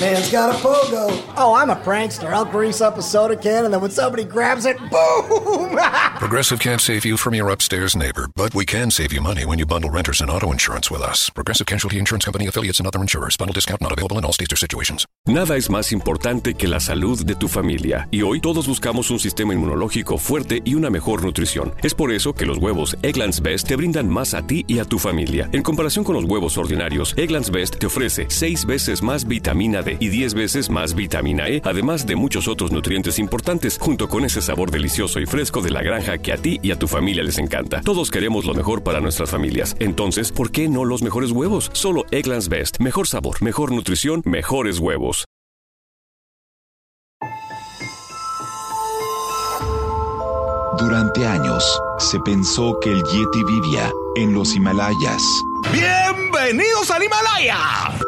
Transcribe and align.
Man's 0.00 0.30
got 0.30 0.54
a 0.54 0.58
pogo. 0.58 1.08
Oh, 1.36 1.54
I'm 1.54 1.70
a 1.70 1.74
prankster. 1.74 2.32
I'll 2.32 2.44
grease 2.44 2.80
up 2.80 2.98
a 2.98 3.02
soda 3.02 3.34
can 3.34 3.64
and 3.64 3.74
then 3.74 3.80
when 3.80 3.90
somebody 3.90 4.22
grabs 4.22 4.64
it, 4.64 4.78
boom! 4.78 5.76
Progressive 6.18 6.60
can't 6.60 6.80
save 6.80 7.04
you 7.04 7.16
from 7.16 7.34
your 7.34 7.48
upstairs 7.48 7.96
neighbor, 7.96 8.28
but 8.36 8.54
we 8.54 8.64
can 8.64 8.92
save 8.92 9.12
you 9.12 9.20
money 9.20 9.44
when 9.44 9.58
you 9.58 9.66
bundle 9.66 9.90
renters 9.90 10.20
and 10.20 10.30
auto 10.30 10.52
insurance 10.52 10.88
with 10.88 11.02
us. 11.02 11.30
Progressive 11.30 11.66
Casualty 11.66 11.98
Insurance 11.98 12.24
Company 12.26 12.46
affiliates 12.46 12.78
and 12.78 12.86
other 12.86 13.00
insurers. 13.00 13.36
Bundle 13.36 13.54
discount 13.54 13.80
not 13.80 13.90
available 13.90 14.18
in 14.18 14.24
all 14.24 14.32
states 14.32 14.52
or 14.52 14.56
situations. 14.56 15.04
Nada 15.26 15.56
es 15.56 15.68
más 15.68 15.90
importante 15.90 16.54
que 16.54 16.68
la 16.68 16.78
salud 16.78 17.24
de 17.24 17.34
tu 17.34 17.48
familia, 17.48 18.06
y 18.12 18.22
hoy 18.22 18.40
todos 18.40 18.68
buscamos 18.68 19.10
un 19.10 19.18
sistema 19.18 19.52
inmunológico 19.52 20.16
fuerte 20.16 20.62
y 20.64 20.74
una 20.76 20.90
mejor 20.90 21.24
nutrición. 21.24 21.74
Es 21.82 21.94
por 21.94 22.12
eso 22.12 22.34
que 22.34 22.46
los 22.46 22.58
huevos 22.58 22.96
Egglands 23.02 23.42
Best 23.42 23.66
te 23.66 23.74
brindan 23.74 24.08
más 24.08 24.32
a 24.34 24.46
ti 24.46 24.64
y 24.68 24.78
a 24.78 24.84
tu 24.84 25.00
familia. 25.00 25.50
En 25.52 25.64
comparación 25.64 26.04
con 26.04 26.14
los 26.14 26.24
huevos 26.24 26.56
ordinarios, 26.56 27.14
Egglands 27.16 27.50
Best 27.50 27.78
te 27.78 27.86
ofrece 27.86 28.26
6 28.28 28.64
veces 28.64 29.02
más 29.02 29.26
vitamina 29.26 29.82
D 29.82 29.87
y 29.98 30.08
10 30.08 30.34
veces 30.34 30.70
más 30.70 30.94
vitamina 30.94 31.48
E, 31.48 31.62
además 31.64 32.06
de 32.06 32.16
muchos 32.16 32.48
otros 32.48 32.72
nutrientes 32.72 33.18
importantes, 33.18 33.78
junto 33.80 34.08
con 34.08 34.24
ese 34.24 34.42
sabor 34.42 34.70
delicioso 34.70 35.20
y 35.20 35.26
fresco 35.26 35.60
de 35.60 35.70
la 35.70 35.82
granja 35.82 36.18
que 36.18 36.32
a 36.32 36.36
ti 36.36 36.58
y 36.62 36.70
a 36.70 36.78
tu 36.78 36.88
familia 36.88 37.22
les 37.22 37.38
encanta. 37.38 37.80
Todos 37.82 38.10
queremos 38.10 38.44
lo 38.44 38.54
mejor 38.54 38.82
para 38.82 39.00
nuestras 39.00 39.30
familias. 39.30 39.76
Entonces, 39.78 40.32
¿por 40.32 40.50
qué 40.50 40.68
no 40.68 40.84
los 40.84 41.02
mejores 41.02 41.30
huevos? 41.30 41.70
Solo 41.72 42.04
Egglands 42.10 42.48
Best. 42.48 42.80
Mejor 42.80 43.06
sabor, 43.06 43.42
mejor 43.42 43.72
nutrición, 43.72 44.22
mejores 44.24 44.78
huevos. 44.78 45.24
Durante 50.78 51.26
años, 51.26 51.80
se 51.98 52.20
pensó 52.20 52.78
que 52.80 52.92
el 52.92 53.02
Yeti 53.02 53.42
vivía 53.42 53.90
en 54.14 54.32
los 54.32 54.54
Himalayas. 54.54 55.22
¡Bienvenidos 55.72 56.88
al 56.92 57.02
Himalaya! 57.02 58.07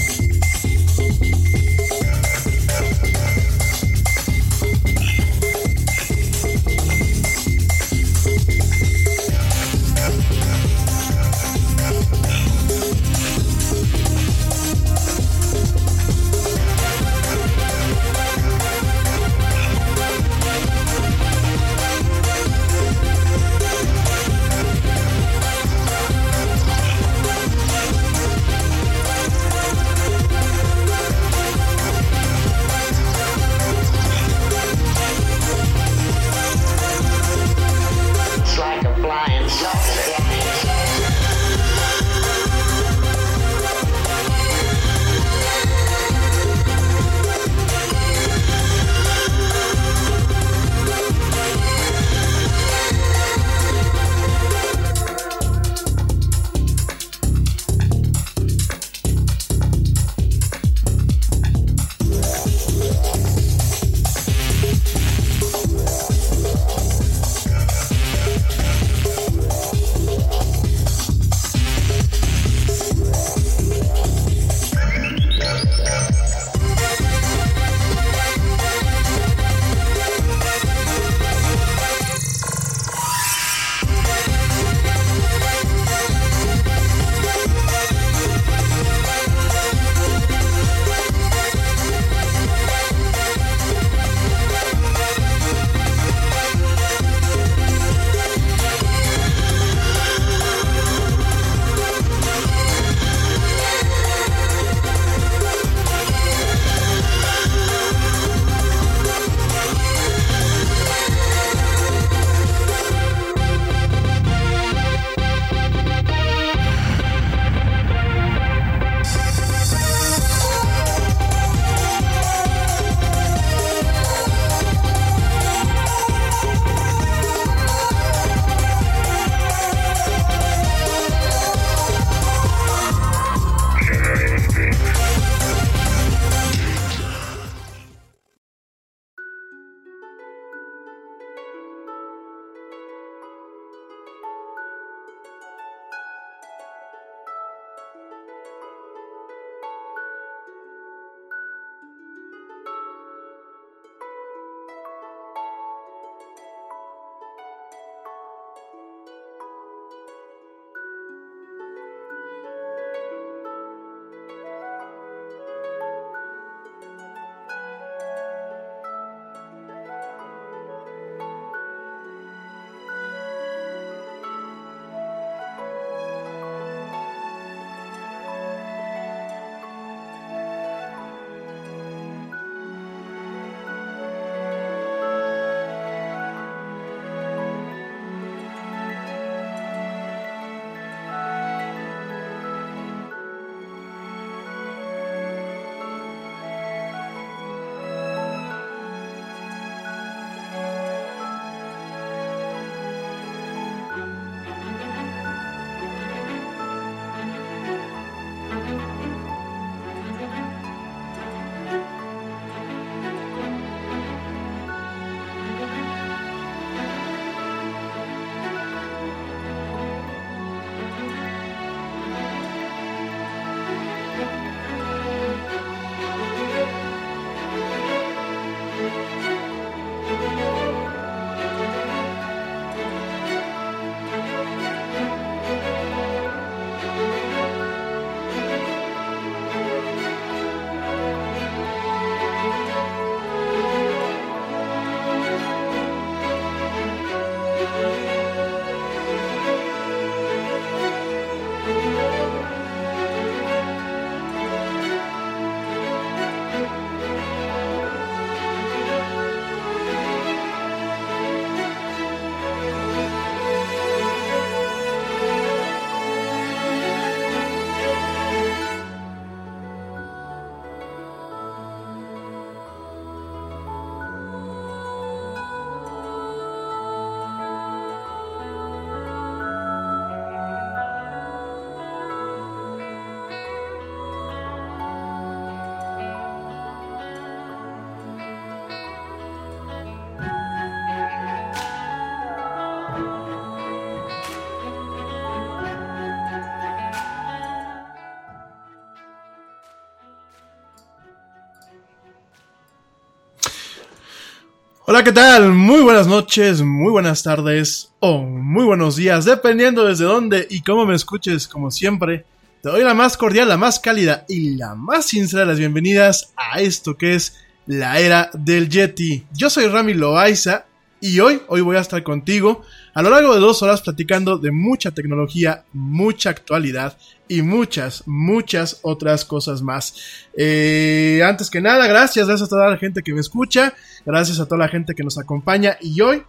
Hola, 304.91 305.05
¿qué 305.05 305.13
tal? 305.13 305.53
Muy 305.53 305.79
buenas 305.79 306.05
noches, 306.05 306.61
muy 306.63 306.91
buenas 306.91 307.23
tardes 307.23 307.93
o 308.01 308.23
muy 308.23 308.65
buenos 308.65 308.97
días, 308.97 309.23
dependiendo 309.23 309.85
desde 309.85 310.03
dónde 310.03 310.45
y 310.49 310.63
cómo 310.63 310.85
me 310.85 310.95
escuches, 310.95 311.47
como 311.47 311.71
siempre. 311.71 312.25
Te 312.61 312.67
doy 312.67 312.83
la 312.83 312.93
más 312.93 313.15
cordial, 313.15 313.47
la 313.47 313.55
más 313.55 313.79
cálida 313.79 314.25
y 314.27 314.57
la 314.57 314.75
más 314.75 315.05
sincera 315.05 315.43
de 315.43 315.47
las 315.47 315.59
bienvenidas 315.59 316.33
a 316.35 316.59
esto 316.59 316.97
que 316.97 317.15
es 317.15 317.37
la 317.67 318.01
era 318.01 318.31
del 318.33 318.67
Yeti. 318.67 319.23
Yo 319.31 319.49
soy 319.49 319.67
Rami 319.67 319.93
Loaiza 319.93 320.65
y 320.99 321.21
hoy, 321.21 321.41
hoy 321.47 321.61
voy 321.61 321.77
a 321.77 321.79
estar 321.79 322.03
contigo 322.03 322.63
a 322.93 323.01
lo 323.01 323.09
largo 323.09 323.33
de 323.33 323.39
dos 323.39 323.61
horas 323.63 323.81
platicando 323.81 324.37
de 324.37 324.51
mucha 324.51 324.91
tecnología, 324.91 325.63
mucha 325.73 326.29
actualidad 326.29 326.97
y 327.27 327.41
muchas, 327.41 328.03
muchas 328.05 328.79
otras 328.81 329.23
cosas 329.23 329.61
más. 329.61 330.27
Eh, 330.35 331.21
antes 331.25 331.49
que 331.49 331.61
nada, 331.61 331.87
gracias, 331.87 332.27
gracias 332.27 332.47
a 332.47 332.49
toda 332.49 332.69
la 332.69 332.77
gente 332.77 333.01
que 333.01 333.13
me 333.13 333.21
escucha, 333.21 333.73
gracias 334.05 334.39
a 334.39 334.45
toda 334.45 334.59
la 334.59 334.67
gente 334.67 334.93
que 334.93 335.03
nos 335.03 335.17
acompaña 335.17 335.77
y 335.79 336.01
hoy, 336.01 336.23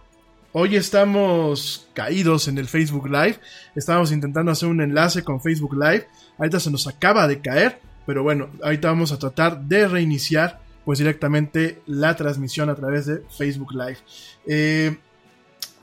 hoy 0.53 0.75
estamos 0.75 1.87
caídos 1.93 2.47
en 2.47 2.57
el 2.57 2.67
Facebook 2.67 3.07
Live, 3.07 3.39
estamos 3.75 4.11
intentando 4.11 4.51
hacer 4.51 4.69
un 4.69 4.81
enlace 4.81 5.23
con 5.23 5.41
Facebook 5.41 5.73
Live, 5.73 6.07
ahorita 6.37 6.59
se 6.59 6.71
nos 6.71 6.87
acaba 6.87 7.27
de 7.27 7.41
caer, 7.41 7.79
pero 8.05 8.23
bueno, 8.23 8.49
ahorita 8.63 8.87
vamos 8.87 9.11
a 9.11 9.19
tratar 9.19 9.61
de 9.61 9.87
reiniciar 9.87 10.61
pues 10.85 10.99
directamente 10.99 11.81
la 11.85 12.15
transmisión 12.15 12.69
a 12.69 12.75
través 12.75 13.05
de 13.05 13.23
Facebook 13.29 13.73
Live. 13.73 13.97
Eh, 14.45 14.97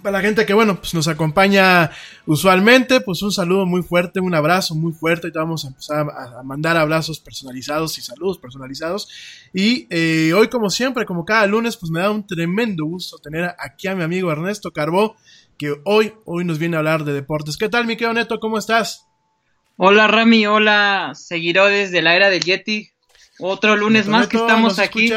para 0.02 0.18
la 0.18 0.22
gente 0.22 0.46
que, 0.46 0.54
bueno, 0.54 0.76
pues 0.76 0.94
nos 0.94 1.08
acompaña 1.08 1.90
usualmente, 2.26 3.00
pues 3.00 3.22
un 3.22 3.32
saludo 3.32 3.66
muy 3.66 3.82
fuerte, 3.82 4.20
un 4.20 4.34
abrazo 4.34 4.74
muy 4.74 4.92
fuerte. 4.92 5.28
Y 5.28 5.30
vamos 5.30 5.64
a 5.64 5.68
empezar 5.68 6.06
a, 6.10 6.42
mandar 6.42 6.76
abrazos 6.76 7.20
personalizados 7.20 7.98
y 7.98 8.02
saludos 8.02 8.38
personalizados. 8.38 9.08
Y 9.52 9.86
eh, 9.90 10.32
hoy, 10.34 10.48
como 10.48 10.70
siempre, 10.70 11.04
como 11.04 11.24
cada 11.24 11.46
lunes, 11.46 11.76
pues 11.76 11.90
me 11.90 12.00
da 12.00 12.10
un 12.10 12.26
tremendo 12.26 12.84
gusto 12.84 13.18
tener 13.18 13.54
aquí 13.58 13.88
a 13.88 13.94
mi 13.94 14.02
amigo 14.02 14.32
Ernesto 14.32 14.72
Carbó, 14.72 15.16
que 15.58 15.74
hoy, 15.84 16.14
hoy 16.24 16.44
nos 16.44 16.58
viene 16.58 16.76
a 16.76 16.78
hablar 16.80 17.04
de 17.04 17.12
deportes. 17.12 17.56
¿Qué 17.56 17.68
tal, 17.68 17.86
mi 17.86 17.96
querido 17.96 18.14
Neto? 18.14 18.40
¿Cómo 18.40 18.58
estás? 18.58 19.06
Hola, 19.76 20.06
Rami. 20.06 20.46
Hola, 20.46 21.12
seguidores 21.14 21.90
de 21.90 22.02
la 22.02 22.14
era 22.14 22.30
del 22.30 22.44
Yeti. 22.44 22.90
Otro 23.38 23.76
lunes 23.76 24.06
más 24.06 24.28
que 24.28 24.36
estamos 24.36 24.78
aquí. 24.78 25.10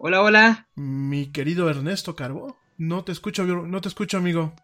Hola, 0.00 0.22
hola. 0.22 0.68
Mi 0.76 1.32
querido 1.32 1.68
Ernesto 1.68 2.14
Carbo. 2.14 2.56
No 2.76 3.02
te 3.02 3.10
escucho, 3.10 3.44
no 3.44 3.80
te 3.80 3.88
escucho, 3.88 4.16
amigo. 4.16 4.54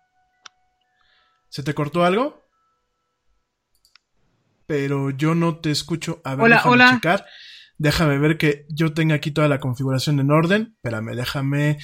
¿Se 1.48 1.64
te 1.64 1.74
cortó 1.74 2.04
algo? 2.04 2.40
Pero 4.68 5.10
yo 5.10 5.34
no 5.34 5.58
te 5.58 5.72
escucho. 5.72 6.20
A 6.22 6.36
ver, 6.36 6.44
hola, 6.44 6.56
déjame 6.58 6.72
hola. 6.74 6.94
checar. 6.94 7.26
Déjame 7.78 8.18
ver 8.18 8.38
que 8.38 8.64
yo 8.68 8.94
tenga 8.94 9.16
aquí 9.16 9.32
toda 9.32 9.48
la 9.48 9.58
configuración 9.58 10.20
en 10.20 10.30
orden. 10.30 10.76
Espérame, 10.76 11.16
déjame. 11.16 11.78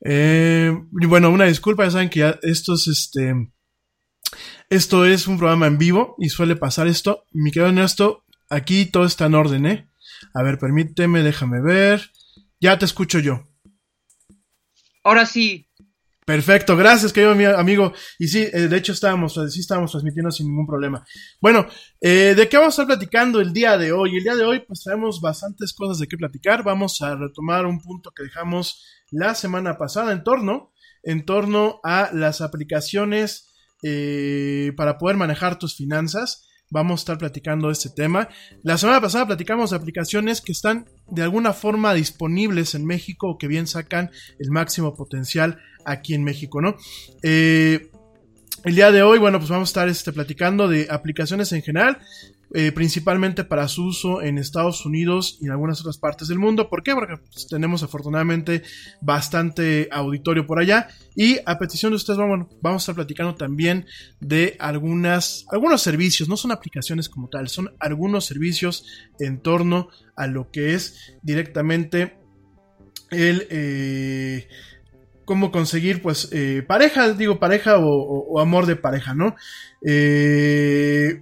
Eh, 0.00 0.74
bueno, 0.90 1.28
una 1.28 1.44
disculpa, 1.44 1.84
ya 1.84 1.90
saben 1.90 2.08
que 2.08 2.20
ya 2.20 2.38
esto 2.40 2.72
es 2.76 2.86
este. 2.88 3.52
Esto 4.70 5.04
es 5.04 5.26
un 5.26 5.36
programa 5.36 5.66
en 5.66 5.76
vivo 5.76 6.14
y 6.18 6.30
suele 6.30 6.56
pasar 6.56 6.86
esto. 6.86 7.26
Mi 7.30 7.50
querido 7.50 7.68
Ernesto, 7.68 8.24
aquí 8.48 8.86
todo 8.86 9.04
está 9.04 9.26
en 9.26 9.34
orden, 9.34 9.66
¿eh? 9.66 9.90
A 10.32 10.42
ver, 10.42 10.58
permíteme, 10.58 11.22
déjame 11.22 11.60
ver. 11.60 12.10
Ya 12.60 12.78
te 12.78 12.84
escucho 12.84 13.18
yo. 13.18 13.44
Ahora 15.04 15.26
sí. 15.26 15.68
Perfecto, 16.24 16.76
gracias, 16.76 17.12
querido 17.12 17.30
amigo. 17.56 17.92
Y 18.18 18.26
sí, 18.26 18.48
eh, 18.52 18.66
de 18.66 18.76
hecho 18.76 18.92
estábamos, 18.92 19.34
sí 19.48 19.60
estábamos 19.60 19.92
transmitiendo 19.92 20.32
sin 20.32 20.48
ningún 20.48 20.66
problema. 20.66 21.06
Bueno, 21.40 21.68
eh, 22.00 22.34
¿de 22.36 22.48
qué 22.48 22.56
vamos 22.56 22.76
a 22.76 22.82
estar 22.82 22.86
platicando 22.86 23.40
el 23.40 23.52
día 23.52 23.78
de 23.78 23.92
hoy? 23.92 24.16
El 24.16 24.24
día 24.24 24.34
de 24.34 24.44
hoy, 24.44 24.60
pues 24.66 24.82
traemos 24.82 25.20
bastantes 25.20 25.72
cosas 25.72 26.00
de 26.00 26.08
qué 26.08 26.16
platicar. 26.16 26.64
Vamos 26.64 27.00
a 27.02 27.14
retomar 27.14 27.64
un 27.66 27.80
punto 27.80 28.10
que 28.10 28.24
dejamos 28.24 28.84
la 29.12 29.36
semana 29.36 29.78
pasada 29.78 30.12
en 30.12 30.24
torno, 30.24 30.72
en 31.04 31.24
torno 31.24 31.78
a 31.84 32.10
las 32.12 32.40
aplicaciones 32.40 33.54
eh, 33.84 34.72
para 34.76 34.98
poder 34.98 35.16
manejar 35.16 35.60
tus 35.60 35.76
finanzas 35.76 36.45
vamos 36.70 37.00
a 37.00 37.02
estar 37.02 37.18
platicando 37.18 37.70
este 37.70 37.90
tema. 37.90 38.28
La 38.62 38.78
semana 38.78 39.00
pasada 39.00 39.26
platicamos 39.26 39.70
de 39.70 39.76
aplicaciones 39.76 40.40
que 40.40 40.52
están 40.52 40.86
de 41.08 41.22
alguna 41.22 41.52
forma 41.52 41.94
disponibles 41.94 42.74
en 42.74 42.84
México 42.84 43.30
o 43.30 43.38
que 43.38 43.48
bien 43.48 43.66
sacan 43.66 44.10
el 44.38 44.50
máximo 44.50 44.94
potencial 44.94 45.58
aquí 45.84 46.14
en 46.14 46.24
México, 46.24 46.60
¿no? 46.60 46.76
Eh, 47.22 47.90
el 48.64 48.74
día 48.74 48.90
de 48.90 49.02
hoy, 49.02 49.20
bueno, 49.20 49.38
pues 49.38 49.48
vamos 49.48 49.68
a 49.68 49.70
estar 49.70 49.88
este, 49.88 50.12
platicando 50.12 50.66
de 50.66 50.88
aplicaciones 50.90 51.52
en 51.52 51.62
general. 51.62 51.98
Eh, 52.54 52.70
principalmente 52.70 53.42
para 53.42 53.66
su 53.66 53.86
uso 53.86 54.22
en 54.22 54.38
Estados 54.38 54.86
Unidos 54.86 55.36
y 55.40 55.46
en 55.46 55.50
algunas 55.50 55.80
otras 55.80 55.98
partes 55.98 56.28
del 56.28 56.38
mundo. 56.38 56.68
¿Por 56.70 56.84
qué? 56.84 56.94
Porque 56.94 57.16
pues, 57.16 57.48
tenemos 57.48 57.82
afortunadamente 57.82 58.62
bastante 59.00 59.88
auditorio 59.90 60.46
por 60.46 60.60
allá. 60.60 60.88
Y 61.16 61.38
a 61.44 61.58
petición 61.58 61.90
de 61.90 61.96
ustedes, 61.96 62.18
vamos, 62.18 62.46
vamos 62.62 62.82
a 62.82 62.84
estar 62.84 62.94
platicando 62.94 63.34
también 63.34 63.86
de 64.20 64.56
algunas, 64.60 65.44
algunos 65.50 65.82
servicios, 65.82 66.28
no 66.28 66.36
son 66.36 66.52
aplicaciones 66.52 67.08
como 67.08 67.28
tal, 67.28 67.48
son 67.48 67.74
algunos 67.80 68.26
servicios 68.26 68.86
en 69.18 69.40
torno 69.40 69.88
a 70.14 70.28
lo 70.28 70.50
que 70.50 70.74
es 70.74 71.16
directamente 71.22 72.16
el... 73.10 73.46
Eh, 73.50 74.48
cómo 75.24 75.50
conseguir 75.50 76.00
pues 76.00 76.28
eh, 76.32 76.62
pareja, 76.66 77.12
digo 77.12 77.40
pareja 77.40 77.78
o, 77.78 78.38
amor 78.40 78.64
de 78.64 78.76
pareja, 78.76 79.12
¿no? 79.12 79.34
Eh, 79.84 81.20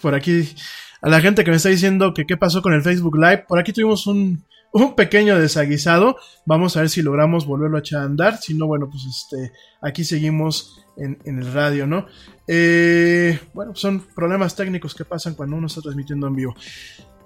por 0.00 0.14
aquí 0.14 0.54
a 1.00 1.08
la 1.08 1.20
gente 1.20 1.44
que 1.44 1.50
me 1.50 1.56
está 1.56 1.68
diciendo 1.68 2.14
que 2.14 2.26
qué 2.26 2.36
pasó 2.36 2.62
con 2.62 2.72
el 2.72 2.82
Facebook 2.82 3.16
Live. 3.16 3.44
Por 3.48 3.58
aquí 3.58 3.72
tuvimos 3.72 4.06
un, 4.06 4.44
un 4.72 4.94
pequeño 4.94 5.38
desaguisado. 5.38 6.16
Vamos 6.46 6.76
a 6.76 6.80
ver 6.80 6.90
si 6.90 7.02
logramos 7.02 7.46
volverlo 7.46 7.76
a 7.76 7.80
echar 7.80 8.02
a 8.02 8.04
andar. 8.04 8.38
Si 8.38 8.54
no, 8.54 8.66
bueno, 8.66 8.88
pues 8.90 9.04
este, 9.04 9.52
aquí 9.80 10.04
seguimos 10.04 10.84
en, 10.96 11.18
en 11.24 11.38
el 11.38 11.52
radio, 11.52 11.86
¿no? 11.86 12.06
Eh, 12.46 13.38
bueno, 13.54 13.74
son 13.74 14.00
problemas 14.14 14.56
técnicos 14.56 14.94
que 14.94 15.04
pasan 15.04 15.34
cuando 15.34 15.56
uno 15.56 15.66
está 15.66 15.80
transmitiendo 15.80 16.26
en 16.26 16.34
vivo. 16.34 16.54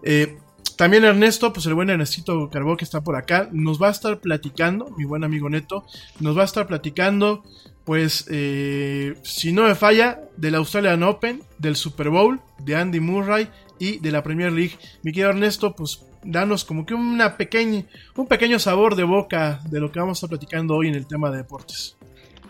Eh, 0.03 0.37
también 0.77 1.05
Ernesto, 1.05 1.53
pues 1.53 1.67
el 1.67 1.75
buen 1.75 1.91
Ernestito 1.91 2.49
Carbó 2.51 2.77
que 2.77 2.85
está 2.85 3.03
por 3.03 3.17
acá, 3.17 3.49
nos 3.53 3.81
va 3.81 3.89
a 3.89 3.93
estar 3.93 4.21
platicando, 4.21 4.91
mi 4.97 5.05
buen 5.05 5.23
amigo 5.23 5.49
Neto, 5.49 5.85
nos 6.19 6.37
va 6.37 6.43
a 6.43 6.47
estar 6.47 6.67
platicando 6.67 7.45
pues 7.85 8.27
eh, 8.31 9.15
si 9.23 9.53
no 9.53 9.65
me 9.65 9.75
falla, 9.75 10.21
del 10.37 10.55
Australian 10.55 11.03
Open, 11.03 11.43
del 11.59 11.77
Super 11.77 12.11
Bowl, 12.11 12.41
de 12.59 12.77
Andy 12.77 13.01
Murray 13.01 13.49
y 13.79 13.99
de 13.99 14.13
la 14.13 14.23
Premier 14.23 14.53
League. 14.53 14.79
Mi 15.03 15.13
querido 15.13 15.31
Ernesto, 15.31 15.75
pues 15.75 16.01
danos 16.25 16.65
como 16.65 16.87
que 16.87 16.95
una 16.95 17.37
pequeña, 17.37 17.85
un 18.17 18.27
pequeño 18.27 18.59
sabor 18.59 18.95
de 18.95 19.05
boca 19.05 19.61
de 19.69 19.81
lo 19.81 19.91
que 19.91 19.99
vamos 19.99 20.17
a 20.17 20.19
estar 20.19 20.31
platicando 20.31 20.77
hoy 20.77 20.89
en 20.89 20.95
el 20.95 21.07
tema 21.07 21.31
de 21.31 21.39
deportes. 21.39 21.97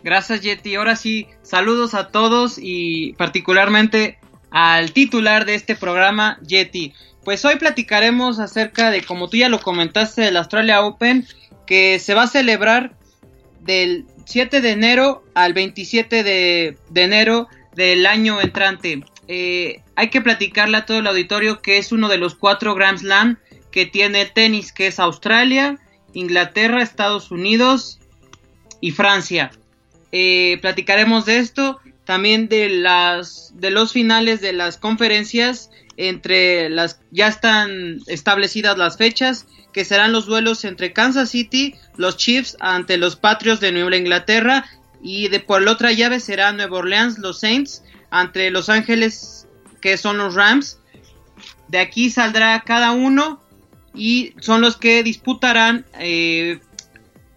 Gracias 0.05 0.41
Yeti, 0.41 0.75
ahora 0.75 0.97
sí, 0.97 1.29
saludos 1.43 1.95
a 1.95 2.09
todos 2.09 2.59
y 2.61 3.13
particularmente 3.15 4.19
al 4.51 4.93
titular 4.93 5.47
de 5.47 5.55
este 5.55 5.77
programa, 5.77 6.39
Yeti. 6.47 6.93
Pues 7.25 7.45
hoy 7.45 7.57
platicaremos 7.57 8.41
acerca 8.41 8.91
de, 8.91 9.03
como 9.03 9.29
tú 9.29 9.37
ya 9.37 9.49
lo 9.49 9.61
comentaste, 9.61 10.23
del 10.23 10.37
Australia 10.37 10.83
Open, 10.83 11.27
que 11.67 12.01
se 12.01 12.15
va 12.15 12.25
a 12.25 12.27
celebrar 12.27 12.97
del 13.61 14.07
7 14.25 14.61
de 14.61 14.71
enero 14.71 15.25
al 15.35 15.53
27 15.53 16.23
de, 16.23 16.77
de 16.91 17.03
enero 17.03 17.49
del 17.75 18.07
año 18.07 18.41
entrante. 18.41 19.05
Eh, 19.29 19.83
hay 19.97 20.11
que 20.11 20.21
platicarle 20.21 20.77
a 20.77 20.87
todo 20.87 20.99
el 20.99 21.07
auditorio 21.07 21.63
que 21.63 21.79
es 21.79 21.93
uno 21.93 22.09
de 22.09 22.19
los 22.19 22.35
cuatro 22.35 22.75
Grand 22.75 22.99
Slam 22.99 23.39
que 23.71 23.87
tiene 23.87 24.23
el 24.23 24.33
tenis, 24.33 24.73
que 24.73 24.89
es 24.89 24.99
Australia, 25.01 25.79
Inglaterra, 26.13 26.83
Estados 26.83 27.31
Unidos 27.31 27.99
y 28.81 28.91
Francia. 28.91 29.51
Eh, 30.11 30.59
platicaremos 30.61 31.25
de 31.25 31.39
esto, 31.39 31.81
también 32.05 32.49
de 32.49 32.69
las 32.69 33.53
de 33.55 33.71
los 33.71 33.93
finales 33.93 34.41
de 34.41 34.53
las 34.53 34.77
conferencias 34.77 35.71
entre 35.97 36.71
las 36.71 37.01
ya 37.11 37.29
están 37.29 38.01
establecidas 38.07 38.79
las 38.79 38.97
fechas 38.97 39.47
que 39.73 39.85
serán 39.85 40.13
los 40.13 40.27
duelos 40.27 40.65
entre 40.65 40.93
Kansas 40.93 41.31
City, 41.31 41.75
los 41.97 42.17
Chiefs 42.17 42.57
ante 42.61 42.97
los 42.97 43.17
Patriots 43.17 43.61
de 43.61 43.73
Nueva 43.73 43.97
Inglaterra 43.97 44.67
y 45.03 45.29
de 45.29 45.41
por 45.41 45.63
la 45.63 45.73
otra 45.73 45.93
llave 45.93 46.21
será 46.21 46.53
Nueva 46.53 46.79
Orleans, 46.79 47.19
los 47.19 47.41
Saints 47.41 47.83
ante 48.11 48.51
Los 48.51 48.69
Ángeles 48.69 49.49
que 49.81 49.97
son 49.97 50.19
los 50.19 50.35
Rams. 50.35 50.79
De 51.69 51.79
aquí 51.79 52.11
saldrá 52.11 52.61
cada 52.61 52.93
uno 52.93 53.43
y 53.95 54.35
son 54.41 54.61
los 54.61 54.77
que 54.77 55.03
disputarán 55.03 55.87
eh, 55.99 56.61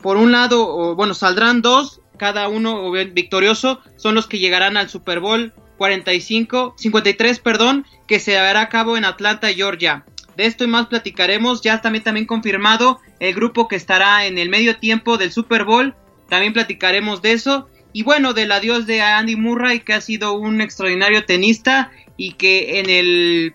por 0.01 0.17
un 0.17 0.31
lado, 0.31 0.67
o, 0.67 0.95
bueno, 0.95 1.13
saldrán 1.13 1.61
dos, 1.61 2.01
cada 2.17 2.47
uno 2.47 2.91
victorioso, 2.91 3.81
son 3.95 4.13
los 4.13 4.27
que 4.27 4.39
llegarán 4.39 4.77
al 4.77 4.89
Super 4.89 5.19
Bowl 5.19 5.53
45, 5.77 6.75
53, 6.77 7.39
perdón, 7.39 7.85
que 8.07 8.19
se 8.19 8.37
hará 8.37 8.61
a 8.61 8.69
cabo 8.69 8.97
en 8.97 9.05
Atlanta, 9.05 9.47
Georgia. 9.53 10.05
De 10.37 10.45
esto 10.45 10.63
y 10.63 10.67
más 10.67 10.87
platicaremos. 10.87 11.61
Ya 11.61 11.81
también, 11.81 12.03
también 12.03 12.25
confirmado 12.25 12.99
el 13.19 13.33
grupo 13.33 13.67
que 13.67 13.75
estará 13.75 14.25
en 14.25 14.37
el 14.37 14.49
medio 14.49 14.77
tiempo 14.77 15.17
del 15.17 15.31
Super 15.31 15.63
Bowl. 15.63 15.95
También 16.29 16.53
platicaremos 16.53 17.21
de 17.21 17.33
eso. 17.33 17.69
Y 17.93 18.03
bueno, 18.03 18.33
del 18.33 18.51
adiós 18.51 18.85
de 18.85 19.01
Andy 19.01 19.35
Murray, 19.35 19.79
que 19.79 19.93
ha 19.93 20.01
sido 20.01 20.33
un 20.33 20.59
extraordinario 20.59 21.25
tenista 21.25 21.91
y 22.17 22.33
que 22.33 22.79
en 22.79 22.89
el 22.89 23.53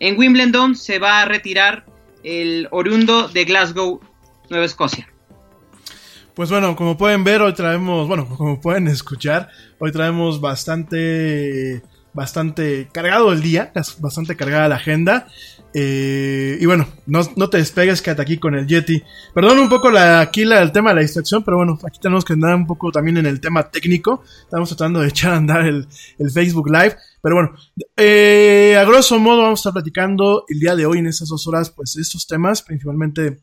en 0.00 0.18
Wimbledon 0.18 0.76
se 0.76 0.98
va 0.98 1.20
a 1.20 1.24
retirar 1.24 1.84
el 2.22 2.68
oriundo 2.70 3.28
de 3.28 3.44
Glasgow. 3.44 4.00
Nueva 4.48 4.64
Escocia. 4.64 5.06
Pues 6.38 6.50
bueno, 6.50 6.76
como 6.76 6.96
pueden 6.96 7.24
ver, 7.24 7.42
hoy 7.42 7.52
traemos, 7.52 8.06
bueno, 8.06 8.28
como 8.28 8.60
pueden 8.60 8.86
escuchar, 8.86 9.48
hoy 9.80 9.90
traemos 9.90 10.40
bastante, 10.40 11.82
bastante 12.14 12.88
cargado 12.92 13.32
el 13.32 13.42
día, 13.42 13.72
bastante 13.98 14.36
cargada 14.36 14.68
la 14.68 14.76
agenda. 14.76 15.26
Eh, 15.74 16.56
y 16.60 16.64
bueno, 16.64 16.86
no, 17.06 17.50
te 17.50 17.58
despegues, 17.58 18.00
quédate 18.02 18.22
aquí 18.22 18.38
con 18.38 18.54
el 18.54 18.68
Yeti. 18.68 19.02
Perdón 19.34 19.58
un 19.58 19.68
poco 19.68 19.90
la, 19.90 20.20
aquí 20.20 20.44
la, 20.44 20.62
el 20.62 20.70
tema 20.70 20.90
de 20.90 20.94
la 20.94 21.02
distracción, 21.02 21.42
pero 21.42 21.56
bueno, 21.56 21.76
aquí 21.84 21.98
tenemos 22.00 22.24
que 22.24 22.34
andar 22.34 22.54
un 22.54 22.68
poco 22.68 22.92
también 22.92 23.16
en 23.16 23.26
el 23.26 23.40
tema 23.40 23.68
técnico. 23.68 24.22
Estamos 24.44 24.68
tratando 24.68 25.00
de 25.00 25.08
echar 25.08 25.32
a 25.32 25.38
andar 25.38 25.66
el, 25.66 25.88
Facebook 26.32 26.70
Live. 26.70 26.94
Pero 27.20 27.34
bueno, 27.34 27.52
eh, 27.96 28.76
a 28.80 28.84
grosso 28.84 29.18
modo 29.18 29.42
vamos 29.42 29.58
a 29.58 29.62
estar 29.62 29.72
platicando 29.72 30.44
el 30.46 30.60
día 30.60 30.76
de 30.76 30.86
hoy 30.86 30.98
en 30.98 31.08
estas 31.08 31.30
dos 31.30 31.48
horas, 31.48 31.70
pues 31.70 31.96
estos 31.96 32.28
temas, 32.28 32.62
principalmente 32.62 33.40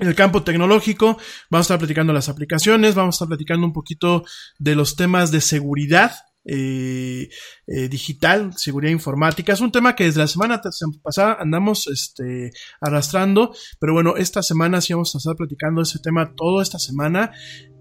en 0.00 0.08
el 0.08 0.14
campo 0.14 0.42
tecnológico. 0.42 1.18
Vamos 1.50 1.64
a 1.64 1.68
estar 1.68 1.78
platicando 1.78 2.12
las 2.12 2.28
aplicaciones, 2.28 2.94
vamos 2.94 3.14
a 3.14 3.16
estar 3.16 3.28
platicando 3.28 3.66
un 3.66 3.72
poquito 3.72 4.24
de 4.58 4.74
los 4.74 4.96
temas 4.96 5.30
de 5.30 5.40
seguridad 5.40 6.12
eh, 6.46 7.28
eh, 7.66 7.88
digital, 7.88 8.54
seguridad 8.56 8.90
informática. 8.90 9.52
Es 9.52 9.60
un 9.60 9.70
tema 9.70 9.94
que 9.94 10.04
desde 10.04 10.20
la 10.20 10.26
semana 10.26 10.62
pasada 11.02 11.36
andamos 11.38 11.86
este, 11.86 12.50
arrastrando, 12.80 13.54
pero 13.78 13.92
bueno, 13.92 14.16
esta 14.16 14.42
semana 14.42 14.80
sí 14.80 14.94
vamos 14.94 15.14
a 15.14 15.18
estar 15.18 15.36
platicando 15.36 15.82
ese 15.82 15.98
tema 15.98 16.34
toda 16.34 16.62
esta 16.62 16.78
semana, 16.78 17.32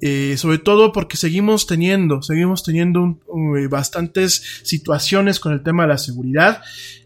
eh, 0.01 0.35
sobre 0.37 0.57
todo 0.57 0.91
porque 0.91 1.15
seguimos 1.15 1.67
teniendo, 1.67 2.21
seguimos 2.21 2.61
teniendo 2.63 3.19
bastantes 3.69 4.61
situaciones 4.63 5.39
con 5.39 5.53
el 5.53 5.63
tema 5.63 5.83
de 5.83 5.89
la 5.89 5.97
seguridad. 5.97 6.61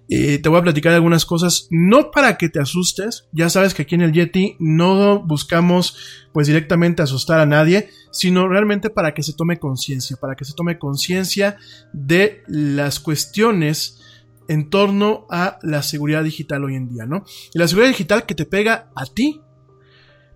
Eh, 0.10 0.39
te 0.39 0.50
voy 0.50 0.60
a 0.60 0.63
platicar 0.63 0.93
algunas 0.93 1.25
cosas, 1.25 1.67
no 1.72 2.12
para 2.12 2.38
que 2.38 2.50
te 2.50 2.60
asustes, 2.60 3.27
ya 3.31 3.50
sabes 3.50 3.74
que 3.74 3.83
aquí 3.83 3.95
en 3.95 4.01
el 4.01 4.12
Yeti 4.12 4.57
no 4.60 5.24
buscamos 5.24 5.98
pues 6.33 6.48
directamente 6.48 7.01
asustar 7.01 7.39
a 7.39 7.45
nadie, 7.45 7.89
sino 8.12 8.48
realmente 8.48 8.89
para 8.89 9.13
que 9.13 9.24
se 9.24 9.33
tome 9.33 9.60
conciencia, 9.60 10.17
para 10.17 10.36
que 10.36 10.45
se 10.45 10.53
tome 10.53 10.77
conciencia 10.77 11.57
de 11.93 12.43
las 12.48 13.00
cuestiones 13.00 14.01
en 14.50 14.69
torno 14.69 15.25
a 15.29 15.57
la 15.62 15.81
seguridad 15.81 16.24
digital 16.24 16.65
hoy 16.65 16.75
en 16.75 16.89
día, 16.89 17.05
¿no? 17.05 17.24
Y 17.53 17.60
la 17.60 17.67
seguridad 17.67 17.91
digital 17.91 18.25
que 18.25 18.36
te 18.36 18.45
pega 18.45 18.91
a 18.95 19.05
ti, 19.05 19.41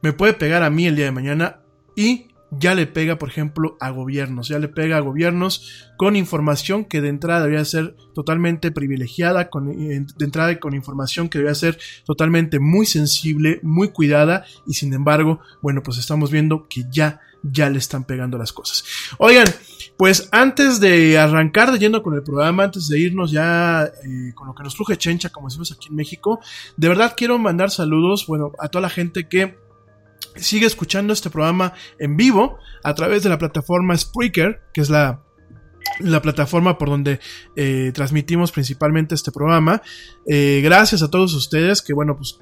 me 0.01 0.13
puede 0.13 0.33
pegar 0.33 0.63
a 0.63 0.69
mí 0.69 0.87
el 0.87 0.95
día 0.95 1.05
de 1.05 1.11
mañana 1.11 1.59
y 1.95 2.27
ya 2.51 2.75
le 2.75 2.87
pega, 2.87 3.17
por 3.17 3.29
ejemplo, 3.29 3.77
a 3.79 3.89
gobiernos, 3.89 4.47
ya 4.47 4.59
le 4.59 4.69
pega 4.69 4.97
a 4.97 5.01
gobiernos 5.01 5.87
con 5.97 6.15
información 6.15 6.85
que 6.85 7.01
de 7.01 7.09
entrada 7.09 7.41
debería 7.41 7.65
ser 7.65 7.95
totalmente 8.13 8.71
privilegiada, 8.71 9.49
con, 9.49 9.67
de 9.67 10.25
entrada 10.25 10.57
con 10.59 10.73
información 10.73 11.27
que 11.29 11.39
debería 11.39 11.55
ser 11.55 11.77
totalmente 12.05 12.59
muy 12.59 12.85
sensible, 12.85 13.59
muy 13.63 13.89
cuidada, 13.89 14.45
y 14.65 14.73
sin 14.73 14.93
embargo, 14.93 15.41
bueno, 15.61 15.83
pues 15.83 15.97
estamos 15.97 16.31
viendo 16.31 16.67
que 16.69 16.85
ya, 16.89 17.19
ya 17.43 17.69
le 17.69 17.79
están 17.79 18.05
pegando 18.05 18.37
las 18.37 18.53
cosas. 18.53 18.85
Oigan, 19.17 19.47
pues 19.97 20.29
antes 20.31 20.79
de 20.79 21.17
arrancar 21.17 21.71
de 21.71 21.79
yendo 21.79 22.01
con 22.03 22.13
el 22.15 22.23
programa, 22.23 22.63
antes 22.63 22.87
de 22.87 22.99
irnos 22.99 23.31
ya 23.31 23.83
eh, 23.83 24.33
con 24.35 24.47
lo 24.47 24.55
que 24.55 24.63
nos 24.63 24.75
truje 24.75 24.97
Chencha, 24.97 25.29
como 25.29 25.47
decimos 25.47 25.71
aquí 25.71 25.89
en 25.89 25.95
México, 25.95 26.39
de 26.77 26.87
verdad 26.87 27.13
quiero 27.17 27.37
mandar 27.39 27.71
saludos, 27.71 28.25
bueno, 28.27 28.53
a 28.59 28.69
toda 28.69 28.83
la 28.83 28.89
gente 28.89 29.27
que 29.27 29.66
sigue 30.35 30.65
escuchando 30.65 31.13
este 31.13 31.29
programa 31.29 31.73
en 31.99 32.17
vivo 32.17 32.57
a 32.83 32.93
través 32.95 33.23
de 33.23 33.29
la 33.29 33.37
plataforma 33.37 33.97
Spreaker, 33.97 34.61
que 34.73 34.81
es 34.81 34.89
la, 34.89 35.21
la 35.99 36.21
plataforma 36.21 36.77
por 36.77 36.89
donde 36.89 37.19
eh, 37.55 37.91
transmitimos 37.93 38.51
principalmente 38.51 39.15
este 39.15 39.31
programa. 39.31 39.81
Eh, 40.25 40.61
gracias 40.63 41.01
a 41.01 41.09
todos 41.09 41.33
ustedes 41.33 41.81
que, 41.81 41.93
bueno, 41.93 42.17
pues 42.17 42.39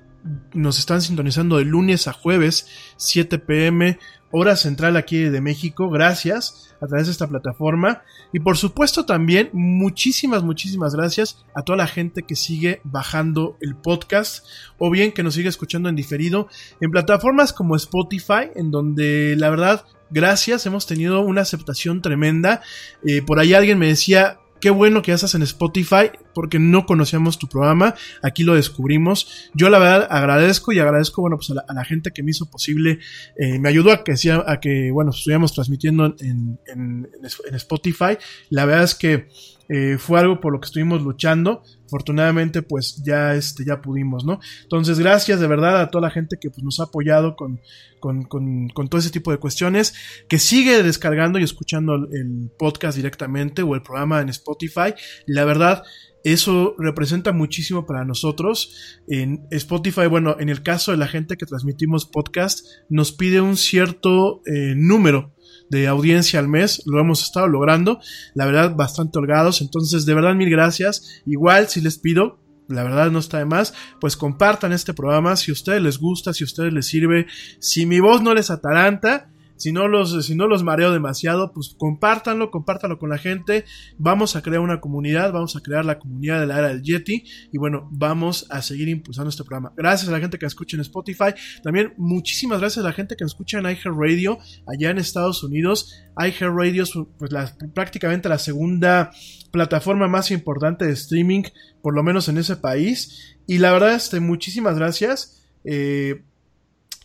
nos 0.53 0.79
están 0.79 1.01
sintonizando 1.01 1.57
de 1.57 1.65
lunes 1.65 2.07
a 2.07 2.13
jueves, 2.13 2.67
7 2.97 3.39
pm, 3.39 3.99
hora 4.37 4.57
central 4.57 4.97
aquí 4.97 5.17
de 5.17 5.39
México. 5.39 5.89
Gracias 5.89 6.75
a 6.81 6.87
través 6.87 7.07
de 7.07 7.13
esta 7.13 7.27
plataforma. 7.27 8.03
Y 8.33 8.39
por 8.41 8.57
supuesto 8.57 9.05
también 9.05 9.49
muchísimas, 9.53 10.43
muchísimas 10.43 10.93
gracias 10.93 11.45
a 11.55 11.61
toda 11.61 11.77
la 11.77 11.87
gente 11.87 12.23
que 12.23 12.35
sigue 12.35 12.81
bajando 12.83 13.57
el 13.61 13.75
podcast 13.75 14.45
o 14.77 14.91
bien 14.91 15.13
que 15.13 15.23
nos 15.23 15.35
sigue 15.35 15.47
escuchando 15.47 15.87
en 15.87 15.95
diferido 15.95 16.49
en 16.81 16.91
plataformas 16.91 17.53
como 17.53 17.77
Spotify, 17.77 18.49
en 18.55 18.71
donde 18.71 19.35
la 19.37 19.49
verdad, 19.49 19.85
gracias, 20.09 20.65
hemos 20.65 20.85
tenido 20.85 21.21
una 21.21 21.41
aceptación 21.41 22.01
tremenda. 22.01 22.61
Eh, 23.07 23.21
por 23.21 23.39
ahí 23.39 23.53
alguien 23.53 23.79
me 23.79 23.87
decía, 23.87 24.39
Qué 24.59 24.69
bueno 24.69 25.01
que 25.01 25.11
ya 25.11 25.15
estás 25.15 25.35
en 25.35 25.43
Spotify 25.43 26.11
porque 26.33 26.59
no 26.59 26.85
conocíamos 26.85 27.37
tu 27.37 27.47
programa. 27.47 27.93
Aquí 28.23 28.43
lo 28.43 28.55
descubrimos. 28.55 29.49
Yo 29.53 29.69
la 29.69 29.79
verdad 29.79 30.07
agradezco 30.09 30.71
y 30.71 30.79
agradezco, 30.79 31.21
bueno, 31.21 31.37
pues 31.37 31.51
a 31.51 31.73
la, 31.73 31.85
gente 31.85 32.11
que 32.11 32.23
me 32.23 32.31
hizo 32.31 32.49
posible, 32.49 32.99
eh, 33.37 33.59
me 33.59 33.69
ayudó 33.69 33.91
a 33.91 34.03
que, 34.03 34.13
a 34.13 34.59
que, 34.59 34.91
bueno, 34.91 35.11
estuviéramos 35.11 35.53
transmitiendo 35.53 36.05
en, 36.19 36.59
en, 36.67 37.09
en 37.15 37.55
Spotify. 37.55 38.17
La 38.49 38.65
verdad 38.65 38.85
es 38.85 38.95
que 38.95 39.27
eh, 39.69 39.97
fue 39.97 40.19
algo 40.19 40.39
por 40.39 40.53
lo 40.53 40.59
que 40.59 40.65
estuvimos 40.65 41.01
luchando. 41.01 41.63
Afortunadamente, 41.85 42.61
pues 42.61 43.01
ya, 43.05 43.35
este, 43.35 43.63
ya 43.65 43.81
pudimos, 43.81 44.25
¿no? 44.25 44.39
Entonces, 44.63 44.99
gracias 44.99 45.39
de 45.39 45.47
verdad 45.47 45.81
a 45.81 45.89
toda 45.89 46.03
la 46.03 46.11
gente 46.11 46.37
que 46.39 46.49
pues, 46.49 46.63
nos 46.63 46.79
ha 46.79 46.83
apoyado 46.83 47.35
con, 47.35 47.59
con, 47.99 48.23
con, 48.23 48.69
con, 48.69 48.87
todo 48.87 48.99
ese 48.99 49.11
tipo 49.11 49.31
de 49.31 49.37
cuestiones, 49.37 49.93
que 50.27 50.39
sigue 50.39 50.81
descargando 50.83 51.39
y 51.39 51.43
escuchando 51.43 51.95
el 51.95 52.51
podcast 52.57 52.95
directamente 52.95 53.61
o 53.61 53.75
el 53.75 53.81
programa 53.81 54.21
en 54.21 54.29
Spotify. 54.29 54.93
La 55.27 55.45
verdad, 55.45 55.83
eso 56.25 56.73
representa 56.79 57.33
muchísimo 57.33 57.85
para 57.85 58.03
nosotros. 58.03 58.99
En 59.07 59.45
Spotify, 59.51 60.07
bueno, 60.07 60.37
en 60.39 60.49
el 60.49 60.63
caso 60.63 60.89
de 60.89 60.97
la 60.97 61.07
gente 61.07 61.37
que 61.37 61.45
transmitimos 61.45 62.07
podcast, 62.07 62.65
nos 62.89 63.11
pide 63.11 63.41
un 63.41 63.57
cierto 63.57 64.41
eh, 64.47 64.73
número 64.75 65.34
de 65.69 65.87
audiencia 65.87 66.39
al 66.39 66.47
mes, 66.47 66.83
lo 66.85 66.99
hemos 66.99 67.23
estado 67.23 67.47
logrando, 67.47 67.99
la 68.33 68.45
verdad 68.45 68.75
bastante 68.75 69.19
holgados, 69.19 69.61
entonces 69.61 70.05
de 70.05 70.13
verdad 70.13 70.35
mil 70.35 70.49
gracias, 70.49 71.21
igual 71.25 71.67
si 71.67 71.81
les 71.81 71.97
pido, 71.97 72.39
la 72.67 72.83
verdad 72.83 73.11
no 73.11 73.19
está 73.19 73.37
de 73.37 73.45
más, 73.45 73.73
pues 73.99 74.17
compartan 74.17 74.73
este 74.73 74.93
programa. 74.93 75.35
Si 75.35 75.51
a 75.51 75.53
ustedes 75.53 75.81
les 75.81 75.99
gusta, 75.99 76.33
si 76.33 76.43
a 76.43 76.45
ustedes 76.45 76.73
les 76.73 76.87
sirve, 76.87 77.27
si 77.59 77.85
mi 77.85 77.99
voz 77.99 78.21
no 78.21 78.33
les 78.33 78.49
ataranta, 78.49 79.29
si 79.57 79.71
no 79.71 79.87
los, 79.87 80.25
si 80.25 80.35
no 80.35 80.47
los 80.47 80.63
mareo 80.63 80.91
demasiado, 80.91 81.51
pues 81.53 81.75
compártanlo, 81.77 82.51
compártanlo 82.51 82.99
con 82.99 83.09
la 83.09 83.17
gente. 83.17 83.65
Vamos 83.97 84.35
a 84.35 84.41
crear 84.41 84.59
una 84.59 84.81
comunidad, 84.81 85.31
vamos 85.31 85.55
a 85.55 85.61
crear 85.61 85.85
la 85.85 85.99
comunidad 85.99 86.39
de 86.39 86.47
la 86.47 86.59
era 86.59 86.67
del 86.69 86.81
Yeti. 86.81 87.23
Y 87.51 87.57
bueno, 87.57 87.87
vamos 87.91 88.47
a 88.49 88.61
seguir 88.61 88.89
impulsando 88.89 89.29
este 89.29 89.43
programa. 89.43 89.73
Gracias 89.77 90.09
a 90.09 90.11
la 90.11 90.19
gente 90.19 90.37
que 90.37 90.45
escucha 90.45 90.75
en 90.77 90.81
Spotify. 90.81 91.33
También 91.63 91.93
muchísimas 91.97 92.59
gracias 92.59 92.83
a 92.83 92.87
la 92.87 92.93
gente 92.93 93.15
que 93.15 93.23
escucha 93.23 93.59
en 93.59 93.65
iHeartRadio 93.65 94.39
allá 94.67 94.89
en 94.89 94.97
Estados 94.97 95.43
Unidos. 95.43 95.93
iHeartRadio 96.17 96.83
es 96.83 96.91
pues, 97.17 97.31
prácticamente 97.73 98.29
la 98.29 98.39
segunda 98.39 99.11
plataforma 99.51 100.07
más 100.07 100.31
importante 100.31 100.85
de 100.85 100.91
streaming, 100.91 101.43
por 101.81 101.95
lo 101.95 102.03
menos 102.03 102.27
en 102.27 102.37
ese 102.37 102.57
país. 102.57 103.37
Y 103.47 103.59
la 103.59 103.71
verdad, 103.71 103.95
este, 103.95 104.19
muchísimas 104.19 104.77
gracias. 104.77 105.43
Eh, 105.63 106.23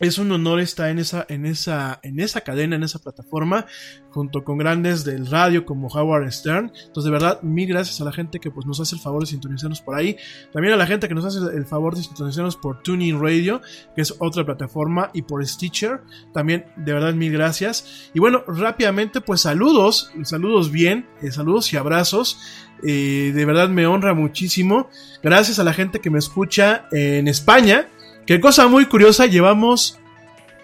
es 0.01 0.17
un 0.17 0.31
honor 0.31 0.59
estar 0.59 0.89
en 0.89 0.99
esa, 0.99 1.25
en 1.29 1.45
esa, 1.45 1.99
en 2.01 2.19
esa 2.19 2.41
cadena, 2.41 2.75
en 2.75 2.83
esa 2.83 2.99
plataforma, 2.99 3.67
junto 4.09 4.43
con 4.43 4.57
grandes 4.57 5.03
del 5.03 5.27
radio 5.27 5.63
como 5.63 5.87
Howard 5.87 6.31
Stern. 6.31 6.71
Entonces, 6.87 7.03
de 7.03 7.11
verdad, 7.11 7.41
mil 7.43 7.69
gracias 7.69 8.01
a 8.01 8.05
la 8.05 8.11
gente 8.11 8.39
que 8.39 8.49
pues, 8.49 8.65
nos 8.65 8.79
hace 8.79 8.95
el 8.95 9.01
favor 9.01 9.21
de 9.21 9.27
sintonizarnos 9.27 9.81
por 9.81 9.95
ahí. 9.95 10.17
También 10.51 10.73
a 10.73 10.77
la 10.77 10.87
gente 10.87 11.07
que 11.07 11.13
nos 11.13 11.25
hace 11.25 11.39
el 11.55 11.65
favor 11.65 11.95
de 11.95 12.01
sintonizarnos 12.01 12.57
por 12.57 12.81
Tuning 12.81 13.21
Radio, 13.21 13.61
que 13.95 14.01
es 14.01 14.15
otra 14.17 14.43
plataforma, 14.43 15.11
y 15.13 15.21
por 15.21 15.45
Stitcher. 15.45 16.01
También, 16.33 16.65
de 16.77 16.93
verdad, 16.93 17.13
mil 17.13 17.31
gracias. 17.31 18.09
Y 18.13 18.19
bueno, 18.19 18.43
rápidamente, 18.47 19.21
pues 19.21 19.41
saludos, 19.41 20.11
saludos 20.23 20.71
bien, 20.71 21.07
eh, 21.21 21.31
saludos 21.31 21.71
y 21.73 21.77
abrazos. 21.77 22.39
Eh, 22.83 23.31
de 23.35 23.45
verdad 23.45 23.69
me 23.69 23.85
honra 23.85 24.15
muchísimo. 24.15 24.89
Gracias 25.21 25.59
a 25.59 25.63
la 25.63 25.73
gente 25.73 25.99
que 25.99 26.09
me 26.09 26.17
escucha 26.17 26.87
en 26.91 27.27
España. 27.27 27.87
Qué 28.31 28.39
cosa 28.39 28.69
muy 28.69 28.85
curiosa, 28.85 29.25
llevamos 29.25 29.99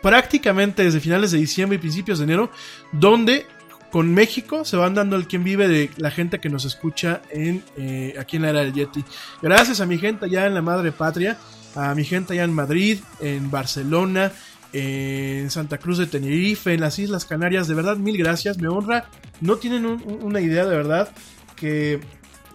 prácticamente 0.02 0.86
desde 0.86 1.02
finales 1.02 1.32
de 1.32 1.38
diciembre 1.38 1.76
y 1.76 1.80
principios 1.80 2.18
de 2.18 2.24
enero, 2.24 2.50
donde 2.94 3.46
con 3.92 4.14
México 4.14 4.64
se 4.64 4.78
van 4.78 4.94
dando 4.96 5.18
el 5.18 5.28
quien 5.28 5.44
vive 5.44 5.68
de 5.68 5.90
la 5.98 6.10
gente 6.10 6.40
que 6.40 6.48
nos 6.48 6.64
escucha 6.64 7.22
en 7.30 7.66
eh, 7.76 8.16
aquí 8.18 8.38
en 8.38 8.44
la 8.44 8.52
era 8.52 8.60
del 8.62 8.72
Yeti. 8.72 9.04
Gracias 9.42 9.82
a 9.82 9.86
mi 9.86 9.98
gente 9.98 10.28
allá 10.28 10.46
en 10.46 10.54
la 10.54 10.62
madre 10.62 10.94
patria, 10.94 11.38
a 11.76 11.94
mi 11.94 12.06
gente 12.06 12.32
allá 12.32 12.46
en 12.46 12.54
Madrid, 12.54 13.00
en 13.20 13.52
Barcelona, 13.52 14.32
en 14.72 15.52
Santa 15.52 15.78
Cruz 15.78 15.98
de 15.98 16.08
Tenerife, 16.08 16.74
en 16.74 16.80
las 16.80 16.98
Islas 17.00 17.26
Canarias. 17.26 17.68
De 17.68 17.76
verdad, 17.76 17.98
mil 17.98 18.18
gracias, 18.18 18.60
me 18.60 18.70
honra. 18.70 19.10
No 19.42 19.58
tienen 19.58 19.86
una 19.86 20.40
idea 20.40 20.66
de 20.66 20.78
verdad 20.78 21.10
que 21.58 22.00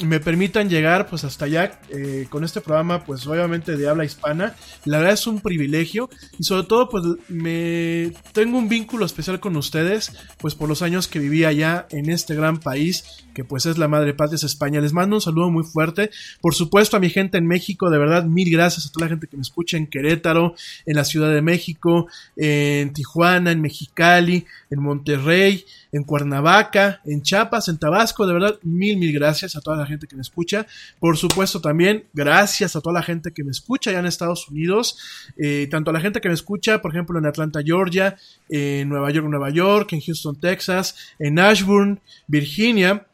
me 0.03 0.21
permitan 0.21 0.69
llegar 0.69 1.09
pues 1.09 1.25
hasta 1.25 1.45
allá 1.45 1.81
eh, 1.91 2.27
con 2.29 2.45
este 2.45 2.61
programa 2.61 3.05
pues 3.05 3.27
obviamente 3.27 3.77
de 3.77 3.89
habla 3.89 4.05
hispana. 4.05 4.55
La 4.85 4.99
verdad 4.99 5.15
es 5.15 5.27
un 5.27 5.41
privilegio 5.41 6.09
y 6.39 6.45
sobre 6.45 6.67
todo 6.67 6.89
pues 6.89 7.05
me 7.29 8.13
tengo 8.33 8.59
un 8.59 8.69
vínculo 8.69 9.07
especial 9.07 9.41
con 9.41 9.57
ustedes 9.57 10.13
pues 10.39 10.55
por 10.55 10.69
los 10.69 10.83
años 10.83 11.09
que 11.09 11.19
viví 11.19 11.45
allá 11.45 11.87
en 11.91 12.11
este 12.11 12.35
gran 12.35 12.59
país 12.59 13.05
que 13.35 13.45
pues 13.45 13.67
es 13.67 13.79
la 13.79 13.89
madre 13.89 14.15
patria 14.15 14.37
es 14.37 14.45
España. 14.45 14.81
Les 14.81 14.93
mando 14.93 15.17
un 15.17 15.23
saludo 15.23 15.51
muy 15.51 15.65
fuerte. 15.65 16.11
Por 16.41 16.55
supuesto 16.55 16.97
a 16.97 17.01
mi 17.01 17.11
gente 17.11 17.39
en 17.39 17.47
México, 17.47 17.91
de 17.91 17.99
verdad, 17.99 18.25
mil 18.25 18.51
gracias 18.51 18.87
a 18.87 18.93
toda 18.93 19.07
la 19.07 19.11
gente 19.11 19.27
que 19.27 19.37
me 19.37 19.43
escucha 19.43 19.77
en 19.77 19.87
Querétaro, 19.87 20.55
en 20.87 20.97
la 20.97 21.05
Ciudad 21.05 21.33
de 21.33 21.43
México, 21.43 22.09
en 22.37 22.93
Tijuana, 22.93 23.53
en 23.53 23.61
Mexicali, 23.61 24.47
en 24.71 24.81
Monterrey, 24.81 25.65
en 25.93 26.05
Cuernavaca, 26.05 27.01
en 27.05 27.23
Chiapas, 27.23 27.69
en 27.69 27.79
Tabasco, 27.79 28.27
de 28.27 28.33
verdad, 28.33 28.59
mil, 28.63 28.97
mil 28.97 29.13
gracias 29.13 29.57
a 29.57 29.61
toda 29.61 29.77
la 29.77 29.87
gente 29.87 30.07
que 30.07 30.17
me 30.17 30.23
escucha. 30.23 30.67
Por 30.99 31.17
supuesto 31.19 31.61
también, 31.61 32.05
gracias 32.15 32.75
a 32.77 32.81
toda 32.81 32.95
la 32.95 33.03
gente 33.03 33.33
que 33.33 33.45
me 33.45 33.51
escucha 33.51 33.91
allá 33.91 34.01
en 34.01 34.07
Estados 34.07 34.49
Unidos, 34.49 34.97
eh, 35.37 35.69
tanto 35.71 35.91
a 35.91 35.93
la 35.93 36.01
gente 36.01 36.21
que 36.21 36.29
me 36.29 36.35
escucha, 36.35 36.81
por 36.81 36.93
ejemplo, 36.93 37.19
en 37.19 37.27
Atlanta, 37.27 37.61
Georgia, 37.63 38.17
en 38.49 38.89
Nueva 38.89 39.11
York, 39.11 39.27
Nueva 39.29 39.51
York, 39.51 39.93
en 39.93 40.01
Houston, 40.01 40.41
Texas, 40.41 40.97
en 41.19 41.39
Ashburn, 41.39 42.01
Virginia, 42.27 43.07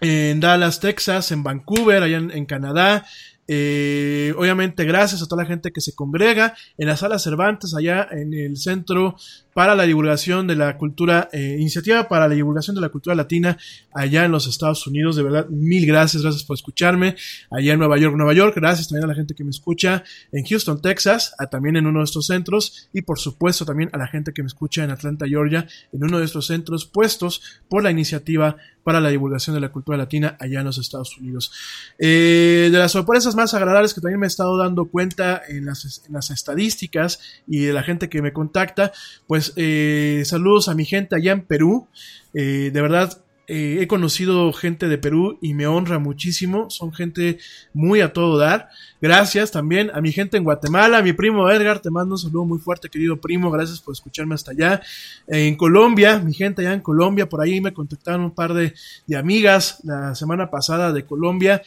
en 0.00 0.40
Dallas, 0.40 0.80
Texas, 0.80 1.32
en 1.32 1.42
Vancouver, 1.42 2.02
allá 2.02 2.16
en, 2.18 2.46
Canadá. 2.46 3.06
Eh, 3.46 4.34
obviamente, 4.36 4.84
gracias 4.84 5.22
a 5.22 5.26
toda 5.26 5.42
la 5.42 5.48
gente 5.48 5.72
que 5.72 5.80
se 5.80 5.94
congrega 5.94 6.54
en 6.76 6.88
la 6.88 6.96
sala 6.96 7.18
Cervantes, 7.18 7.74
allá 7.74 8.06
en 8.10 8.34
el 8.34 8.56
centro 8.56 9.16
para 9.58 9.74
la 9.74 9.82
divulgación 9.82 10.46
de 10.46 10.54
la 10.54 10.78
cultura, 10.78 11.28
eh, 11.32 11.56
iniciativa 11.58 12.06
para 12.06 12.28
la 12.28 12.36
divulgación 12.36 12.76
de 12.76 12.80
la 12.80 12.90
cultura 12.90 13.16
latina 13.16 13.58
allá 13.92 14.24
en 14.24 14.30
los 14.30 14.46
Estados 14.46 14.86
Unidos. 14.86 15.16
De 15.16 15.24
verdad, 15.24 15.48
mil 15.48 15.84
gracias, 15.84 16.22
gracias 16.22 16.44
por 16.44 16.54
escucharme. 16.54 17.16
Allá 17.50 17.72
en 17.72 17.80
Nueva 17.80 17.98
York, 17.98 18.14
Nueva 18.16 18.34
York. 18.34 18.54
Gracias 18.54 18.86
también 18.86 19.06
a 19.06 19.08
la 19.08 19.16
gente 19.16 19.34
que 19.34 19.42
me 19.42 19.50
escucha 19.50 20.04
en 20.30 20.44
Houston, 20.44 20.80
Texas, 20.80 21.34
también 21.50 21.74
en 21.74 21.88
uno 21.88 21.98
de 21.98 22.04
estos 22.04 22.26
centros. 22.26 22.88
Y 22.92 23.02
por 23.02 23.18
supuesto 23.18 23.64
también 23.64 23.90
a 23.92 23.98
la 23.98 24.06
gente 24.06 24.32
que 24.32 24.44
me 24.44 24.46
escucha 24.46 24.84
en 24.84 24.92
Atlanta, 24.92 25.26
Georgia, 25.26 25.66
en 25.90 26.04
uno 26.04 26.20
de 26.20 26.26
estos 26.26 26.46
centros 26.46 26.86
puestos 26.86 27.42
por 27.68 27.82
la 27.82 27.90
iniciativa 27.90 28.54
para 28.88 29.02
la 29.02 29.10
divulgación 29.10 29.54
de 29.54 29.60
la 29.60 29.70
cultura 29.70 29.98
latina 29.98 30.36
allá 30.40 30.60
en 30.60 30.64
los 30.64 30.78
Estados 30.78 31.18
Unidos. 31.18 31.52
Eh, 31.98 32.70
de 32.72 32.78
las 32.78 32.92
sorpresas 32.92 33.34
más 33.34 33.52
agradables 33.52 33.92
que 33.92 34.00
también 34.00 34.18
me 34.18 34.24
he 34.24 34.28
estado 34.28 34.56
dando 34.56 34.86
cuenta 34.86 35.42
en 35.46 35.66
las, 35.66 36.04
en 36.06 36.14
las 36.14 36.30
estadísticas 36.30 37.20
y 37.46 37.64
de 37.64 37.74
la 37.74 37.82
gente 37.82 38.08
que 38.08 38.22
me 38.22 38.32
contacta, 38.32 38.92
pues 39.26 39.47
eh, 39.56 40.22
saludos 40.24 40.68
a 40.68 40.74
mi 40.74 40.84
gente 40.84 41.16
allá 41.16 41.32
en 41.32 41.42
Perú. 41.42 41.86
Eh, 42.34 42.70
de 42.72 42.82
verdad, 42.82 43.22
eh, 43.46 43.78
he 43.80 43.86
conocido 43.86 44.52
gente 44.52 44.88
de 44.88 44.98
Perú 44.98 45.38
y 45.40 45.54
me 45.54 45.66
honra 45.66 45.98
muchísimo. 45.98 46.70
Son 46.70 46.92
gente 46.92 47.38
muy 47.72 48.00
a 48.00 48.12
todo 48.12 48.38
dar. 48.38 48.68
Gracias 49.00 49.50
también 49.50 49.90
a 49.94 50.00
mi 50.00 50.12
gente 50.12 50.36
en 50.36 50.44
Guatemala, 50.44 50.98
a 50.98 51.02
mi 51.02 51.12
primo 51.12 51.50
Edgar. 51.50 51.80
Te 51.80 51.90
mando 51.90 52.14
un 52.14 52.18
saludo 52.18 52.44
muy 52.44 52.58
fuerte, 52.58 52.88
querido 52.88 53.20
primo. 53.20 53.50
Gracias 53.50 53.80
por 53.80 53.92
escucharme 53.92 54.34
hasta 54.34 54.52
allá. 54.52 54.80
en 55.26 55.56
Colombia, 55.56 56.18
mi 56.18 56.34
gente 56.34 56.62
allá 56.62 56.74
en 56.74 56.80
Colombia, 56.80 57.28
por 57.28 57.40
ahí 57.40 57.60
me 57.60 57.72
contactaron 57.72 58.22
un 58.22 58.34
par 58.34 58.54
de, 58.54 58.74
de 59.06 59.16
amigas 59.16 59.80
la 59.84 60.14
semana 60.14 60.50
pasada 60.50 60.92
de 60.92 61.04
Colombia. 61.04 61.62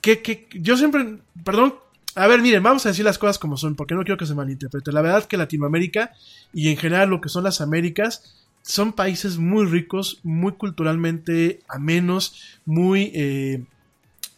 Que, 0.00 0.20
que 0.20 0.48
yo 0.52 0.76
siempre, 0.76 1.18
perdón 1.44 1.74
a 2.16 2.26
ver, 2.26 2.40
miren, 2.42 2.62
vamos 2.62 2.86
a 2.86 2.90
decir 2.90 3.04
las 3.04 3.18
cosas 3.18 3.38
como 3.38 3.56
son, 3.56 3.74
porque 3.74 3.94
no 3.94 4.04
quiero 4.04 4.16
que 4.16 4.26
se 4.26 4.34
malinterprete. 4.34 4.92
La 4.92 5.02
verdad 5.02 5.24
que 5.24 5.36
Latinoamérica 5.36 6.12
y 6.52 6.68
en 6.68 6.76
general 6.76 7.10
lo 7.10 7.20
que 7.20 7.28
son 7.28 7.44
las 7.44 7.60
Américas 7.60 8.34
son 8.62 8.92
países 8.92 9.36
muy 9.36 9.66
ricos, 9.66 10.20
muy 10.22 10.52
culturalmente 10.52 11.60
amenos, 11.68 12.40
muy, 12.64 13.10
eh, 13.14 13.64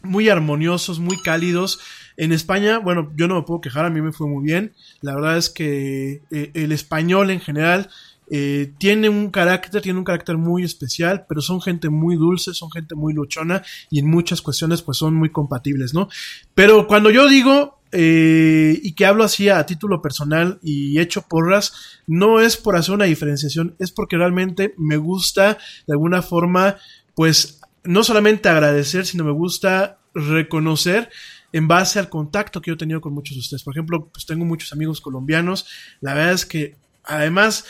muy 0.02 0.28
armoniosos, 0.28 0.98
muy 0.98 1.16
cálidos. 1.22 1.80
En 2.16 2.32
España, 2.32 2.78
bueno, 2.78 3.12
yo 3.14 3.28
no 3.28 3.36
me 3.36 3.42
puedo 3.42 3.60
quejar, 3.60 3.84
a 3.84 3.90
mí 3.90 4.00
me 4.00 4.12
fue 4.12 4.26
muy 4.26 4.44
bien. 4.44 4.72
La 5.00 5.14
verdad 5.14 5.36
es 5.36 5.50
que 5.50 6.22
eh, 6.30 6.50
el 6.54 6.72
español 6.72 7.30
en 7.30 7.40
general 7.40 7.90
eh, 8.28 8.72
tiene 8.78 9.08
un 9.08 9.30
carácter, 9.30 9.80
tiene 9.82 9.98
un 9.98 10.04
carácter 10.04 10.36
muy 10.36 10.64
especial, 10.64 11.26
pero 11.28 11.40
son 11.40 11.60
gente 11.60 11.88
muy 11.88 12.16
dulce, 12.16 12.54
son 12.54 12.70
gente 12.70 12.94
muy 12.94 13.14
luchona 13.14 13.62
y 13.90 14.00
en 14.00 14.08
muchas 14.08 14.42
cuestiones 14.42 14.82
pues 14.82 14.98
son 14.98 15.14
muy 15.14 15.30
compatibles, 15.30 15.94
¿no? 15.94 16.08
Pero 16.54 16.86
cuando 16.86 17.10
yo 17.10 17.28
digo 17.28 17.78
eh, 17.92 18.80
y 18.82 18.94
que 18.94 19.06
hablo 19.06 19.22
así 19.22 19.48
a 19.48 19.64
título 19.64 20.02
personal 20.02 20.58
y 20.62 20.98
hecho 20.98 21.22
porras, 21.22 22.00
no 22.06 22.40
es 22.40 22.56
por 22.56 22.76
hacer 22.76 22.94
una 22.94 23.04
diferenciación, 23.04 23.76
es 23.78 23.92
porque 23.92 24.16
realmente 24.16 24.74
me 24.76 24.96
gusta 24.96 25.58
de 25.86 25.92
alguna 25.92 26.20
forma 26.20 26.76
pues 27.14 27.60
no 27.84 28.02
solamente 28.02 28.48
agradecer, 28.48 29.06
sino 29.06 29.24
me 29.24 29.30
gusta 29.30 29.98
reconocer 30.14 31.10
en 31.52 31.68
base 31.68 31.98
al 31.98 32.08
contacto 32.08 32.60
que 32.60 32.70
yo 32.70 32.74
he 32.74 32.78
tenido 32.78 33.00
con 33.00 33.14
muchos 33.14 33.36
de 33.36 33.40
ustedes. 33.40 33.62
Por 33.62 33.72
ejemplo, 33.74 34.08
pues 34.12 34.26
tengo 34.26 34.44
muchos 34.44 34.72
amigos 34.72 35.00
colombianos, 35.00 35.66
la 36.00 36.14
verdad 36.14 36.32
es 36.32 36.44
que 36.44 36.76
además 37.04 37.64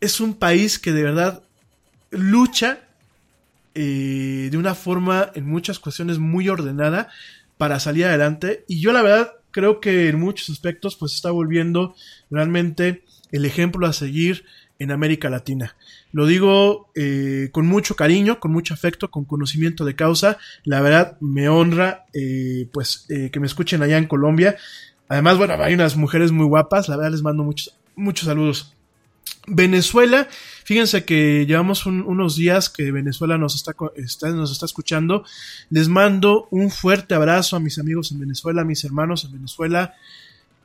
es 0.00 0.20
un 0.20 0.34
país 0.34 0.78
que 0.78 0.92
de 0.92 1.02
verdad 1.02 1.42
lucha 2.10 2.80
eh, 3.74 4.48
de 4.50 4.58
una 4.58 4.74
forma 4.74 5.30
en 5.34 5.46
muchas 5.46 5.78
cuestiones 5.78 6.18
muy 6.18 6.48
ordenada 6.48 7.08
para 7.56 7.78
salir 7.78 8.06
adelante 8.06 8.64
y 8.66 8.80
yo 8.80 8.92
la 8.92 9.02
verdad 9.02 9.34
creo 9.52 9.80
que 9.80 10.08
en 10.08 10.18
muchos 10.18 10.50
aspectos 10.50 10.96
pues 10.96 11.14
está 11.14 11.30
volviendo 11.30 11.94
realmente 12.30 13.04
el 13.30 13.44
ejemplo 13.44 13.86
a 13.86 13.92
seguir 13.92 14.44
en 14.78 14.90
América 14.90 15.28
Latina. 15.28 15.76
Lo 16.10 16.26
digo 16.26 16.90
eh, 16.94 17.50
con 17.52 17.66
mucho 17.66 17.96
cariño, 17.96 18.40
con 18.40 18.50
mucho 18.50 18.72
afecto, 18.72 19.10
con 19.10 19.24
conocimiento 19.26 19.84
de 19.84 19.94
causa. 19.94 20.38
La 20.64 20.80
verdad 20.80 21.18
me 21.20 21.48
honra 21.50 22.06
pues 22.72 23.06
que 23.06 23.40
me 23.40 23.46
escuchen 23.46 23.82
allá 23.82 23.98
en 23.98 24.06
Colombia. 24.06 24.56
Además, 25.08 25.36
bueno, 25.36 25.54
hay 25.62 25.74
unas 25.74 25.96
mujeres 25.96 26.32
muy 26.32 26.46
guapas. 26.46 26.88
La 26.88 26.96
verdad 26.96 27.12
les 27.12 27.22
mando 27.22 27.44
muchos, 27.44 27.76
muchos 27.94 28.26
saludos. 28.26 28.74
Venezuela, 29.50 30.28
fíjense 30.64 31.04
que 31.04 31.44
llevamos 31.46 31.84
unos 31.84 32.36
días 32.36 32.68
que 32.70 32.92
Venezuela 32.92 33.36
nos 33.36 33.56
está, 33.56 33.74
nos 34.30 34.52
está 34.52 34.66
escuchando. 34.66 35.24
Les 35.70 35.88
mando 35.88 36.46
un 36.50 36.70
fuerte 36.70 37.14
abrazo 37.14 37.56
a 37.56 37.60
mis 37.60 37.78
amigos 37.78 38.12
en 38.12 38.20
Venezuela, 38.20 38.62
a 38.62 38.64
mis 38.64 38.84
hermanos 38.84 39.24
en 39.24 39.32
Venezuela. 39.32 39.94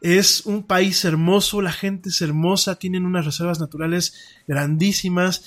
Es 0.02 0.46
un 0.46 0.64
país 0.64 1.04
hermoso, 1.04 1.62
la 1.62 1.72
gente 1.72 2.10
es 2.10 2.22
hermosa, 2.22 2.76
tienen 2.76 3.06
unas 3.06 3.26
reservas 3.26 3.60
naturales 3.60 4.14
grandísimas. 4.48 5.46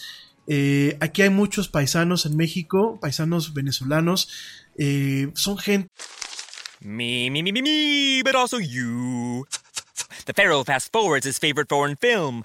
Eh, 0.48 0.96
aquí 1.00 1.22
hay 1.22 1.30
muchos 1.30 1.68
paisanos 1.68 2.26
en 2.26 2.36
México, 2.36 2.98
paisanos 3.00 3.54
venezolanos. 3.54 4.28
Eh, 4.76 5.30
son 5.34 5.58
gente. 5.58 5.90
The 10.28 10.34
Pharaoh 10.34 10.62
fast 10.62 10.92
forwards 10.92 11.24
his 11.24 11.38
favorite 11.38 11.70
foreign 11.70 11.96
film, 11.96 12.44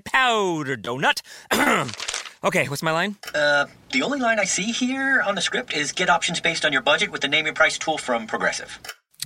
Powder 0.00 0.76
Donut. 0.76 1.22
okay, 2.44 2.66
what's 2.66 2.82
my 2.82 2.90
line? 2.90 3.14
Uh, 3.32 3.66
the 3.92 4.02
only 4.02 4.18
line 4.18 4.40
I 4.40 4.44
see 4.44 4.72
here 4.72 5.22
on 5.24 5.36
the 5.36 5.40
script 5.40 5.72
is 5.72 5.92
get 5.92 6.10
options 6.10 6.40
based 6.40 6.64
on 6.64 6.72
your 6.72 6.82
budget 6.82 7.12
with 7.12 7.20
the 7.20 7.28
name 7.28 7.46
your 7.46 7.54
price 7.54 7.78
tool 7.78 7.96
from 7.96 8.26
Progressive. 8.26 8.76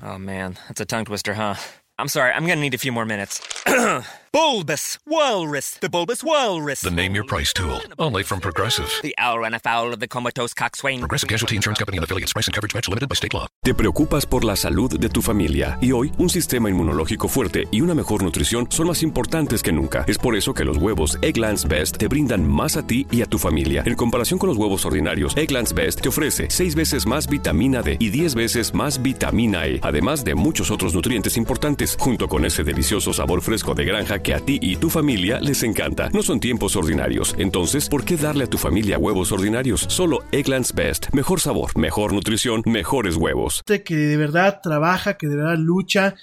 Oh 0.02 0.18
man, 0.18 0.58
that's 0.68 0.82
a 0.82 0.84
tongue 0.84 1.06
twister, 1.06 1.32
huh? 1.32 1.54
I'm 1.98 2.08
sorry, 2.08 2.32
I'm 2.32 2.46
gonna 2.46 2.60
need 2.60 2.74
a 2.74 2.78
few 2.78 2.92
more 2.92 3.06
minutes. 3.06 3.40
bulbous 4.36 4.98
Walrus, 5.06 5.78
the 5.80 5.88
Bulbous 5.88 6.22
Walrus. 6.22 6.82
The 6.82 6.90
name 6.90 7.14
your 7.14 7.24
price 7.24 7.54
tool, 7.54 7.80
only 7.98 8.22
from 8.22 8.38
Progressive. 8.38 8.86
The 9.00 9.14
owl 9.16 9.38
ran 9.38 9.54
afoul 9.54 9.94
of 9.94 9.98
the 9.98 10.08
comatose 10.08 10.52
coxswain. 10.52 10.98
Progressive 10.98 11.30
Casualty 11.30 11.56
Insurance 11.56 11.78
Company 11.78 11.96
and 11.96 12.04
affiliates. 12.04 12.34
Price 12.34 12.46
and 12.46 12.54
coverage 12.54 12.74
match 12.74 12.86
limited 12.86 13.08
by 13.08 13.14
state 13.14 13.32
law. 13.32 13.46
Te 13.64 13.72
preocupas 13.72 14.26
por 14.26 14.44
la 14.44 14.54
salud 14.54 15.00
de 15.00 15.08
tu 15.08 15.22
familia 15.22 15.78
y 15.80 15.92
hoy 15.92 16.12
un 16.18 16.28
sistema 16.28 16.68
inmunológico 16.68 17.28
fuerte 17.28 17.66
y 17.70 17.80
una 17.80 17.94
mejor 17.94 18.22
nutrición 18.22 18.66
son 18.68 18.88
más 18.88 19.02
importantes 19.02 19.62
que 19.62 19.72
nunca. 19.72 20.04
Es 20.06 20.18
por 20.18 20.36
eso 20.36 20.52
que 20.52 20.66
los 20.66 20.76
huevos 20.76 21.16
Egglands 21.22 21.66
Best 21.66 21.96
te 21.96 22.06
brindan 22.06 22.46
más 22.46 22.76
a 22.76 22.86
ti 22.86 23.06
y 23.10 23.22
a 23.22 23.26
tu 23.26 23.38
familia. 23.38 23.84
En 23.86 23.94
comparación 23.94 24.38
con 24.38 24.50
los 24.50 24.58
huevos 24.58 24.84
ordinarios, 24.84 25.34
Egglands 25.34 25.72
Best 25.72 26.02
te 26.02 26.10
ofrece 26.10 26.48
6 26.50 26.74
veces 26.74 27.06
más 27.06 27.26
vitamina 27.26 27.80
D 27.80 27.96
y 27.98 28.10
10 28.10 28.34
veces 28.34 28.74
más 28.74 29.00
vitamina 29.00 29.66
E, 29.66 29.80
además 29.82 30.24
de 30.24 30.34
muchos 30.34 30.70
otros 30.70 30.92
nutrientes 30.92 31.38
importantes, 31.38 31.96
junto 31.98 32.28
con 32.28 32.44
ese 32.44 32.64
delicioso 32.64 33.14
sabor 33.14 33.40
fresco 33.40 33.74
de 33.74 33.86
granja 33.86 34.25
que 34.26 34.34
a 34.34 34.40
ti 34.40 34.58
y 34.60 34.74
tu 34.74 34.90
familia 34.90 35.38
les 35.38 35.62
encanta. 35.62 36.10
No 36.12 36.20
son 36.20 36.40
tiempos 36.40 36.74
ordinarios, 36.74 37.36
entonces, 37.38 37.88
¿por 37.88 38.04
qué 38.04 38.16
darle 38.16 38.42
a 38.42 38.50
tu 38.50 38.58
familia 38.58 38.98
huevos 38.98 39.30
ordinarios? 39.30 39.86
Solo 39.88 40.24
Egglands 40.32 40.74
Best. 40.74 41.10
Mejor 41.12 41.38
sabor, 41.38 41.78
mejor 41.78 42.12
nutrición, 42.12 42.62
mejores 42.66 43.14
huevos. 43.14 43.62
Que 43.64 43.94
de 43.94 44.16
verdad 44.16 44.58
trabaja, 44.60 45.16
que 45.16 45.28
de 45.28 45.36
verdad 45.36 45.58
lucha, 45.58 46.16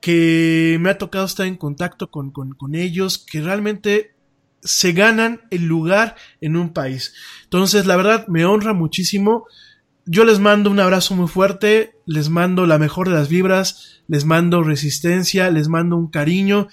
que 0.00 0.78
me 0.80 0.90
ha 0.90 0.98
tocado 0.98 1.24
estar 1.26 1.44
en 1.44 1.56
contacto 1.56 2.08
con, 2.12 2.30
con, 2.30 2.52
con 2.52 2.76
ellos, 2.76 3.18
que 3.18 3.40
realmente 3.40 4.14
se 4.62 4.92
ganan 4.92 5.40
el 5.50 5.64
lugar 5.64 6.14
en 6.40 6.54
un 6.54 6.72
país. 6.72 7.14
Entonces, 7.42 7.84
la 7.84 7.96
verdad, 7.96 8.28
me 8.28 8.44
honra 8.44 8.74
muchísimo. 8.74 9.46
Yo 10.06 10.24
les 10.24 10.38
mando 10.38 10.70
un 10.70 10.78
abrazo 10.78 11.16
muy 11.16 11.26
fuerte, 11.26 11.96
les 12.06 12.28
mando 12.28 12.66
la 12.66 12.78
mejor 12.78 13.08
de 13.08 13.16
las 13.16 13.28
vibras, 13.28 14.02
les 14.06 14.24
mando 14.24 14.62
resistencia, 14.62 15.50
les 15.50 15.66
mando 15.66 15.96
un 15.96 16.10
cariño 16.10 16.68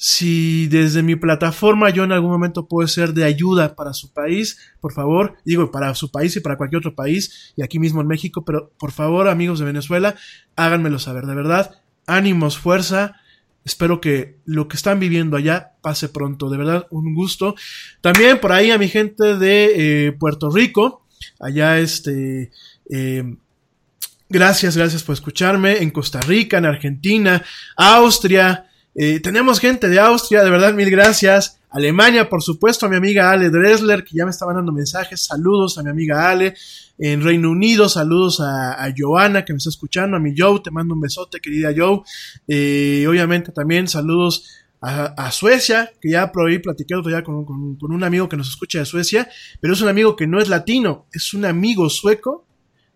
si 0.00 0.68
desde 0.68 1.02
mi 1.02 1.16
plataforma 1.16 1.90
yo 1.90 2.04
en 2.04 2.12
algún 2.12 2.30
momento 2.30 2.68
puedo 2.68 2.86
ser 2.86 3.14
de 3.14 3.24
ayuda 3.24 3.74
para 3.74 3.92
su 3.92 4.12
país, 4.12 4.56
por 4.80 4.92
favor, 4.92 5.34
digo 5.44 5.72
para 5.72 5.92
su 5.96 6.12
país 6.12 6.36
y 6.36 6.40
para 6.40 6.56
cualquier 6.56 6.78
otro 6.78 6.94
país, 6.94 7.52
y 7.56 7.64
aquí 7.64 7.80
mismo 7.80 8.00
en 8.00 8.06
México, 8.06 8.44
pero 8.44 8.70
por 8.78 8.92
favor, 8.92 9.26
amigos 9.26 9.58
de 9.58 9.64
Venezuela, 9.64 10.14
háganmelo 10.54 11.00
saber, 11.00 11.26
de 11.26 11.34
verdad, 11.34 11.82
ánimos, 12.06 12.58
fuerza, 12.58 13.16
espero 13.64 14.00
que 14.00 14.38
lo 14.44 14.68
que 14.68 14.76
están 14.76 15.00
viviendo 15.00 15.36
allá 15.36 15.72
pase 15.82 16.08
pronto, 16.08 16.48
de 16.48 16.58
verdad, 16.58 16.86
un 16.90 17.12
gusto. 17.12 17.56
También 18.00 18.38
por 18.38 18.52
ahí 18.52 18.70
a 18.70 18.78
mi 18.78 18.88
gente 18.88 19.36
de 19.36 20.06
eh, 20.06 20.12
Puerto 20.12 20.48
Rico, 20.48 21.06
allá 21.40 21.78
este... 21.80 22.52
Eh, 22.88 23.36
gracias, 24.28 24.76
gracias 24.76 25.02
por 25.02 25.14
escucharme. 25.14 25.78
En 25.82 25.90
Costa 25.90 26.20
Rica, 26.20 26.58
en 26.58 26.66
Argentina, 26.66 27.44
Austria. 27.76 28.67
Tenemos 29.22 29.60
gente 29.60 29.88
de 29.88 30.00
Austria, 30.00 30.42
de 30.42 30.50
verdad, 30.50 30.74
mil 30.74 30.90
gracias. 30.90 31.60
Alemania, 31.70 32.28
por 32.28 32.42
supuesto, 32.42 32.86
a 32.86 32.88
mi 32.88 32.96
amiga 32.96 33.30
Ale 33.30 33.50
Dresler, 33.50 34.02
que 34.02 34.16
ya 34.16 34.24
me 34.24 34.30
estaba 34.30 34.54
dando 34.54 34.72
mensajes. 34.72 35.24
Saludos 35.24 35.78
a 35.78 35.82
mi 35.82 35.90
amiga 35.90 36.30
Ale. 36.30 36.54
En 36.98 37.22
Reino 37.22 37.50
Unido, 37.50 37.88
saludos 37.88 38.40
a, 38.40 38.84
a 38.84 38.92
Joana, 38.96 39.44
que 39.44 39.52
me 39.52 39.58
está 39.58 39.70
escuchando. 39.70 40.16
A 40.16 40.20
mi 40.20 40.34
Joe, 40.36 40.60
te 40.60 40.70
mando 40.70 40.94
un 40.94 41.00
besote, 41.00 41.38
querida 41.40 41.72
Joe. 41.76 42.00
Eh, 42.48 43.06
obviamente 43.08 43.52
también 43.52 43.86
saludos 43.86 44.48
a, 44.80 45.30
Suecia, 45.32 45.92
que 46.00 46.10
ya 46.10 46.30
por 46.30 46.48
ahí 46.48 46.58
platiqué 46.58 46.94
con, 47.24 47.76
un 47.80 48.04
amigo 48.04 48.28
que 48.28 48.36
nos 48.36 48.48
escucha 48.48 48.78
de 48.78 48.84
Suecia, 48.84 49.28
pero 49.60 49.74
es 49.74 49.80
un 49.80 49.88
amigo 49.88 50.14
que 50.14 50.26
no 50.26 50.40
es 50.40 50.48
latino, 50.48 51.06
es 51.12 51.34
un 51.34 51.44
amigo 51.44 51.90
sueco 51.90 52.46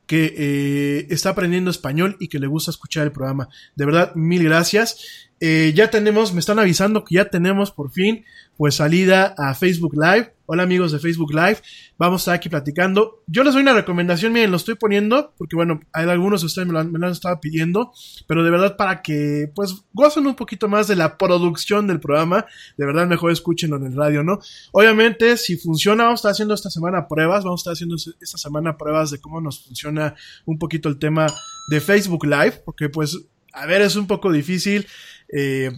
que 0.06 0.34
eh, 0.36 1.06
está 1.10 1.30
aprendiendo 1.30 1.70
español 1.70 2.16
y 2.20 2.28
que 2.28 2.38
le 2.38 2.46
gusta 2.46 2.70
escuchar 2.70 3.04
el 3.04 3.12
programa. 3.12 3.48
De 3.74 3.84
verdad, 3.84 4.14
mil 4.14 4.44
gracias. 4.44 5.30
Eh, 5.44 5.72
ya 5.74 5.90
tenemos, 5.90 6.32
me 6.32 6.38
están 6.38 6.60
avisando 6.60 7.02
que 7.02 7.16
ya 7.16 7.28
tenemos 7.28 7.72
por 7.72 7.90
fin 7.90 8.24
pues 8.56 8.76
salida 8.76 9.34
a 9.36 9.56
Facebook 9.56 9.92
Live. 9.96 10.36
Hola 10.46 10.62
amigos 10.62 10.92
de 10.92 11.00
Facebook 11.00 11.34
Live, 11.34 11.56
vamos 11.98 12.20
a 12.20 12.22
estar 12.22 12.34
aquí 12.36 12.48
platicando. 12.48 13.24
Yo 13.26 13.42
les 13.42 13.52
doy 13.52 13.62
una 13.62 13.72
recomendación, 13.72 14.32
miren, 14.32 14.52
lo 14.52 14.56
estoy 14.56 14.76
poniendo 14.76 15.34
porque 15.36 15.56
bueno, 15.56 15.80
hay 15.92 16.08
algunos 16.08 16.42
de 16.42 16.46
ustedes 16.46 16.68
me 16.68 16.74
lo, 16.74 16.78
han, 16.78 17.04
estado 17.10 17.40
pidiendo, 17.40 17.92
pero 18.28 18.44
de 18.44 18.52
verdad 18.52 18.76
para 18.76 19.02
que 19.02 19.50
pues 19.52 19.82
gocen 19.92 20.28
un 20.28 20.36
poquito 20.36 20.68
más 20.68 20.86
de 20.86 20.94
la 20.94 21.18
producción 21.18 21.88
del 21.88 21.98
programa, 21.98 22.46
de 22.76 22.86
verdad 22.86 23.08
mejor 23.08 23.32
escúchenlo 23.32 23.78
en 23.78 23.86
el 23.86 23.96
radio, 23.96 24.22
¿no? 24.22 24.38
Obviamente, 24.70 25.36
si 25.38 25.56
funciona, 25.56 26.04
vamos 26.04 26.18
a 26.18 26.20
estar 26.20 26.30
haciendo 26.30 26.54
esta 26.54 26.70
semana 26.70 27.08
pruebas, 27.08 27.42
vamos 27.42 27.58
a 27.58 27.62
estar 27.62 27.72
haciendo 27.72 27.96
esta 27.96 28.38
semana 28.38 28.76
pruebas 28.76 29.10
de 29.10 29.20
cómo 29.20 29.40
nos 29.40 29.64
funciona 29.64 30.14
un 30.46 30.60
poquito 30.60 30.88
el 30.88 31.00
tema 31.00 31.26
de 31.68 31.80
Facebook 31.80 32.26
Live, 32.26 32.62
porque 32.64 32.88
pues, 32.88 33.18
a 33.52 33.66
ver, 33.66 33.82
es 33.82 33.96
un 33.96 34.06
poco 34.06 34.30
difícil. 34.30 34.86
Eh, 35.32 35.70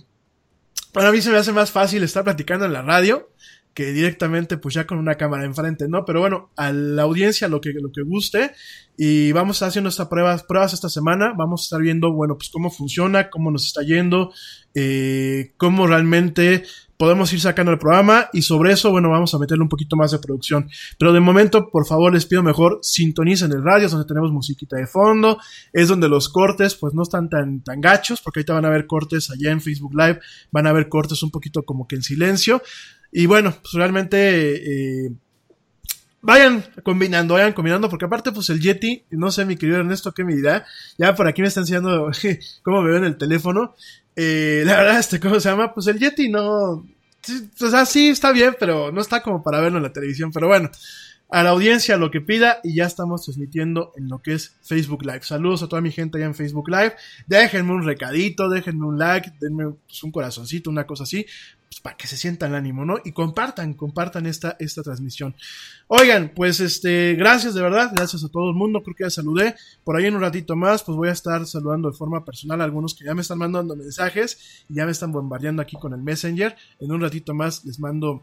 para 0.93 1.11
mí 1.11 1.21
se 1.21 1.31
me 1.31 1.39
hace 1.39 1.53
más 1.53 1.71
fácil 1.71 2.03
estar 2.03 2.25
platicando 2.25 2.67
en 2.67 2.73
la 2.73 2.83
radio 2.83 3.31
que 3.75 3.93
directamente 3.93 4.57
pues 4.57 4.75
ya 4.75 4.87
con 4.87 4.99
una 4.99 5.17
cámara 5.17 5.45
enfrente, 5.45 5.89
¿no? 5.89 6.05
Pero 6.05 6.21
bueno, 6.21 6.51
a 6.57 6.73
la 6.73 7.03
audiencia 7.03 7.49
lo 7.49 7.61
que, 7.61 7.73
lo 7.73 7.91
que 7.91 8.03
guste 8.03 8.53
y 8.97 9.33
vamos 9.33 9.63
a 9.63 9.67
haciendo 9.67 9.91
estas 9.91 10.07
pruebas, 10.07 10.45
pruebas 10.45 10.73
esta 10.73 10.89
semana, 10.89 11.35
vamos 11.37 11.63
a 11.63 11.65
estar 11.65 11.81
viendo, 11.81 12.13
bueno, 12.13 12.37
pues 12.37 12.51
cómo 12.51 12.71
funciona, 12.71 13.31
cómo 13.31 13.51
nos 13.51 13.67
está 13.67 13.83
yendo, 13.83 14.33
eh, 14.75 15.53
cómo 15.57 15.89
realmente 15.89 16.63
podemos 16.97 17.33
ir 17.33 17.41
sacando 17.41 17.73
el 17.73 17.79
programa 17.79 18.29
y 18.33 18.43
sobre 18.43 18.73
eso, 18.73 18.91
bueno, 18.91 19.11
vamos 19.11 19.35
a 19.35 19.39
meterle 19.39 19.63
un 19.63 19.69
poquito 19.69 19.97
más 19.97 20.11
de 20.11 20.19
producción. 20.19 20.69
Pero 20.99 21.13
de 21.13 21.21
momento, 21.21 21.69
por 21.71 21.87
favor, 21.87 22.13
les 22.13 22.27
pido 22.27 22.43
mejor 22.43 22.79
sintonicen 22.83 23.53
el 23.53 23.65
radio, 23.65 23.87
es 23.87 23.93
donde 23.93 24.07
tenemos 24.07 24.31
musiquita 24.33 24.77
de 24.77 24.87
fondo, 24.87 25.39
es 25.73 25.89
donde 25.89 26.09
los 26.09 26.29
cortes 26.29 26.75
pues 26.75 26.95
no 26.95 27.03
están 27.03 27.29
tan, 27.29 27.63
tan 27.63 27.81
gachos, 27.81 28.21
porque 28.21 28.41
ahorita 28.41 28.55
van 28.55 28.65
a 28.65 28.71
ver 28.71 28.87
cortes 28.87 29.31
allá 29.31 29.51
en 29.51 29.61
Facebook 29.61 29.95
Live, 29.95 30.21
van 30.51 30.67
a 30.67 30.73
ver 30.73 30.89
cortes 30.89 31.23
un 31.23 31.31
poquito 31.31 31.65
como 31.65 31.87
que 31.87 31.97
en 31.97 32.03
silencio. 32.03 32.63
Y 33.13 33.27
bueno, 33.27 33.53
pues 33.63 33.75
realmente... 33.75 35.07
Eh, 35.07 35.13
vayan 36.25 36.65
combinando, 36.83 37.35
vayan 37.35 37.53
combinando, 37.53 37.91
porque 37.91 38.07
aparte, 38.07 38.33
pues 38.33 38.49
el 38.49 38.59
Yeti, 38.59 39.05
no 39.11 39.31
sé, 39.31 39.45
mi 39.45 39.57
querido 39.57 39.79
Ernesto, 39.79 40.13
qué 40.13 40.25
me 40.25 40.35
dirá. 40.35 40.65
Ya 40.97 41.15
por 41.15 41.29
aquí 41.29 41.43
me 41.43 41.49
está 41.49 41.61
enseñando 41.61 42.11
cómo 42.63 42.81
me 42.81 42.89
veo 42.89 42.99
en 42.99 43.05
el 43.05 43.19
teléfono. 43.19 43.75
Eh, 44.17 44.63
la 44.65 44.77
verdad, 44.77 44.99
este, 44.99 45.21
¿cómo 45.21 45.41
se 45.41 45.49
llama? 45.49 45.73
Pues 45.73 45.87
el 45.87 45.99
Yeti 45.99 46.29
no. 46.29 46.87
O 47.61 47.71
sea, 47.71 47.87
sí 47.87 48.09
está 48.09 48.33
bien, 48.33 48.55
pero 48.59 48.93
no 48.93 49.01
está 49.01 49.23
como 49.23 49.43
para 49.43 49.61
verlo 49.61 49.79
en 49.79 49.85
la 49.85 49.93
televisión. 49.93 50.31
Pero 50.33 50.49
bueno, 50.49 50.71
a 51.31 51.43
la 51.43 51.51
audiencia 51.51 51.97
lo 51.97 52.11
que 52.11 52.21
pida 52.21 52.61
y 52.63 52.77
ya 52.77 52.85
estamos 52.85 53.25
transmitiendo 53.25 53.93
en 53.97 54.09
lo 54.09 54.21
que 54.21 54.35
es 54.35 54.57
Facebook 54.63 55.05
Live. 55.05 55.23
Saludos 55.23 55.63
a 55.63 55.69
toda 55.69 55.83
mi 55.83 55.91
gente 55.91 56.19
allá 56.19 56.27
en 56.27 56.35
Facebook 56.35 56.69
Live. 56.69 56.95
Déjenme 57.27 57.73
un 57.73 57.85
recadito, 57.85 58.49
déjenme 58.49 58.87
un 58.87 58.99
like, 58.99 59.33
denme 59.41 59.71
pues, 59.87 60.03
un 60.05 60.13
corazoncito, 60.13 60.71
una 60.71 60.87
cosa 60.87 61.05
así, 61.05 61.27
para 61.85 61.99
que 61.99 62.07
se 62.07 62.17
sientan 62.17 62.55
ánimo, 62.55 62.87
¿no? 62.87 62.97
Y 63.05 63.13
compartan, 63.13 63.75
compartan 63.75 64.25
esta, 64.25 64.57
esta 64.59 64.83
transmisión. 64.83 65.37
Oigan, 65.87 66.33
pues 66.35 66.59
este, 66.61 67.15
gracias 67.15 67.53
de 67.53 67.61
verdad, 67.61 67.93
gracias 67.95 68.25
a 68.25 68.31
todo 68.31 68.49
el 68.49 68.57
mundo, 68.57 68.83
creo 68.83 68.97
que 68.97 69.05
ya 69.05 69.11
saludé. 69.11 69.55
Por 69.85 69.95
ahí 69.95 70.07
en 70.07 70.15
un 70.15 70.23
ratito 70.23 70.57
más, 70.57 70.83
pues 70.83 70.97
voy 70.97 71.11
a 71.11 71.13
estar 71.13 71.47
saludando 71.47 71.91
de 71.91 71.95
forma 71.95 72.25
personal 72.25 72.63
a 72.63 72.65
algunos 72.65 72.95
que 72.95 73.05
ya 73.05 73.15
me 73.15 73.21
están 73.21 73.37
mandando 73.37 73.77
mensajes 73.77 74.65
y 74.67 74.77
ya 74.77 74.87
me 74.87 74.93
están 74.93 75.13
bombardeando 75.13 75.61
aquí 75.61 75.77
con 75.77 75.93
el 75.93 76.01
Messenger. 76.01 76.57
En 76.81 76.91
un 76.91 77.03
ratito 77.03 77.35
más 77.35 77.67
les 77.67 77.79
mando 77.79 78.23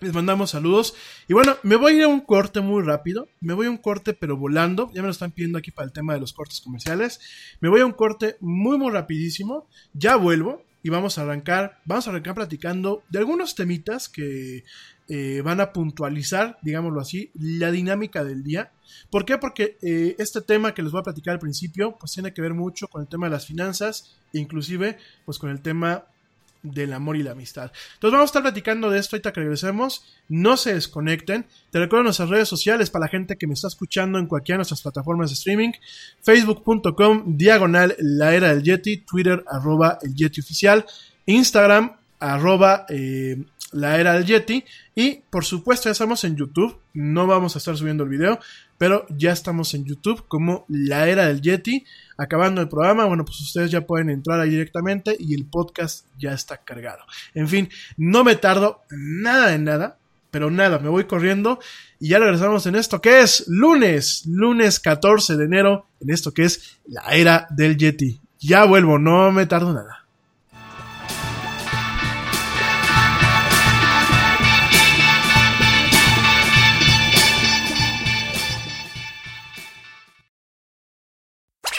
les 0.00 0.12
mandamos 0.12 0.50
saludos. 0.50 0.94
Y 1.26 1.32
bueno, 1.32 1.56
me 1.62 1.76
voy 1.76 1.94
a 1.94 1.96
ir 1.96 2.02
a 2.02 2.08
un 2.08 2.20
corte 2.20 2.60
muy 2.60 2.82
rápido. 2.82 3.28
Me 3.40 3.54
voy 3.54 3.66
a 3.66 3.70
un 3.70 3.78
corte, 3.78 4.12
pero 4.12 4.36
volando. 4.36 4.90
Ya 4.92 5.00
me 5.00 5.06
lo 5.06 5.12
están 5.12 5.30
pidiendo 5.30 5.56
aquí 5.56 5.70
para 5.70 5.86
el 5.86 5.92
tema 5.92 6.12
de 6.12 6.20
los 6.20 6.34
cortes 6.34 6.60
comerciales. 6.60 7.18
Me 7.60 7.70
voy 7.70 7.80
a 7.80 7.86
un 7.86 7.92
corte 7.92 8.36
muy, 8.40 8.76
muy 8.76 8.92
rapidísimo. 8.92 9.66
Ya 9.94 10.16
vuelvo 10.16 10.62
y 10.84 10.90
vamos 10.90 11.16
a 11.16 11.22
arrancar. 11.22 11.80
Vamos 11.86 12.06
a 12.06 12.10
arrancar 12.10 12.34
platicando 12.34 13.02
de 13.08 13.18
algunos 13.18 13.54
temitas 13.54 14.08
que 14.08 14.64
eh, 15.08 15.40
van 15.42 15.60
a 15.60 15.72
puntualizar, 15.72 16.58
digámoslo 16.60 17.00
así, 17.00 17.30
la 17.34 17.70
dinámica 17.70 18.22
del 18.22 18.44
día. 18.44 18.70
¿Por 19.10 19.24
qué? 19.24 19.38
Porque 19.38 19.78
eh, 19.80 20.14
este 20.18 20.42
tema 20.42 20.74
que 20.74 20.82
les 20.82 20.92
voy 20.92 21.00
a 21.00 21.04
platicar 21.04 21.32
al 21.32 21.40
principio, 21.40 21.96
pues 21.98 22.12
tiene 22.12 22.34
que 22.34 22.42
ver 22.42 22.52
mucho 22.52 22.86
con 22.88 23.00
el 23.00 23.08
tema 23.08 23.26
de 23.26 23.32
las 23.32 23.46
finanzas, 23.46 24.18
inclusive, 24.34 24.98
pues 25.24 25.38
con 25.38 25.48
el 25.48 25.62
tema 25.62 26.04
del 26.64 26.92
amor 26.92 27.16
y 27.16 27.22
la 27.22 27.32
amistad. 27.32 27.70
Entonces 27.94 28.12
vamos 28.12 28.22
a 28.22 28.30
estar 28.30 28.42
platicando 28.42 28.90
de 28.90 28.98
esto 28.98 29.14
ahorita 29.14 29.32
que 29.32 29.40
regresemos. 29.40 30.04
No 30.28 30.56
se 30.56 30.74
desconecten. 30.74 31.46
Te 31.70 31.78
recuerdo 31.78 32.04
nuestras 32.04 32.30
redes 32.30 32.48
sociales 32.48 32.90
para 32.90 33.04
la 33.04 33.10
gente 33.10 33.36
que 33.36 33.46
me 33.46 33.54
está 33.54 33.68
escuchando 33.68 34.18
en 34.18 34.26
cualquiera 34.26 34.56
de 34.56 34.60
nuestras 34.60 34.82
plataformas 34.82 35.30
de 35.30 35.34
streaming. 35.34 35.72
Facebook.com 36.22 37.36
diagonal 37.36 37.94
la 37.98 38.34
era 38.34 38.48
del 38.48 38.64
Yeti. 38.64 38.96
Twitter 38.98 39.44
arroba 39.46 39.98
el 40.02 40.14
Yeti 40.14 40.40
oficial. 40.40 40.84
Instagram 41.26 41.96
arroba 42.18 42.86
eh, 42.88 43.44
la 43.72 44.00
era 44.00 44.14
del 44.14 44.24
Yeti. 44.24 44.64
Y 44.94 45.22
por 45.30 45.44
supuesto 45.44 45.84
ya 45.84 45.92
estamos 45.92 46.24
en 46.24 46.36
YouTube. 46.36 46.80
No 46.94 47.26
vamos 47.26 47.54
a 47.54 47.58
estar 47.58 47.76
subiendo 47.76 48.04
el 48.04 48.10
video, 48.10 48.38
pero 48.78 49.06
ya 49.08 49.32
estamos 49.32 49.74
en 49.74 49.84
YouTube 49.84 50.26
como 50.28 50.64
la 50.68 51.08
era 51.08 51.26
del 51.26 51.40
Yeti. 51.40 51.84
Acabando 52.16 52.60
el 52.60 52.68
programa, 52.68 53.06
bueno, 53.06 53.24
pues 53.24 53.40
ustedes 53.40 53.70
ya 53.70 53.86
pueden 53.86 54.08
entrar 54.08 54.38
ahí 54.38 54.50
directamente 54.50 55.16
y 55.18 55.34
el 55.34 55.46
podcast 55.46 56.06
ya 56.18 56.32
está 56.32 56.58
cargado. 56.58 57.04
En 57.34 57.48
fin, 57.48 57.68
no 57.96 58.22
me 58.22 58.36
tardo 58.36 58.82
nada 58.90 59.48
de 59.48 59.58
nada, 59.58 59.98
pero 60.30 60.50
nada, 60.50 60.78
me 60.78 60.88
voy 60.88 61.04
corriendo 61.04 61.58
y 61.98 62.08
ya 62.08 62.18
regresamos 62.18 62.66
en 62.66 62.76
esto 62.76 63.00
que 63.00 63.20
es 63.20 63.44
lunes, 63.48 64.24
lunes 64.26 64.78
14 64.80 65.36
de 65.36 65.44
enero, 65.44 65.86
en 66.00 66.10
esto 66.10 66.32
que 66.32 66.44
es 66.44 66.78
la 66.86 67.14
era 67.14 67.46
del 67.50 67.76
Yeti. 67.76 68.20
Ya 68.38 68.64
vuelvo, 68.64 68.98
no 68.98 69.32
me 69.32 69.46
tardo 69.46 69.72
nada. 69.72 70.03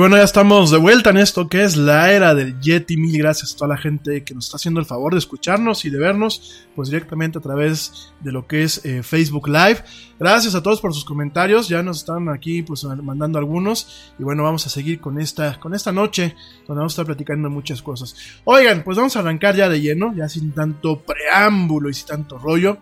Bueno, 0.00 0.16
ya 0.16 0.22
estamos 0.22 0.70
de 0.70 0.78
vuelta 0.78 1.10
en 1.10 1.18
esto 1.18 1.46
que 1.50 1.62
es 1.62 1.76
la 1.76 2.10
era 2.10 2.34
del 2.34 2.58
Yeti. 2.58 2.96
Mil 2.96 3.18
gracias 3.18 3.52
a 3.52 3.56
toda 3.58 3.68
la 3.68 3.76
gente 3.76 4.24
que 4.24 4.34
nos 4.34 4.46
está 4.46 4.56
haciendo 4.56 4.80
el 4.80 4.86
favor 4.86 5.12
de 5.12 5.18
escucharnos 5.18 5.84
y 5.84 5.90
de 5.90 5.98
vernos, 5.98 6.64
pues 6.74 6.88
directamente 6.88 7.36
a 7.36 7.42
través 7.42 8.10
de 8.20 8.32
lo 8.32 8.46
que 8.46 8.62
es 8.62 8.82
eh, 8.86 9.02
Facebook 9.02 9.46
Live. 9.46 9.84
Gracias 10.18 10.54
a 10.54 10.62
todos 10.62 10.80
por 10.80 10.94
sus 10.94 11.04
comentarios. 11.04 11.68
Ya 11.68 11.82
nos 11.82 11.98
están 11.98 12.30
aquí 12.30 12.62
pues 12.62 12.82
mandando 12.84 13.38
algunos. 13.38 14.12
Y 14.18 14.22
bueno, 14.22 14.42
vamos 14.42 14.66
a 14.66 14.70
seguir 14.70 15.00
con 15.00 15.20
esta, 15.20 15.60
con 15.60 15.74
esta 15.74 15.92
noche, 15.92 16.34
donde 16.66 16.78
vamos 16.78 16.92
a 16.92 16.94
estar 16.94 17.06
platicando 17.06 17.50
muchas 17.50 17.82
cosas. 17.82 18.16
Oigan, 18.44 18.82
pues 18.82 18.96
vamos 18.96 19.14
a 19.16 19.20
arrancar 19.20 19.54
ya 19.54 19.68
de 19.68 19.82
lleno, 19.82 20.14
ya 20.16 20.30
sin 20.30 20.52
tanto 20.52 21.02
preámbulo 21.02 21.90
y 21.90 21.94
sin 21.94 22.06
tanto 22.06 22.38
rollo. 22.38 22.78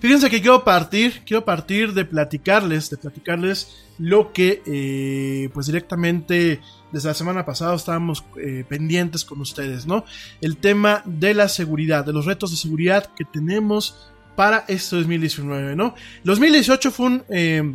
Fíjense 0.00 0.30
que 0.30 0.40
quiero 0.40 0.64
partir, 0.64 1.22
quiero 1.26 1.44
partir 1.44 1.92
de 1.92 2.04
platicarles, 2.04 2.88
de 2.90 2.96
platicarles 2.96 3.84
lo 3.98 4.32
que 4.32 4.62
eh, 4.64 5.50
pues 5.52 5.66
directamente 5.66 6.60
desde 6.90 7.08
la 7.08 7.14
semana 7.14 7.44
pasada 7.44 7.74
estábamos 7.76 8.24
eh, 8.42 8.64
pendientes 8.66 9.24
con 9.24 9.40
ustedes, 9.40 9.86
¿no? 9.86 10.04
El 10.40 10.56
tema 10.56 11.02
de 11.04 11.34
la 11.34 11.48
seguridad, 11.48 12.04
de 12.04 12.14
los 12.14 12.24
retos 12.24 12.50
de 12.50 12.56
seguridad 12.56 13.10
que 13.14 13.24
tenemos 13.24 14.10
para 14.36 14.64
este 14.68 14.96
2019, 14.96 15.76
¿no? 15.76 15.94
2018 16.24 16.90
fue 16.90 17.06
un, 17.06 17.22
eh, 17.28 17.74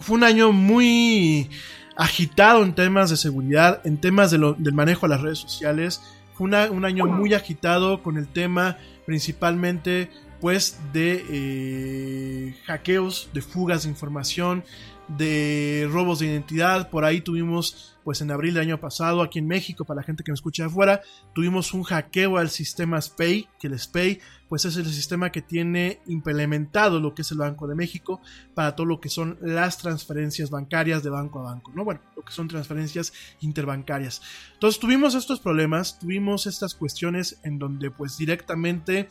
fue 0.00 0.16
un 0.16 0.24
año 0.24 0.52
muy 0.52 1.48
agitado 1.96 2.64
en 2.64 2.74
temas 2.74 3.10
de 3.10 3.16
seguridad, 3.16 3.80
en 3.84 3.98
temas 3.98 4.32
del 4.32 4.72
manejo 4.72 5.06
de 5.06 5.10
las 5.10 5.20
redes 5.20 5.38
sociales. 5.38 6.02
Fue 6.34 6.46
un 6.46 6.84
año 6.84 7.06
muy 7.06 7.34
agitado 7.34 8.02
con 8.02 8.16
el 8.16 8.26
tema 8.26 8.78
principalmente 9.06 10.10
pues 10.42 10.76
de 10.92 11.24
eh, 11.30 12.56
hackeos, 12.66 13.30
de 13.32 13.42
fugas 13.42 13.84
de 13.84 13.90
información, 13.90 14.64
de 15.06 15.88
robos 15.88 16.18
de 16.18 16.26
identidad. 16.26 16.90
Por 16.90 17.04
ahí 17.04 17.20
tuvimos, 17.20 17.96
pues 18.02 18.22
en 18.22 18.32
abril 18.32 18.54
del 18.54 18.64
año 18.64 18.80
pasado, 18.80 19.22
aquí 19.22 19.38
en 19.38 19.46
México, 19.46 19.84
para 19.84 20.00
la 20.00 20.02
gente 20.02 20.24
que 20.24 20.32
me 20.32 20.34
escucha 20.34 20.66
afuera, 20.66 21.00
tuvimos 21.32 21.72
un 21.74 21.84
hackeo 21.84 22.38
al 22.38 22.50
sistema 22.50 23.00
SPAY, 23.00 23.48
que 23.60 23.68
el 23.68 23.78
SPAY, 23.78 24.20
pues 24.52 24.66
es 24.66 24.76
el 24.76 24.84
sistema 24.84 25.32
que 25.32 25.40
tiene 25.40 26.02
implementado 26.04 27.00
lo 27.00 27.14
que 27.14 27.22
es 27.22 27.32
el 27.32 27.38
Banco 27.38 27.66
de 27.66 27.74
México 27.74 28.20
para 28.52 28.76
todo 28.76 28.86
lo 28.86 29.00
que 29.00 29.08
son 29.08 29.38
las 29.40 29.78
transferencias 29.78 30.50
bancarias 30.50 31.02
de 31.02 31.08
banco 31.08 31.38
a 31.38 31.44
banco, 31.44 31.72
¿no? 31.74 31.86
Bueno, 31.86 32.02
lo 32.14 32.22
que 32.22 32.34
son 32.34 32.48
transferencias 32.48 33.14
interbancarias. 33.40 34.20
Entonces 34.52 34.78
tuvimos 34.78 35.14
estos 35.14 35.40
problemas, 35.40 35.98
tuvimos 35.98 36.46
estas 36.46 36.74
cuestiones 36.74 37.40
en 37.44 37.58
donde 37.58 37.90
pues 37.90 38.18
directamente 38.18 39.08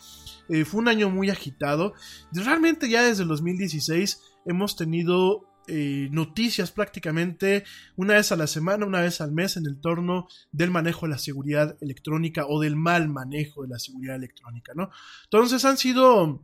eh, 0.47 0.63
fue 0.63 0.81
un 0.81 0.89
año 0.89 1.09
muy 1.09 1.31
agitado. 1.31 1.95
Realmente 2.31 2.87
ya 2.87 3.01
desde 3.01 3.23
el 3.23 3.29
2016 3.29 4.21
hemos 4.45 4.75
tenido 4.75 5.50
eh, 5.67 6.09
noticias 6.11 6.71
prácticamente 6.71 7.63
una 7.95 8.15
vez 8.15 8.31
a 8.31 8.35
la 8.35 8.47
semana, 8.47 8.85
una 8.85 9.01
vez 9.01 9.21
al 9.21 9.31
mes 9.31 9.57
en 9.57 9.65
el 9.65 9.79
torno 9.79 10.27
del 10.51 10.71
manejo 10.71 11.05
de 11.05 11.11
la 11.11 11.17
seguridad 11.17 11.77
electrónica 11.81 12.45
o 12.47 12.59
del 12.59 12.75
mal 12.75 13.09
manejo 13.09 13.63
de 13.63 13.69
la 13.69 13.79
seguridad 13.79 14.15
electrónica, 14.15 14.73
¿no? 14.75 14.89
Entonces 15.25 15.63
han 15.65 15.77
sido, 15.77 16.43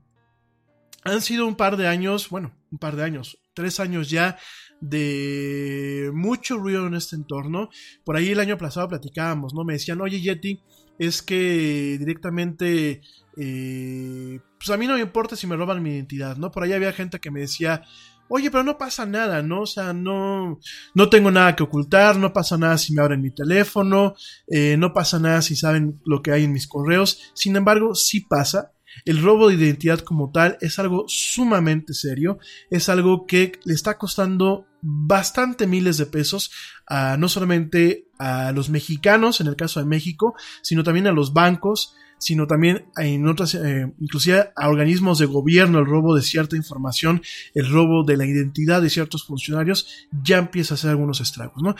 han 1.03 1.21
sido 1.21 1.47
un 1.47 1.55
par 1.55 1.77
de 1.77 1.87
años, 1.87 2.29
bueno, 2.29 2.55
un 2.71 2.77
par 2.77 2.95
de 2.95 3.03
años, 3.03 3.39
tres 3.53 3.79
años 3.79 4.09
ya 4.09 4.37
de 4.81 6.11
mucho 6.13 6.57
ruido 6.57 6.85
en 6.87 6.93
este 6.93 7.15
entorno. 7.15 7.69
Por 8.05 8.15
ahí 8.15 8.29
el 8.29 8.39
año 8.39 8.57
pasado 8.57 8.87
platicábamos, 8.87 9.53
¿no? 9.53 9.63
Me 9.63 9.73
decían, 9.73 10.01
oye 10.01 10.21
Yeti, 10.21 10.61
es 10.99 11.21
que 11.21 11.97
directamente, 11.99 13.01
eh, 13.37 14.39
pues 14.57 14.69
a 14.69 14.77
mí 14.77 14.87
no 14.87 14.93
me 14.93 15.01
importa 15.01 15.35
si 15.35 15.47
me 15.47 15.55
roban 15.55 15.81
mi 15.81 15.91
identidad, 15.91 16.37
¿no? 16.37 16.51
Por 16.51 16.63
ahí 16.63 16.73
había 16.73 16.93
gente 16.93 17.19
que 17.19 17.31
me 17.31 17.41
decía, 17.41 17.83
Oye, 18.29 18.51
pero 18.51 18.63
no 18.63 18.77
pasa 18.77 19.05
nada, 19.05 19.41
¿no? 19.41 19.61
O 19.61 19.65
sea, 19.65 19.93
no, 19.93 20.59
no 20.93 21.09
tengo 21.09 21.31
nada 21.31 21.55
que 21.55 21.63
ocultar, 21.63 22.17
no 22.17 22.33
pasa 22.33 22.57
nada 22.57 22.77
si 22.77 22.93
me 22.93 23.01
abren 23.01 23.21
mi 23.21 23.31
teléfono, 23.31 24.15
eh, 24.47 24.75
no 24.77 24.93
pasa 24.93 25.19
nada 25.19 25.41
si 25.41 25.55
saben 25.55 26.01
lo 26.05 26.21
que 26.21 26.31
hay 26.31 26.43
en 26.43 26.53
mis 26.53 26.67
correos. 26.67 27.31
Sin 27.33 27.55
embargo, 27.55 27.95
sí 27.95 28.21
pasa. 28.21 28.71
El 29.05 29.21
robo 29.21 29.49
de 29.49 29.55
identidad 29.55 29.99
como 29.99 30.31
tal 30.31 30.57
es 30.61 30.79
algo 30.79 31.05
sumamente 31.07 31.93
serio, 31.93 32.39
es 32.69 32.89
algo 32.89 33.25
que 33.27 33.53
le 33.63 33.73
está 33.73 33.97
costando 33.97 34.65
bastante 34.81 35.67
miles 35.67 35.97
de 35.97 36.05
pesos 36.05 36.51
a 36.87 37.17
no 37.17 37.29
solamente 37.29 38.07
a 38.17 38.51
los 38.51 38.69
mexicanos, 38.69 39.41
en 39.41 39.47
el 39.47 39.55
caso 39.55 39.79
de 39.79 39.85
México, 39.85 40.35
sino 40.61 40.83
también 40.83 41.07
a 41.07 41.11
los 41.11 41.33
bancos, 41.33 41.95
sino 42.17 42.47
también 42.47 42.85
en 42.97 43.27
otras, 43.27 43.55
eh, 43.55 43.91
inclusive 43.99 44.49
a 44.55 44.69
organismos 44.69 45.19
de 45.19 45.25
gobierno, 45.25 45.79
el 45.79 45.85
robo 45.85 46.15
de 46.15 46.21
cierta 46.21 46.55
información, 46.55 47.21
el 47.53 47.69
robo 47.69 48.03
de 48.03 48.17
la 48.17 48.25
identidad 48.25 48.81
de 48.81 48.89
ciertos 48.89 49.25
funcionarios, 49.25 49.87
ya 50.23 50.37
empieza 50.37 50.73
a 50.73 50.75
hacer 50.75 50.89
algunos 50.89 51.21
estragos, 51.21 51.61
¿no? 51.61 51.75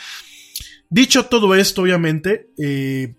Dicho 0.90 1.26
todo 1.26 1.54
esto, 1.54 1.82
obviamente, 1.82 2.50
eh, 2.58 3.14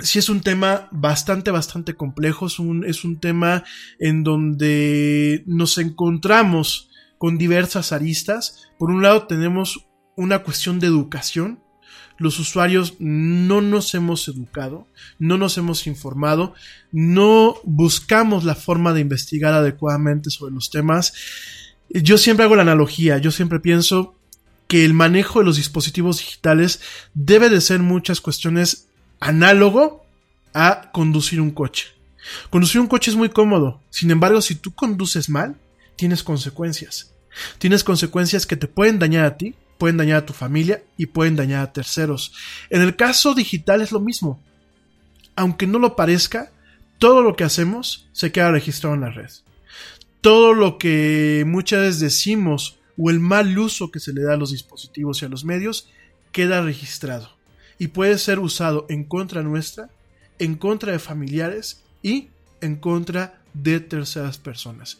sí 0.00 0.18
es 0.18 0.28
un 0.28 0.40
tema 0.40 0.88
bastante, 0.92 1.50
bastante 1.50 1.94
complejo, 1.94 2.46
es 2.46 2.58
un, 2.58 2.84
es 2.84 3.04
un 3.04 3.18
tema 3.18 3.64
en 3.98 4.22
donde 4.22 5.42
nos 5.46 5.78
encontramos 5.78 6.90
con 7.18 7.38
diversas 7.38 7.92
aristas. 7.92 8.68
Por 8.78 8.90
un 8.90 9.02
lado 9.02 9.26
tenemos 9.26 9.86
una 10.16 10.42
cuestión 10.42 10.80
de 10.80 10.86
educación, 10.86 11.60
los 12.18 12.38
usuarios 12.38 12.94
no 12.98 13.60
nos 13.60 13.94
hemos 13.94 14.26
educado, 14.28 14.86
no 15.18 15.38
nos 15.38 15.58
hemos 15.58 15.86
informado, 15.86 16.54
no 16.92 17.56
buscamos 17.64 18.44
la 18.44 18.54
forma 18.54 18.92
de 18.92 19.00
investigar 19.00 19.52
adecuadamente 19.52 20.30
sobre 20.30 20.54
los 20.54 20.70
temas. 20.70 21.12
Yo 21.90 22.18
siempre 22.18 22.44
hago 22.44 22.56
la 22.56 22.62
analogía, 22.62 23.18
yo 23.18 23.30
siempre 23.30 23.60
pienso 23.60 24.14
que 24.68 24.84
el 24.84 24.94
manejo 24.94 25.38
de 25.38 25.44
los 25.44 25.56
dispositivos 25.56 26.18
digitales 26.18 26.80
debe 27.14 27.48
de 27.48 27.60
ser 27.60 27.80
muchas 27.80 28.20
cuestiones 28.20 28.88
análogo 29.20 30.04
a 30.54 30.90
conducir 30.92 31.40
un 31.40 31.50
coche. 31.50 31.88
Conducir 32.50 32.80
un 32.80 32.88
coche 32.88 33.10
es 33.10 33.16
muy 33.16 33.28
cómodo, 33.28 33.80
sin 33.90 34.10
embargo, 34.10 34.40
si 34.40 34.56
tú 34.56 34.72
conduces 34.74 35.28
mal, 35.28 35.56
tienes 35.96 36.22
consecuencias. 36.22 37.12
Tienes 37.58 37.84
consecuencias 37.84 38.46
que 38.46 38.56
te 38.56 38.66
pueden 38.66 38.98
dañar 38.98 39.24
a 39.24 39.36
ti, 39.36 39.54
pueden 39.78 39.96
dañar 39.96 40.18
a 40.18 40.26
tu 40.26 40.32
familia 40.32 40.82
y 40.96 41.06
pueden 41.06 41.36
dañar 41.36 41.62
a 41.62 41.72
terceros. 41.72 42.32
En 42.70 42.82
el 42.82 42.96
caso 42.96 43.34
digital 43.34 43.82
es 43.82 43.92
lo 43.92 44.00
mismo. 44.00 44.42
Aunque 45.34 45.66
no 45.66 45.78
lo 45.78 45.96
parezca, 45.96 46.50
todo 46.98 47.22
lo 47.22 47.36
que 47.36 47.44
hacemos 47.44 48.08
se 48.12 48.32
queda 48.32 48.50
registrado 48.50 48.94
en 48.94 49.02
la 49.02 49.10
red. 49.10 49.30
Todo 50.20 50.54
lo 50.54 50.78
que 50.78 51.44
muchas 51.46 51.80
veces 51.80 52.00
decimos 52.00 52.78
o 52.98 53.10
el 53.10 53.20
mal 53.20 53.56
uso 53.58 53.90
que 53.90 54.00
se 54.00 54.12
le 54.12 54.22
da 54.22 54.34
a 54.34 54.38
los 54.38 54.52
dispositivos 54.52 55.20
y 55.20 55.26
a 55.26 55.28
los 55.28 55.44
medios 55.44 55.88
queda 56.32 56.62
registrado 56.62 57.36
y 57.78 57.88
puede 57.88 58.18
ser 58.18 58.38
usado 58.38 58.86
en 58.88 59.04
contra 59.04 59.42
nuestra, 59.42 59.90
en 60.38 60.56
contra 60.56 60.92
de 60.92 60.98
familiares 60.98 61.82
y 62.02 62.28
en 62.60 62.76
contra 62.76 63.40
de 63.52 63.80
terceras 63.80 64.38
personas. 64.38 64.98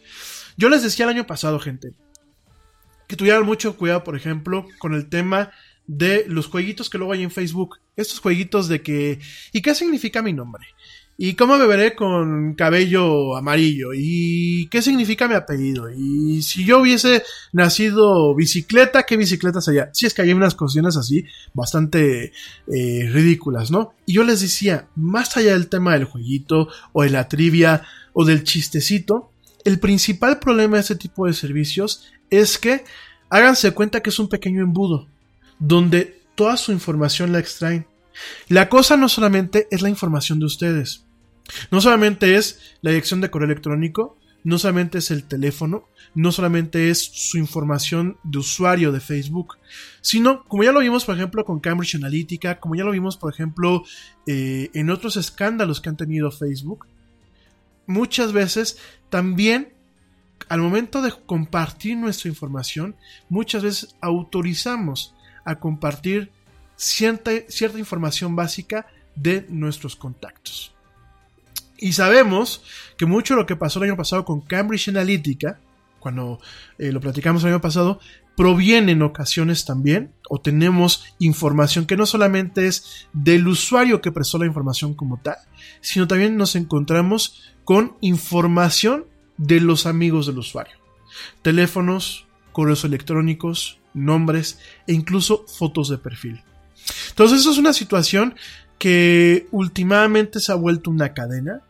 Yo 0.56 0.68
les 0.68 0.82
decía 0.82 1.04
el 1.04 1.10
año 1.10 1.26
pasado, 1.26 1.58
gente, 1.58 1.92
que 3.06 3.16
tuvieran 3.16 3.44
mucho 3.44 3.76
cuidado, 3.76 4.04
por 4.04 4.16
ejemplo, 4.16 4.66
con 4.78 4.94
el 4.94 5.08
tema 5.08 5.50
de 5.86 6.24
los 6.28 6.46
jueguitos 6.46 6.90
que 6.90 6.98
luego 6.98 7.12
hay 7.12 7.22
en 7.22 7.30
Facebook. 7.30 7.78
Estos 7.96 8.20
jueguitos 8.20 8.68
de 8.68 8.82
que, 8.82 9.20
¿y 9.52 9.62
qué 9.62 9.74
significa 9.74 10.22
mi 10.22 10.32
nombre? 10.32 10.64
¿Y 11.18 11.32
cómo 11.32 11.56
me 11.56 11.66
veré 11.66 11.94
con 11.94 12.54
cabello 12.54 13.36
amarillo? 13.36 13.92
¿Y 13.94 14.68
qué 14.70 14.82
significa 14.82 15.26
mi 15.26 15.34
apellido? 15.34 15.88
Y 15.90 16.42
si 16.42 16.66
yo 16.66 16.80
hubiese 16.80 17.22
nacido 17.52 18.34
bicicleta, 18.34 19.04
¿qué 19.04 19.16
bicicleta 19.16 19.62
sería? 19.62 19.88
Si 19.94 20.04
es 20.04 20.12
que 20.12 20.20
hay 20.22 20.34
unas 20.34 20.54
cuestiones 20.54 20.94
así 20.98 21.24
bastante 21.54 22.32
eh, 22.66 23.08
ridículas, 23.10 23.70
¿no? 23.70 23.94
Y 24.04 24.12
yo 24.14 24.24
les 24.24 24.42
decía, 24.42 24.88
más 24.94 25.34
allá 25.38 25.52
del 25.52 25.68
tema 25.68 25.94
del 25.94 26.04
jueguito 26.04 26.68
o 26.92 27.02
de 27.02 27.10
la 27.10 27.28
trivia 27.28 27.82
o 28.12 28.26
del 28.26 28.44
chistecito, 28.44 29.30
el 29.64 29.80
principal 29.80 30.38
problema 30.38 30.76
de 30.76 30.82
este 30.82 30.96
tipo 30.96 31.26
de 31.26 31.32
servicios 31.32 32.04
es 32.30 32.58
que 32.58 32.84
háganse 33.30 33.72
cuenta 33.72 34.00
que 34.00 34.10
es 34.10 34.18
un 34.18 34.28
pequeño 34.28 34.62
embudo 34.62 35.08
donde 35.58 36.22
toda 36.34 36.56
su 36.56 36.72
información 36.72 37.32
la 37.32 37.38
extraen. 37.38 37.86
La 38.48 38.68
cosa 38.68 38.96
no 38.96 39.08
solamente 39.08 39.68
es 39.70 39.82
la 39.82 39.88
información 39.88 40.38
de 40.38 40.46
ustedes, 40.46 41.04
no 41.70 41.80
solamente 41.80 42.36
es 42.36 42.60
la 42.80 42.90
dirección 42.90 43.20
de 43.20 43.30
correo 43.30 43.46
electrónico, 43.46 44.18
no 44.44 44.58
solamente 44.58 44.98
es 44.98 45.10
el 45.10 45.24
teléfono, 45.24 45.88
no 46.14 46.30
solamente 46.30 46.88
es 46.90 47.00
su 47.00 47.36
información 47.36 48.16
de 48.22 48.38
usuario 48.38 48.92
de 48.92 49.00
Facebook, 49.00 49.58
sino, 50.00 50.44
como 50.44 50.62
ya 50.62 50.72
lo 50.72 50.80
vimos, 50.80 51.04
por 51.04 51.16
ejemplo, 51.16 51.44
con 51.44 51.58
Cambridge 51.58 51.96
Analytica, 51.96 52.60
como 52.60 52.76
ya 52.76 52.84
lo 52.84 52.92
vimos, 52.92 53.16
por 53.16 53.32
ejemplo, 53.32 53.82
eh, 54.26 54.70
en 54.72 54.90
otros 54.90 55.16
escándalos 55.16 55.80
que 55.80 55.88
han 55.88 55.96
tenido 55.96 56.30
Facebook, 56.30 56.86
muchas 57.86 58.32
veces 58.32 58.78
también 59.10 59.75
al 60.48 60.60
momento 60.60 61.02
de 61.02 61.12
compartir 61.26 61.96
nuestra 61.96 62.28
información, 62.28 62.96
muchas 63.28 63.62
veces 63.62 63.96
autorizamos 64.00 65.14
a 65.44 65.56
compartir 65.56 66.30
cierta, 66.76 67.30
cierta 67.48 67.78
información 67.78 68.36
básica 68.36 68.86
de 69.14 69.46
nuestros 69.48 69.96
contactos. 69.96 70.72
Y 71.78 71.92
sabemos 71.92 72.62
que 72.96 73.06
mucho 73.06 73.34
de 73.34 73.40
lo 73.40 73.46
que 73.46 73.56
pasó 73.56 73.78
el 73.78 73.90
año 73.90 73.96
pasado 73.96 74.24
con 74.24 74.40
Cambridge 74.40 74.88
Analytica, 74.88 75.58
cuando 75.98 76.38
eh, 76.78 76.92
lo 76.92 77.00
platicamos 77.00 77.42
el 77.42 77.50
año 77.50 77.60
pasado, 77.60 78.00
proviene 78.36 78.92
en 78.92 79.02
ocasiones 79.02 79.64
también, 79.64 80.12
o 80.28 80.40
tenemos 80.40 81.04
información 81.18 81.86
que 81.86 81.96
no 81.96 82.06
solamente 82.06 82.66
es 82.66 83.08
del 83.12 83.48
usuario 83.48 84.00
que 84.00 84.12
prestó 84.12 84.38
la 84.38 84.46
información 84.46 84.94
como 84.94 85.18
tal, 85.18 85.36
sino 85.80 86.06
también 86.06 86.36
nos 86.36 86.54
encontramos 86.54 87.54
con 87.64 87.96
información 88.00 89.06
de 89.36 89.60
los 89.60 89.86
amigos 89.86 90.26
del 90.26 90.38
usuario. 90.38 90.76
Teléfonos, 91.42 92.26
correos 92.52 92.84
electrónicos, 92.84 93.78
nombres 93.94 94.58
e 94.86 94.92
incluso 94.92 95.44
fotos 95.46 95.88
de 95.88 95.98
perfil. 95.98 96.42
Entonces 97.10 97.40
eso 97.40 97.50
es 97.50 97.58
una 97.58 97.72
situación 97.72 98.34
que 98.78 99.46
últimamente 99.50 100.40
se 100.40 100.52
ha 100.52 100.54
vuelto 100.54 100.90
una 100.90 101.14
cadena, 101.14 101.62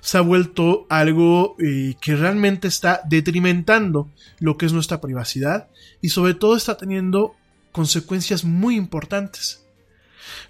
se 0.00 0.18
ha 0.18 0.22
vuelto 0.22 0.86
algo 0.88 1.56
eh, 1.58 1.96
que 2.00 2.16
realmente 2.16 2.68
está 2.68 3.02
detrimentando 3.08 4.10
lo 4.38 4.56
que 4.56 4.66
es 4.66 4.72
nuestra 4.72 5.00
privacidad 5.00 5.68
y 6.00 6.10
sobre 6.10 6.34
todo 6.34 6.56
está 6.56 6.76
teniendo 6.76 7.34
consecuencias 7.72 8.44
muy 8.44 8.76
importantes. 8.76 9.65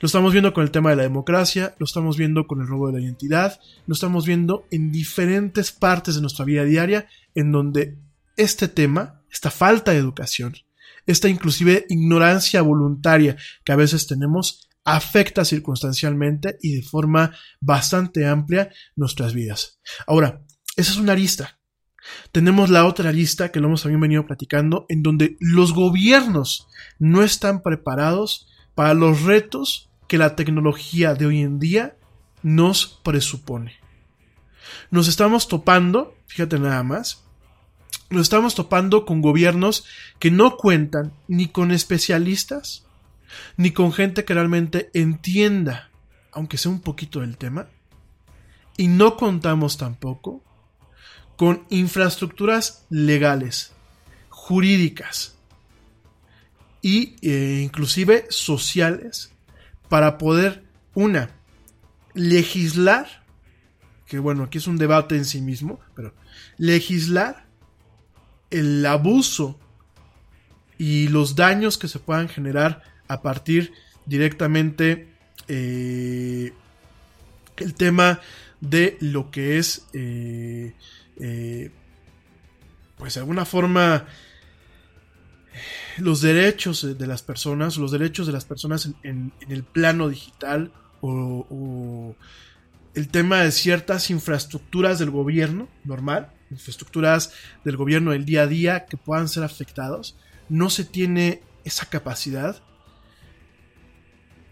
Lo 0.00 0.06
estamos 0.06 0.32
viendo 0.32 0.52
con 0.52 0.64
el 0.64 0.70
tema 0.70 0.90
de 0.90 0.96
la 0.96 1.02
democracia, 1.02 1.74
lo 1.78 1.84
estamos 1.84 2.16
viendo 2.16 2.46
con 2.46 2.60
el 2.60 2.66
robo 2.66 2.88
de 2.88 2.94
la 2.94 3.04
identidad, 3.04 3.60
lo 3.86 3.94
estamos 3.94 4.26
viendo 4.26 4.66
en 4.70 4.92
diferentes 4.92 5.72
partes 5.72 6.14
de 6.14 6.20
nuestra 6.20 6.44
vida 6.44 6.64
diaria 6.64 7.08
en 7.34 7.52
donde 7.52 7.98
este 8.36 8.68
tema, 8.68 9.22
esta 9.30 9.50
falta 9.50 9.92
de 9.92 9.98
educación, 9.98 10.54
esta 11.06 11.28
inclusive 11.28 11.86
ignorancia 11.88 12.62
voluntaria 12.62 13.36
que 13.64 13.72
a 13.72 13.76
veces 13.76 14.06
tenemos, 14.06 14.68
afecta 14.84 15.44
circunstancialmente 15.44 16.58
y 16.62 16.76
de 16.76 16.82
forma 16.82 17.34
bastante 17.60 18.26
amplia 18.26 18.70
nuestras 18.94 19.34
vidas. 19.34 19.80
Ahora, 20.06 20.42
esa 20.76 20.92
es 20.92 20.98
una 20.98 21.12
arista. 21.12 21.58
Tenemos 22.30 22.70
la 22.70 22.86
otra 22.86 23.10
lista 23.10 23.50
que 23.50 23.58
lo 23.58 23.66
hemos 23.66 23.82
también 23.82 24.00
venido 24.00 24.26
platicando, 24.26 24.86
en 24.88 25.02
donde 25.02 25.36
los 25.40 25.72
gobiernos 25.72 26.68
no 27.00 27.22
están 27.22 27.62
preparados 27.62 28.48
para 28.76 28.94
los 28.94 29.22
retos 29.22 29.88
que 30.06 30.18
la 30.18 30.36
tecnología 30.36 31.14
de 31.14 31.26
hoy 31.26 31.40
en 31.40 31.58
día 31.58 31.96
nos 32.42 32.86
presupone. 32.86 33.74
Nos 34.90 35.08
estamos 35.08 35.48
topando, 35.48 36.14
fíjate 36.26 36.58
nada 36.60 36.82
más, 36.84 37.24
nos 38.10 38.22
estamos 38.22 38.54
topando 38.54 39.06
con 39.06 39.22
gobiernos 39.22 39.86
que 40.18 40.30
no 40.30 40.58
cuentan 40.58 41.14
ni 41.26 41.48
con 41.48 41.72
especialistas, 41.72 42.86
ni 43.56 43.70
con 43.70 43.94
gente 43.94 44.26
que 44.26 44.34
realmente 44.34 44.90
entienda, 44.92 45.90
aunque 46.30 46.58
sea 46.58 46.70
un 46.70 46.80
poquito 46.80 47.20
del 47.20 47.38
tema, 47.38 47.68
y 48.76 48.88
no 48.88 49.16
contamos 49.16 49.78
tampoco 49.78 50.44
con 51.36 51.64
infraestructuras 51.70 52.84
legales, 52.90 53.72
jurídicas, 54.28 55.35
y 56.86 57.16
eh, 57.20 57.62
inclusive 57.64 58.26
sociales 58.28 59.32
para 59.88 60.18
poder, 60.18 60.62
una, 60.94 61.30
legislar, 62.14 63.24
que 64.06 64.20
bueno, 64.20 64.44
aquí 64.44 64.58
es 64.58 64.68
un 64.68 64.78
debate 64.78 65.16
en 65.16 65.24
sí 65.24 65.40
mismo, 65.40 65.80
pero 65.96 66.14
legislar 66.58 67.46
el 68.52 68.86
abuso 68.86 69.58
y 70.78 71.08
los 71.08 71.34
daños 71.34 71.76
que 71.76 71.88
se 71.88 71.98
puedan 71.98 72.28
generar 72.28 72.84
a 73.08 73.20
partir 73.20 73.72
directamente 74.04 75.08
eh, 75.48 76.52
el 77.56 77.74
tema 77.74 78.20
de 78.60 78.96
lo 79.00 79.32
que 79.32 79.58
es 79.58 79.88
eh, 79.92 80.72
pues 82.96 83.14
de 83.14 83.20
alguna 83.20 83.44
forma 83.44 84.06
los 85.98 86.20
derechos 86.20 86.98
de 86.98 87.06
las 87.06 87.22
personas, 87.22 87.76
los 87.76 87.92
derechos 87.92 88.26
de 88.26 88.32
las 88.32 88.44
personas 88.44 88.90
en, 89.02 89.32
el 89.48 89.64
plano 89.64 90.08
digital 90.08 90.72
o, 91.00 92.14
el 92.94 93.08
tema 93.08 93.42
de 93.42 93.52
ciertas 93.52 94.10
infraestructuras 94.10 94.98
del 94.98 95.10
gobierno 95.10 95.68
normal, 95.84 96.32
infraestructuras 96.50 97.32
del 97.62 97.76
gobierno 97.76 98.12
del 98.12 98.24
día 98.24 98.42
a 98.42 98.46
día 98.46 98.86
que 98.86 98.96
puedan 98.96 99.28
ser 99.28 99.44
afectados, 99.44 100.16
no 100.48 100.70
se 100.70 100.84
tiene 100.84 101.42
esa 101.64 101.86
capacidad 101.86 102.62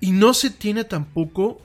y 0.00 0.12
no 0.12 0.34
se 0.34 0.50
tiene 0.50 0.84
tampoco 0.84 1.62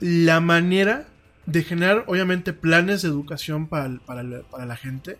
la 0.00 0.40
manera 0.40 1.08
de 1.46 1.62
generar 1.62 2.04
obviamente 2.06 2.52
planes 2.52 3.00
de 3.00 3.08
educación 3.08 3.68
para, 3.68 3.88
para 4.04 4.66
la 4.66 4.76
gente 4.76 5.18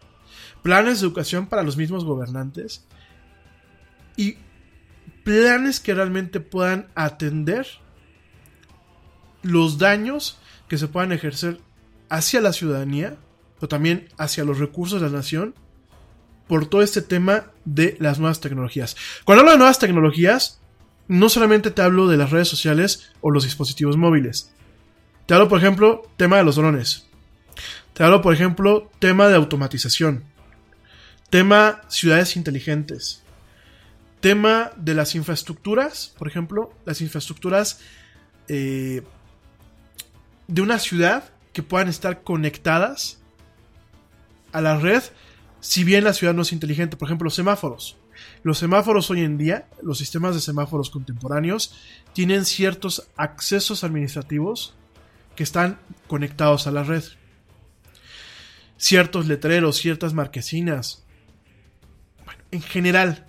planes 0.62 1.00
de 1.00 1.06
educación 1.06 1.46
para 1.46 1.62
los 1.62 1.76
mismos 1.76 2.04
gobernantes 2.04 2.86
y 4.16 4.36
planes 5.24 5.80
que 5.80 5.94
realmente 5.94 6.40
puedan 6.40 6.88
atender 6.94 7.66
los 9.42 9.78
daños 9.78 10.38
que 10.68 10.78
se 10.78 10.88
puedan 10.88 11.12
ejercer 11.12 11.60
hacia 12.08 12.40
la 12.40 12.52
ciudadanía, 12.52 13.16
pero 13.56 13.68
también 13.68 14.08
hacia 14.18 14.44
los 14.44 14.58
recursos 14.58 15.00
de 15.00 15.08
la 15.08 15.16
nación, 15.16 15.54
por 16.46 16.66
todo 16.66 16.82
este 16.82 17.02
tema 17.02 17.50
de 17.64 17.96
las 18.00 18.18
nuevas 18.18 18.40
tecnologías. 18.40 18.96
Cuando 19.24 19.40
hablo 19.40 19.52
de 19.52 19.58
nuevas 19.58 19.78
tecnologías, 19.78 20.60
no 21.08 21.28
solamente 21.28 21.70
te 21.70 21.82
hablo 21.82 22.06
de 22.06 22.16
las 22.16 22.30
redes 22.30 22.48
sociales 22.48 23.12
o 23.20 23.30
los 23.30 23.44
dispositivos 23.44 23.96
móviles. 23.96 24.52
Te 25.26 25.34
hablo, 25.34 25.48
por 25.48 25.58
ejemplo, 25.58 26.02
tema 26.16 26.36
de 26.36 26.44
los 26.44 26.56
drones. 26.56 27.06
Te 27.94 28.02
hablo, 28.02 28.22
por 28.22 28.34
ejemplo, 28.34 28.90
tema 28.98 29.28
de 29.28 29.36
automatización. 29.36 30.24
Tema 31.30 31.80
ciudades 31.88 32.36
inteligentes. 32.36 33.22
Tema 34.20 34.72
de 34.76 34.94
las 34.94 35.14
infraestructuras, 35.14 36.12
por 36.18 36.26
ejemplo, 36.26 36.72
las 36.84 37.00
infraestructuras 37.00 37.80
eh, 38.48 39.02
de 40.48 40.62
una 40.62 40.80
ciudad 40.80 41.30
que 41.52 41.62
puedan 41.62 41.88
estar 41.88 42.24
conectadas 42.24 43.20
a 44.50 44.60
la 44.60 44.76
red, 44.76 45.02
si 45.60 45.84
bien 45.84 46.02
la 46.02 46.14
ciudad 46.14 46.34
no 46.34 46.42
es 46.42 46.52
inteligente. 46.52 46.96
Por 46.96 47.06
ejemplo, 47.06 47.26
los 47.26 47.34
semáforos. 47.34 47.96
Los 48.42 48.58
semáforos 48.58 49.08
hoy 49.08 49.20
en 49.20 49.38
día, 49.38 49.68
los 49.82 49.98
sistemas 49.98 50.34
de 50.34 50.40
semáforos 50.40 50.90
contemporáneos, 50.90 51.76
tienen 52.12 52.44
ciertos 52.44 53.08
accesos 53.16 53.84
administrativos 53.84 54.74
que 55.36 55.44
están 55.44 55.78
conectados 56.08 56.66
a 56.66 56.72
la 56.72 56.82
red. 56.82 57.04
Ciertos 58.84 59.26
letreros, 59.26 59.78
ciertas 59.78 60.12
marquesinas, 60.12 61.06
en 62.50 62.60
general, 62.60 63.26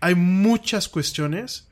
hay 0.00 0.14
muchas 0.14 0.86
cuestiones 0.90 1.66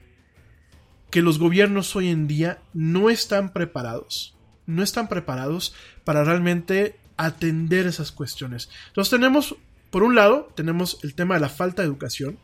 que 1.10 1.20
los 1.20 1.38
gobiernos 1.38 1.94
hoy 1.96 2.08
en 2.08 2.26
día 2.26 2.62
no 2.72 3.10
están 3.10 3.52
preparados. 3.52 4.34
No 4.64 4.82
están 4.82 5.08
preparados 5.08 5.74
para 6.04 6.24
realmente 6.24 6.98
atender 7.18 7.86
esas 7.86 8.10
cuestiones. 8.10 8.70
Entonces 8.86 9.10
tenemos, 9.10 9.54
por 9.90 10.02
un 10.02 10.14
lado, 10.14 10.50
tenemos 10.56 10.98
el 11.02 11.14
tema 11.14 11.34
de 11.34 11.42
la 11.42 11.50
falta 11.50 11.82
de 11.82 11.88
educación 11.88 12.38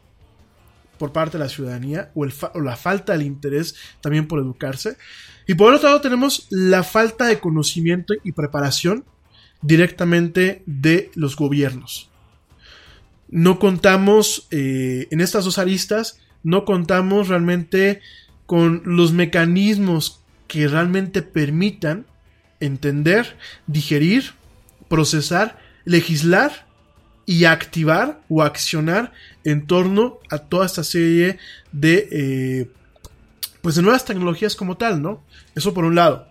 por 0.98 1.10
parte 1.10 1.38
de 1.38 1.44
la 1.44 1.48
ciudadanía 1.48 2.10
o, 2.14 2.26
o 2.26 2.60
la 2.60 2.76
falta 2.76 3.14
del 3.14 3.22
interés 3.22 3.76
también 4.02 4.28
por 4.28 4.38
educarse. 4.38 4.98
Y 5.46 5.54
por 5.54 5.72
otro 5.72 5.88
lado 5.88 6.02
tenemos 6.02 6.48
la 6.50 6.82
falta 6.82 7.24
de 7.28 7.40
conocimiento 7.40 8.12
y 8.24 8.32
preparación 8.32 9.06
directamente 9.62 10.62
de 10.66 11.10
los 11.14 11.36
gobiernos 11.36 12.10
no 13.30 13.58
contamos 13.58 14.46
eh, 14.50 15.06
en 15.10 15.20
estas 15.20 15.44
dos 15.44 15.58
aristas, 15.58 16.18
no 16.42 16.64
contamos 16.64 17.28
realmente 17.28 18.00
con 18.46 18.82
los 18.84 19.12
mecanismos 19.12 20.20
que 20.48 20.66
realmente 20.66 21.22
permitan 21.22 22.06
entender, 22.58 23.36
digerir, 23.66 24.32
procesar, 24.88 25.58
legislar 25.84 26.66
y 27.24 27.44
activar 27.44 28.20
o 28.28 28.42
accionar 28.42 29.12
en 29.44 29.66
torno 29.66 30.18
a 30.30 30.38
toda 30.38 30.66
esta 30.66 30.82
serie 30.82 31.38
de 31.70 32.08
eh, 32.10 32.70
pues 33.62 33.76
de 33.76 33.82
nuevas 33.82 34.04
tecnologías 34.04 34.56
como 34.56 34.76
tal, 34.76 35.00
¿no? 35.00 35.22
Eso 35.54 35.72
por 35.72 35.84
un 35.84 35.94
lado. 35.94 36.29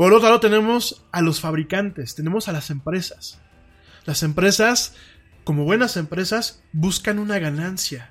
Por 0.00 0.14
otro 0.14 0.28
lado 0.28 0.40
tenemos 0.40 1.04
a 1.12 1.20
los 1.20 1.40
fabricantes, 1.40 2.14
tenemos 2.14 2.48
a 2.48 2.52
las 2.52 2.70
empresas. 2.70 3.38
Las 4.06 4.22
empresas, 4.22 4.94
como 5.44 5.64
buenas 5.64 5.98
empresas, 5.98 6.62
buscan 6.72 7.18
una 7.18 7.38
ganancia. 7.38 8.10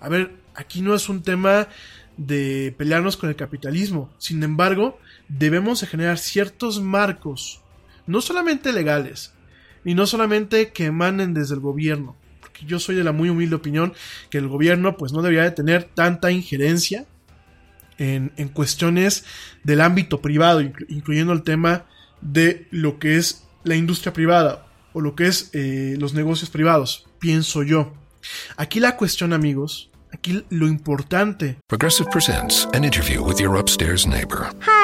A 0.00 0.08
ver, 0.08 0.32
aquí 0.56 0.82
no 0.82 0.96
es 0.96 1.08
un 1.08 1.22
tema 1.22 1.68
de 2.16 2.74
pelearnos 2.76 3.16
con 3.16 3.28
el 3.28 3.36
capitalismo. 3.36 4.12
Sin 4.18 4.42
embargo, 4.42 4.98
debemos 5.28 5.80
de 5.80 5.86
generar 5.86 6.18
ciertos 6.18 6.80
marcos, 6.80 7.62
no 8.08 8.20
solamente 8.20 8.72
legales, 8.72 9.34
y 9.84 9.94
no 9.94 10.04
solamente 10.08 10.72
que 10.72 10.86
emanen 10.86 11.32
desde 11.32 11.54
el 11.54 11.60
gobierno, 11.60 12.16
porque 12.40 12.66
yo 12.66 12.80
soy 12.80 12.96
de 12.96 13.04
la 13.04 13.12
muy 13.12 13.30
humilde 13.30 13.54
opinión 13.54 13.94
que 14.30 14.38
el 14.38 14.48
gobierno 14.48 14.96
pues 14.96 15.12
no 15.12 15.22
debería 15.22 15.44
de 15.44 15.52
tener 15.52 15.84
tanta 15.84 16.32
injerencia 16.32 17.06
en, 17.98 18.30
cuestiones 18.48 19.24
del 19.64 19.80
ámbito 19.80 20.20
privado, 20.20 20.60
incluyendo 20.60 21.32
el 21.32 21.42
tema 21.42 21.86
de 22.20 22.66
lo 22.70 22.98
que 22.98 23.16
es 23.16 23.44
la 23.64 23.76
industria 23.76 24.12
privada 24.12 24.66
o 24.92 25.00
lo 25.00 25.14
que 25.14 25.26
es 25.26 25.50
eh, 25.52 25.96
los 25.98 26.14
negocios 26.14 26.50
privados, 26.50 27.06
pienso 27.18 27.62
yo. 27.62 27.94
Aquí 28.56 28.80
la 28.80 28.96
cuestión, 28.96 29.32
amigos, 29.32 29.90
aquí 30.12 30.44
lo 30.50 30.66
importante. 30.66 31.58
Progressive 31.66 32.08
presents 32.10 32.68
an 32.74 32.84
interview 32.84 33.22
with 33.22 33.38
your 33.38 33.56
upstairs 33.56 34.06
neighbor. 34.06 34.50
Hi, 34.60 34.81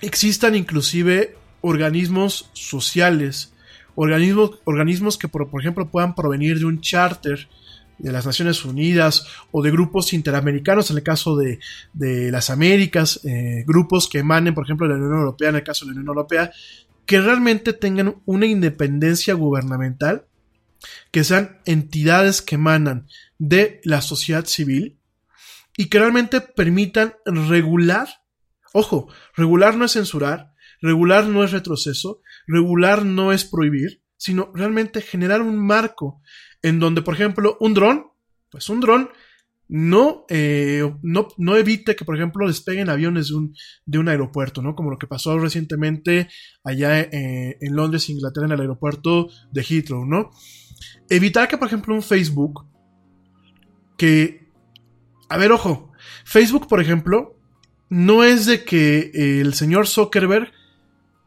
existan 0.00 0.54
inclusive 0.54 1.36
organismos 1.60 2.50
sociales, 2.52 3.52
organismos, 3.94 4.60
organismos 4.64 5.18
que 5.18 5.28
por, 5.28 5.48
ejemplo 5.60 5.90
puedan 5.90 6.14
provenir 6.14 6.58
de 6.58 6.66
un 6.66 6.80
charter 6.80 7.48
de 7.98 8.12
las 8.12 8.26
Naciones 8.26 8.64
Unidas 8.64 9.26
o 9.50 9.60
de 9.60 9.72
grupos 9.72 10.12
interamericanos 10.12 10.90
en 10.90 10.98
el 10.98 11.02
caso 11.02 11.36
de, 11.36 11.58
las 12.30 12.48
Américas, 12.50 13.20
eh, 13.24 13.64
grupos 13.66 14.08
que 14.08 14.18
emanen 14.18 14.54
por 14.54 14.64
ejemplo 14.64 14.86
de 14.86 14.94
la 14.94 15.00
Unión 15.00 15.18
Europea 15.18 15.48
en 15.48 15.56
el 15.56 15.64
caso 15.64 15.84
de 15.84 15.90
la 15.92 15.96
Unión 15.96 16.08
Europea, 16.08 16.52
que 17.06 17.20
realmente 17.20 17.72
tengan 17.72 18.16
una 18.24 18.46
independencia 18.46 19.34
gubernamental, 19.34 20.26
que 21.10 21.24
sean 21.24 21.58
entidades 21.64 22.40
que 22.40 22.54
emanan 22.54 23.08
de 23.38 23.80
la 23.82 24.00
sociedad 24.00 24.44
civil 24.44 24.98
y 25.76 25.86
que 25.86 25.98
realmente 25.98 26.40
permitan 26.40 27.14
regular 27.24 28.08
Ojo, 28.72 29.08
regular 29.36 29.76
no 29.76 29.84
es 29.84 29.92
censurar, 29.92 30.52
regular 30.80 31.26
no 31.26 31.44
es 31.44 31.52
retroceso, 31.52 32.20
regular 32.46 33.04
no 33.04 33.32
es 33.32 33.44
prohibir, 33.44 34.02
sino 34.16 34.50
realmente 34.54 35.00
generar 35.00 35.42
un 35.42 35.58
marco 35.58 36.20
en 36.62 36.80
donde, 36.80 37.02
por 37.02 37.14
ejemplo, 37.14 37.56
un 37.60 37.74
dron, 37.74 38.06
pues 38.50 38.68
un 38.68 38.80
dron 38.80 39.10
no, 39.68 40.24
eh, 40.30 40.82
no, 41.02 41.28
no, 41.36 41.56
evite 41.56 41.94
que, 41.94 42.06
por 42.06 42.16
ejemplo, 42.16 42.46
despeguen 42.46 42.88
aviones 42.88 43.28
de 43.28 43.34
un, 43.34 43.54
de 43.84 43.98
un 43.98 44.08
aeropuerto, 44.08 44.62
¿no? 44.62 44.74
Como 44.74 44.90
lo 44.90 44.98
que 44.98 45.06
pasó 45.06 45.38
recientemente 45.38 46.28
allá 46.64 47.00
eh, 47.00 47.58
en 47.60 47.76
Londres, 47.76 48.08
Inglaterra, 48.08 48.46
en 48.46 48.52
el 48.52 48.60
aeropuerto 48.60 49.28
de 49.52 49.62
Heathrow, 49.62 50.06
¿no? 50.06 50.30
Evitar 51.10 51.48
que, 51.48 51.58
por 51.58 51.68
ejemplo, 51.68 51.94
un 51.94 52.02
Facebook, 52.02 52.66
que, 53.98 54.50
a 55.28 55.36
ver, 55.36 55.52
ojo, 55.52 55.92
Facebook, 56.24 56.66
por 56.66 56.80
ejemplo, 56.80 57.37
no 57.90 58.24
es 58.24 58.46
de 58.46 58.64
que 58.64 59.40
el 59.40 59.54
señor 59.54 59.86
Zuckerberg 59.86 60.52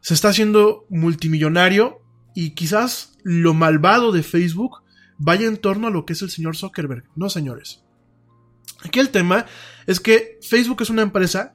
se 0.00 0.14
está 0.14 0.28
haciendo 0.28 0.86
multimillonario 0.88 2.00
y 2.34 2.50
quizás 2.50 3.18
lo 3.22 3.54
malvado 3.54 4.12
de 4.12 4.22
Facebook 4.22 4.82
vaya 5.18 5.46
en 5.46 5.56
torno 5.56 5.86
a 5.86 5.90
lo 5.90 6.04
que 6.04 6.14
es 6.14 6.22
el 6.22 6.30
señor 6.30 6.56
Zuckerberg. 6.56 7.04
No, 7.14 7.28
señores. 7.30 7.82
Aquí 8.84 8.98
el 8.98 9.10
tema 9.10 9.46
es 9.86 10.00
que 10.00 10.38
Facebook 10.42 10.82
es 10.82 10.90
una 10.90 11.02
empresa 11.02 11.54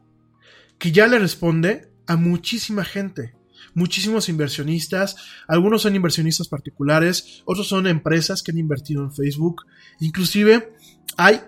que 0.77 0.91
ya 0.91 1.07
le 1.07 1.19
responde 1.19 1.91
a 2.05 2.15
muchísima 2.15 2.85
gente, 2.85 3.35
muchísimos 3.73 4.29
inversionistas, 4.29 5.17
algunos 5.47 5.81
son 5.81 5.95
inversionistas 5.95 6.47
particulares, 6.47 7.41
otros 7.45 7.67
son 7.67 7.87
empresas 7.87 8.41
que 8.41 8.51
han 8.51 8.57
invertido 8.57 9.03
en 9.03 9.11
Facebook, 9.11 9.63
inclusive 9.99 10.73
hay 11.17 11.41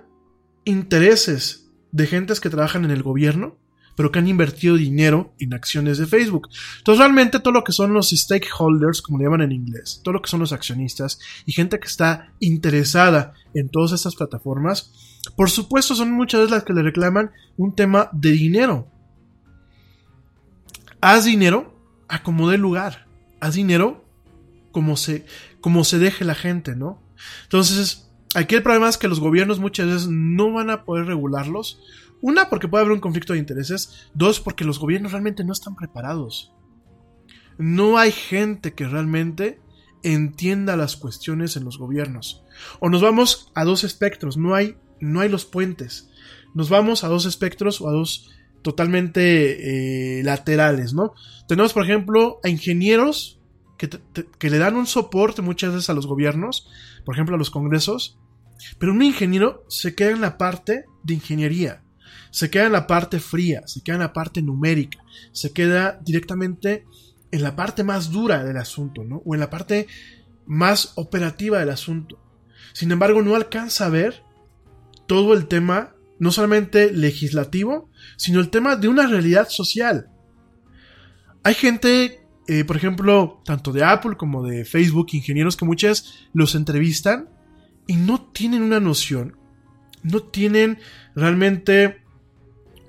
intereses 0.66 1.59
de 1.91 2.07
gentes 2.07 2.39
que 2.39 2.49
trabajan 2.49 2.85
en 2.85 2.91
el 2.91 3.03
gobierno, 3.03 3.57
pero 3.95 4.11
que 4.11 4.19
han 4.19 4.27
invertido 4.27 4.77
dinero 4.77 5.33
en 5.39 5.53
acciones 5.53 5.97
de 5.97 6.07
Facebook. 6.07 6.47
Entonces, 6.77 6.99
realmente 6.99 7.39
todo 7.39 7.53
lo 7.53 7.63
que 7.65 7.73
son 7.73 7.93
los 7.93 8.11
stakeholders, 8.11 9.01
como 9.01 9.17
le 9.17 9.25
llaman 9.25 9.41
en 9.41 9.51
inglés, 9.51 9.99
todo 10.03 10.13
lo 10.13 10.21
que 10.21 10.29
son 10.29 10.39
los 10.39 10.53
accionistas 10.53 11.19
y 11.45 11.51
gente 11.51 11.79
que 11.79 11.87
está 11.87 12.31
interesada 12.39 13.33
en 13.53 13.67
todas 13.67 13.91
estas 13.91 14.15
plataformas, 14.15 15.19
por 15.35 15.49
supuesto 15.49 15.95
son 15.95 16.13
muchas 16.13 16.39
veces 16.39 16.51
las 16.51 16.63
que 16.63 16.73
le 16.73 16.83
reclaman 16.83 17.31
un 17.57 17.75
tema 17.75 18.09
de 18.13 18.31
dinero. 18.31 18.87
Haz 21.01 21.25
dinero 21.25 21.77
a 22.07 22.23
como 22.23 22.49
dé 22.49 22.57
lugar. 22.57 23.07
Haz 23.41 23.55
dinero 23.55 24.05
como 24.71 24.97
se, 24.97 25.25
como 25.61 25.83
se 25.83 25.99
deje 25.99 26.25
la 26.25 26.35
gente, 26.35 26.75
¿no? 26.75 27.01
Entonces, 27.43 28.09
Aquí 28.36 28.55
el 28.55 28.63
problema 28.63 28.89
es 28.89 28.97
que 28.97 29.07
los 29.07 29.19
gobiernos 29.19 29.59
muchas 29.59 29.88
veces 29.88 30.07
no 30.07 30.51
van 30.51 30.69
a 30.69 30.84
poder 30.84 31.05
regularlos. 31.05 31.82
Una, 32.21 32.49
porque 32.49 32.67
puede 32.67 32.84
haber 32.84 32.93
un 32.93 32.99
conflicto 32.99 33.34
de 33.34 33.39
intereses. 33.39 34.09
Dos, 34.13 34.39
porque 34.39 34.65
los 34.65 34.80
gobiernos 34.80 35.11
realmente 35.11 35.43
no 35.43 35.53
están 35.53 35.75
preparados. 35.75 36.53
No 37.57 37.97
hay 37.97 38.11
gente 38.11 38.73
que 38.73 38.88
realmente 38.88 39.59
entienda 40.03 40.77
las 40.77 40.95
cuestiones 40.95 41.57
en 41.57 41.65
los 41.65 41.77
gobiernos. 41.77 42.43
O 42.80 42.89
nos 42.89 43.01
vamos 43.01 43.51
a 43.55 43.65
dos 43.65 43.84
espectros, 43.84 44.38
no 44.38 44.55
hay, 44.55 44.77
no 44.99 45.21
hay 45.21 45.30
los 45.30 45.45
puentes. 45.45 46.09
Nos 46.53 46.69
vamos 46.69 47.03
a 47.03 47.07
dos 47.07 47.25
espectros 47.25 47.82
o 47.82 47.89
a 47.89 47.91
dos 47.91 48.30
totalmente 48.61 50.19
eh, 50.19 50.23
laterales, 50.23 50.93
¿no? 50.93 51.13
Tenemos, 51.47 51.73
por 51.73 51.84
ejemplo, 51.84 52.39
a 52.43 52.49
ingenieros 52.49 53.38
que, 53.80 53.89
que, 54.38 54.49
le 54.49 54.59
dan 54.59 54.75
un 54.75 54.86
soporte 54.86 55.41
muchas 55.41 55.73
veces 55.73 55.89
a 55.89 55.93
los 55.93 56.05
gobiernos, 56.05 56.69
por 57.05 57.15
ejemplo 57.15 57.36
a 57.36 57.39
los 57.39 57.49
congresos, 57.49 58.19
pero 58.77 58.91
un 58.91 59.01
ingeniero 59.01 59.65
se 59.69 59.95
queda 59.95 60.11
en 60.11 60.21
la 60.21 60.38
parte 60.38 60.86
de 61.03 61.13
ingeniería, 61.15 61.82
se 62.30 62.51
queda 62.51 62.65
en 62.65 62.73
la 62.73 62.86
parte 62.86 63.19
fría, 63.19 63.63
se 63.65 63.82
queda 63.82 63.95
en 63.95 64.01
la 64.01 64.13
parte 64.13 64.41
numérica, 64.41 64.99
se 65.32 65.51
queda 65.53 65.99
directamente 66.03 66.86
en 67.32 67.43
la 67.43 67.55
parte 67.55 67.84
más 67.84 68.11
dura 68.11 68.43
del 68.43 68.57
asunto, 68.57 69.03
¿no? 69.03 69.21
O 69.25 69.34
en 69.34 69.39
la 69.39 69.49
parte 69.49 69.88
más 70.45 70.93
operativa 70.95 71.59
del 71.59 71.69
asunto. 71.69 72.19
Sin 72.73 72.91
embargo, 72.91 73.21
no 73.21 73.36
alcanza 73.36 73.86
a 73.86 73.89
ver 73.89 74.23
todo 75.07 75.34
el 75.34 75.47
tema, 75.47 75.95
no 76.19 76.32
solamente 76.32 76.91
legislativo, 76.91 77.89
sino 78.17 78.39
el 78.39 78.49
tema 78.49 78.75
de 78.75 78.88
una 78.88 79.07
realidad 79.07 79.47
social. 79.49 80.09
Hay 81.43 81.53
gente, 81.53 82.27
eh, 82.52 82.66
por 82.66 82.76
ejemplo, 82.76 83.43
tanto 83.45 83.72
de 83.72 83.84
Apple 83.84 84.18
como 84.18 84.41
de 84.41 84.66
Facebook, 84.66 85.10
ingenieros 85.12 85.56
que 85.56 85.66
muchas 85.66 86.16
los 86.34 86.56
entrevistan 86.56 87.30
y 87.86 87.93
no 87.93 88.22
tienen 88.22 88.64
una 88.64 88.80
noción, 88.80 89.38
no 90.02 90.22
tienen 90.24 90.80
realmente 91.14 92.02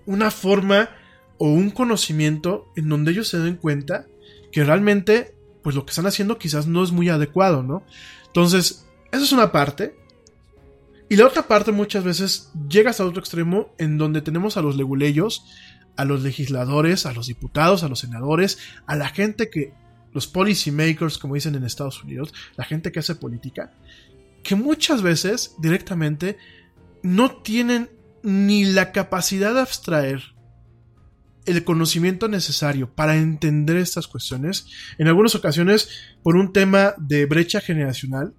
una 0.07 0.31
forma 0.31 0.89
o 1.37 1.53
un 1.53 1.69
conocimiento 1.69 2.73
en 2.75 2.89
donde 2.89 3.13
ellos 3.13 3.29
se 3.29 3.39
den 3.39 3.57
cuenta 3.57 4.07
que 4.51 4.65
realmente, 4.65 5.35
pues 5.63 5.77
lo 5.77 5.85
que 5.85 5.91
están 5.91 6.07
haciendo 6.07 6.39
quizás 6.39 6.67
no 6.67 6.83
es 6.83 6.91
muy 6.91 7.11
adecuado, 7.11 7.63
¿no? 7.63 7.85
Entonces, 8.29 8.87
esa 9.13 9.25
es 9.25 9.33
una 9.33 9.53
parte. 9.53 9.95
Y 11.11 11.17
la 11.17 11.27
otra 11.27 11.47
parte 11.47 11.71
muchas 11.71 12.03
veces 12.03 12.51
llegas 12.67 12.99
a 12.99 13.05
otro 13.05 13.21
extremo 13.21 13.75
en 13.77 13.99
donde 13.99 14.23
tenemos 14.23 14.57
a 14.57 14.63
los 14.63 14.77
leguleyos, 14.79 15.45
a 16.01 16.05
los 16.07 16.23
legisladores, 16.23 17.05
a 17.05 17.13
los 17.13 17.27
diputados, 17.27 17.83
a 17.83 17.89
los 17.89 17.99
senadores, 17.99 18.59
a 18.87 18.97
la 18.97 19.11
gente 19.11 19.51
que, 19.51 19.75
los 20.15 20.27
policy 20.27 20.71
makers, 20.71 21.19
como 21.19 21.35
dicen 21.35 21.55
en 21.55 21.65
Estados 21.65 22.03
Unidos, 22.03 22.33
la 22.57 22.65
gente 22.65 22.91
que 22.91 23.01
hace 23.01 23.15
política, 23.15 23.71
que 24.43 24.55
muchas 24.55 25.03
veces 25.03 25.55
directamente 25.59 26.39
no 27.03 27.43
tienen 27.43 27.91
ni 28.23 28.65
la 28.65 28.93
capacidad 28.93 29.53
de 29.53 29.61
abstraer 29.61 30.23
el 31.45 31.65
conocimiento 31.65 32.29
necesario 32.29 32.95
para 32.95 33.17
entender 33.17 33.77
estas 33.77 34.09
cuestiones, 34.09 34.67
en 34.97 35.07
algunas 35.07 35.35
ocasiones 35.35 35.91
por 36.23 36.37
un 36.37 36.53
tema 36.55 36.95
de 36.97 37.27
brecha 37.27 37.61
generacional, 37.61 38.35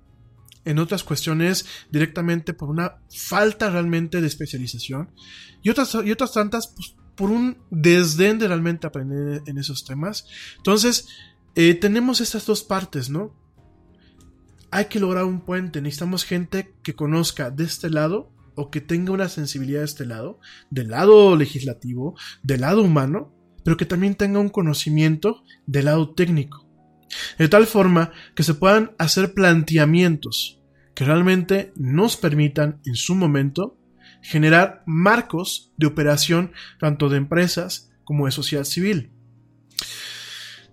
en 0.66 0.80
otras 0.80 1.04
cuestiones 1.04 1.66
directamente 1.92 2.54
por 2.54 2.70
una 2.70 2.96
falta 3.10 3.70
realmente 3.70 4.20
de 4.20 4.28
especialización, 4.28 5.12
y 5.62 5.70
otras, 5.70 5.96
y 6.04 6.12
otras 6.12 6.34
tantas 6.34 6.74
pues, 6.76 6.96
por 7.22 7.30
un 7.30 7.60
desdén 7.70 8.40
de 8.40 8.48
realmente 8.48 8.88
aprender 8.88 9.44
en 9.46 9.60
esos 9.60 9.86
temas. 9.86 10.26
Entonces, 10.58 11.08
eh, 11.54 11.76
tenemos 11.76 12.20
estas 12.20 12.48
dos 12.48 12.64
partes, 12.64 13.12
¿no? 13.12 13.32
Hay 14.72 14.86
que 14.86 15.00
lograr 15.00 15.26
un 15.26 15.42
puente, 15.42 15.84
necesitamos 15.84 16.26
gente 16.26 16.74
que 16.82 16.96
conozca 16.96 17.52
de 17.52 17.66
este 17.66 17.92
lado 17.92 18.32
o 18.56 18.72
que 18.72 18.82
tenga 18.82 19.12
una 19.12 19.30
sensibilidad 19.30 19.82
de 19.82 19.86
este 19.86 20.08
lado, 20.08 20.40
del 20.72 20.88
lado 20.88 21.36
legislativo, 21.36 22.16
del 22.42 22.62
lado 22.62 22.82
humano, 22.82 23.32
pero 23.64 23.78
que 23.78 23.86
también 23.86 24.16
tenga 24.16 24.40
un 24.40 24.50
conocimiento 24.50 25.44
del 25.68 25.86
lado 25.86 26.16
técnico. 26.16 26.68
De 27.38 27.48
tal 27.48 27.68
forma 27.68 28.14
que 28.34 28.42
se 28.42 28.56
puedan 28.56 28.96
hacer 28.98 29.36
planteamientos 29.36 30.60
que 30.96 31.06
realmente 31.06 31.72
nos 31.76 32.18
permitan 32.18 32.82
en 32.84 32.96
su 32.96 33.14
momento 33.14 33.78
generar 34.22 34.84
marcos 34.86 35.74
de 35.78 35.88
operación 35.88 36.52
tanto 36.80 37.10
de 37.10 37.18
empresas 37.18 37.92
como 38.04 38.26
de 38.26 38.32
sociedad 38.32 38.64
civil. 38.64 39.12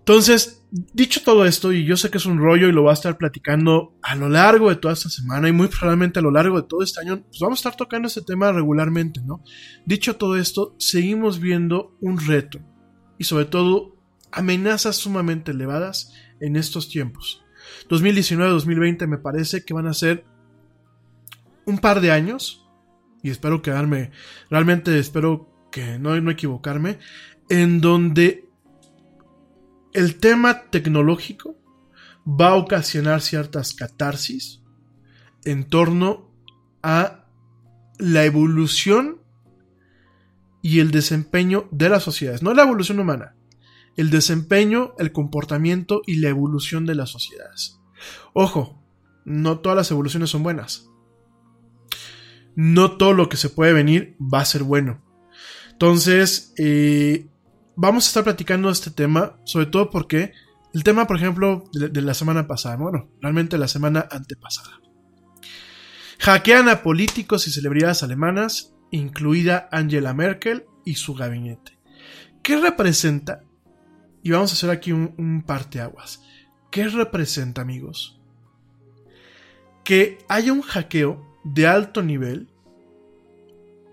Entonces, 0.09 0.65
dicho 0.71 1.21
todo 1.23 1.45
esto, 1.45 1.71
y 1.71 1.85
yo 1.85 1.95
sé 1.95 2.09
que 2.09 2.17
es 2.17 2.25
un 2.25 2.39
rollo 2.39 2.67
y 2.67 2.71
lo 2.71 2.81
voy 2.81 2.89
a 2.89 2.93
estar 2.93 3.15
platicando 3.17 3.95
a 4.01 4.15
lo 4.15 4.27
largo 4.27 4.69
de 4.69 4.75
toda 4.75 4.95
esta 4.95 5.09
semana 5.09 5.47
y 5.49 5.51
muy 5.51 5.67
probablemente 5.67 6.17
a 6.17 6.23
lo 6.23 6.31
largo 6.31 6.59
de 6.59 6.67
todo 6.67 6.81
este 6.81 6.99
año, 7.01 7.21
pues 7.21 7.39
vamos 7.39 7.59
a 7.59 7.61
estar 7.61 7.75
tocando 7.75 8.07
este 8.07 8.23
tema 8.23 8.51
regularmente, 8.51 9.21
¿no? 9.23 9.43
Dicho 9.85 10.15
todo 10.15 10.35
esto, 10.35 10.75
seguimos 10.79 11.39
viendo 11.39 11.95
un 12.01 12.19
reto 12.19 12.59
y 13.19 13.25
sobre 13.25 13.45
todo 13.45 13.97
amenazas 14.31 14.95
sumamente 14.95 15.51
elevadas 15.51 16.11
en 16.39 16.55
estos 16.55 16.89
tiempos. 16.89 17.43
2019-2020 17.89 19.05
me 19.07 19.19
parece 19.19 19.63
que 19.63 19.75
van 19.75 19.85
a 19.85 19.93
ser 19.93 20.25
un 21.65 21.77
par 21.77 22.01
de 22.01 22.11
años 22.11 22.67
y 23.23 23.29
espero 23.29 23.61
quedarme, 23.61 24.11
realmente 24.49 24.97
espero 24.97 25.49
que 25.71 25.99
no, 25.99 26.19
no 26.19 26.31
equivocarme, 26.31 26.99
en 27.49 27.81
donde 27.81 28.49
el 29.93 30.17
tema 30.17 30.69
tecnológico 30.69 31.55
va 32.27 32.49
a 32.49 32.55
ocasionar 32.55 33.21
ciertas 33.21 33.73
catarsis 33.73 34.61
en 35.45 35.65
torno 35.65 36.31
a 36.83 37.25
la 37.97 38.25
evolución 38.25 39.21
y 40.61 40.79
el 40.79 40.91
desempeño 40.91 41.67
de 41.71 41.89
las 41.89 42.03
sociedades, 42.03 42.43
no 42.43 42.53
la 42.53 42.63
evolución 42.63 42.99
humana, 42.99 43.35
el 43.95 44.09
desempeño, 44.09 44.93
el 44.99 45.11
comportamiento 45.11 46.01
y 46.05 46.17
la 46.17 46.29
evolución 46.29 46.85
de 46.85 46.95
las 46.95 47.09
sociedades. 47.09 47.79
Ojo, 48.33 48.81
no 49.25 49.59
todas 49.59 49.75
las 49.75 49.91
evoluciones 49.91 50.29
son 50.29 50.43
buenas. 50.43 50.88
No 52.61 52.97
todo 52.97 53.13
lo 53.13 53.29
que 53.29 53.37
se 53.37 53.47
puede 53.47 53.71
venir 53.71 54.17
va 54.19 54.41
a 54.41 54.45
ser 54.45 54.63
bueno. 54.63 55.01
Entonces, 55.71 56.53
eh, 56.57 57.25
vamos 57.77 58.03
a 58.03 58.07
estar 58.09 58.25
platicando 58.25 58.69
este 58.69 58.91
tema, 58.91 59.39
sobre 59.45 59.67
todo 59.67 59.89
porque 59.89 60.33
el 60.73 60.83
tema, 60.83 61.07
por 61.07 61.15
ejemplo, 61.15 61.63
de, 61.71 62.01
la 62.01 62.13
semana 62.13 62.47
pasada, 62.47 62.75
bueno, 62.75 63.09
realmente 63.21 63.57
la 63.57 63.69
semana 63.69 64.09
antepasada. 64.11 64.81
Hackean 66.19 66.67
a 66.67 66.83
políticos 66.83 67.47
y 67.47 67.51
celebridades 67.51 68.03
alemanas, 68.03 68.75
incluida 68.91 69.69
Angela 69.71 70.13
Merkel 70.13 70.65
y 70.83 70.95
su 70.95 71.13
gabinete. 71.13 71.79
¿Qué 72.43 72.57
representa? 72.57 73.41
Y 74.21 74.31
vamos 74.31 74.51
a 74.51 74.55
hacer 74.55 74.69
aquí 74.69 74.91
un, 74.91 75.15
un 75.17 75.43
parteaguas. 75.43 76.21
¿Qué 76.71 76.89
representa, 76.89 77.61
amigos? 77.61 78.19
Que 79.85 80.17
haya 80.27 80.51
un 80.51 80.61
hackeo 80.61 81.25
de 81.45 81.67
alto 81.67 82.03
nivel 82.03 82.48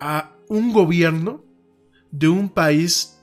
a 0.01 0.37
un 0.49 0.73
gobierno 0.73 1.45
de 2.11 2.29
un 2.29 2.49
país 2.49 3.17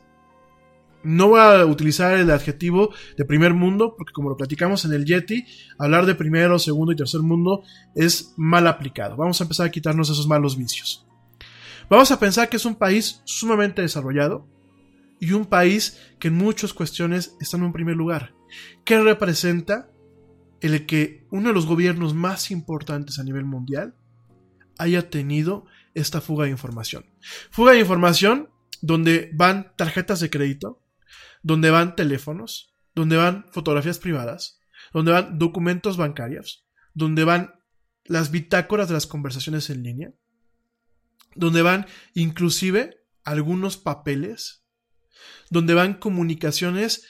no 1.03 1.29
voy 1.29 1.41
a 1.41 1.65
utilizar 1.65 2.17
el 2.17 2.31
adjetivo 2.31 2.93
de 3.17 3.25
primer 3.25 3.53
mundo, 3.53 3.93
porque 3.97 4.13
como 4.13 4.29
lo 4.29 4.37
platicamos 4.37 4.85
en 4.85 4.93
el 4.93 5.05
Yeti, 5.05 5.45
hablar 5.77 6.05
de 6.05 6.15
primero, 6.15 6.57
segundo 6.59 6.93
y 6.93 6.95
tercer 6.95 7.21
mundo 7.21 7.63
es 7.93 8.33
mal 8.37 8.67
aplicado. 8.67 9.17
Vamos 9.17 9.39
a 9.39 9.43
empezar 9.43 9.67
a 9.67 9.71
quitarnos 9.71 10.09
esos 10.09 10.27
malos 10.27 10.57
vicios. 10.57 11.05
Vamos 11.89 12.09
a 12.11 12.19
pensar 12.19 12.47
que 12.47 12.57
es 12.57 12.65
un 12.65 12.75
país 12.75 13.21
sumamente 13.25 13.81
desarrollado 13.81 14.47
y 15.19 15.33
un 15.33 15.45
país 15.45 15.99
que 16.19 16.29
en 16.29 16.35
muchas 16.35 16.73
cuestiones 16.73 17.35
está 17.41 17.57
en 17.57 17.63
un 17.63 17.73
primer 17.73 17.95
lugar. 17.95 18.33
¿Qué 18.85 18.99
representa 18.99 19.89
el 20.61 20.85
que 20.85 21.25
uno 21.29 21.49
de 21.49 21.53
los 21.53 21.65
gobiernos 21.65 22.13
más 22.13 22.49
importantes 22.49 23.19
a 23.19 23.23
nivel 23.23 23.43
mundial 23.43 23.95
haya 24.77 25.09
tenido 25.09 25.65
esta 25.93 26.21
fuga 26.21 26.45
de 26.45 26.51
información? 26.51 27.05
Fuga 27.51 27.73
de 27.73 27.79
información 27.79 28.49
donde 28.81 29.31
van 29.33 29.73
tarjetas 29.75 30.19
de 30.19 30.29
crédito, 30.29 30.81
donde 31.41 31.69
van 31.69 31.95
teléfonos, 31.95 32.75
donde 32.95 33.17
van 33.17 33.45
fotografías 33.51 33.99
privadas, 33.99 34.59
donde 34.93 35.11
van 35.11 35.39
documentos 35.39 35.97
bancarios, 35.97 36.65
donde 36.93 37.23
van 37.23 37.55
las 38.05 38.31
bitácoras 38.31 38.87
de 38.87 38.95
las 38.95 39.07
conversaciones 39.07 39.69
en 39.69 39.83
línea, 39.83 40.13
donde 41.35 41.61
van 41.61 41.87
inclusive 42.13 42.97
algunos 43.23 43.77
papeles, 43.77 44.65
donde 45.49 45.73
van 45.73 45.93
comunicaciones 45.95 47.07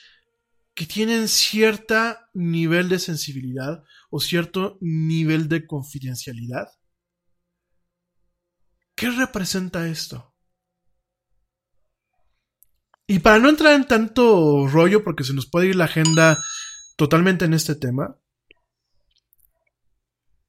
que 0.76 0.86
tienen 0.86 1.28
cierto 1.28 2.18
nivel 2.34 2.90
de 2.90 3.00
sensibilidad 3.00 3.84
o 4.10 4.20
cierto 4.20 4.78
nivel 4.82 5.48
de 5.48 5.68
confidencialidad. 5.68 6.68
¿Qué 9.04 9.12
representa 9.12 9.86
esto? 9.90 10.34
Y 13.06 13.20
para 13.20 13.38
no 13.38 13.50
entrar 13.50 13.74
en 13.74 13.86
tanto 13.86 14.66
rollo, 14.70 15.04
porque 15.04 15.26
se 15.26 15.34
nos 15.34 15.46
puede 15.46 15.68
ir 15.68 15.76
la 15.76 15.84
agenda 15.84 16.42
totalmente 16.96 17.44
en 17.44 17.54
este 17.54 17.76
tema, 17.76 18.18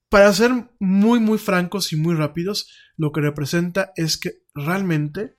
para 0.09 0.33
ser 0.33 0.53
muy, 0.79 1.19
muy 1.19 1.39
francos 1.39 1.93
y 1.93 1.97
muy 1.97 2.15
rápidos, 2.15 2.71
lo 2.97 3.11
que 3.11 3.23
representa 3.23 3.93
es 3.97 4.19
que 4.19 4.45
realmente 4.55 5.37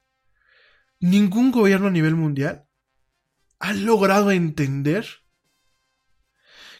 ningún 0.99 1.53
gobierno 1.53 1.87
a 1.87 1.91
nivel 1.91 2.15
mundial 2.15 2.67
ha 3.59 3.71
logrado 3.71 4.31
entender 4.31 5.07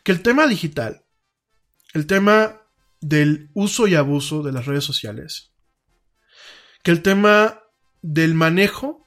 que 0.04 0.12
el 0.12 0.22
tema 0.22 0.48
digital, 0.48 1.06
el 1.94 2.06
tema 2.08 2.62
del 3.00 3.52
uso 3.54 3.88
y 3.88 3.96
abuso 3.96 4.44
de 4.44 4.52
las 4.52 4.66
redes 4.66 4.84
sociales, 4.84 5.55
que 6.86 6.92
el 6.92 7.02
tema 7.02 7.64
del 8.04 8.36
manejo 8.36 9.04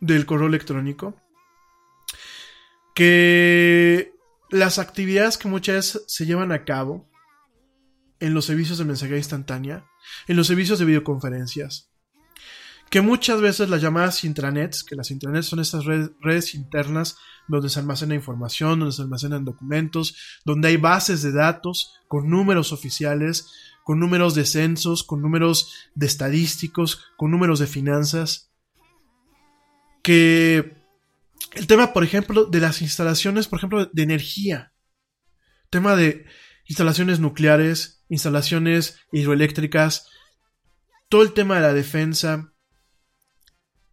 del 0.00 0.26
correo 0.26 0.48
electrónico, 0.48 1.14
que 2.96 4.12
las 4.50 4.80
actividades 4.80 5.38
que 5.38 5.46
muchas 5.46 5.76
veces 5.76 6.04
se 6.08 6.26
llevan 6.26 6.50
a 6.50 6.64
cabo 6.64 7.08
en 8.18 8.34
los 8.34 8.46
servicios 8.46 8.78
de 8.78 8.86
mensajería 8.86 9.18
instantánea, 9.18 9.86
en 10.26 10.36
los 10.36 10.48
servicios 10.48 10.80
de 10.80 10.86
videoconferencias, 10.86 11.92
que 12.90 13.02
muchas 13.02 13.40
veces 13.40 13.68
las 13.68 13.80
llamadas 13.80 14.24
intranets, 14.24 14.82
que 14.82 14.96
las 14.96 15.12
intranets 15.12 15.46
son 15.46 15.60
estas 15.60 15.84
redes, 15.84 16.56
internas 16.56 17.18
donde 17.46 17.68
se 17.68 17.78
almacena 17.78 18.16
información, 18.16 18.80
donde 18.80 18.96
se 18.96 19.02
almacenan 19.02 19.44
documentos, 19.44 20.16
donde 20.44 20.68
hay 20.68 20.76
bases 20.76 21.22
de 21.22 21.30
datos 21.30 21.94
con 22.08 22.28
números 22.28 22.72
oficiales, 22.72 23.46
con 23.90 23.98
números 23.98 24.36
de 24.36 24.44
censos, 24.44 25.02
con 25.02 25.20
números 25.20 25.74
de 25.96 26.06
estadísticos, 26.06 27.10
con 27.16 27.32
números 27.32 27.58
de 27.58 27.66
finanzas, 27.66 28.52
que 30.00 30.76
el 31.54 31.66
tema, 31.66 31.92
por 31.92 32.04
ejemplo, 32.04 32.44
de 32.44 32.60
las 32.60 32.82
instalaciones, 32.82 33.48
por 33.48 33.58
ejemplo, 33.58 33.86
de 33.86 34.02
energía, 34.04 34.72
tema 35.70 35.96
de 35.96 36.24
instalaciones 36.66 37.18
nucleares, 37.18 38.04
instalaciones 38.08 39.00
hidroeléctricas, 39.10 40.06
todo 41.08 41.24
el 41.24 41.32
tema 41.32 41.56
de 41.56 41.62
la 41.62 41.74
defensa, 41.74 42.52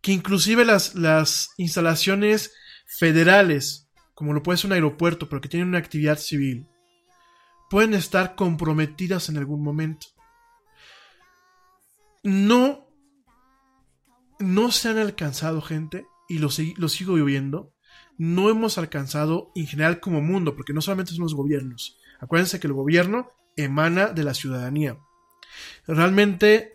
que 0.01 0.11
inclusive 0.11 0.63
las, 0.63 0.93
las 0.93 1.55
instalaciones 1.57 2.53
federales, 2.85 3.89
como 4.13 4.33
lo 4.33 4.43
puede 4.43 4.59
ser 4.59 4.67
un 4.67 4.73
aeropuerto, 4.73 5.27
pero 5.27 5.41
que 5.41 5.49
tienen 5.49 5.69
una 5.69 5.79
actividad 5.79 6.19
civil, 6.19 6.67
pueden 7.69 7.93
estar 7.93 8.35
comprometidas 8.35 9.29
en 9.29 9.37
algún 9.37 9.63
momento. 9.63 10.07
No, 12.23 12.87
no 14.39 14.71
se 14.71 14.89
han 14.89 14.97
alcanzado, 14.97 15.61
gente, 15.61 16.05
y 16.27 16.39
lo, 16.39 16.49
lo 16.77 16.89
sigo 16.89 17.13
viviendo, 17.13 17.73
no 18.17 18.49
hemos 18.49 18.77
alcanzado 18.77 19.51
en 19.55 19.67
general 19.67 19.99
como 19.99 20.21
mundo, 20.21 20.55
porque 20.55 20.73
no 20.73 20.81
solamente 20.81 21.13
son 21.13 21.23
los 21.23 21.35
gobiernos. 21.35 21.97
Acuérdense 22.19 22.59
que 22.59 22.67
el 22.67 22.73
gobierno 22.73 23.29
emana 23.55 24.07
de 24.07 24.23
la 24.23 24.33
ciudadanía. 24.33 24.97
Realmente, 25.87 26.73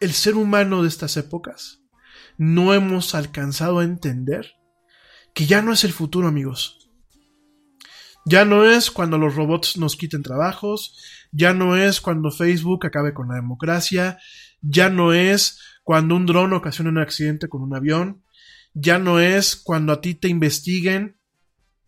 el 0.00 0.12
ser 0.12 0.34
humano 0.34 0.82
de 0.82 0.88
estas 0.88 1.16
épocas 1.16 1.82
no 2.36 2.72
hemos 2.74 3.14
alcanzado 3.14 3.80
a 3.80 3.84
entender 3.84 4.54
que 5.34 5.46
ya 5.46 5.62
no 5.62 5.72
es 5.72 5.84
el 5.84 5.92
futuro, 5.92 6.28
amigos. 6.28 6.77
Ya 8.28 8.44
no 8.44 8.66
es 8.66 8.90
cuando 8.90 9.16
los 9.16 9.36
robots 9.36 9.78
nos 9.78 9.96
quiten 9.96 10.22
trabajos, 10.22 10.94
ya 11.32 11.54
no 11.54 11.78
es 11.78 12.02
cuando 12.02 12.30
Facebook 12.30 12.84
acabe 12.84 13.14
con 13.14 13.28
la 13.28 13.36
democracia, 13.36 14.18
ya 14.60 14.90
no 14.90 15.14
es 15.14 15.58
cuando 15.82 16.14
un 16.14 16.26
dron 16.26 16.52
ocasiona 16.52 16.90
un 16.90 16.98
accidente 16.98 17.48
con 17.48 17.62
un 17.62 17.74
avión, 17.74 18.22
ya 18.74 18.98
no 18.98 19.18
es 19.18 19.56
cuando 19.56 19.94
a 19.94 20.02
ti 20.02 20.14
te 20.14 20.28
investiguen 20.28 21.16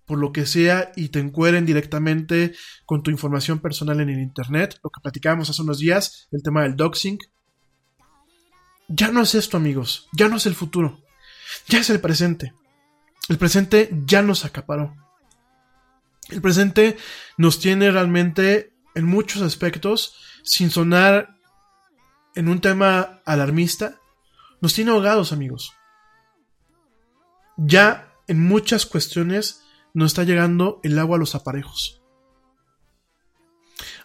por 0.07 0.19
lo 0.19 0.33
que 0.33 0.47
sea 0.47 0.93
y 0.97 1.11
te 1.11 1.19
encueren 1.19 1.67
directamente 1.67 2.55
con 2.87 3.03
tu 3.03 3.11
información 3.11 3.59
personal 3.59 4.01
en 4.01 4.09
el 4.09 4.21
Internet, 4.21 4.81
lo 4.83 4.89
que 4.89 5.03
platicábamos 5.03 5.51
hace 5.51 5.61
unos 5.61 5.79
días, 5.79 6.27
el 6.33 6.43
tema 6.43 6.63
del 6.63 6.75
doxing. 6.75 7.19
Ya 8.89 9.13
no 9.13 9.21
es 9.21 9.35
esto, 9.35 9.59
amigos, 9.59 10.09
ya 10.15 10.29
no 10.29 10.39
es 10.39 10.47
el 10.47 10.55
futuro, 10.55 11.01
ya 11.69 11.81
es 11.81 11.91
el 11.91 12.01
presente. 12.01 12.55
El 13.29 13.37
presente 13.37 13.91
ya 14.07 14.23
nos 14.23 14.47
acaparó. 14.47 15.10
El 16.31 16.41
presente 16.41 16.97
nos 17.37 17.59
tiene 17.61 17.91
realmente 17.91 18.73
en 18.95 19.05
muchos 19.05 19.43
aspectos, 19.43 20.15
sin 20.43 20.71
sonar 20.71 21.37
en 22.35 22.49
un 22.49 22.61
tema 22.61 23.21
alarmista, 23.25 24.01
nos 24.61 24.75
tiene 24.75 24.91
ahogados, 24.91 25.33
amigos 25.33 25.75
ya 27.67 28.15
en 28.27 28.43
muchas 28.47 28.87
cuestiones 28.87 29.63
nos 29.93 30.09
está 30.09 30.25
llegando 30.25 30.81
el 30.83 30.99
agua 30.99 31.17
a 31.17 31.21
los 31.21 31.35
aparejos. 31.35 32.03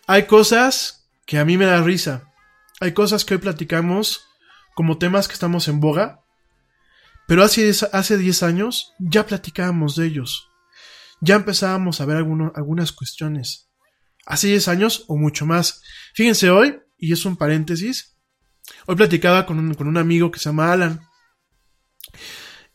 Hay 0.07 0.25
cosas 0.25 1.07
que 1.25 1.39
a 1.39 1.45
mí 1.45 1.57
me 1.57 1.65
da 1.65 1.81
risa. 1.81 2.33
Hay 2.81 2.93
cosas 2.93 3.23
que 3.23 3.35
hoy 3.35 3.39
platicamos 3.39 4.27
como 4.75 4.97
temas 4.97 5.27
que 5.27 5.33
estamos 5.33 5.67
en 5.67 5.79
boga. 5.79 6.23
Pero 7.27 7.43
hace, 7.43 7.71
hace 7.91 8.17
10 8.17 8.43
años 8.43 8.93
ya 8.99 9.25
platicábamos 9.25 9.95
de 9.95 10.07
ellos. 10.07 10.49
Ya 11.25 11.35
empezábamos 11.35 12.01
a 12.01 12.05
ver 12.05 12.17
algunas 12.17 12.91
cuestiones. 12.91 13.71
Hace 14.27 14.47
10 14.49 14.67
años 14.67 15.05
o 15.07 15.17
mucho 15.17 15.47
más. 15.47 15.81
Fíjense 16.13 16.51
hoy, 16.51 16.79
y 16.99 17.13
es 17.13 17.25
un 17.25 17.35
paréntesis, 17.35 18.15
hoy 18.85 18.95
platicaba 18.95 19.47
con 19.47 19.57
un, 19.57 19.73
con 19.73 19.87
un 19.87 19.97
amigo 19.97 20.29
que 20.29 20.37
se 20.37 20.49
llama 20.49 20.71
Alan. 20.71 21.01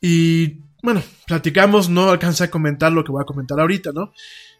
Y 0.01 0.65
bueno, 0.83 1.01
platicamos, 1.29 1.89
no 1.89 2.11
alcancé 2.11 2.45
a 2.45 2.51
comentar 2.51 2.91
lo 2.91 3.05
que 3.05 3.13
voy 3.13 3.23
a 3.23 3.27
comentar 3.27 3.61
ahorita, 3.61 3.93
¿no? 3.93 4.13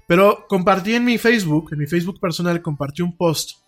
Pero 0.07 0.47
compartí 0.49 0.95
en 0.95 1.05
mi 1.05 1.19
Facebook, 1.19 1.71
en 1.73 1.79
mi 1.79 1.87
Facebook 1.87 2.21
personal, 2.21 2.63
compartí 2.63 3.03
un 3.03 3.17
post 3.17 3.59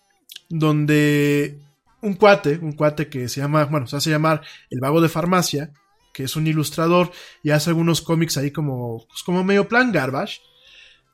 donde 0.48 1.60
un 2.00 2.14
cuate, 2.14 2.58
un 2.62 2.72
cuate 2.72 3.08
que 3.08 3.28
se 3.28 3.40
llama, 3.40 3.64
bueno, 3.64 3.88
se 3.88 3.96
hace 3.96 4.10
llamar 4.10 4.42
El 4.70 4.78
Vago 4.78 5.00
de 5.00 5.08
Farmacia, 5.08 5.72
que 6.12 6.24
es 6.24 6.36
un 6.36 6.46
ilustrador 6.46 7.10
y 7.42 7.50
hace 7.50 7.70
algunos 7.70 8.02
cómics 8.02 8.36
ahí 8.36 8.50
como, 8.50 9.06
pues 9.08 9.22
como 9.22 9.44
medio 9.44 9.68
plan 9.68 9.92
garbage, 9.92 10.40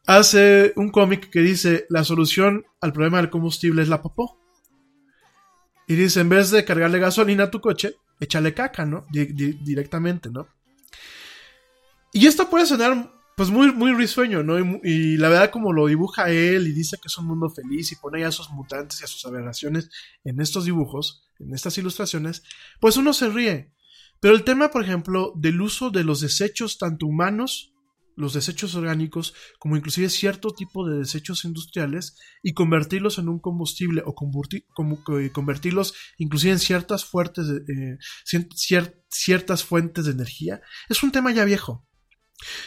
hace 0.07 0.73
un 0.77 0.91
cómic 0.91 1.31
que 1.31 1.41
dice 1.41 1.87
la 1.89 2.05
solución 2.05 2.65
al 2.81 2.93
problema 2.93 3.19
del 3.19 3.31
combustible 3.31 3.83
es 3.83 3.89
la 3.89 4.03
popó. 4.03 4.39
Y 5.87 5.95
dice, 5.95 6.21
en 6.21 6.29
vez 6.29 6.51
de 6.51 6.65
cargarle 6.65 6.99
gasolina 6.99 7.45
a 7.45 7.51
tu 7.51 7.61
coche, 7.61 7.95
échale 8.21 8.53
caca, 8.53 8.85
¿no? 8.85 9.07
directamente, 9.11 10.31
¿no? 10.31 10.49
Y 12.13 12.27
esto 12.27 12.49
puede 12.51 12.67
sonar 12.67 13.13
pues 13.37 13.51
muy, 13.51 13.73
muy 13.73 13.93
risueño, 13.93 14.43
¿no? 14.43 14.59
Y, 14.83 15.17
la 15.17 15.29
verdad 15.29 15.51
como 15.51 15.73
lo 15.73 15.87
dibuja 15.87 16.29
él 16.29 16.67
y 16.67 16.73
dice 16.73 16.97
que 16.97 17.07
es 17.07 17.17
un 17.19 17.27
mundo 17.27 17.49
feliz 17.49 17.93
y 17.93 17.97
pone 17.97 18.25
a 18.25 18.33
sus 18.33 18.51
mutantes 18.51 19.01
y 19.01 19.05
a 19.05 19.07
sus 19.07 19.25
aberraciones 19.27 19.91
en 20.25 20.41
estos 20.41 20.65
dibujos, 20.65 21.29
en 21.39 21.55
estas 21.55 21.79
ilustraciones, 21.79 22.43
pues 22.81 22.97
uno 22.97 23.13
se 23.13 23.29
ríe. 23.29 23.73
Pero 24.21 24.35
el 24.35 24.45
tema, 24.45 24.71
por 24.71 24.83
ejemplo, 24.83 25.33
del 25.37 25.61
uso 25.61 25.91
de 25.91 26.05
los 26.05 26.21
desechos 26.21 26.79
tanto 26.79 27.07
humanos, 27.07 27.73
los 28.19 28.35
desechos 28.35 28.75
orgánicos, 28.75 29.33
como 29.61 29.77
inclusive 29.77 30.11
cierto 30.11 30.51
tipo 30.51 30.85
de 30.87 30.99
desechos 30.99 31.45
industriales 31.45 32.17
y 32.43 32.53
convertirlos 32.53 33.19
en 33.19 33.29
un 33.29 33.39
combustible 33.39 34.03
o 34.05 34.15
convertirlos 35.33 35.95
inclusive 36.19 36.53
en 36.53 36.59
ciertas, 36.59 37.05
fuertes, 37.05 37.47
eh, 37.49 37.99
ciertas 39.09 39.63
fuentes 39.63 40.07
de 40.07 40.13
energía, 40.13 40.61
es 40.89 41.03
un 41.05 41.13
tema 41.13 41.31
ya 41.33 41.45
viejo. 41.45 41.87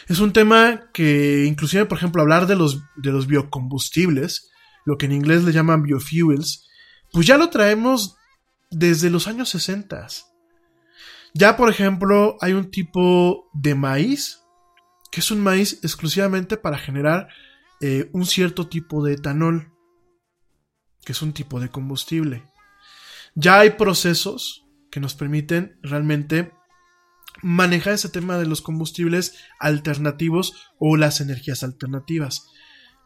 Es 0.08 0.20
un 0.20 0.32
tema 0.32 0.90
que 0.92 1.44
inclusive, 1.46 1.84
por 1.86 1.98
ejemplo, 1.98 2.22
hablar 2.22 2.46
de 2.46 2.56
los, 2.56 2.82
de 2.96 3.12
los 3.12 3.26
biocombustibles, 3.26 4.50
lo 4.84 4.96
que 4.96 5.06
en 5.06 5.12
inglés 5.12 5.44
le 5.44 5.52
llaman 5.52 5.82
biofuels, 5.82 6.66
pues 7.12 7.26
ya 7.26 7.36
lo 7.36 7.50
traemos 7.50 8.16
desde 8.70 9.10
los 9.10 9.28
años 9.28 9.50
60. 9.50 10.08
Ya, 11.34 11.56
por 11.56 11.70
ejemplo, 11.70 12.36
hay 12.40 12.52
un 12.52 12.70
tipo 12.70 13.48
de 13.54 13.74
maíz, 13.74 14.42
que 15.10 15.20
es 15.20 15.30
un 15.30 15.40
maíz 15.40 15.80
exclusivamente 15.82 16.56
para 16.56 16.78
generar 16.78 17.28
eh, 17.80 18.10
un 18.12 18.26
cierto 18.26 18.68
tipo 18.68 19.04
de 19.04 19.14
etanol, 19.14 19.72
que 21.04 21.12
es 21.12 21.22
un 21.22 21.32
tipo 21.32 21.58
de 21.60 21.70
combustible. 21.70 22.44
Ya 23.34 23.60
hay 23.60 23.70
procesos 23.70 24.66
que 24.90 25.00
nos 25.00 25.14
permiten 25.14 25.78
realmente 25.82 26.52
manejar 27.42 27.94
ese 27.94 28.10
tema 28.10 28.36
de 28.36 28.46
los 28.46 28.60
combustibles 28.60 29.34
alternativos 29.58 30.70
o 30.78 30.96
las 30.96 31.20
energías 31.20 31.62
alternativas. 31.62 32.46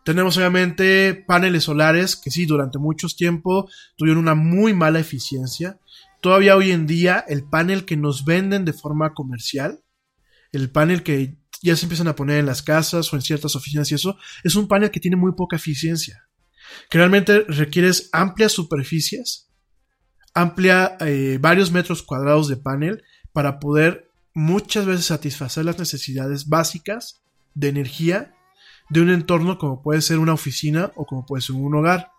Tenemos 0.05 0.37
obviamente 0.37 1.14
paneles 1.27 1.64
solares 1.64 2.16
que 2.16 2.31
sí, 2.31 2.47
durante 2.47 2.79
mucho 2.79 3.09
tiempo 3.09 3.68
tuvieron 3.97 4.22
una 4.22 4.35
muy 4.35 4.74
mala 4.74 5.01
eficiencia. 5.01 5.81
Todavía 6.27 6.57
hoy 6.57 6.72
en 6.72 6.89
día 6.89 7.24
el 7.29 7.45
panel 7.45 7.85
que 7.85 7.97
nos 7.97 8.24
venden 8.24 8.64
de 8.64 8.72
forma 8.72 9.14
comercial, 9.14 9.85
el 10.51 10.72
panel 10.72 11.05
que 11.05 11.39
ya 11.62 11.77
se 11.77 11.85
empiezan 11.85 12.09
a 12.09 12.16
poner 12.16 12.41
en 12.41 12.47
las 12.47 12.64
casas 12.64 13.12
o 13.12 13.14
en 13.14 13.22
ciertas 13.22 13.55
oficinas 13.55 13.93
y 13.93 13.95
eso, 13.95 14.18
es 14.43 14.57
un 14.57 14.66
panel 14.66 14.91
que 14.91 14.99
tiene 14.99 15.14
muy 15.16 15.37
poca 15.37 15.55
eficiencia. 15.55 16.27
Que 16.91 16.99
realmente 16.99 17.45
requieres 17.47 18.11
amplias 18.12 18.51
superficies, 18.51 19.53
amplia 20.35 20.97
eh, 20.99 21.39
varios 21.41 21.70
metros 21.70 22.03
cuadrados 22.03 22.49
de 22.49 22.57
panel 22.57 23.05
para 23.33 23.61
poder 23.61 24.11
muchas 24.35 24.85
veces 24.85 25.07
satisfacer 25.07 25.64
las 25.64 25.79
necesidades 25.79 26.49
básicas 26.49 27.22
de 27.55 27.68
energía 27.68 28.35
de 28.91 29.01
un 29.01 29.11
entorno 29.11 29.59
como 29.59 29.81
puede 29.81 30.01
ser 30.01 30.18
una 30.18 30.35
oficina 30.35 30.91
o 30.97 31.07
como 31.07 31.24
puede 31.24 31.43
ser 31.43 31.55
un 31.55 31.77
hogar. 31.77 32.11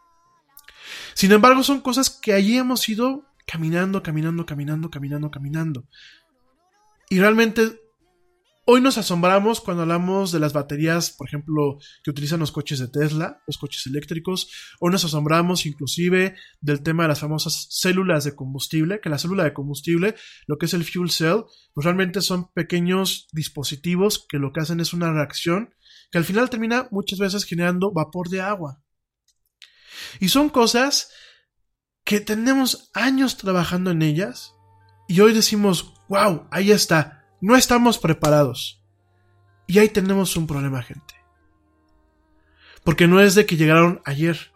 Sin 1.14 1.34
embargo, 1.34 1.62
son 1.62 1.82
cosas 1.82 2.10
que 2.10 2.32
allí 2.32 2.56
hemos 2.56 2.88
ido 2.88 3.28
caminando, 3.48 4.04
caminando, 4.04 4.46
caminando, 4.46 4.92
caminando, 4.92 5.32
caminando. 5.32 5.88
Y 7.10 7.20
realmente 7.20 7.80
Hoy 8.70 8.82
nos 8.82 8.98
asombramos 8.98 9.62
cuando 9.62 9.84
hablamos 9.84 10.34
de 10.34 10.42
las 10.42 10.52
baterías, 10.52 11.12
por 11.12 11.26
ejemplo, 11.26 11.78
que 12.04 12.10
utilizan 12.10 12.42
los 12.42 12.52
coches 12.52 12.80
de 12.80 12.90
Tesla, 12.90 13.42
los 13.48 13.58
coches 13.58 13.88
eléctricos. 13.88 14.52
Hoy 14.82 14.92
nos 14.92 15.06
asombramos 15.06 15.66
inclusive 15.66 16.36
del 16.60 16.84
tema 16.84 17.04
de 17.04 17.08
las 17.08 17.22
famosas 17.22 17.68
células 17.70 18.26
de 18.26 18.36
combustible, 18.36 19.00
que 19.00 19.08
la 19.08 19.20
célula 19.20 19.46
de 19.46 19.54
combustible, 19.54 20.16
lo 20.48 20.58
que 20.58 20.66
es 20.66 20.74
el 20.74 20.84
fuel 20.84 21.12
cell, 21.12 21.44
pues 21.74 21.86
realmente 21.86 22.20
son 22.20 22.52
pequeños 22.52 23.30
dispositivos 23.32 24.26
que 24.28 24.38
lo 24.38 24.52
que 24.52 24.60
hacen 24.60 24.82
es 24.82 24.92
una 24.92 25.14
reacción 25.14 25.74
que 26.12 26.18
al 26.18 26.26
final 26.26 26.50
termina 26.50 26.90
muchas 26.92 27.20
veces 27.20 27.46
generando 27.46 27.94
vapor 27.94 28.28
de 28.28 28.42
agua. 28.42 28.84
Y 30.20 30.28
son 30.28 30.50
cosas 30.50 31.10
que 32.08 32.22
tenemos 32.22 32.90
años 32.94 33.36
trabajando 33.36 33.92
en 33.92 34.02
ellas 34.02 34.56
y 35.10 35.20
hoy 35.20 35.34
decimos, 35.34 35.94
wow, 36.08 36.48
ahí 36.52 36.72
está 36.72 37.18
no 37.42 37.58
estamos 37.58 37.98
preparados. 37.98 38.82
Y 39.68 39.80
ahí 39.80 39.90
tenemos 39.90 40.38
un 40.38 40.48
problema, 40.48 40.82
gente. 40.82 41.14
Porque 42.86 43.10
no 43.10 43.20
es 43.20 43.36
de 43.36 43.46
que 43.46 43.58
llegaron 43.58 44.02
ayer, 44.06 44.54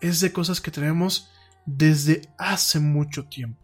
es 0.00 0.20
de 0.20 0.32
cosas 0.32 0.62
que 0.62 0.70
traemos 0.70 1.30
desde 1.66 2.22
hace 2.38 2.80
mucho 2.80 3.26
tiempo. 3.26 3.62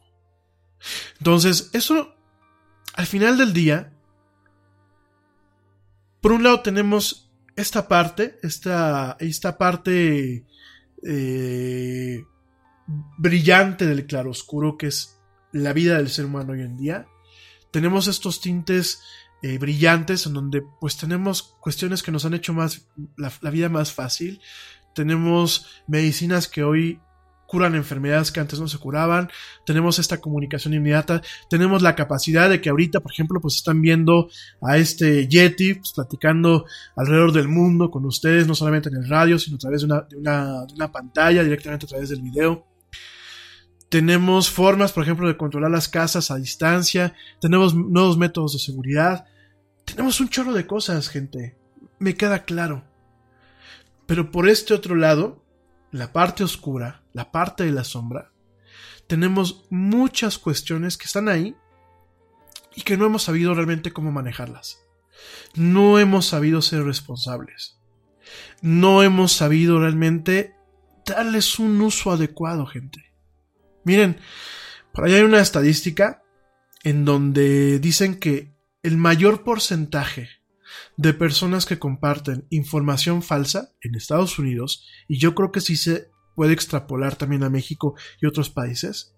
Entonces, 1.19 1.71
eso, 1.73 2.15
al 2.93 3.07
final 3.07 3.39
del 3.39 3.55
día, 3.55 3.95
por 6.21 6.33
un 6.33 6.43
lado 6.43 6.61
tenemos 6.61 7.33
esta 7.57 7.89
parte, 7.89 8.39
esta, 8.43 9.17
esta 9.21 9.57
parte 9.57 10.45
eh, 11.03 12.25
brillante 13.19 13.87
del 13.87 14.07
claroscuro 14.07 14.77
que 14.77 14.89
es 14.89 15.19
la 15.53 15.73
vida 15.73 15.97
del 15.97 16.09
ser 16.09 16.27
humano 16.27 16.53
hoy 16.53 16.63
en 16.63 16.77
día 16.77 17.07
tenemos 17.71 18.09
estos 18.09 18.41
tintes 18.41 19.03
eh, 19.43 19.59
brillantes 19.59 20.27
en 20.27 20.35
donde 20.35 20.63
pues 20.81 20.97
tenemos 20.97 21.43
cuestiones 21.61 22.03
que 22.03 22.13
nos 22.13 22.25
han 22.25 22.35
hecho 22.35 22.53
más 22.53 22.89
la, 23.17 23.51
vida 23.51 23.69
más 23.69 23.93
fácil. 23.93 24.41
Tenemos 24.95 25.67
medicinas 25.87 26.47
que 26.49 26.63
hoy 26.63 27.01
curan 27.47 27.75
enfermedades 27.75 28.31
que 28.31 28.39
antes 28.39 28.61
no 28.61 28.69
se 28.69 28.79
curaban, 28.79 29.29
tenemos 29.67 29.99
esta 29.99 30.21
comunicación 30.21 30.73
inmediata, 30.73 31.21
tenemos 31.49 31.83
la 31.83 31.97
capacidad 31.97 32.49
de 32.49 32.61
que 32.61 32.69
ahorita, 32.69 33.01
por 33.01 33.11
ejemplo, 33.11 33.41
pues 33.41 33.57
están 33.57 33.83
viendo 33.83 34.29
a 34.63 34.77
este 34.77 35.27
Yeti, 35.27 35.75
pues, 35.75 35.93
platicando 35.93 36.65
alrededor 36.95 37.33
del 37.33 37.49
mundo 37.49 37.91
con 37.91 38.05
ustedes, 38.05 38.47
no 38.47 38.55
solamente 38.55 38.89
en 38.89 38.97
el 38.97 39.09
radio, 39.09 39.37
sino 39.37 39.57
a 39.57 39.59
través 39.59 39.81
de 39.81 39.87
una, 39.87 40.03
de 40.03 40.75
una 40.75 40.93
pantalla, 40.93 41.43
directamente 41.43 41.87
a 41.87 41.89
través 41.89 42.11
del 42.11 42.23
video. 42.23 42.70
Tenemos 43.91 44.49
formas, 44.49 44.93
por 44.93 45.03
ejemplo, 45.03 45.27
de 45.27 45.37
controlar 45.37 45.71
las 45.71 45.89
casas 45.89 46.31
a 46.31 46.37
distancia, 46.37 47.15
tenemos 47.41 47.75
nuevos 47.75 48.17
métodos 48.17 48.53
de 48.53 48.61
seguridad, 48.61 49.27
tenemos 49.85 50.21
un 50.21 50.29
chorro 50.29 50.53
de 50.53 50.65
cosas, 50.65 51.09
gente, 51.09 51.59
me 51.99 52.15
queda 52.15 52.45
claro. 52.45 52.85
Pero 54.07 54.31
por 54.31 54.49
este 54.49 54.75
otro 54.75 54.95
lado, 54.95 55.45
la 55.91 56.13
parte 56.13 56.45
oscura, 56.45 57.03
la 57.13 57.33
parte 57.33 57.65
de 57.65 57.73
la 57.73 57.83
sombra, 57.83 58.31
tenemos 59.09 59.67
muchas 59.71 60.39
cuestiones 60.39 60.97
que 60.97 61.07
están 61.07 61.29
ahí 61.29 61.57
y 62.77 62.83
que 62.83 62.97
no 62.97 63.07
hemos 63.07 63.25
sabido 63.25 63.55
realmente 63.55 63.93
cómo 63.93 64.13
manejarlas. 64.13 64.85
No 65.57 65.99
hemos 65.99 66.27
sabido 66.27 66.63
ser 66.63 66.85
responsables. 66.85 67.81
No 68.63 69.03
hemos 69.03 69.33
sabido 69.33 69.81
realmente 69.81 70.55
darles 71.05 71.59
un 71.59 71.81
uso 71.81 72.13
adecuado, 72.13 72.67
gente. 72.67 73.10
Miren, 73.85 74.19
por 74.93 75.05
ahí 75.05 75.15
hay 75.15 75.23
una 75.23 75.41
estadística 75.41 76.23
en 76.83 77.05
donde 77.05 77.79
dicen 77.79 78.19
que 78.19 78.55
el 78.83 78.97
mayor 78.97 79.45
porcentaje 79.45 80.29
de 80.97 81.15
personas 81.15 81.67
que 81.67 81.79
comparten 81.79 82.47
información 82.51 83.23
falsa 83.23 83.73
en 83.81 83.95
Estados 83.95 84.39
Unidos, 84.39 84.87
y 85.09 85.19
yo 85.19 85.35
creo 85.35 85.53
que 85.53 85.61
sí 85.61 85.77
se 85.77 86.11
puede 86.35 86.53
extrapolar 86.53 87.17
también 87.17 87.43
a 87.43 87.51
México 87.51 87.95
y 88.21 88.27
otros 88.27 88.51
países, 88.51 89.15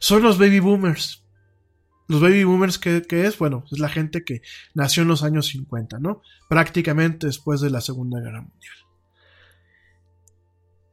son 0.00 0.22
los 0.22 0.38
baby 0.38 0.60
boomers. 0.60 1.24
Los 2.08 2.22
baby 2.22 2.44
boomers, 2.44 2.78
¿qué, 2.78 3.02
es? 3.10 3.38
Bueno, 3.38 3.64
es 3.70 3.78
la 3.78 3.88
gente 3.88 4.24
que 4.24 4.40
nació 4.74 5.02
en 5.02 5.08
los 5.08 5.22
años 5.22 5.48
50, 5.48 5.98
¿no? 5.98 6.22
Prácticamente 6.48 7.26
después 7.26 7.60
de 7.60 7.70
la 7.70 7.82
Segunda 7.82 8.20
Guerra 8.20 8.40
Mundial. 8.40 8.74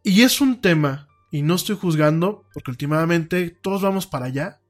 Y 0.04 0.24
es 0.24 0.42
un 0.42 0.60
tema, 0.60 1.08
y 1.36 1.42
no 1.42 1.56
estoy 1.56 1.76
juzgando, 1.76 2.48
porque 2.54 2.72
últimamente 2.72 3.50
todos 3.50 3.82
vamos 3.82 4.08
para 4.08 4.28
allá. 4.28 4.62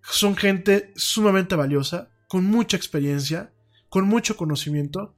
Son 0.00 0.34
gente 0.34 0.94
sumamente 0.96 1.56
valiosa, 1.56 2.08
con 2.26 2.44
mucha 2.44 2.78
experiencia, 2.78 3.52
con 3.90 4.06
mucho 4.06 4.38
conocimiento, 4.38 5.14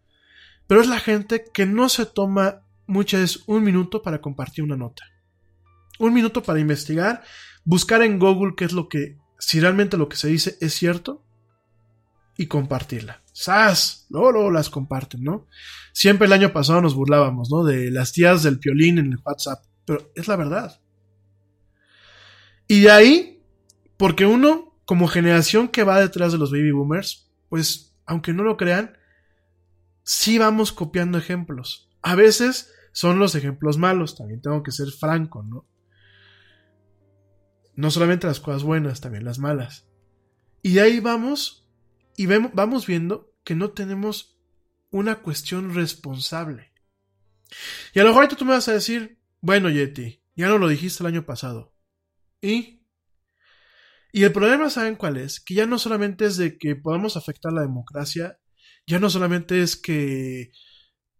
pero 0.66 0.80
es 0.80 0.88
la 0.88 0.98
gente 0.98 1.44
que 1.54 1.66
no 1.66 1.88
se 1.88 2.04
toma 2.04 2.66
muchas 2.88 3.20
veces 3.20 3.44
un 3.46 3.62
minuto 3.62 4.02
para 4.02 4.20
compartir 4.20 4.64
una 4.64 4.76
nota. 4.76 5.04
Un 6.00 6.12
minuto 6.12 6.42
para 6.42 6.58
investigar, 6.58 7.22
buscar 7.64 8.02
en 8.02 8.18
Google 8.18 8.54
qué 8.56 8.64
es 8.64 8.72
lo 8.72 8.88
que, 8.88 9.16
si 9.38 9.60
realmente 9.60 9.96
lo 9.96 10.08
que 10.08 10.16
se 10.16 10.26
dice 10.26 10.58
es 10.60 10.74
cierto, 10.74 11.24
y 12.36 12.48
compartirla. 12.48 13.22
¡Sas! 13.32 14.08
Luego, 14.10 14.32
luego 14.32 14.50
las 14.50 14.68
comparten, 14.68 15.22
¿no? 15.22 15.46
Siempre 15.92 16.26
el 16.26 16.32
año 16.32 16.52
pasado 16.52 16.80
nos 16.80 16.96
burlábamos, 16.96 17.52
¿no? 17.52 17.62
De 17.62 17.92
las 17.92 18.10
tías 18.10 18.42
del 18.42 18.58
piolín 18.58 18.98
en 18.98 19.12
el 19.12 19.20
WhatsApp, 19.24 19.64
pero 19.84 20.10
es 20.14 20.28
la 20.28 20.36
verdad. 20.36 20.80
Y 22.66 22.82
de 22.82 22.90
ahí, 22.90 23.42
porque 23.96 24.26
uno, 24.26 24.76
como 24.84 25.08
generación 25.08 25.68
que 25.68 25.84
va 25.84 26.00
detrás 26.00 26.32
de 26.32 26.38
los 26.38 26.50
baby 26.50 26.72
boomers, 26.72 27.30
pues 27.48 27.96
aunque 28.06 28.32
no 28.32 28.42
lo 28.42 28.56
crean, 28.56 28.96
sí 30.02 30.38
vamos 30.38 30.72
copiando 30.72 31.18
ejemplos. 31.18 31.90
A 32.02 32.14
veces 32.14 32.72
son 32.92 33.18
los 33.18 33.34
ejemplos 33.34 33.78
malos, 33.78 34.16
también 34.16 34.40
tengo 34.40 34.62
que 34.62 34.72
ser 34.72 34.88
franco, 34.90 35.42
¿no? 35.42 35.66
No 37.74 37.90
solamente 37.90 38.26
las 38.26 38.40
cosas 38.40 38.62
buenas, 38.62 39.00
también 39.00 39.24
las 39.24 39.38
malas. 39.38 39.88
Y 40.62 40.74
de 40.74 40.80
ahí 40.82 41.00
vamos 41.00 41.68
y 42.16 42.26
vemos, 42.26 42.52
vamos 42.54 42.86
viendo 42.86 43.32
que 43.42 43.54
no 43.54 43.70
tenemos 43.70 44.38
una 44.90 45.16
cuestión 45.16 45.74
responsable. 45.74 46.72
Y 47.92 47.98
a 47.98 48.04
lo 48.04 48.10
mejor 48.10 48.22
ahorita 48.22 48.36
tú 48.36 48.44
me 48.44 48.52
vas 48.52 48.68
a 48.68 48.72
decir, 48.72 49.18
bueno, 49.44 49.68
Yeti, 49.68 50.22
ya 50.36 50.48
no 50.48 50.56
lo 50.56 50.68
dijiste 50.68 51.02
el 51.02 51.08
año 51.08 51.26
pasado. 51.26 51.74
¿Y? 52.40 52.80
Y 54.10 54.22
el 54.24 54.32
problema, 54.32 54.70
¿saben 54.70 54.96
cuál 54.96 55.18
es? 55.18 55.38
Que 55.38 55.52
ya 55.52 55.66
no 55.66 55.78
solamente 55.78 56.24
es 56.24 56.38
de 56.38 56.56
que 56.56 56.76
podamos 56.76 57.18
afectar 57.18 57.52
la 57.52 57.60
democracia, 57.60 58.38
ya 58.86 58.98
no 58.98 59.10
solamente 59.10 59.60
es 59.60 59.76
que 59.76 60.50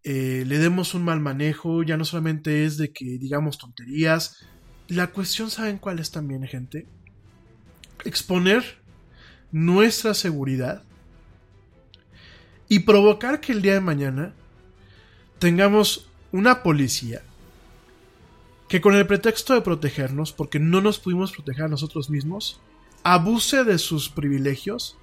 eh, 0.05 0.45
le 0.47 0.59
demos 0.59 0.95
un 0.95 1.05
mal 1.05 1.21
manejo, 1.21 1.83
ya 1.83 1.99
no 1.99 2.07
solamente 2.07 2.65
es 2.65 2.79
de 2.79 2.95
que 2.95 3.05
digamos 3.19 3.59
tonterías. 3.59 4.47
La 4.89 5.09
cuestión, 5.09 5.51
¿saben 5.51 5.77
cuál 5.77 5.99
es 5.99 6.11
también, 6.11 6.45
gente? 6.45 6.87
Exponer 8.07 8.65
nuestra 9.53 10.15
seguridad 10.15 10.83
y 12.71 12.79
provocar 12.79 13.43
que 13.43 13.53
el 13.53 13.61
día 13.61 13.75
de 13.75 13.81
mañana 13.81 14.33
tengamos 15.39 16.09
una 16.33 16.63
policía 16.63 17.23
que 18.75 18.81
con 18.81 18.97
el 18.97 19.07
pretexto 19.07 19.55
de 19.55 19.61
protegernos, 19.61 20.33
porque 20.33 20.59
no 20.59 20.81
nos 20.81 20.99
pudimos 20.99 21.31
proteger 21.31 21.67
a 21.67 21.69
nosotros 21.69 22.11
mismos, 22.11 22.61
abuse 23.05 23.63
de 23.63 23.79
sus 23.79 24.09
privilegios 24.09 24.99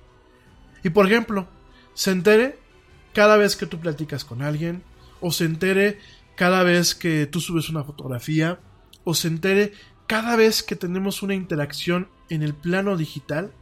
y, 0.83 0.89
por 0.89 1.05
ejemplo, 1.05 1.47
se 1.93 2.11
entere 2.11 2.59
cada 3.13 3.37
vez 3.37 3.55
que 3.55 3.67
tú 3.67 3.79
platicas 3.79 4.25
con 4.25 4.41
alguien, 4.41 4.83
o 5.21 5.31
se 5.31 5.45
entere 5.45 5.99
cada 6.35 6.63
vez 6.63 6.95
que 6.95 7.27
tú 7.27 7.39
subes 7.39 7.69
una 7.69 7.85
fotografía, 7.85 8.59
o 9.05 9.13
se 9.13 9.29
entere 9.29 9.71
cada 10.05 10.35
vez 10.35 10.63
que 10.63 10.75
tenemos 10.75 11.23
una 11.23 11.33
interacción 11.33 12.09
en 12.29 12.43
el 12.43 12.53
plano 12.53 12.97
digital 12.97 13.53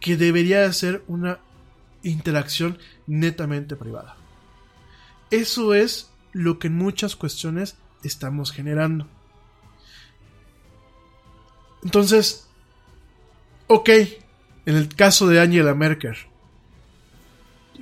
que 0.00 0.18
debería 0.18 0.70
ser 0.74 1.02
una 1.06 1.38
interacción 2.02 2.76
netamente 3.06 3.74
privada. 3.74 4.16
Eso 5.30 5.72
es 5.72 6.10
lo 6.32 6.58
que 6.58 6.66
en 6.66 6.76
muchas 6.76 7.16
cuestiones 7.16 7.78
estamos 8.02 8.52
generando. 8.52 9.08
Entonces, 11.82 12.48
ok, 13.66 13.88
en 14.66 14.76
el 14.76 14.94
caso 14.94 15.28
de 15.28 15.40
Angela 15.40 15.74
Merkel, 15.74 16.16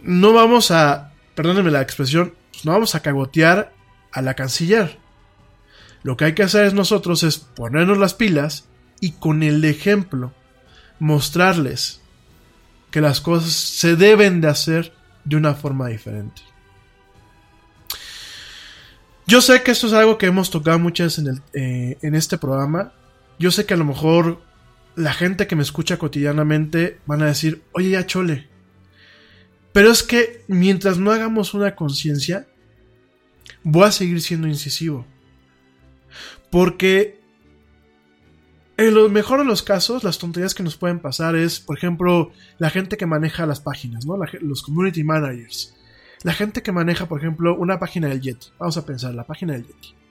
no 0.02 0.32
vamos 0.32 0.70
a, 0.70 1.12
perdónenme 1.34 1.70
la 1.70 1.82
expresión, 1.82 2.34
no 2.64 2.72
vamos 2.72 2.94
a 2.94 3.00
cagotear 3.00 3.72
a 4.12 4.22
la 4.22 4.34
canciller. 4.34 4.98
Lo 6.02 6.16
que 6.16 6.26
hay 6.26 6.34
que 6.34 6.42
hacer 6.42 6.66
es 6.66 6.74
nosotros 6.74 7.22
es 7.22 7.38
ponernos 7.38 7.98
las 7.98 8.14
pilas 8.14 8.66
y 9.00 9.12
con 9.12 9.42
el 9.42 9.64
ejemplo 9.64 10.32
mostrarles 10.98 12.00
que 12.90 13.00
las 13.00 13.20
cosas 13.20 13.52
se 13.52 13.96
deben 13.96 14.40
de 14.40 14.48
hacer 14.48 14.92
de 15.24 15.36
una 15.36 15.54
forma 15.54 15.88
diferente. 15.88 16.42
Yo 19.26 19.40
sé 19.40 19.62
que 19.62 19.70
esto 19.70 19.86
es 19.86 19.94
algo 19.94 20.18
que 20.18 20.26
hemos 20.26 20.50
tocado 20.50 20.78
muchas 20.78 21.18
en, 21.18 21.42
eh, 21.54 21.98
en 22.02 22.14
este 22.14 22.36
programa. 22.36 22.92
Yo 23.38 23.50
sé 23.50 23.66
que 23.66 23.74
a 23.74 23.76
lo 23.76 23.84
mejor 23.84 24.40
la 24.96 25.12
gente 25.12 25.46
que 25.46 25.56
me 25.56 25.62
escucha 25.62 25.98
cotidianamente 25.98 27.00
van 27.06 27.22
a 27.22 27.26
decir, 27.26 27.62
oye 27.72 27.90
ya 27.90 28.06
chole. 28.06 28.48
Pero 29.72 29.90
es 29.90 30.02
que 30.02 30.44
mientras 30.46 30.98
no 30.98 31.10
hagamos 31.10 31.52
una 31.52 31.74
conciencia, 31.74 32.46
voy 33.64 33.84
a 33.84 33.92
seguir 33.92 34.20
siendo 34.20 34.46
incisivo. 34.46 35.04
Porque 36.50 37.20
en 38.76 38.94
lo 38.94 39.08
mejor 39.08 39.40
de 39.40 39.44
los 39.44 39.62
casos, 39.62 40.04
las 40.04 40.18
tonterías 40.18 40.54
que 40.54 40.62
nos 40.62 40.76
pueden 40.76 41.00
pasar 41.00 41.34
es, 41.34 41.58
por 41.58 41.76
ejemplo, 41.76 42.30
la 42.58 42.70
gente 42.70 42.96
que 42.96 43.06
maneja 43.06 43.46
las 43.46 43.60
páginas, 43.60 44.06
¿no? 44.06 44.16
los 44.40 44.62
community 44.62 45.02
managers. 45.02 45.74
La 46.22 46.32
gente 46.32 46.62
que 46.62 46.72
maneja, 46.72 47.06
por 47.06 47.18
ejemplo, 47.18 47.56
una 47.56 47.78
página 47.80 48.08
del 48.08 48.20
Yeti. 48.20 48.46
Vamos 48.58 48.76
a 48.76 48.86
pensar, 48.86 49.12
la 49.12 49.26
página 49.26 49.54
del 49.54 49.66
Yeti 49.66 50.03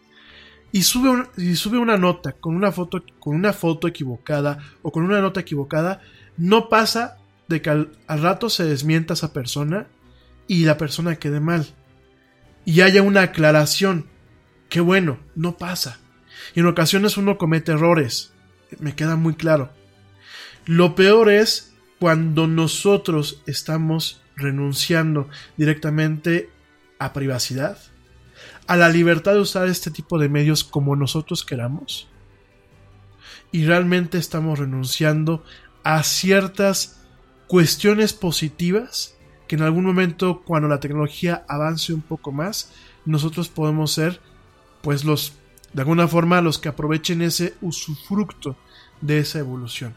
y 0.74 0.82
sube, 0.82 1.28
y 1.38 1.55
sube 1.55 1.78
una 1.78 1.97
nota 1.97 2.34
con 2.34 2.55
una, 2.55 2.71
foto, 2.71 3.03
con 3.19 3.36
una 3.36 3.53
foto 3.53 3.88
equivocada 3.88 4.57
o 4.82 4.91
con 4.91 5.03
una 5.03 5.21
nota 5.21 5.39
equivocada, 5.39 6.01
no 6.36 6.67
pasa 6.67 7.19
de 7.47 7.61
que 7.61 7.69
al, 7.69 7.91
rato 8.07 8.49
se 8.49 8.65
desmienta 8.65 9.13
esa 9.13 9.34
persona 9.34 9.86
y 10.47 10.65
la 10.65 10.80
persona 10.80 11.17
quede 11.17 11.39
mal. 11.39 11.67
Y 12.65 12.82
haya 12.82 13.03
una 13.03 13.21
aclaración. 13.21 14.07
Que 14.67 14.82
bueno, 14.82 15.19
no 15.36 15.59
pasa. 15.59 15.99
Y 16.55 16.61
en 16.61 16.65
ocasiones 16.65 17.17
uno 17.17 17.38
comete 17.38 17.74
errores. 17.74 18.34
Me 18.80 18.95
queda 18.95 19.15
muy 19.15 19.36
claro. 19.36 19.71
Lo 20.65 20.95
peor 20.95 21.30
es 21.30 21.76
cuando 21.99 22.47
nosotros 22.47 23.43
estamos 23.45 24.24
renunciando 24.36 25.30
directamente 25.55 26.49
a 26.97 27.13
privacidad 27.13 27.78
a 28.68 28.78
la 28.78 28.89
libertad 28.89 29.34
de 29.34 29.41
usar 29.41 29.68
este 29.68 29.91
tipo 29.91 30.18
de 30.18 30.30
medios 30.30 30.64
como 30.64 30.95
nosotros 30.95 31.43
queramos. 31.43 32.07
Y 33.51 33.66
realmente 33.66 34.18
estamos 34.18 34.59
renunciando 34.59 35.43
a 35.84 36.03
ciertas 36.03 37.01
cuestiones 37.47 38.14
positivas 38.14 39.16
que 39.47 39.55
en 39.55 39.64
algún 39.64 39.86
momento 39.86 40.41
cuando 40.43 40.68
la 40.68 40.80
tecnología 40.80 41.45
avance 41.47 41.93
un 41.93 42.01
poco 42.01 42.32
más, 42.32 42.72
nosotros 43.05 43.49
podemos 43.49 43.91
ser 43.91 44.22
pues 44.82 45.03
los 45.03 45.34
de 45.74 45.82
alguna 45.82 46.07
forma 46.07 46.41
los 46.41 46.59
que 46.59 46.70
aprovechen 46.70 47.22
ese 47.22 47.55
usufructo 47.61 48.55
de 49.01 49.20
esa 49.20 49.39
evolución. 49.39 49.95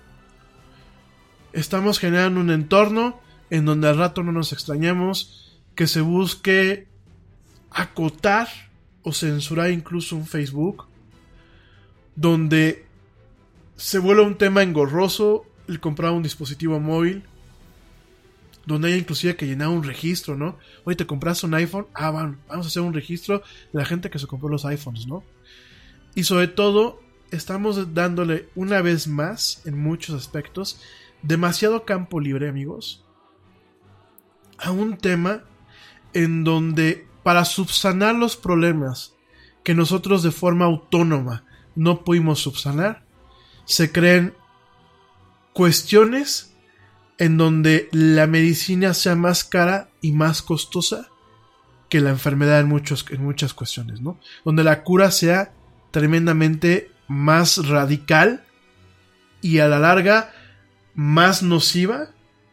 Estamos 1.53 1.99
generando 1.99 2.41
un 2.41 2.51
entorno 2.51 3.21
en 3.51 3.65
donde 3.65 3.89
al 3.89 3.99
rato 3.99 4.23
no 4.23 4.33
nos 4.33 4.53
extrañemos, 4.53 5.59
que 5.75 5.87
se 5.87 6.01
busque 6.01 6.89
acotar 7.77 8.49
o 9.03 9.13
censurar 9.13 9.71
incluso 9.71 10.17
un 10.17 10.27
Facebook, 10.27 10.87
donde 12.17 12.87
se 13.77 13.99
vuelve 13.99 14.23
un 14.23 14.39
tema 14.39 14.63
engorroso 14.63 15.45
el 15.69 15.79
comprar 15.79 16.13
un 16.13 16.23
dispositivo 16.23 16.81
móvil, 16.81 17.23
donde 18.65 18.89
hay 18.89 18.99
inclusive 18.99 19.37
que 19.37 19.47
llenar 19.47 19.69
un 19.69 19.85
registro, 19.85 20.37
¿no? 20.37 20.59
Oye, 20.85 20.97
¿te 20.97 21.07
compras 21.07 21.45
un 21.45 21.53
iPhone? 21.53 21.87
Ah, 21.93 22.11
van, 22.11 22.39
vamos 22.49 22.67
a 22.67 22.69
hacer 22.69 22.83
un 22.83 22.95
registro 22.95 23.41
de 23.73 23.79
la 23.79 23.85
gente 23.85 24.09
que 24.09 24.19
se 24.19 24.27
compró 24.27 24.49
los 24.49 24.65
iPhones, 24.65 25.07
¿no? 25.07 25.23
Y 26.15 26.25
sobre 26.25 26.49
todo, 26.49 27.03
estamos 27.31 27.93
dándole 27.93 28.49
una 28.55 28.81
vez 28.81 29.07
más, 29.07 29.61
en 29.67 29.79
muchos 29.79 30.17
aspectos, 30.17 30.81
demasiado 31.23 31.85
campo 31.85 32.21
libre, 32.21 32.49
amigos, 32.49 33.05
a 34.57 34.71
un 34.71 34.97
tema 34.97 35.45
en 36.15 36.43
donde 36.43 37.06
para 37.27 37.45
subsanar 37.45 38.15
los 38.15 38.37
problemas 38.37 39.13
que 39.65 39.75
nosotros 39.75 40.23
de 40.23 40.31
forma 40.31 40.67
autónoma 40.67 41.43
no 41.75 42.05
pudimos 42.05 42.39
subsanar, 42.39 43.03
se 43.65 43.91
creen 43.91 44.33
cuestiones 45.53 46.55
en 47.19 47.37
donde 47.37 47.89
la 47.91 48.29
medicina 48.29 48.95
sea 48.95 49.17
más 49.17 49.43
cara 49.43 49.89
y 50.01 50.13
más 50.13 50.41
costosa 50.41 51.09
que 51.89 51.99
la 51.99 52.11
enfermedad 52.11 52.61
en, 52.61 52.69
muchos, 52.69 53.05
en 53.11 53.25
muchas 53.25 53.55
cuestiones, 53.55 54.01
¿no? 54.01 54.21
Donde 54.45 54.63
la 54.63 54.85
cura 54.85 55.11
sea 55.11 55.53
tremendamente 55.91 56.93
más 57.09 57.57
radical 57.67 58.45
y 59.41 59.59
a 59.59 59.67
la 59.67 59.81
larga 59.81 60.33
más 60.95 61.43
nociva. 61.43 62.11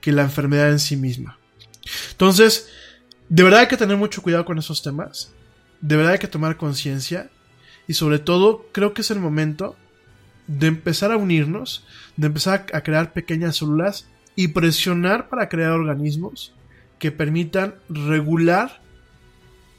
Que 0.00 0.12
la 0.12 0.22
enfermedad 0.22 0.70
en 0.70 0.78
sí 0.78 0.96
misma. 0.96 1.38
Entonces, 2.12 2.68
de 3.28 3.42
verdad 3.42 3.60
hay 3.60 3.68
que 3.68 3.76
tener 3.76 3.96
mucho 3.96 4.22
cuidado 4.22 4.44
con 4.44 4.58
esos 4.58 4.82
temas. 4.82 5.32
De 5.80 5.96
verdad 5.96 6.12
hay 6.12 6.18
que 6.18 6.28
tomar 6.28 6.56
conciencia. 6.56 7.30
Y 7.86 7.94
sobre 7.94 8.18
todo, 8.18 8.66
creo 8.72 8.94
que 8.94 9.02
es 9.02 9.10
el 9.10 9.20
momento 9.20 9.76
de 10.46 10.66
empezar 10.66 11.12
a 11.12 11.16
unirnos, 11.16 11.84
de 12.16 12.26
empezar 12.26 12.66
a 12.72 12.80
crear 12.82 13.12
pequeñas 13.12 13.56
células 13.56 14.08
y 14.34 14.48
presionar 14.48 15.28
para 15.28 15.48
crear 15.48 15.72
organismos 15.72 16.54
que 16.98 17.12
permitan 17.12 17.74
regular 17.88 18.80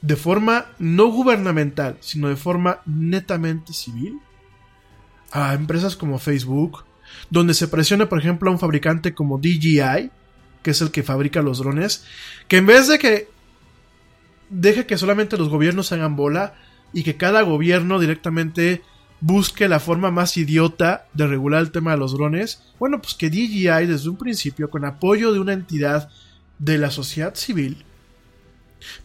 de 0.02 0.16
forma 0.16 0.66
no 0.78 1.06
gubernamental, 1.06 1.96
sino 2.00 2.28
de 2.28 2.36
forma 2.36 2.80
netamente 2.84 3.72
civil 3.72 4.18
a 5.30 5.54
empresas 5.54 5.96
como 5.96 6.18
Facebook, 6.18 6.84
donde 7.30 7.54
se 7.54 7.68
presiona, 7.68 8.08
por 8.08 8.18
ejemplo, 8.18 8.50
a 8.50 8.52
un 8.52 8.58
fabricante 8.58 9.14
como 9.14 9.38
DJI, 9.38 10.10
que 10.62 10.70
es 10.70 10.80
el 10.80 10.90
que 10.90 11.02
fabrica 11.02 11.42
los 11.42 11.58
drones, 11.58 12.04
que 12.48 12.58
en 12.58 12.66
vez 12.66 12.88
de 12.88 12.98
que 12.98 13.28
deje 14.50 14.86
que 14.86 14.98
solamente 14.98 15.38
los 15.38 15.48
gobiernos 15.48 15.92
hagan 15.92 16.16
bola 16.16 16.54
y 16.92 17.02
que 17.02 17.16
cada 17.16 17.42
gobierno 17.42 17.98
directamente 17.98 18.82
busque 19.20 19.68
la 19.68 19.80
forma 19.80 20.10
más 20.10 20.36
idiota 20.36 21.06
de 21.14 21.26
regular 21.26 21.62
el 21.62 21.70
tema 21.70 21.92
de 21.92 21.96
los 21.96 22.12
drones, 22.12 22.62
bueno, 22.78 23.00
pues 23.00 23.14
que 23.14 23.30
DJI 23.30 23.86
desde 23.86 24.10
un 24.10 24.16
principio, 24.16 24.68
con 24.68 24.84
apoyo 24.84 25.32
de 25.32 25.38
una 25.38 25.52
entidad 25.52 26.10
de 26.58 26.76
la 26.78 26.90
sociedad 26.90 27.34
civil, 27.34 27.84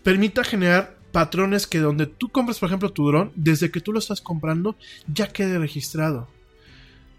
permita 0.03 0.43
generar 0.43 0.97
patrones 1.11 1.67
que 1.67 1.79
donde 1.79 2.07
tú 2.07 2.29
compras, 2.29 2.59
por 2.59 2.67
ejemplo, 2.67 2.91
tu 2.91 3.07
dron, 3.07 3.31
desde 3.35 3.71
que 3.71 3.81
tú 3.81 3.93
lo 3.93 3.99
estás 3.99 4.21
comprando, 4.21 4.75
ya 5.11 5.27
quede 5.27 5.59
registrado. 5.59 6.27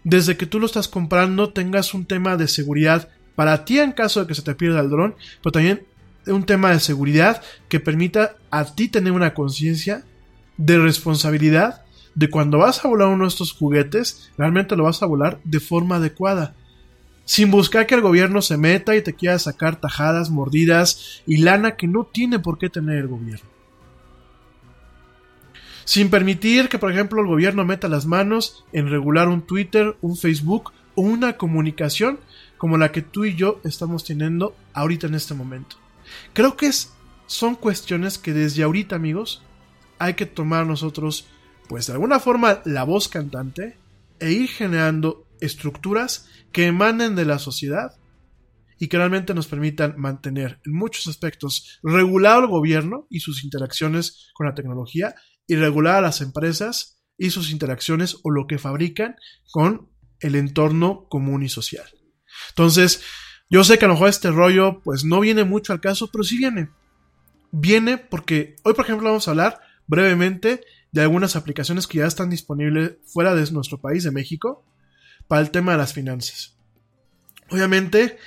Desde 0.03 0.37
que 0.37 0.45
tú 0.45 0.59
lo 0.59 0.65
estás 0.65 0.87
comprando, 0.87 1.51
tengas 1.51 1.93
un 1.93 2.05
tema 2.05 2.37
de 2.37 2.47
seguridad 2.47 3.09
para 3.35 3.65
ti 3.65 3.79
en 3.79 3.91
caso 3.91 4.21
de 4.21 4.27
que 4.27 4.35
se 4.35 4.41
te 4.41 4.55
pierda 4.55 4.81
el 4.81 4.89
dron, 4.89 5.15
pero 5.41 5.51
también 5.51 5.83
un 6.27 6.45
tema 6.45 6.71
de 6.71 6.79
seguridad 6.79 7.41
que 7.67 7.79
permita 7.79 8.35
a 8.51 8.65
ti 8.65 8.87
tener 8.87 9.13
una 9.13 9.33
conciencia 9.33 10.03
de 10.57 10.77
responsabilidad 10.77 11.83
de 12.15 12.29
cuando 12.29 12.57
vas 12.57 12.83
a 12.83 12.87
volar 12.87 13.07
uno 13.07 13.23
de 13.23 13.29
estos 13.29 13.53
juguetes, 13.53 14.29
realmente 14.37 14.75
lo 14.75 14.83
vas 14.83 15.01
a 15.01 15.05
volar 15.05 15.39
de 15.43 15.59
forma 15.59 15.97
adecuada. 15.97 16.55
Sin 17.23 17.51
buscar 17.51 17.85
que 17.87 17.95
el 17.95 18.01
gobierno 18.01 18.41
se 18.41 18.57
meta 18.57 18.95
y 18.95 19.01
te 19.01 19.13
quiera 19.13 19.37
sacar 19.39 19.79
tajadas, 19.79 20.29
mordidas 20.29 21.21
y 21.27 21.37
lana 21.37 21.75
que 21.75 21.87
no 21.87 22.05
tiene 22.05 22.39
por 22.39 22.57
qué 22.57 22.69
tener 22.69 22.97
el 22.97 23.07
gobierno. 23.07 23.47
Sin 25.89 26.11
permitir 26.11 26.69
que, 26.69 26.77
por 26.77 26.91
ejemplo, 26.91 27.19
el 27.19 27.27
gobierno 27.27 27.65
meta 27.65 27.87
las 27.87 28.05
manos 28.05 28.63
en 28.73 28.91
regular 28.91 29.27
un 29.27 29.41
Twitter, 29.41 29.97
un 30.01 30.15
Facebook 30.15 30.71
o 30.93 31.01
una 31.01 31.35
comunicación 31.35 32.19
como 32.59 32.77
la 32.77 32.91
que 32.91 33.01
tú 33.01 33.25
y 33.25 33.33
yo 33.33 33.59
estamos 33.63 34.03
teniendo 34.03 34.55
ahorita 34.73 35.07
en 35.07 35.15
este 35.15 35.33
momento. 35.33 35.77
Creo 36.33 36.55
que 36.55 36.67
es, 36.67 36.93
son 37.25 37.55
cuestiones 37.55 38.19
que 38.19 38.33
desde 38.33 38.61
ahorita, 38.61 38.97
amigos, 38.97 39.41
hay 39.97 40.13
que 40.13 40.27
tomar 40.27 40.67
nosotros, 40.67 41.25
pues 41.67 41.87
de 41.87 41.93
alguna 41.93 42.19
forma, 42.19 42.61
la 42.65 42.83
voz 42.83 43.07
cantante 43.07 43.75
e 44.19 44.31
ir 44.31 44.47
generando 44.47 45.25
estructuras 45.41 46.29
que 46.51 46.67
emanen 46.67 47.15
de 47.15 47.25
la 47.25 47.39
sociedad 47.39 47.95
y 48.77 48.89
que 48.89 48.97
realmente 48.97 49.33
nos 49.33 49.47
permitan 49.47 49.95
mantener 49.97 50.59
en 50.67 50.73
muchos 50.73 51.07
aspectos 51.07 51.79
regulado 51.81 52.41
el 52.41 52.47
gobierno 52.47 53.07
y 53.09 53.21
sus 53.21 53.43
interacciones 53.43 54.29
con 54.35 54.45
la 54.45 54.53
tecnología 54.53 55.15
y 55.49 55.55
regular 55.55 55.95
a 55.95 56.01
las 56.01 56.21
empresas 56.21 57.01
y 57.17 57.31
sus 57.31 57.49
interacciones 57.51 58.17
o 58.23 58.29
lo 58.29 58.47
que 58.47 58.59
fabrican 58.59 59.15
con 59.51 59.89
el 60.21 60.35
entorno 60.35 61.07
común 61.09 61.43
y 61.43 61.49
social. 61.49 61.89
Entonces, 62.49 63.01
yo 63.49 63.63
sé 63.63 63.79
que 63.79 63.85
a 63.85 63.87
lo 63.87 63.95
mejor 63.95 64.09
este 64.09 64.29
rollo 64.29 64.79
pues 64.83 65.03
no 65.03 65.19
viene 65.19 65.43
mucho 65.43 65.73
al 65.73 65.81
caso, 65.81 66.11
pero 66.11 66.23
sí 66.23 66.37
viene. 66.37 66.69
Viene 67.51 67.97
porque 67.97 68.55
hoy, 68.63 68.75
por 68.75 68.85
ejemplo, 68.85 69.09
vamos 69.09 69.27
a 69.27 69.31
hablar 69.31 69.59
brevemente 69.87 70.61
de 70.91 71.01
algunas 71.01 71.35
aplicaciones 71.35 71.87
que 71.87 71.97
ya 71.97 72.05
están 72.05 72.29
disponibles 72.29 72.97
fuera 73.05 73.33
de 73.33 73.51
nuestro 73.51 73.81
país, 73.81 74.03
de 74.03 74.11
México, 74.11 74.63
para 75.27 75.41
el 75.41 75.49
tema 75.49 75.71
de 75.71 75.79
las 75.79 75.93
finanzas. 75.93 76.55
Obviamente, 77.49 78.19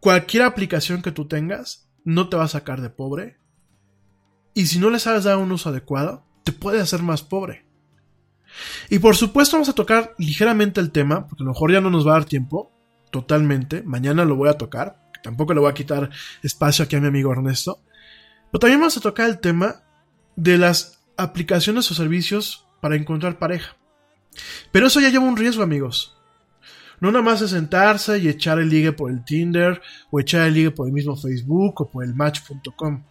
cualquier 0.00 0.42
aplicación 0.42 1.00
que 1.00 1.12
tú 1.12 1.28
tengas 1.28 1.88
no 2.04 2.28
te 2.28 2.36
va 2.36 2.44
a 2.44 2.48
sacar 2.48 2.80
de 2.80 2.90
pobre. 2.90 3.38
Y 4.54 4.66
si 4.66 4.78
no 4.78 4.90
le 4.90 4.98
sabes 4.98 5.24
dar 5.24 5.36
un 5.36 5.52
uso 5.52 5.68
adecuado, 5.68 6.24
te 6.44 6.52
puede 6.52 6.80
hacer 6.80 7.02
más 7.02 7.22
pobre. 7.22 7.66
Y 8.88 8.98
por 8.98 9.16
supuesto 9.16 9.56
vamos 9.56 9.68
a 9.68 9.74
tocar 9.74 10.14
ligeramente 10.18 10.80
el 10.80 10.90
tema, 10.90 11.26
porque 11.26 11.42
a 11.42 11.46
lo 11.46 11.52
mejor 11.52 11.72
ya 11.72 11.80
no 11.80 11.90
nos 11.90 12.06
va 12.06 12.12
a 12.12 12.18
dar 12.20 12.24
tiempo, 12.24 12.72
totalmente. 13.10 13.82
Mañana 13.82 14.24
lo 14.24 14.36
voy 14.36 14.48
a 14.48 14.58
tocar. 14.58 15.02
Tampoco 15.22 15.54
le 15.54 15.60
voy 15.60 15.70
a 15.70 15.74
quitar 15.74 16.10
espacio 16.42 16.84
aquí 16.84 16.96
a 16.96 17.00
mi 17.00 17.08
amigo 17.08 17.32
Ernesto. 17.32 17.80
Pero 18.50 18.60
también 18.60 18.80
vamos 18.80 18.96
a 18.96 19.00
tocar 19.00 19.28
el 19.28 19.40
tema 19.40 19.82
de 20.36 20.58
las 20.58 21.04
aplicaciones 21.16 21.90
o 21.90 21.94
servicios 21.94 22.66
para 22.80 22.96
encontrar 22.96 23.38
pareja. 23.38 23.76
Pero 24.72 24.86
eso 24.86 25.00
ya 25.00 25.10
lleva 25.10 25.24
un 25.24 25.36
riesgo, 25.36 25.62
amigos. 25.62 26.16
No 27.00 27.12
nada 27.12 27.22
más 27.22 27.40
es 27.42 27.50
sentarse 27.50 28.18
y 28.18 28.28
echar 28.28 28.58
el 28.58 28.68
ligue 28.68 28.92
por 28.92 29.10
el 29.10 29.24
Tinder 29.24 29.80
o 30.10 30.18
echar 30.18 30.46
el 30.46 30.54
ligue 30.54 30.70
por 30.70 30.86
el 30.88 30.92
mismo 30.92 31.16
Facebook 31.16 31.80
o 31.80 31.90
por 31.90 32.04
el 32.04 32.14
match.com. 32.14 33.04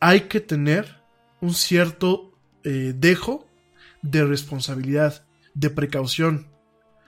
Hay 0.00 0.22
que 0.22 0.40
tener 0.40 1.02
un 1.40 1.54
cierto 1.54 2.32
eh, 2.64 2.94
dejo 2.96 3.46
de 4.02 4.24
responsabilidad, 4.24 5.24
de 5.54 5.70
precaución. 5.70 6.46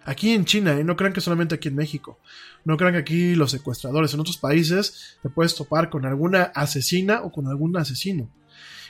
Aquí 0.04 0.32
en 0.32 0.44
China, 0.44 0.78
¿eh? 0.78 0.84
no 0.84 0.96
crean 0.96 1.12
que 1.12 1.20
solamente 1.20 1.54
aquí 1.54 1.68
en 1.68 1.76
México. 1.76 2.18
No 2.64 2.76
crean 2.76 2.94
que 2.94 3.00
aquí 3.00 3.34
los 3.34 3.50
secuestradores. 3.50 4.12
En 4.14 4.20
otros 4.20 4.38
países 4.38 5.18
te 5.22 5.28
puedes 5.28 5.54
topar 5.54 5.90
con 5.90 6.04
alguna 6.06 6.44
asesina 6.54 7.22
o 7.22 7.30
con 7.30 7.46
algún 7.46 7.76
asesino. 7.76 8.30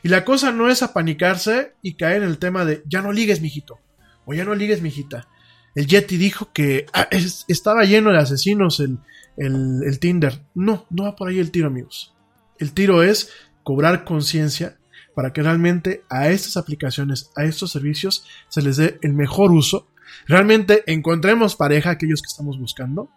Y 0.03 0.09
la 0.09 0.25
cosa 0.25 0.51
no 0.53 0.71
es 0.71 0.83
apanicarse 0.83 1.75
y 1.83 1.95
caer 1.95 2.23
en 2.23 2.29
el 2.29 2.39
tema 2.39 2.65
de 2.65 2.83
ya 2.87 3.03
no 3.03 3.13
ligues, 3.13 3.41
mijito. 3.41 3.79
O 4.25 4.33
ya 4.33 4.45
no 4.45 4.55
ligues, 4.55 4.81
mijita. 4.81 5.29
El 5.75 5.87
Yeti 5.87 6.17
dijo 6.17 6.53
que 6.53 6.87
ah, 6.93 7.09
estaba 7.49 7.85
lleno 7.85 8.11
de 8.11 8.19
asesinos 8.19 8.81
el, 8.81 8.99
el 9.37 9.99
Tinder. 9.99 10.43
No, 10.55 10.87
no 10.91 11.05
va 11.05 11.17
por 11.17 11.29
ahí 11.29 11.39
el 11.39 11.51
tiro, 11.51 11.67
amigos. 11.67 12.15
El 12.59 12.73
tiro 12.73 13.03
es 13.03 13.31
cobrar 13.71 14.03
conciencia 14.03 14.81
para 15.15 15.33
que 15.33 15.45
realmente 15.45 16.03
a 16.11 16.29
estas 16.29 16.57
aplicaciones, 16.57 17.31
a 17.37 17.45
estos 17.45 17.71
servicios, 17.71 18.27
se 18.49 18.63
les 18.63 18.79
dé 18.79 18.99
el 19.01 19.13
mejor 19.13 19.53
uso. 19.53 19.87
Realmente 20.27 20.83
encontremos 20.89 21.55
pareja, 21.55 21.91
aquellos 21.91 22.21
que 22.21 22.27
estamos 22.27 22.59
buscando, 22.59 23.13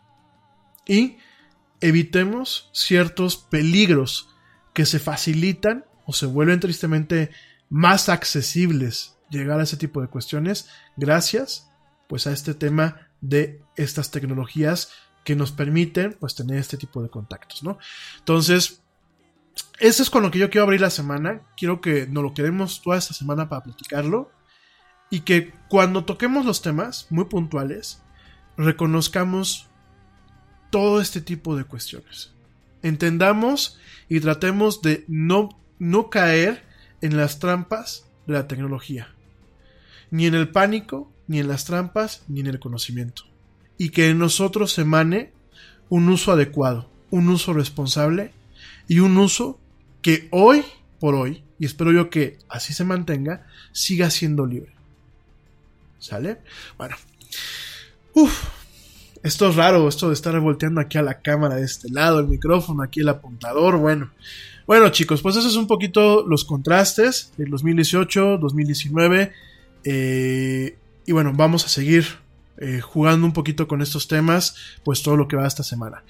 y 0.85 1.17
evitemos 1.81 2.69
ciertos 2.71 3.35
peligros 3.35 4.29
que 4.73 4.85
se 4.85 4.99
facilitan 4.99 5.85
o 6.05 6.13
se 6.13 6.27
vuelven 6.27 6.59
tristemente 6.59 7.31
más 7.67 8.07
accesibles 8.07 9.17
llegar 9.31 9.59
a 9.59 9.63
ese 9.63 9.77
tipo 9.77 10.03
de 10.03 10.07
cuestiones 10.07 10.69
gracias 10.97 11.67
pues 12.07 12.27
a 12.27 12.31
este 12.31 12.53
tema 12.53 13.07
de 13.21 13.59
estas 13.75 14.11
tecnologías 14.11 14.91
que 15.23 15.35
nos 15.35 15.51
permiten 15.51 16.15
pues 16.19 16.35
tener 16.35 16.59
este 16.59 16.77
tipo 16.77 17.01
de 17.01 17.09
contactos, 17.09 17.63
¿no? 17.63 17.79
Entonces, 18.19 18.82
eso 19.79 20.03
es 20.03 20.09
con 20.09 20.23
lo 20.23 20.31
que 20.31 20.39
yo 20.39 20.49
quiero 20.49 20.63
abrir 20.63 20.81
la 20.81 20.89
semana. 20.89 21.41
Quiero 21.57 21.81
que 21.81 22.07
nos 22.07 22.23
lo 22.23 22.33
quedemos 22.33 22.81
toda 22.81 22.97
esta 22.97 23.13
semana 23.13 23.49
para 23.49 23.63
platicarlo. 23.63 24.31
Y 25.09 25.21
que 25.21 25.53
cuando 25.67 26.05
toquemos 26.05 26.45
los 26.45 26.61
temas 26.61 27.07
muy 27.09 27.25
puntuales, 27.25 28.01
reconozcamos 28.57 29.67
todo 30.69 31.01
este 31.01 31.21
tipo 31.21 31.55
de 31.55 31.65
cuestiones. 31.65 32.33
Entendamos 32.81 33.77
y 34.09 34.19
tratemos 34.19 34.81
de 34.81 35.05
no, 35.07 35.49
no 35.79 36.09
caer 36.09 36.63
en 37.01 37.17
las 37.17 37.39
trampas 37.39 38.05
de 38.25 38.33
la 38.33 38.47
tecnología. 38.47 39.13
Ni 40.09 40.25
en 40.25 40.35
el 40.35 40.49
pánico, 40.49 41.11
ni 41.27 41.39
en 41.39 41.47
las 41.47 41.65
trampas, 41.65 42.23
ni 42.27 42.39
en 42.39 42.47
el 42.47 42.59
conocimiento. 42.59 43.23
Y 43.77 43.89
que 43.89 44.09
en 44.09 44.19
nosotros 44.19 44.73
se 44.73 44.81
emane 44.81 45.33
un 45.89 46.09
uso 46.09 46.31
adecuado, 46.31 46.89
un 47.11 47.29
uso 47.29 47.53
responsable 47.53 48.33
y 48.87 48.99
un 48.99 49.17
uso 49.17 49.59
que 50.01 50.27
hoy 50.31 50.63
por 50.99 51.15
hoy, 51.15 51.43
y 51.59 51.65
espero 51.65 51.91
yo 51.91 52.09
que 52.09 52.37
así 52.49 52.73
se 52.73 52.83
mantenga, 52.83 53.45
siga 53.71 54.09
siendo 54.09 54.45
libre. 54.45 54.73
¿Sale? 55.99 56.39
Bueno. 56.77 56.95
Uf, 58.13 58.43
esto 59.23 59.49
es 59.49 59.55
raro, 59.55 59.87
esto 59.87 60.09
de 60.09 60.13
estar 60.13 60.37
volteando 60.39 60.81
aquí 60.81 60.97
a 60.97 61.01
la 61.01 61.21
cámara 61.21 61.55
de 61.55 61.63
este 61.63 61.89
lado, 61.89 62.19
el 62.19 62.27
micrófono, 62.27 62.83
aquí 62.83 62.99
el 62.99 63.09
apuntador, 63.09 63.77
bueno. 63.77 64.11
Bueno 64.67 64.89
chicos, 64.89 65.21
pues 65.21 65.35
eso 65.35 65.47
es 65.47 65.55
un 65.55 65.67
poquito 65.67 66.25
los 66.27 66.45
contrastes 66.45 67.33
del 67.37 67.49
2018, 67.49 68.37
2019. 68.37 69.31
Eh, 69.83 70.77
y 71.05 71.11
bueno, 71.11 71.33
vamos 71.33 71.65
a 71.65 71.69
seguir 71.69 72.05
eh, 72.57 72.79
jugando 72.79 73.25
un 73.25 73.33
poquito 73.33 73.67
con 73.67 73.81
estos 73.81 74.07
temas, 74.07 74.55
pues 74.83 75.03
todo 75.03 75.17
lo 75.17 75.27
que 75.27 75.35
va 75.35 75.47
esta 75.47 75.63
semana. 75.63 76.03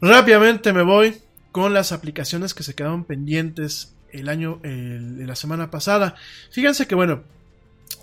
Rápidamente 0.00 0.72
me 0.72 0.82
voy 0.82 1.14
con 1.56 1.72
las 1.72 1.90
aplicaciones 1.90 2.52
que 2.52 2.62
se 2.62 2.74
quedaron 2.74 3.04
pendientes 3.04 3.94
el 4.12 4.28
año, 4.28 4.60
la 4.62 5.34
semana 5.34 5.70
pasada. 5.70 6.14
Fíjense 6.50 6.86
que 6.86 6.94
bueno, 6.94 7.22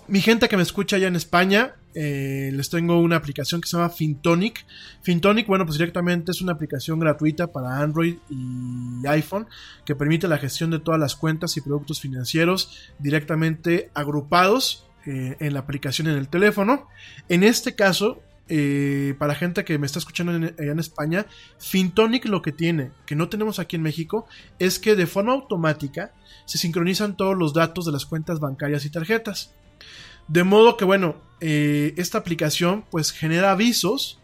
mi 0.08 0.20
gente 0.20 0.48
que 0.48 0.56
me 0.56 0.64
escucha 0.64 0.96
allá 0.96 1.06
en 1.06 1.14
España, 1.14 1.76
eh, 1.94 2.50
les 2.52 2.68
tengo 2.68 2.98
una 2.98 3.14
aplicación 3.14 3.60
que 3.60 3.68
se 3.68 3.76
llama 3.76 3.90
Fintonic. 3.90 4.66
Fintonic, 5.02 5.46
bueno, 5.46 5.64
pues 5.66 5.78
directamente 5.78 6.32
es 6.32 6.42
una 6.42 6.50
aplicación 6.50 6.98
gratuita 6.98 7.52
para 7.52 7.78
Android 7.78 8.16
y 8.28 9.06
iPhone 9.06 9.46
que 9.86 9.94
permite 9.94 10.26
la 10.26 10.38
gestión 10.38 10.72
de 10.72 10.80
todas 10.80 10.98
las 10.98 11.14
cuentas 11.14 11.56
y 11.56 11.60
productos 11.60 12.00
financieros 12.00 12.90
directamente 12.98 13.88
agrupados 13.94 14.84
eh, 15.06 15.36
en 15.38 15.54
la 15.54 15.60
aplicación 15.60 16.08
en 16.08 16.16
el 16.16 16.26
teléfono. 16.26 16.88
En 17.28 17.44
este 17.44 17.76
caso, 17.76 18.20
eh, 18.48 19.14
para 19.18 19.34
gente 19.34 19.64
que 19.64 19.78
me 19.78 19.86
está 19.86 19.98
escuchando 19.98 20.32
allá 20.32 20.72
en 20.72 20.78
España, 20.78 21.26
Fintonic 21.58 22.26
lo 22.26 22.42
que 22.42 22.52
tiene, 22.52 22.90
que 23.06 23.16
no 23.16 23.28
tenemos 23.28 23.58
aquí 23.58 23.76
en 23.76 23.82
México, 23.82 24.26
es 24.58 24.78
que 24.78 24.96
de 24.96 25.06
forma 25.06 25.32
automática 25.32 26.12
se 26.44 26.58
sincronizan 26.58 27.16
todos 27.16 27.36
los 27.36 27.54
datos 27.54 27.86
de 27.86 27.92
las 27.92 28.04
cuentas 28.04 28.40
bancarias 28.40 28.84
y 28.84 28.90
tarjetas. 28.90 29.54
De 30.28 30.44
modo 30.44 30.76
que, 30.76 30.84
bueno, 30.84 31.16
eh, 31.40 31.94
esta 31.96 32.18
aplicación 32.18 32.84
pues 32.90 33.12
genera 33.12 33.50
avisos 33.50 34.20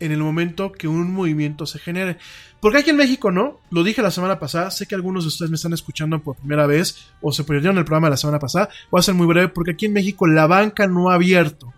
en 0.00 0.12
el 0.12 0.18
momento 0.18 0.72
que 0.72 0.88
un 0.88 1.12
movimiento 1.12 1.66
se 1.66 1.78
genere. 1.78 2.18
Porque 2.60 2.78
aquí 2.78 2.90
en 2.90 2.96
México 2.96 3.30
no, 3.30 3.60
lo 3.70 3.82
dije 3.82 4.02
la 4.02 4.10
semana 4.10 4.38
pasada, 4.38 4.70
sé 4.70 4.86
que 4.86 4.94
algunos 4.94 5.24
de 5.24 5.28
ustedes 5.28 5.50
me 5.50 5.56
están 5.56 5.72
escuchando 5.72 6.22
por 6.22 6.36
primera 6.36 6.66
vez 6.66 7.12
o 7.20 7.32
se 7.32 7.44
perdieron 7.44 7.78
el 7.78 7.84
programa 7.84 8.08
de 8.08 8.12
la 8.12 8.16
semana 8.16 8.38
pasada, 8.38 8.68
voy 8.90 9.00
a 9.00 9.02
ser 9.02 9.14
muy 9.14 9.26
breve 9.26 9.48
porque 9.48 9.72
aquí 9.72 9.86
en 9.86 9.92
México 9.92 10.26
la 10.26 10.46
banca 10.46 10.86
no 10.86 11.10
ha 11.10 11.14
abierto 11.14 11.72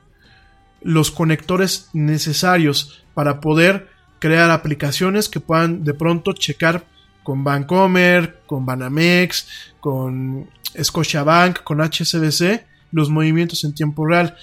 los 0.87 1.11
conectores 1.11 1.91
necesarios 1.93 3.05
para 3.13 3.41
poder 3.41 3.89
crear 4.21 4.51
aplicaciones 4.51 5.29
que 5.29 5.41
puedan 5.41 5.85
de 5.85 5.95
pronto 5.95 6.33
checar 6.33 6.87
con 7.25 7.43
Bancomer, 7.43 8.41
con 8.47 8.65
Banamex, 8.65 9.49
con 9.81 10.49
Scotiabank, 10.81 11.63
con 11.65 11.81
HSBC 11.81 12.65
los 12.93 13.11
movimientos 13.11 13.65
en 13.65 13.75
tiempo 13.75 14.07
real. 14.07 14.37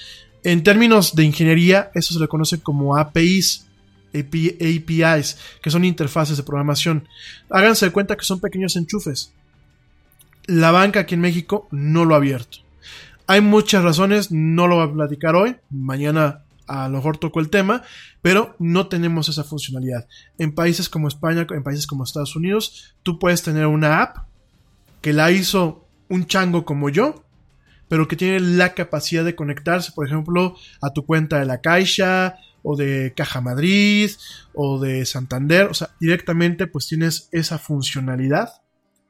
En 0.44 0.64
términos 0.64 1.16
de 1.16 1.24
ingeniería, 1.24 1.90
eso 1.96 2.14
se 2.14 2.20
le 2.20 2.28
conoce 2.28 2.60
como 2.60 2.98
APIs, 2.98 3.66
APIs, 4.14 5.38
que 5.62 5.72
son 5.72 5.86
interfaces 5.86 6.36
de 6.36 6.44
programación. 6.44 7.08
Háganse 7.50 7.86
de 7.86 7.92
cuenta 7.94 8.18
que 8.18 8.26
son 8.26 8.42
pequeños 8.42 8.76
enchufes. 8.76 9.32
La 10.46 10.72
banca 10.72 11.00
aquí 11.00 11.16
en 11.16 11.22
México 11.22 11.70
no 11.72 12.04
lo 12.04 12.16
ha 12.16 12.18
abierto. 12.18 12.58
Hay 13.26 13.42
muchas 13.42 13.84
razones, 13.84 14.32
no 14.32 14.68
lo 14.68 14.76
voy 14.76 14.88
a 14.88 14.94
platicar 14.94 15.36
hoy, 15.36 15.56
mañana 15.70 16.44
a 16.68 16.88
lo 16.90 16.98
mejor 16.98 17.18
toco 17.18 17.40
el 17.40 17.50
tema, 17.50 17.84
pero 18.22 18.56
no 18.60 18.88
tenemos 18.88 19.30
esa 19.30 19.44
funcionalidad. 19.44 20.08
En 20.38 20.54
países 20.54 20.90
como 20.90 21.08
España, 21.08 21.48
en 21.50 21.64
países 21.64 21.88
como 21.88 22.04
Estados 22.04 22.36
Unidos, 22.36 22.96
tú 23.04 23.20
puedes 23.20 23.44
tener 23.44 23.68
una 23.68 24.02
app 24.02 24.18
que 25.02 25.14
la 25.14 25.32
hizo 25.32 25.88
un 26.10 26.26
chango 26.26 26.66
como 26.66 26.90
yo, 26.90 27.24
pero 27.88 28.08
que 28.08 28.16
tiene 28.16 28.40
la 28.40 28.74
capacidad 28.74 29.24
de 29.24 29.36
conectarse, 29.36 29.92
por 29.94 30.06
ejemplo, 30.06 30.56
a 30.82 30.92
tu 30.92 31.06
cuenta 31.06 31.40
de 31.40 31.46
la 31.46 31.62
Caixa 31.62 32.36
o 32.62 32.76
de 32.76 33.14
Caja 33.16 33.42
Madrid 33.42 34.12
o 34.54 34.80
de 34.80 35.06
Santander, 35.06 35.68
o 35.68 35.74
sea, 35.74 35.90
directamente 36.00 36.68
pues 36.68 36.88
tienes 36.88 37.30
esa 37.32 37.58
funcionalidad 37.58 38.50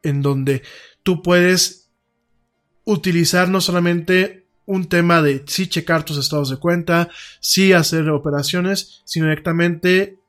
en 0.02 0.22
donde 0.22 0.64
tú 1.03 1.22
puedes 1.22 1.82
utilizar 2.85 3.49
no 3.49 3.61
solamente 3.61 4.47
un 4.65 4.88
tema 4.88 5.22
de 5.22 5.43
sí 5.47 5.68
checar 5.68 6.03
tus 6.03 6.18
estados 6.18 6.49
de 6.49 6.57
cuenta, 6.57 7.10
sí 7.39 7.73
hacer 7.73 8.10
operaciones, 8.10 9.01
sino 9.05 9.26
directamente 9.26 10.19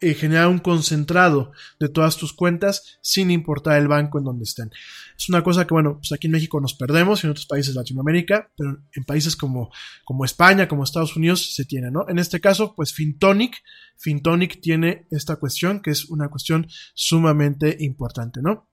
eh, 0.00 0.14
generar 0.14 0.48
un 0.48 0.58
concentrado 0.58 1.52
de 1.78 1.88
todas 1.88 2.16
tus 2.16 2.32
cuentas 2.32 2.98
sin 3.02 3.30
importar 3.30 3.80
el 3.80 3.86
banco 3.86 4.18
en 4.18 4.24
donde 4.24 4.44
estén. 4.44 4.72
Es 5.16 5.28
una 5.28 5.44
cosa 5.44 5.64
que, 5.64 5.74
bueno, 5.74 5.98
pues 5.98 6.10
aquí 6.10 6.26
en 6.26 6.32
México 6.32 6.60
nos 6.60 6.74
perdemos 6.74 7.22
y 7.22 7.26
en 7.26 7.30
otros 7.30 7.46
países 7.46 7.72
de 7.72 7.80
Latinoamérica, 7.80 8.50
pero 8.56 8.78
en 8.92 9.04
países 9.04 9.36
como, 9.36 9.70
como 10.04 10.24
España, 10.24 10.66
como 10.66 10.82
Estados 10.82 11.14
Unidos, 11.14 11.54
se 11.54 11.64
tiene, 11.64 11.92
¿no? 11.92 12.08
En 12.08 12.18
este 12.18 12.40
caso, 12.40 12.74
pues 12.74 12.92
Fintonic, 12.92 13.62
Fintonic 13.96 14.60
tiene 14.60 15.06
esta 15.12 15.36
cuestión 15.36 15.80
que 15.80 15.90
es 15.92 16.06
una 16.06 16.28
cuestión 16.28 16.66
sumamente 16.94 17.76
importante, 17.78 18.40
¿no? 18.42 18.71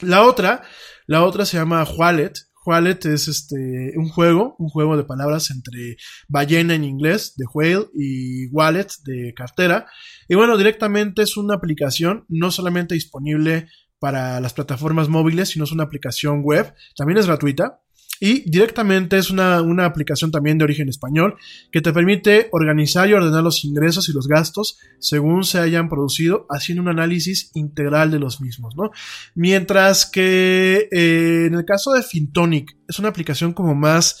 La 0.00 0.24
otra, 0.24 0.62
la 1.06 1.24
otra 1.24 1.46
se 1.46 1.56
llama 1.56 1.84
Wallet. 1.84 2.32
Wallet 2.66 2.98
es 3.04 3.28
este 3.28 3.92
un 3.96 4.08
juego, 4.08 4.56
un 4.58 4.68
juego 4.68 4.96
de 4.96 5.04
palabras 5.04 5.50
entre 5.50 5.96
ballena 6.28 6.74
en 6.74 6.84
inglés, 6.84 7.34
de 7.36 7.46
whale, 7.54 7.86
y 7.94 8.48
wallet 8.48 8.88
de 9.04 9.32
cartera. 9.34 9.86
Y 10.28 10.34
bueno, 10.34 10.56
directamente 10.56 11.22
es 11.22 11.36
una 11.36 11.54
aplicación 11.54 12.24
no 12.28 12.50
solamente 12.50 12.94
disponible 12.94 13.68
para 13.98 14.40
las 14.40 14.52
plataformas 14.52 15.08
móviles, 15.08 15.50
sino 15.50 15.64
es 15.64 15.72
una 15.72 15.84
aplicación 15.84 16.42
web, 16.42 16.74
también 16.96 17.18
es 17.18 17.26
gratuita. 17.26 17.80
Y 18.20 18.48
directamente 18.50 19.18
es 19.18 19.30
una, 19.30 19.60
una, 19.62 19.84
aplicación 19.84 20.30
también 20.30 20.58
de 20.58 20.64
origen 20.64 20.88
español 20.88 21.36
que 21.70 21.80
te 21.80 21.92
permite 21.92 22.48
organizar 22.52 23.08
y 23.08 23.12
ordenar 23.12 23.42
los 23.42 23.64
ingresos 23.64 24.08
y 24.08 24.12
los 24.12 24.26
gastos 24.26 24.78
según 24.98 25.44
se 25.44 25.58
hayan 25.58 25.88
producido, 25.88 26.46
haciendo 26.48 26.82
un 26.82 26.88
análisis 26.88 27.50
integral 27.54 28.10
de 28.10 28.18
los 28.18 28.40
mismos, 28.40 28.74
¿no? 28.76 28.90
Mientras 29.34 30.06
que 30.06 30.88
eh, 30.90 31.46
en 31.46 31.54
el 31.54 31.64
caso 31.64 31.92
de 31.92 32.02
Fintonic 32.02 32.76
es 32.88 32.98
una 32.98 33.08
aplicación 33.08 33.52
como 33.52 33.74
más, 33.74 34.20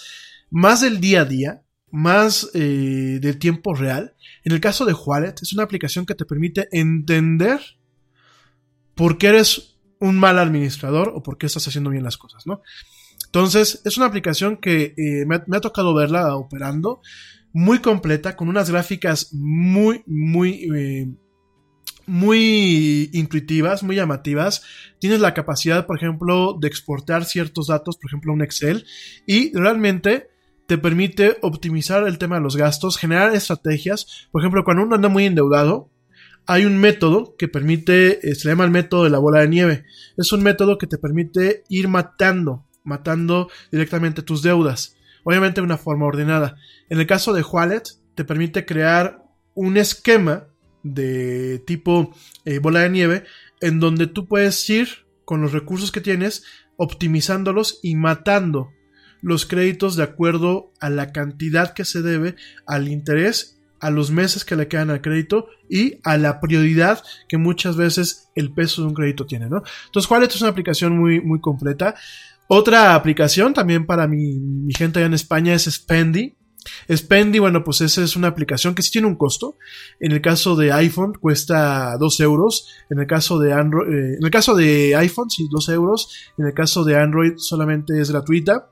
más 0.50 0.80
del 0.82 1.00
día 1.00 1.22
a 1.22 1.24
día, 1.24 1.62
más 1.90 2.50
eh, 2.54 3.18
de 3.20 3.34
tiempo 3.34 3.74
real. 3.74 4.14
En 4.44 4.52
el 4.52 4.60
caso 4.60 4.84
de 4.84 4.92
Wallet, 4.92 5.34
es 5.40 5.52
una 5.52 5.62
aplicación 5.62 6.04
que 6.04 6.14
te 6.14 6.26
permite 6.26 6.68
entender 6.70 7.60
por 8.94 9.18
qué 9.18 9.28
eres 9.28 9.78
un 9.98 10.18
mal 10.18 10.38
administrador 10.38 11.12
o 11.14 11.22
por 11.22 11.38
qué 11.38 11.46
estás 11.46 11.66
haciendo 11.68 11.90
bien 11.90 12.04
las 12.04 12.18
cosas, 12.18 12.46
¿no? 12.46 12.60
Entonces, 13.26 13.82
es 13.84 13.96
una 13.96 14.06
aplicación 14.06 14.56
que 14.56 14.94
eh, 14.96 15.26
me, 15.26 15.36
ha, 15.36 15.60
tocado 15.60 15.94
verla 15.94 16.34
operando, 16.36 17.00
muy 17.52 17.80
completa, 17.80 18.36
con 18.36 18.48
unas 18.48 18.70
gráficas 18.70 19.32
muy, 19.32 20.02
muy, 20.06 20.68
eh, 20.74 21.08
muy 22.06 23.10
intuitivas, 23.12 23.82
muy 23.82 23.96
llamativas. 23.96 24.62
Tienes 25.00 25.20
la 25.20 25.34
capacidad, 25.34 25.86
por 25.86 25.96
ejemplo, 25.96 26.56
de 26.60 26.68
exportar 26.68 27.24
ciertos 27.24 27.66
datos, 27.66 27.96
por 27.96 28.10
ejemplo, 28.10 28.32
un 28.32 28.42
Excel, 28.42 28.86
y 29.26 29.56
realmente 29.56 30.28
te 30.66 30.78
permite 30.78 31.38
optimizar 31.42 32.06
el 32.06 32.18
tema 32.18 32.36
de 32.36 32.42
los 32.42 32.56
gastos, 32.56 32.98
generar 32.98 33.34
estrategias. 33.34 34.28
Por 34.32 34.42
ejemplo, 34.42 34.64
cuando 34.64 34.82
uno 34.82 34.96
anda 34.96 35.08
muy 35.08 35.24
endeudado, 35.24 35.90
hay 36.46 36.64
un 36.64 36.78
método 36.78 37.34
que 37.36 37.48
permite, 37.48 38.28
eh, 38.28 38.34
se 38.34 38.48
llama 38.48 38.64
el 38.64 38.70
método 38.70 39.04
de 39.04 39.10
la 39.10 39.18
bola 39.18 39.40
de 39.40 39.48
nieve. 39.48 39.84
Es 40.16 40.32
un 40.32 40.42
método 40.42 40.78
que 40.78 40.86
te 40.86 40.98
permite 40.98 41.64
ir 41.68 41.88
matando, 41.88 42.66
matando 42.86 43.50
directamente 43.70 44.22
tus 44.22 44.42
deudas. 44.42 44.96
Obviamente 45.24 45.60
de 45.60 45.66
una 45.66 45.76
forma 45.76 46.06
ordenada. 46.06 46.56
En 46.88 46.98
el 47.00 47.06
caso 47.06 47.32
de 47.32 47.42
Wallet, 47.42 47.82
te 48.14 48.24
permite 48.24 48.64
crear 48.64 49.22
un 49.54 49.76
esquema 49.76 50.46
de 50.82 51.62
tipo 51.66 52.14
eh, 52.44 52.58
bola 52.60 52.80
de 52.80 52.90
nieve 52.90 53.24
en 53.60 53.80
donde 53.80 54.06
tú 54.06 54.26
puedes 54.26 54.68
ir 54.70 55.06
con 55.24 55.42
los 55.42 55.52
recursos 55.52 55.90
que 55.90 56.00
tienes 56.00 56.44
optimizándolos 56.76 57.80
y 57.82 57.96
matando 57.96 58.70
los 59.22 59.46
créditos 59.46 59.96
de 59.96 60.04
acuerdo 60.04 60.72
a 60.80 60.90
la 60.90 61.12
cantidad 61.12 61.74
que 61.74 61.84
se 61.84 62.02
debe 62.02 62.36
al 62.66 62.88
interés, 62.88 63.58
a 63.80 63.90
los 63.90 64.10
meses 64.10 64.44
que 64.44 64.56
le 64.56 64.68
quedan 64.68 64.90
al 64.90 65.00
crédito 65.00 65.48
y 65.68 65.98
a 66.04 66.16
la 66.16 66.40
prioridad 66.40 67.02
que 67.28 67.38
muchas 67.38 67.76
veces 67.76 68.28
el 68.34 68.52
peso 68.52 68.82
de 68.82 68.88
un 68.88 68.94
crédito 68.94 69.26
tiene, 69.26 69.48
¿no? 69.48 69.62
Entonces, 69.86 70.10
Wallet 70.10 70.28
es 70.28 70.40
una 70.40 70.50
aplicación 70.50 70.96
muy, 70.96 71.20
muy 71.20 71.40
completa. 71.40 71.96
Otra 72.48 72.94
aplicación 72.94 73.54
también 73.54 73.86
para 73.86 74.06
mi, 74.06 74.38
mi 74.38 74.72
gente 74.74 74.98
allá 74.98 75.06
en 75.06 75.14
España 75.14 75.54
es 75.54 75.64
Spendy. 75.64 76.36
Spendy, 76.90 77.38
bueno, 77.38 77.64
pues 77.64 77.80
esa 77.80 78.02
es 78.02 78.16
una 78.16 78.28
aplicación 78.28 78.74
que 78.74 78.82
sí 78.82 78.90
tiene 78.90 79.06
un 79.06 79.16
costo. 79.16 79.56
En 80.00 80.12
el 80.12 80.20
caso 80.20 80.56
de 80.56 80.72
iPhone 80.72 81.14
cuesta 81.14 81.96
2 81.98 82.20
euros. 82.20 82.68
En 82.90 82.98
el 82.98 83.06
caso 83.06 83.38
de 83.38 83.52
Android, 83.52 83.92
eh, 83.92 84.16
en 84.18 84.24
el 84.24 84.30
caso 84.30 84.54
de 84.54 84.94
iPhone, 84.96 85.30
sí, 85.30 85.48
2 85.50 85.68
euros. 85.70 86.32
En 86.38 86.46
el 86.46 86.54
caso 86.54 86.84
de 86.84 86.96
Android 86.96 87.34
solamente 87.36 88.00
es 88.00 88.10
gratuita. 88.10 88.70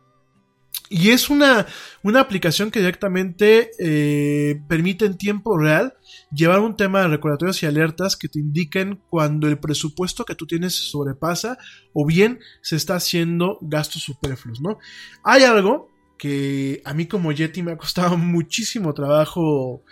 Y 0.91 1.11
es 1.11 1.31
una, 1.31 1.67
una 2.03 2.21
aplicación 2.21 2.71
que 2.71 2.81
directamente 2.81 3.71
eh, 3.79 4.61
permite 4.69 5.07
en 5.07 5.17
tiempo 5.17 5.57
real 5.57 5.95
llevar 6.31 6.61
un 6.61 6.77
tema 6.77 7.01
de 7.01 7.09
recordatorios 7.09 7.63
y 7.63 7.67
alertas 7.67 8.17
que 8.17 8.29
te 8.29 8.39
indiquen 8.39 9.01
cuando 9.09 9.49
el 9.49 9.59
presupuesto 9.59 10.25
que 10.25 10.35
tú 10.35 10.47
tienes 10.47 10.75
sobrepasa 10.75 11.57
o 11.95 12.07
bien 12.07 12.39
se 12.61 12.77
está 12.77 12.97
haciendo 12.97 13.59
gastos 13.63 14.03
superfluos, 14.03 14.61
¿no? 14.61 14.79
Hay 15.23 15.45
algo 15.45 15.89
que 16.19 16.83
a 16.85 16.93
mí 16.93 17.07
como 17.07 17.33
Yeti 17.33 17.63
me 17.63 17.73
ha 17.73 17.79
costado 17.79 18.17
muchísimo 18.19 18.93
trabajo 18.93 19.83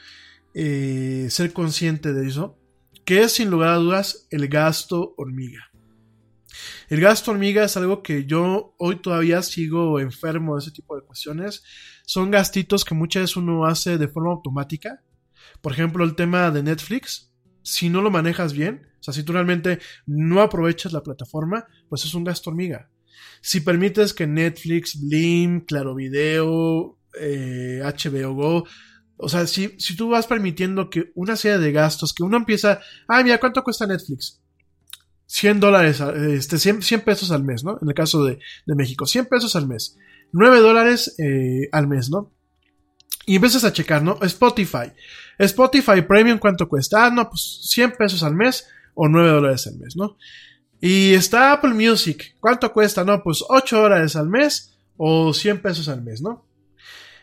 eh, 0.54 1.26
ser 1.30 1.52
consciente 1.54 2.12
de 2.12 2.28
eso, 2.28 2.58
que 3.06 3.22
es 3.22 3.32
sin 3.32 3.50
lugar 3.50 3.70
a 3.70 3.76
dudas 3.76 4.26
el 4.30 4.46
gasto 4.48 5.14
hormiga. 5.16 5.71
El 6.88 7.00
gasto 7.00 7.30
hormiga 7.30 7.64
es 7.64 7.76
algo 7.76 8.02
que 8.02 8.24
yo 8.24 8.74
hoy 8.78 8.96
todavía 8.96 9.42
sigo 9.42 10.00
enfermo 10.00 10.54
de 10.54 10.60
ese 10.60 10.70
tipo 10.70 10.96
de 10.96 11.02
cuestiones. 11.02 11.62
Son 12.04 12.30
gastitos 12.30 12.84
que 12.84 12.94
muchas 12.94 13.22
veces 13.22 13.36
uno 13.36 13.66
hace 13.66 13.98
de 13.98 14.08
forma 14.08 14.32
automática. 14.32 15.02
Por 15.60 15.72
ejemplo, 15.72 16.04
el 16.04 16.14
tema 16.14 16.50
de 16.50 16.62
Netflix. 16.62 17.32
Si 17.62 17.88
no 17.88 18.02
lo 18.02 18.10
manejas 18.10 18.52
bien, 18.52 18.88
o 18.98 19.02
sea, 19.02 19.14
si 19.14 19.22
tú 19.22 19.32
realmente 19.32 19.78
no 20.04 20.40
aprovechas 20.40 20.92
la 20.92 21.02
plataforma, 21.02 21.66
pues 21.88 22.04
es 22.04 22.14
un 22.14 22.24
gasto 22.24 22.50
hormiga. 22.50 22.90
Si 23.40 23.60
permites 23.60 24.14
que 24.14 24.26
Netflix, 24.26 25.00
Blim, 25.00 25.60
Claro 25.64 25.94
Video, 25.94 26.98
eh, 27.20 27.80
HBO 27.84 28.34
Go, 28.34 28.64
o 29.16 29.28
sea, 29.28 29.46
si, 29.46 29.76
si 29.78 29.94
tú 29.94 30.08
vas 30.08 30.26
permitiendo 30.26 30.90
que 30.90 31.12
una 31.14 31.36
serie 31.36 31.58
de 31.58 31.70
gastos, 31.70 32.12
que 32.12 32.24
uno 32.24 32.36
empieza, 32.36 32.80
ay, 33.06 33.22
mira, 33.22 33.38
¿cuánto 33.38 33.62
cuesta 33.62 33.86
Netflix? 33.86 34.41
100 35.32 35.60
dólares, 35.60 35.98
este, 36.28 36.58
100, 36.58 36.82
100, 36.82 37.00
pesos 37.00 37.30
al 37.30 37.42
mes, 37.42 37.64
¿no? 37.64 37.78
En 37.80 37.88
el 37.88 37.94
caso 37.94 38.22
de, 38.22 38.38
de 38.66 38.74
México, 38.74 39.06
100 39.06 39.24
pesos 39.26 39.56
al 39.56 39.66
mes. 39.66 39.96
9 40.32 40.60
dólares 40.60 41.14
eh, 41.18 41.70
al 41.72 41.88
mes, 41.88 42.10
¿no? 42.10 42.30
Y 43.24 43.36
empiezas 43.36 43.64
a 43.64 43.72
checar, 43.72 44.02
¿no? 44.02 44.18
Spotify. 44.20 44.92
Spotify 45.38 46.02
Premium, 46.02 46.38
¿cuánto 46.38 46.68
cuesta? 46.68 47.06
Ah, 47.06 47.10
no, 47.10 47.30
pues 47.30 47.60
100 47.62 47.92
pesos 47.92 48.22
al 48.22 48.34
mes 48.34 48.66
o 48.92 49.08
9 49.08 49.30
dólares 49.30 49.66
al 49.66 49.78
mes, 49.78 49.96
¿no? 49.96 50.18
Y 50.82 51.14
está 51.14 51.52
Apple 51.52 51.72
Music. 51.72 52.36
¿Cuánto 52.38 52.70
cuesta? 52.70 53.02
No, 53.02 53.22
pues 53.22 53.42
8 53.48 53.80
dólares 53.80 54.16
al 54.16 54.28
mes 54.28 54.76
o 54.98 55.32
100 55.32 55.62
pesos 55.62 55.88
al 55.88 56.02
mes, 56.02 56.20
¿no? 56.20 56.46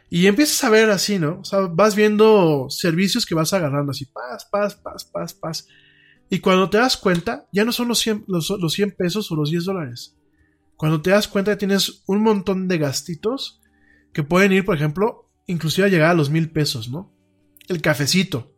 Y 0.09 0.25
empiezas 0.25 0.63
a 0.63 0.71
ver 0.71 0.89
así, 0.89 1.19
¿no? 1.19 1.41
O 1.41 1.45
sea, 1.45 1.59
vas 1.59 1.95
viendo 1.95 2.71
servicios 2.71 3.27
que 3.27 3.35
vas 3.35 3.53
agarrando 3.53 3.91
así, 3.91 4.05
paz, 4.05 4.47
paz, 4.51 4.73
paz, 4.73 5.05
paz, 5.05 5.33
paz. 5.35 5.67
Y 6.29 6.39
cuando 6.39 6.69
te 6.69 6.77
das 6.77 6.97
cuenta, 6.97 7.47
ya 7.51 7.65
no 7.65 7.71
son 7.71 7.87
los 7.87 7.99
100, 7.99 8.25
los, 8.27 8.49
los 8.49 8.73
100 8.73 8.95
pesos 8.95 9.31
o 9.31 9.35
los 9.35 9.49
10 9.49 9.65
dólares. 9.65 10.15
Cuando 10.75 11.01
te 11.01 11.09
das 11.09 11.27
cuenta, 11.27 11.57
tienes 11.57 12.03
un 12.05 12.21
montón 12.21 12.67
de 12.67 12.77
gastitos 12.77 13.61
que 14.13 14.23
pueden 14.23 14.51
ir, 14.51 14.63
por 14.63 14.75
ejemplo, 14.75 15.29
inclusive 15.47 15.87
a 15.87 15.89
llegar 15.89 16.11
a 16.11 16.13
los 16.13 16.29
mil 16.29 16.51
pesos, 16.51 16.89
¿no? 16.89 17.11
El 17.67 17.81
cafecito. 17.81 18.53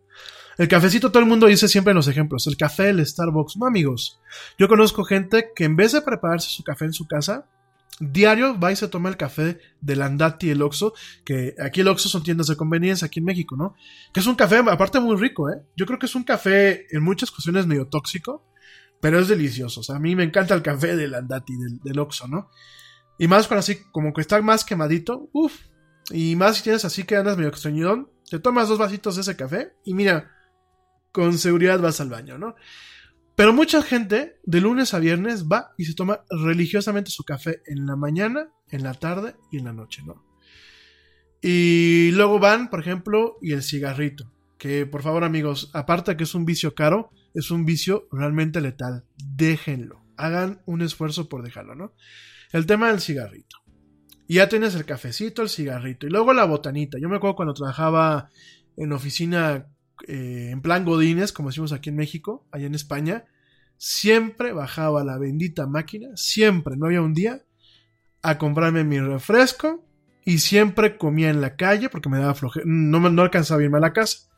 El 0.57 0.67
cafecito, 0.67 1.11
todo 1.11 1.23
el 1.23 1.29
mundo 1.29 1.47
dice 1.47 1.67
siempre 1.67 1.91
en 1.91 1.97
los 1.97 2.07
ejemplos, 2.07 2.45
el 2.45 2.57
café, 2.57 2.89
el 2.89 3.05
Starbucks. 3.05 3.57
No, 3.57 3.65
amigos. 3.65 4.19
Yo 4.59 4.67
conozco 4.67 5.03
gente 5.03 5.51
que 5.55 5.63
en 5.63 5.75
vez 5.75 5.93
de 5.93 6.01
prepararse 6.01 6.49
su 6.49 6.63
café 6.63 6.85
en 6.85 6.93
su 6.93 7.07
casa, 7.07 7.49
diario 7.99 8.59
va 8.59 8.71
y 8.71 8.75
se 8.75 8.87
toma 8.87 9.09
el 9.09 9.17
café 9.17 9.59
del 9.79 10.01
Andati 10.01 10.49
el 10.49 10.61
Oxxo, 10.61 10.93
que 11.23 11.55
aquí 11.59 11.81
el 11.81 11.87
Oxxo 11.87 12.09
son 12.09 12.23
tiendas 12.23 12.47
de 12.47 12.55
conveniencia 12.55 13.05
aquí 13.07 13.19
en 13.19 13.25
México, 13.25 13.55
¿no? 13.55 13.75
Que 14.13 14.19
es 14.19 14.27
un 14.27 14.35
café, 14.35 14.57
aparte 14.57 14.99
muy 14.99 15.15
rico, 15.15 15.49
¿eh? 15.49 15.61
Yo 15.75 15.85
creo 15.85 15.99
que 15.99 16.07
es 16.07 16.15
un 16.15 16.23
café 16.23 16.87
en 16.95 17.03
muchas 17.03 17.31
cuestiones 17.31 17.67
medio 17.67 17.87
tóxico, 17.87 18.45
pero 18.99 19.19
es 19.19 19.27
delicioso. 19.27 19.81
O 19.81 19.83
sea, 19.83 19.97
a 19.97 19.99
mí 19.99 20.15
me 20.15 20.23
encanta 20.23 20.53
el 20.53 20.61
café 20.61 20.95
del 20.95 21.13
Andati, 21.13 21.55
del, 21.57 21.79
del 21.79 21.99
Oxxo, 21.99 22.27
¿no? 22.27 22.49
Y 23.17 23.27
más 23.27 23.47
para 23.47 23.59
así, 23.59 23.77
como 23.91 24.13
que 24.13 24.21
está 24.21 24.41
más 24.41 24.65
quemadito, 24.65 25.29
uff. 25.33 25.53
Y 26.09 26.35
más 26.35 26.57
si 26.57 26.63
tienes 26.63 26.85
así 26.85 27.03
que 27.03 27.15
andas 27.15 27.37
medio 27.37 27.49
extrañidón, 27.49 28.09
te 28.29 28.39
tomas 28.39 28.67
dos 28.67 28.79
vasitos 28.79 29.15
de 29.15 29.21
ese 29.21 29.35
café 29.35 29.73
y 29.83 29.93
mira, 29.93 30.31
con 31.11 31.37
seguridad 31.37 31.79
vas 31.79 32.01
al 32.01 32.09
baño, 32.09 32.37
¿no? 32.37 32.55
Pero 33.41 33.53
mucha 33.53 33.81
gente 33.81 34.37
de 34.43 34.61
lunes 34.61 34.93
a 34.93 34.99
viernes 34.99 35.47
va 35.47 35.73
y 35.75 35.85
se 35.85 35.95
toma 35.95 36.23
religiosamente 36.29 37.09
su 37.09 37.23
café 37.23 37.63
en 37.65 37.87
la 37.87 37.95
mañana, 37.95 38.51
en 38.69 38.83
la 38.83 38.93
tarde 38.93 39.33
y 39.51 39.57
en 39.57 39.65
la 39.65 39.73
noche, 39.73 40.03
¿no? 40.05 40.23
Y 41.41 42.11
luego 42.11 42.37
van, 42.37 42.69
por 42.69 42.81
ejemplo, 42.81 43.39
y 43.41 43.53
el 43.53 43.63
cigarrito. 43.63 44.31
Que 44.59 44.85
por 44.85 45.01
favor 45.01 45.23
amigos, 45.23 45.71
aparte 45.73 46.15
que 46.15 46.25
es 46.25 46.35
un 46.35 46.45
vicio 46.45 46.75
caro, 46.75 47.09
es 47.33 47.49
un 47.49 47.65
vicio 47.65 48.07
realmente 48.11 48.61
letal. 48.61 49.05
Déjenlo. 49.17 50.03
Hagan 50.17 50.61
un 50.67 50.83
esfuerzo 50.83 51.27
por 51.27 51.41
dejarlo, 51.41 51.73
¿no? 51.73 51.95
El 52.51 52.67
tema 52.67 52.89
del 52.89 53.01
cigarrito. 53.01 53.57
Ya 54.27 54.49
tienes 54.49 54.75
el 54.75 54.85
cafecito, 54.85 55.41
el 55.41 55.49
cigarrito. 55.49 56.05
Y 56.05 56.11
luego 56.11 56.31
la 56.33 56.45
botanita. 56.45 56.99
Yo 56.99 57.09
me 57.09 57.15
acuerdo 57.15 57.37
cuando 57.37 57.55
trabajaba 57.55 58.29
en 58.77 58.93
oficina 58.93 59.65
eh, 60.07 60.49
en 60.51 60.61
plan 60.61 60.85
Godines, 60.85 61.31
como 61.31 61.49
decimos 61.49 61.71
aquí 61.71 61.89
en 61.89 61.95
México, 61.95 62.47
allá 62.51 62.65
en 62.65 62.75
España, 62.75 63.25
siempre 63.77 64.53
bajaba 64.53 65.03
la 65.03 65.17
bendita 65.17 65.67
máquina, 65.67 66.09
siempre, 66.15 66.75
no 66.77 66.85
había 66.87 67.01
un 67.01 67.13
día, 67.13 67.43
a 68.21 68.37
comprarme 68.37 68.83
mi 68.83 68.99
refresco 68.99 69.83
y 70.23 70.39
siempre 70.39 70.97
comía 70.97 71.29
en 71.29 71.41
la 71.41 71.55
calle 71.55 71.89
porque 71.89 72.09
me 72.09 72.19
daba 72.19 72.35
flojera, 72.35 72.65
no, 72.67 72.99
no 73.09 73.21
alcanzaba 73.21 73.61
a 73.61 73.63
irme 73.63 73.77
a 73.77 73.81
la 73.81 73.93
casa. 73.93 74.29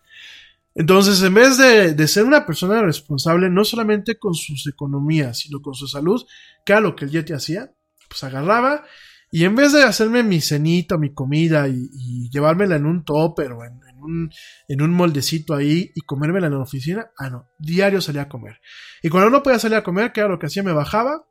Entonces, 0.75 1.21
en 1.21 1.33
vez 1.33 1.57
de, 1.57 1.93
de, 1.93 2.07
ser 2.07 2.23
una 2.23 2.45
persona 2.45 2.81
responsable, 2.81 3.49
no 3.49 3.63
solamente 3.63 4.17
con 4.17 4.33
sus 4.33 4.65
economías, 4.65 5.39
sino 5.39 5.61
con 5.61 5.75
su 5.75 5.87
salud, 5.87 6.25
que 6.65 6.71
era 6.73 6.81
lo 6.81 6.95
que 6.95 7.05
el 7.05 7.11
Yeti 7.11 7.33
hacía, 7.33 7.71
pues 8.07 8.23
agarraba 8.23 8.83
y 9.33 9.45
en 9.45 9.55
vez 9.55 9.73
de 9.73 9.81
hacerme 9.81 10.21
mi 10.21 10.41
cenita, 10.41 10.95
mi 10.95 11.11
comida 11.11 11.67
y, 11.67 12.29
llevármela 12.29 12.75
en 12.75 12.85
un 12.85 13.03
topper 13.03 13.51
o 13.53 13.65
en, 13.65 13.81
en 14.67 14.81
un 14.81 14.91
moldecito 14.91 15.53
ahí 15.53 15.91
y 15.95 16.01
comérmela 16.01 16.47
en 16.47 16.53
la 16.53 16.59
oficina. 16.59 17.11
Ah, 17.17 17.29
no, 17.29 17.49
diario 17.59 18.01
salía 18.01 18.23
a 18.23 18.29
comer. 18.29 18.59
Y 19.01 19.09
cuando 19.09 19.29
no 19.29 19.43
podía 19.43 19.59
salir 19.59 19.77
a 19.77 19.83
comer, 19.83 20.11
que 20.11 20.19
era 20.19 20.29
lo 20.29 20.39
que 20.39 20.47
hacía, 20.47 20.63
me 20.63 20.73
bajaba. 20.73 21.25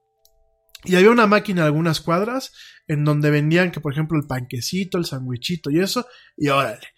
Y 0.85 0.97
había 0.97 1.11
una 1.11 1.27
máquina 1.27 1.63
a 1.63 1.67
algunas 1.67 2.01
cuadras 2.01 2.53
en 2.89 3.05
donde 3.05 3.31
vendían 3.31 3.71
que, 3.71 3.81
por 3.81 3.93
ejemplo, 3.93 4.19
el 4.19 4.27
panquecito, 4.27 4.99
el 4.99 5.05
sandwichito 5.05 5.71
y 5.71 5.81
eso. 5.81 6.07
Y 6.37 6.49
órale. 6.49 6.89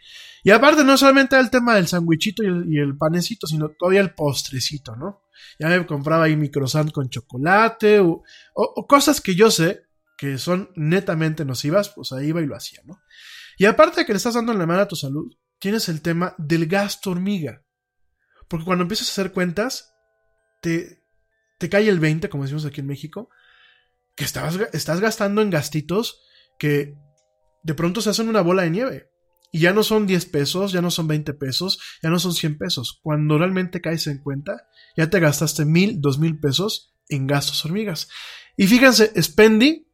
Y 0.43 0.51
aparte, 0.51 0.85
no 0.85 0.97
solamente 0.99 1.39
el 1.39 1.51
tema 1.51 1.75
del 1.75 1.87
sandwichito 1.87 2.43
y 2.43 2.79
el, 2.79 2.97
panecito, 2.99 3.47
sino 3.47 3.71
todavía 3.71 4.03
el 4.03 4.15
postrecito, 4.15 4.95
¿no? 4.95 5.23
Ya 5.59 5.69
me 5.69 5.87
compraba 5.87 6.25
ahí 6.25 6.37
mi 6.37 6.51
croissant 6.51 6.93
con 6.93 7.09
chocolate 7.09 8.01
o, 8.01 8.23
o, 8.55 8.87
cosas 8.87 9.23
que 9.23 9.35
yo 9.35 9.51
sé 9.51 9.85
que 10.19 10.37
son 10.37 10.71
netamente 10.77 11.47
nocivas, 11.47 11.89
pues 11.89 12.13
ahí 12.13 12.29
iba 12.29 12.43
y 12.43 12.47
lo 12.47 12.57
hacía, 12.57 12.81
¿no? 12.85 13.01
Y 13.57 13.65
aparte 13.65 14.01
de 14.01 14.07
que 14.07 14.13
le 14.13 14.19
estás 14.19 14.35
dando 14.35 14.53
en 14.53 14.59
la 14.59 14.67
mano 14.67 14.83
a 14.83 14.89
tu 14.89 14.97
salud, 14.97 15.33
tienes 15.65 15.89
el 15.89 16.03
tema 16.03 16.35
del 16.37 16.67
gasto 16.67 17.11
hormiga. 17.11 17.65
Porque 18.49 18.67
cuando 18.67 18.83
empiezas 18.83 19.09
a 19.09 19.13
hacer 19.13 19.33
cuentas, 19.33 19.95
te, 20.61 21.03
te 21.59 21.71
cae 21.71 21.89
el 21.89 22.01
20, 22.01 22.29
como 22.29 22.43
decimos 22.43 22.67
aquí 22.67 22.83
en 22.83 22.87
México, 22.87 23.31
que 24.15 24.25
estás, 24.25 25.01
gastando 25.01 25.41
en 25.41 25.49
gastitos 25.49 26.21
que 26.59 26.95
de 27.63 27.73
pronto 27.73 28.03
se 28.03 28.11
hacen 28.11 28.29
una 28.29 28.43
bola 28.43 28.65
de 28.65 28.71
nieve. 28.71 29.11
Y 29.53 29.61
ya 29.61 29.73
no 29.73 29.83
son 29.83 30.07
10 30.07 30.27
pesos, 30.27 30.71
ya 30.71 30.83
no 30.83 30.91
son 30.91 31.09
20 31.09 31.33
pesos, 31.33 31.81
ya 32.03 32.11
no 32.11 32.19
son 32.19 32.35
100 32.35 32.59
pesos. 32.59 33.01
Cuando 33.03 33.39
realmente 33.39 33.81
caes 33.81 34.07
en 34.07 34.19
cuenta, 34.19 34.69
ya 34.99 35.09
te 35.09 35.19
gastaste 35.19 35.65
mil, 35.65 35.99
dos 35.99 36.19
mil 36.19 36.39
pesos 36.39 36.95
en 37.09 37.27
gastos 37.27 37.65
hormigas. 37.65 38.11
Y 38.59 38.67
fíjense, 38.67 39.11
Spendy, 39.23 39.89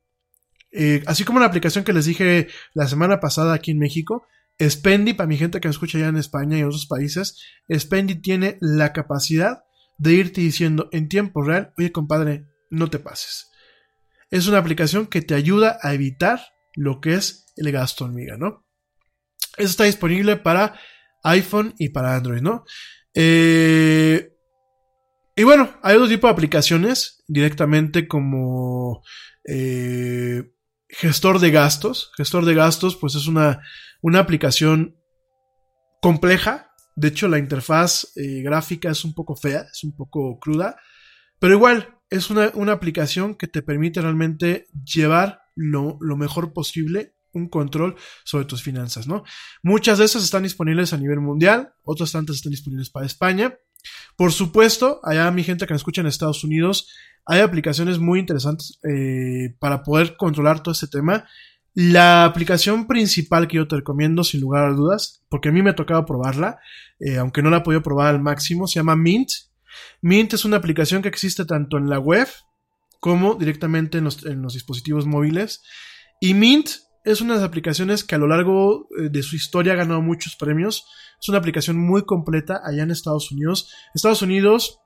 eh, 0.73 1.05
así 1.07 1.23
como 1.23 1.39
la 1.39 1.47
aplicación 1.47 1.85
que 1.85 1.93
les 1.93 2.07
dije 2.07 2.49
la 2.75 2.89
semana 2.89 3.21
pasada 3.21 3.55
aquí 3.55 3.71
en 3.71 3.79
México, 3.79 4.27
Spendy, 4.61 5.15
para 5.15 5.27
mi 5.27 5.39
gente 5.39 5.61
que 5.61 5.69
me 5.69 5.73
escucha 5.73 5.99
ya 5.99 6.09
en 6.09 6.17
España 6.17 6.57
y 6.57 6.61
en 6.61 6.67
otros 6.67 6.87
países, 6.87 7.43
Spendy 7.73 8.17
tiene 8.21 8.59
la 8.61 8.93
capacidad 8.93 9.65
de 9.97 10.15
irte 10.15 10.41
diciendo 10.41 10.89
en 10.93 11.09
tiempo 11.09 11.43
real, 11.43 11.73
oye 11.79 11.93
compadre, 11.93 12.47
no 12.71 12.89
te 12.91 12.99
pases. 12.99 13.51
Es 14.31 14.47
una 14.47 14.59
aplicación 14.59 15.07
que 15.07 15.23
te 15.23 15.35
ayuda 15.35 15.79
a 15.83 15.95
evitar 15.95 16.41
lo 16.75 17.01
que 17.01 17.15
es 17.15 17.53
el 17.57 17.71
gasto 17.73 18.05
hormiga, 18.05 18.37
¿no? 18.37 18.67
Eso 19.57 19.71
está 19.71 19.85
disponible 19.85 20.37
para 20.37 20.79
iPhone 21.25 21.75
y 21.79 21.91
para 21.91 22.15
Android, 22.15 22.41
¿no? 22.41 22.65
Eh, 23.15 24.31
y 25.37 25.43
bueno, 25.43 25.79
hay 25.83 25.97
otro 25.97 26.09
tipo 26.09 26.27
de 26.27 26.33
aplicaciones 26.33 27.25
directamente 27.27 28.07
como 28.07 29.03
eh, 29.45 30.45
gestor 30.93 31.39
de 31.39 31.51
gastos. 31.51 32.13
Gestor 32.17 32.45
de 32.45 32.55
gastos, 32.55 32.97
pues 32.97 33.15
es 33.15 33.27
una, 33.27 33.63
una 34.03 34.21
aplicación 34.21 34.97
compleja. 36.01 36.73
De 36.97 37.09
hecho, 37.09 37.29
la 37.29 37.39
interfaz 37.39 38.13
eh, 38.17 38.43
gráfica 38.43 38.91
es 38.91 39.05
un 39.05 39.15
poco 39.15 39.37
fea, 39.37 39.67
es 39.73 39.85
un 39.85 39.95
poco 39.95 40.39
cruda. 40.39 40.77
Pero 41.39 41.55
igual, 41.55 41.99
es 42.11 42.31
una, 42.31 42.51
una 42.55 42.73
aplicación 42.73 43.35
que 43.35 43.47
te 43.47 43.63
permite 43.63 44.01
realmente 44.01 44.67
llevar 44.85 45.43
lo, 45.55 45.97
lo 46.01 46.17
mejor 46.17 46.53
posible 46.53 47.15
un 47.33 47.49
control 47.49 47.97
sobre 48.25 48.45
tus 48.45 48.63
finanzas, 48.63 49.07
¿no? 49.07 49.23
Muchas 49.63 49.99
de 49.99 50.05
esas 50.05 50.25
están 50.25 50.43
disponibles 50.43 50.93
a 50.93 50.97
nivel 50.97 51.21
mundial, 51.21 51.73
otras 51.83 52.13
tantas 52.13 52.37
están 52.37 52.51
disponibles 52.51 52.91
para 52.91 53.07
España. 53.07 53.57
Por 54.21 54.33
supuesto, 54.33 55.01
allá 55.03 55.31
mi 55.31 55.43
gente 55.43 55.67
que 55.67 55.73
me 55.73 55.79
escucha 55.79 56.03
en 56.03 56.07
Estados 56.07 56.45
Unidos, 56.45 56.91
hay 57.25 57.41
aplicaciones 57.41 57.99
muy 57.99 58.21
interesantes 58.21 58.79
eh, 58.87 59.57
para 59.59 59.83
poder 59.83 60.19
controlar 60.19 60.63
todo 60.63 60.73
este 60.73 60.89
tema. 60.89 61.27
La 61.73 62.27
aplicación 62.27 62.87
principal 62.87 63.49
que 63.49 63.57
yo 63.57 63.67
te 63.67 63.77
recomiendo, 63.77 64.23
sin 64.23 64.43
lugar 64.43 64.65
a 64.65 64.75
dudas, 64.75 65.25
porque 65.31 65.49
a 65.49 65.53
mí 65.53 65.63
me 65.63 65.71
ha 65.71 65.75
tocado 65.75 66.05
probarla, 66.05 66.59
eh, 66.99 67.17
aunque 67.17 67.41
no 67.41 67.49
la 67.49 67.57
he 67.57 67.61
podido 67.63 67.83
probar 67.83 68.09
al 68.09 68.21
máximo, 68.21 68.67
se 68.67 68.81
llama 68.81 68.95
Mint. 68.95 69.31
Mint 70.03 70.35
es 70.35 70.45
una 70.45 70.59
aplicación 70.59 71.01
que 71.01 71.09
existe 71.09 71.47
tanto 71.47 71.79
en 71.79 71.89
la 71.89 71.99
web 71.99 72.29
como 73.01 73.37
directamente 73.37 73.97
en 73.97 74.05
los, 74.05 74.27
en 74.27 74.43
los 74.43 74.53
dispositivos 74.53 75.07
móviles. 75.07 75.63
Y 76.21 76.35
Mint 76.35 76.69
es 77.05 77.21
una 77.21 77.35
de 77.35 77.41
las 77.41 77.49
aplicaciones 77.49 78.05
que 78.05 78.15
a 78.15 78.19
lo 78.19 78.27
largo 78.27 78.89
eh, 78.99 79.09
de 79.11 79.23
su 79.23 79.37
historia 79.37 79.73
ha 79.73 79.77
ganado 79.77 80.03
muchos 80.03 80.37
premios. 80.37 80.87
Es 81.21 81.29
una 81.29 81.39
aplicación 81.39 81.79
muy 81.79 82.03
completa 82.03 82.61
allá 82.65 82.83
en 82.83 82.91
Estados 82.91 83.33
Unidos. 83.33 83.73
Estados 83.95 84.23
Unidos, 84.23 84.81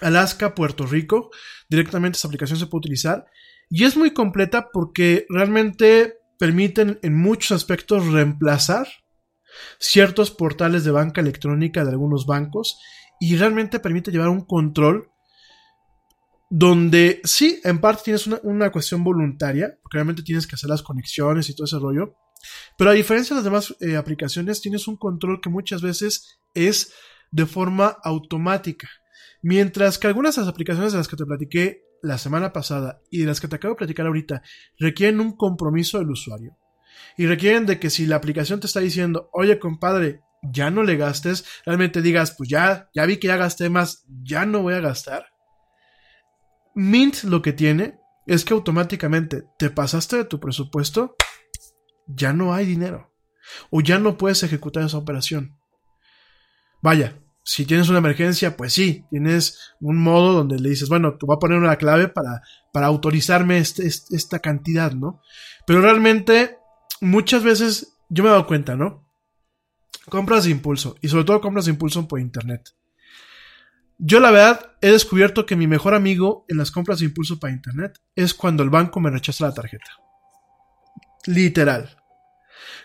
Alaska, 0.00 0.54
Puerto 0.54 0.86
Rico, 0.86 1.30
directamente 1.68 2.16
esa 2.16 2.28
aplicación 2.28 2.58
se 2.58 2.66
puede 2.66 2.80
utilizar. 2.80 3.26
Y 3.70 3.84
es 3.84 3.96
muy 3.96 4.12
completa 4.12 4.70
porque 4.72 5.26
realmente 5.28 6.18
permiten 6.38 6.98
en 7.02 7.16
muchos 7.16 7.52
aspectos 7.52 8.06
reemplazar 8.08 8.88
ciertos 9.78 10.30
portales 10.30 10.84
de 10.84 10.90
banca 10.90 11.20
electrónica 11.20 11.84
de 11.84 11.90
algunos 11.90 12.26
bancos 12.26 12.78
y 13.20 13.36
realmente 13.36 13.78
permite 13.78 14.10
llevar 14.10 14.28
un 14.28 14.44
control 14.44 15.11
donde 16.54 17.22
sí, 17.24 17.62
en 17.64 17.80
parte 17.80 18.02
tienes 18.04 18.26
una, 18.26 18.70
cuestión 18.70 19.02
voluntaria, 19.02 19.78
porque 19.82 19.96
realmente 19.96 20.22
tienes 20.22 20.46
que 20.46 20.54
hacer 20.54 20.68
las 20.68 20.82
conexiones 20.82 21.48
y 21.48 21.54
todo 21.54 21.64
ese 21.64 21.78
rollo, 21.78 22.14
pero 22.76 22.90
a 22.90 22.92
diferencia 22.92 23.34
de 23.34 23.38
las 23.38 23.44
demás 23.44 23.74
eh, 23.80 23.96
aplicaciones, 23.96 24.60
tienes 24.60 24.86
un 24.86 24.98
control 24.98 25.40
que 25.40 25.48
muchas 25.48 25.80
veces 25.80 26.40
es 26.52 26.92
de 27.30 27.46
forma 27.46 27.96
automática. 28.04 28.86
Mientras 29.40 29.96
que 29.96 30.08
algunas 30.08 30.36
de 30.36 30.42
las 30.42 30.50
aplicaciones 30.50 30.92
de 30.92 30.98
las 30.98 31.08
que 31.08 31.16
te 31.16 31.24
platiqué 31.24 31.84
la 32.02 32.18
semana 32.18 32.52
pasada 32.52 33.00
y 33.10 33.20
de 33.20 33.26
las 33.26 33.40
que 33.40 33.48
te 33.48 33.56
acabo 33.56 33.72
de 33.72 33.78
platicar 33.78 34.06
ahorita 34.06 34.42
requieren 34.78 35.20
un 35.20 35.34
compromiso 35.34 36.00
del 36.00 36.10
usuario. 36.10 36.58
Y 37.16 37.24
requieren 37.24 37.64
de 37.64 37.80
que 37.80 37.88
si 37.88 38.04
la 38.04 38.16
aplicación 38.16 38.60
te 38.60 38.66
está 38.66 38.80
diciendo, 38.80 39.30
oye 39.32 39.58
compadre, 39.58 40.20
ya 40.42 40.70
no 40.70 40.82
le 40.82 40.98
gastes, 40.98 41.46
realmente 41.64 42.02
digas, 42.02 42.34
pues 42.36 42.50
ya, 42.50 42.90
ya 42.94 43.06
vi 43.06 43.16
que 43.16 43.28
ya 43.28 43.38
gasté 43.38 43.70
más, 43.70 44.04
ya 44.22 44.44
no 44.44 44.60
voy 44.60 44.74
a 44.74 44.80
gastar 44.80 45.31
Mint 46.74 47.24
lo 47.24 47.42
que 47.42 47.52
tiene 47.52 47.98
es 48.26 48.44
que 48.44 48.54
automáticamente 48.54 49.44
te 49.58 49.70
pasaste 49.70 50.16
de 50.16 50.24
tu 50.24 50.40
presupuesto, 50.40 51.16
ya 52.06 52.32
no 52.32 52.54
hay 52.54 52.66
dinero. 52.66 53.12
O 53.70 53.80
ya 53.80 53.98
no 53.98 54.16
puedes 54.16 54.42
ejecutar 54.42 54.84
esa 54.84 54.98
operación. 54.98 55.58
Vaya, 56.80 57.18
si 57.44 57.66
tienes 57.66 57.88
una 57.88 57.98
emergencia, 57.98 58.56
pues 58.56 58.72
sí, 58.72 59.04
tienes 59.10 59.74
un 59.80 59.98
modo 59.98 60.32
donde 60.32 60.58
le 60.58 60.70
dices, 60.70 60.88
bueno, 60.88 61.16
te 61.16 61.26
voy 61.26 61.36
a 61.36 61.40
poner 61.40 61.58
una 61.58 61.76
clave 61.76 62.08
para, 62.08 62.42
para 62.72 62.86
autorizarme 62.86 63.58
este, 63.58 63.86
esta 63.86 64.38
cantidad, 64.38 64.92
¿no? 64.92 65.20
Pero 65.66 65.80
realmente, 65.80 66.58
muchas 67.00 67.42
veces 67.42 67.96
yo 68.08 68.22
me 68.22 68.28
he 68.28 68.32
dado 68.32 68.46
cuenta, 68.46 68.76
¿no? 68.76 69.08
Compras 70.08 70.44
de 70.44 70.50
impulso, 70.50 70.96
y 71.00 71.08
sobre 71.08 71.24
todo 71.24 71.40
compras 71.40 71.66
de 71.66 71.72
impulso 71.72 72.06
por 72.06 72.20
internet. 72.20 72.70
Yo 74.04 74.18
la 74.18 74.32
verdad 74.32 74.72
he 74.80 74.90
descubierto 74.90 75.46
que 75.46 75.54
mi 75.54 75.68
mejor 75.68 75.94
amigo 75.94 76.44
en 76.48 76.58
las 76.58 76.72
compras 76.72 76.98
de 76.98 77.04
impulso 77.04 77.38
para 77.38 77.52
internet 77.52 78.00
es 78.16 78.34
cuando 78.34 78.64
el 78.64 78.68
banco 78.68 78.98
me 78.98 79.10
rechaza 79.10 79.46
la 79.46 79.54
tarjeta. 79.54 79.86
Literal. 81.26 81.96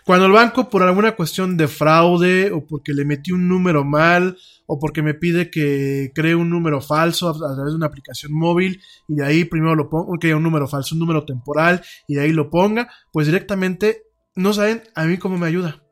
Cuando 0.04 0.26
el 0.26 0.32
banco 0.32 0.70
por 0.70 0.84
alguna 0.84 1.16
cuestión 1.16 1.56
de 1.56 1.66
fraude 1.66 2.52
o 2.52 2.64
porque 2.64 2.92
le 2.92 3.04
metí 3.04 3.32
un 3.32 3.48
número 3.48 3.82
mal 3.84 4.38
o 4.68 4.78
porque 4.78 5.02
me 5.02 5.14
pide 5.14 5.50
que 5.50 6.12
cree 6.14 6.36
un 6.36 6.50
número 6.50 6.80
falso 6.80 7.28
a, 7.28 7.32
través 7.32 7.72
de 7.72 7.76
una 7.76 7.86
aplicación 7.86 8.32
móvil 8.32 8.80
y 9.08 9.16
de 9.16 9.26
ahí 9.26 9.44
primero 9.44 9.74
lo 9.74 9.90
pongo, 9.90 10.16
que 10.20 10.36
un 10.36 10.44
número 10.44 10.68
falso, 10.68 10.94
un 10.94 11.00
número 11.00 11.24
temporal 11.24 11.82
y 12.06 12.14
de 12.14 12.20
ahí 12.20 12.32
lo 12.32 12.48
ponga, 12.48 12.92
pues 13.12 13.26
directamente 13.26 14.04
no 14.36 14.52
saben 14.52 14.84
a 14.94 15.04
mí 15.04 15.18
cómo 15.18 15.36
me 15.36 15.48
ayuda. 15.48 15.82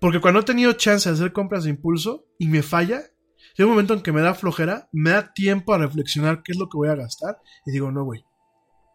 Porque 0.00 0.20
cuando 0.20 0.38
he 0.38 0.44
tenido 0.44 0.72
chance 0.74 1.08
de 1.08 1.16
hacer 1.16 1.32
compras 1.32 1.64
de 1.64 1.70
impulso 1.70 2.26
y 2.38 2.46
me 2.46 2.62
falla, 2.62 3.09
Un 3.64 3.70
momento 3.70 3.94
en 3.94 4.00
que 4.00 4.12
me 4.12 4.20
da 4.20 4.34
flojera, 4.34 4.88
me 4.92 5.10
da 5.10 5.32
tiempo 5.32 5.74
a 5.74 5.78
reflexionar 5.78 6.42
qué 6.42 6.52
es 6.52 6.58
lo 6.58 6.68
que 6.68 6.76
voy 6.76 6.88
a 6.88 6.94
gastar 6.94 7.38
y 7.66 7.72
digo, 7.72 7.90
no, 7.90 8.04
güey, 8.04 8.24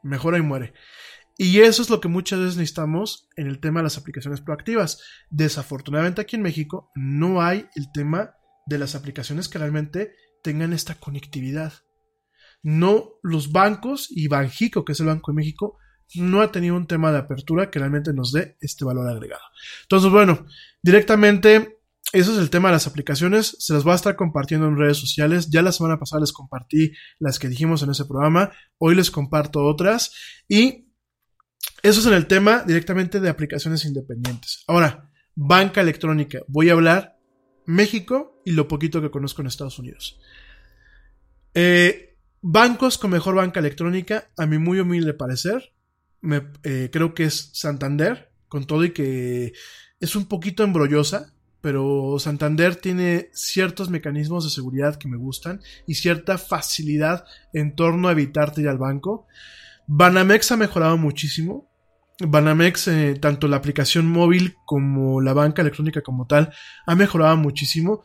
mejor 0.04 0.36
ahí 0.36 0.42
muere. 0.42 0.74
Y 1.38 1.60
eso 1.60 1.82
es 1.82 1.90
lo 1.90 2.00
que 2.00 2.08
muchas 2.08 2.40
veces 2.40 2.56
necesitamos 2.56 3.28
en 3.36 3.48
el 3.48 3.60
tema 3.60 3.82
de 3.82 3.86
las 3.86 3.98
aplicaciones 3.98 4.42
proactivas. 4.42 5.02
Desafortunadamente 5.30 6.22
aquí 6.22 6.38
en 6.38 6.44
México 6.44 6.92
no 6.96 7.42
hay 7.42 7.68
el 7.76 7.92
tema 7.92 8.36
de 8.66 8.78
las 8.78 8.96
aplicaciones 8.96 9.50
que 9.50 9.60
realmente 9.60 10.14
tengan 10.42 10.72
esta 10.72 10.96
conectividad. 10.96 11.74
No 12.64 13.20
los 13.22 13.52
bancos 13.52 14.08
y 14.10 14.28
Banjico, 14.28 14.86
que 14.86 14.94
es 14.94 15.00
el 15.02 15.08
Banco 15.08 15.32
de 15.32 15.36
México, 15.36 15.78
no 16.16 16.42
ha 16.42 16.52
tenido 16.52 16.76
un 16.76 16.88
tema 16.88 17.12
de 17.12 17.18
apertura 17.18 17.70
que 17.70 17.80
realmente 17.80 18.14
nos 18.14 18.32
dé 18.32 18.58
este 18.62 18.86
valor 18.86 19.10
agregado. 19.10 19.44
Entonces, 19.84 20.12
bueno, 20.12 20.46
directamente 20.82 21.75
eso 22.14 22.32
es 22.32 22.38
el 22.38 22.50
tema 22.50 22.70
de 22.70 22.74
las 22.74 22.88
aplicaciones. 22.88 23.56
Se 23.60 23.74
las 23.74 23.84
voy 23.84 23.94
a 23.94 23.98
estar 23.98 24.16
compartiendo 24.16 24.68
en 24.68 24.78
redes 24.78 24.98
sociales. 24.98 25.50
Ya 25.50 25.62
la 25.62 25.72
semana 25.72 26.00
pasada 26.00 26.22
les 26.22 26.32
compartí 26.32 26.94
las 27.20 27.40
que 27.40 27.50
dijimos 27.50 27.84
en 27.84 27.90
ese 27.90 28.06
programa. 28.06 28.52
Hoy 28.78 28.96
les 28.96 29.12
comparto 29.12 29.64
otras. 29.64 30.14
Y 30.48 30.86
eso 31.82 32.00
es 32.00 32.06
en 32.06 32.14
el 32.14 32.28
tema 32.28 32.64
directamente 32.64 33.20
de 33.20 33.30
aplicaciones 33.30 33.86
independientes. 33.86 34.64
Ahora, 34.68 35.12
banca 35.36 35.82
electrónica. 35.82 36.40
Voy 36.48 36.70
a 36.70 36.74
hablar 36.74 37.20
México 37.66 38.42
y 38.46 38.52
lo 38.52 38.68
poquito 38.68 39.02
que 39.02 39.12
conozco 39.12 39.42
en 39.42 39.48
Estados 39.48 39.80
Unidos. 39.80 40.20
Eh, 41.54 42.18
bancos 42.42 42.98
con 42.98 43.12
mejor 43.12 43.36
banca 43.36 43.60
electrónica, 43.60 44.30
a 44.38 44.46
mi 44.46 44.58
muy 44.58 44.80
humilde 44.80 45.14
parecer, 45.14 45.74
me, 46.22 46.52
eh, 46.64 46.90
creo 46.92 47.14
que 47.14 47.26
es 47.26 47.52
Santander, 47.54 48.32
con 48.48 48.66
todo 48.66 48.84
y 48.84 48.92
que 48.92 49.54
es 50.00 50.16
un 50.16 50.28
poquito 50.28 50.64
embrollosa 50.64 51.35
pero 51.66 52.18
Santander 52.20 52.76
tiene 52.76 53.32
ciertos 53.34 53.90
mecanismos 53.90 54.44
de 54.44 54.52
seguridad 54.52 54.98
que 54.98 55.08
me 55.08 55.18
gustan 55.18 55.62
y 55.88 55.96
cierta 55.96 56.38
facilidad 56.38 57.26
en 57.54 57.76
torno 57.76 58.08
a 58.08 58.12
evitarte 58.12 58.62
ir 58.62 58.70
al 58.70 58.78
banco. 58.78 59.26
Banamex 59.88 60.52
ha 60.52 60.58
mejorado 60.58 60.96
muchísimo. 60.96 61.68
Banamex, 62.20 62.88
eh, 62.90 63.16
tanto 63.20 63.48
la 63.48 63.58
aplicación 63.58 64.06
móvil 64.06 64.58
como 64.68 65.22
la 65.22 65.34
banca 65.34 65.64
electrónica 65.64 66.04
como 66.04 66.28
tal, 66.28 66.54
ha 66.86 66.94
mejorado 66.94 67.36
muchísimo. 67.36 68.04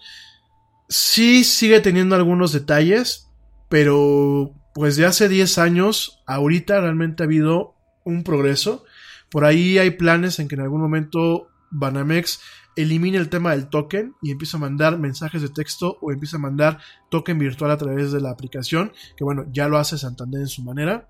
Sí 0.89 1.45
sigue 1.45 1.81
teniendo 1.81 2.16
algunos 2.16 2.53
detalles, 2.53 3.28
pero 3.69 4.55
pues 4.73 4.97
de 4.97 5.05
hace 5.05 5.28
10 5.28 5.59
años, 5.59 6.23
ahorita 6.27 6.81
realmente 6.81 7.23
ha 7.23 7.27
habido 7.27 7.74
un 8.07 8.24
progreso 8.24 8.87
Por 9.31 9.45
ahí 9.45 9.77
hay 9.77 9.91
planes 9.91 10.39
en 10.39 10.49
que 10.49 10.55
en 10.55 10.62
algún 10.62 10.81
momento 10.81 11.51
Banamex 11.70 12.41
elimine 12.76 13.18
el 13.18 13.28
tema 13.28 13.52
del 13.52 13.68
token 13.68 14.14
y 14.22 14.30
empieza 14.30 14.56
a 14.56 14.60
mandar 14.60 14.98
mensajes 14.98 15.42
de 15.42 15.48
texto 15.48 15.98
o 16.01 16.12
empieza 16.12 16.36
a 16.36 16.40
mandar 16.40 16.78
token 17.10 17.38
virtual 17.38 17.70
a 17.70 17.78
través 17.78 18.12
de 18.12 18.20
la 18.20 18.30
aplicación, 18.30 18.92
que 19.16 19.24
bueno, 19.24 19.47
ya 19.52 19.68
lo 19.68 19.78
hace 19.78 19.98
Santander 19.98 20.40
en 20.40 20.48
su 20.48 20.62
manera. 20.62 21.09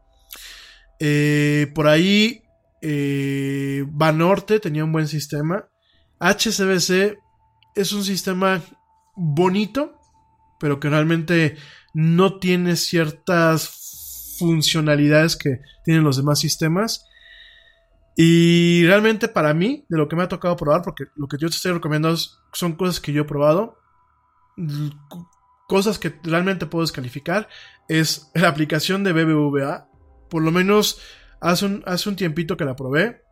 Eh, 0.98 1.70
por 1.74 1.88
ahí 1.88 2.42
eh, 2.82 3.84
Banorte 3.88 4.60
tenía 4.60 4.84
un 4.84 4.92
buen 4.92 5.08
sistema. 5.08 5.68
HCBC 6.18 7.18
es 7.74 7.92
un 7.92 8.04
sistema 8.04 8.62
bonito, 9.16 9.98
pero 10.58 10.80
que 10.80 10.90
realmente 10.90 11.56
no 11.94 12.38
tiene 12.38 12.76
ciertas 12.76 14.36
funcionalidades 14.38 15.36
que 15.36 15.60
tienen 15.84 16.04
los 16.04 16.16
demás 16.16 16.38
sistemas. 16.38 17.06
Y 18.16 18.84
realmente 18.86 19.28
para 19.28 19.54
mí, 19.54 19.84
de 19.88 19.98
lo 19.98 20.08
que 20.08 20.16
me 20.16 20.22
ha 20.22 20.28
tocado 20.28 20.56
probar, 20.56 20.82
porque 20.82 21.04
lo 21.16 21.28
que 21.28 21.38
yo 21.38 21.48
te 21.48 21.56
estoy 21.56 21.72
recomendando 21.72 22.18
son 22.52 22.74
cosas 22.74 23.00
que 23.00 23.12
yo 23.12 23.22
he 23.22 23.26
probado, 23.26 23.78
cosas 25.68 25.98
que 25.98 26.18
realmente 26.22 26.66
puedo 26.66 26.84
descalificar, 26.84 27.48
es 27.88 28.30
la 28.34 28.48
aplicación 28.48 29.04
de 29.04 29.12
BBVA. 29.12 29.88
Por 30.28 30.42
lo 30.42 30.50
menos 30.50 31.00
hace 31.40 31.66
un, 31.66 31.82
hace 31.86 32.08
un 32.08 32.16
tiempito 32.16 32.56
que 32.56 32.64
la 32.64 32.76
probé. 32.76 33.22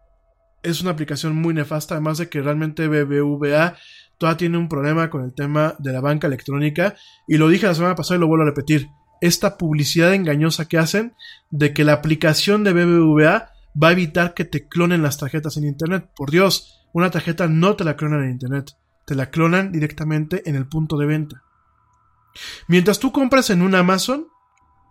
Es 0.62 0.80
una 0.80 0.90
aplicación 0.90 1.36
muy 1.36 1.54
nefasta, 1.54 1.94
además 1.94 2.18
de 2.18 2.28
que 2.28 2.40
realmente 2.40 2.88
BBVA 2.88 3.76
todavía 4.18 4.36
tiene 4.36 4.58
un 4.58 4.68
problema 4.68 5.10
con 5.10 5.22
el 5.24 5.32
tema 5.32 5.76
de 5.78 5.92
la 5.92 6.00
banca 6.00 6.26
electrónica. 6.26 6.96
Y 7.26 7.36
lo 7.36 7.48
dije 7.48 7.66
la 7.66 7.74
semana 7.74 7.94
pasada 7.94 8.18
y 8.18 8.20
lo 8.20 8.26
vuelvo 8.26 8.44
a 8.44 8.48
repetir. 8.48 8.88
Esta 9.20 9.58
publicidad 9.58 10.14
engañosa 10.14 10.68
que 10.68 10.78
hacen 10.78 11.14
de 11.50 11.72
que 11.72 11.84
la 11.84 11.94
aplicación 11.94 12.64
de 12.64 12.72
BBVA 12.72 13.50
va 13.80 13.88
a 13.88 13.92
evitar 13.92 14.34
que 14.34 14.44
te 14.44 14.68
clonen 14.68 15.02
las 15.02 15.18
tarjetas 15.18 15.56
en 15.56 15.64
Internet. 15.64 16.10
Por 16.16 16.30
Dios, 16.30 16.86
una 16.92 17.10
tarjeta 17.10 17.48
no 17.48 17.76
te 17.76 17.84
la 17.84 17.96
clonan 17.96 18.24
en 18.24 18.30
Internet, 18.30 18.72
te 19.06 19.14
la 19.14 19.30
clonan 19.30 19.72
directamente 19.72 20.48
en 20.48 20.56
el 20.56 20.66
punto 20.66 20.96
de 20.96 21.06
venta. 21.06 21.42
Mientras 22.66 22.98
tú 22.98 23.12
compras 23.12 23.50
en 23.50 23.62
un 23.62 23.74
Amazon, 23.74 24.26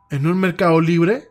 en 0.10 0.28
un 0.28 0.40
mercado 0.40 0.80
libre, 0.82 1.28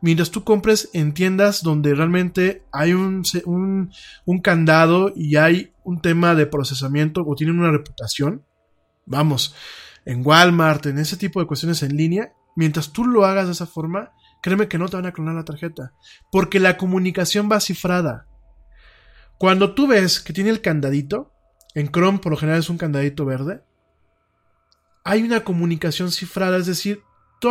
mientras 0.00 0.30
tú 0.30 0.44
compres 0.44 0.90
en 0.92 1.14
tiendas 1.14 1.62
donde 1.62 1.94
realmente 1.94 2.64
hay 2.72 2.92
un, 2.92 3.22
un, 3.44 4.40
candado 4.40 5.12
y 5.14 5.36
hay 5.36 5.72
un 5.82 6.00
tema 6.00 6.34
de 6.34 6.46
procesamiento 6.46 7.24
o 7.26 7.34
tienen 7.34 7.58
una 7.58 7.70
reputación, 7.70 8.44
vamos, 9.06 9.54
en 10.04 10.24
Walmart, 10.24 10.86
en 10.86 10.98
ese 10.98 11.16
tipo 11.16 11.40
de 11.40 11.46
cuestiones 11.46 11.82
en 11.82 11.96
línea, 11.96 12.32
mientras 12.56 12.92
tú 12.92 13.06
lo 13.06 13.24
hagas 13.24 13.46
de 13.46 13.52
esa 13.52 13.66
forma, 13.66 14.12
créeme 14.44 14.68
que 14.68 14.76
no 14.76 14.90
te 14.90 14.96
van 14.96 15.06
a 15.06 15.12
clonar 15.12 15.34
la 15.34 15.44
tarjeta, 15.46 15.94
porque 16.30 16.60
la 16.60 16.76
comunicación 16.76 17.48
va 17.50 17.60
cifrada. 17.60 18.26
Cuando 19.38 19.72
tú 19.72 19.86
ves 19.86 20.20
que 20.20 20.34
tiene 20.34 20.50
el 20.50 20.60
candadito, 20.60 21.32
en 21.74 21.88
Chrome 21.90 22.18
por 22.18 22.30
lo 22.30 22.36
general 22.36 22.60
es 22.60 22.68
un 22.68 22.76
candadito 22.76 23.24
verde, 23.24 23.62
hay 25.02 25.22
una 25.22 25.44
comunicación 25.44 26.12
cifrada, 26.12 26.58
es 26.58 26.66
decir, 26.66 27.02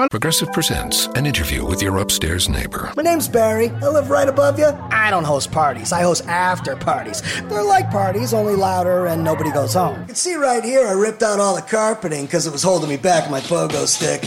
Progressive 0.10 0.52
presents 0.54 1.08
an 1.16 1.26
interview 1.28 1.64
with 1.64 1.82
your 1.82 2.00
upstairs 2.00 2.50
neighbor. 2.50 2.92
My 2.98 3.04
name's 3.04 3.28
Barry. 3.28 3.68
I 3.68 3.90
live 3.90 4.10
right 4.10 4.28
above 4.28 4.58
you. 4.58 4.66
I 4.92 5.12
don't 5.12 5.24
host 5.24 5.52
parties. 5.52 5.92
I 5.92 6.02
host 6.02 6.28
after 6.28 6.76
parties. 6.76 7.22
They're 7.48 7.64
like 7.64 7.92
parties, 7.92 8.34
only 8.34 8.56
louder 8.56 9.06
and 9.06 9.24
nobody 9.24 9.52
goes 9.52 9.76
home. 9.76 10.00
You 10.00 10.06
can 10.08 10.16
see 10.16 10.34
right 10.34 10.64
here 10.64 10.88
I 10.88 10.94
ripped 10.94 11.22
out 11.22 11.40
all 11.40 11.54
the 11.54 11.62
carpeting 11.62 12.26
because 12.26 12.48
it 12.48 12.54
was 12.54 12.64
holding 12.64 12.90
me 12.90 12.98
back 12.98 13.30
my 13.30 13.40
pogo 13.42 13.86
stick. 13.86 14.24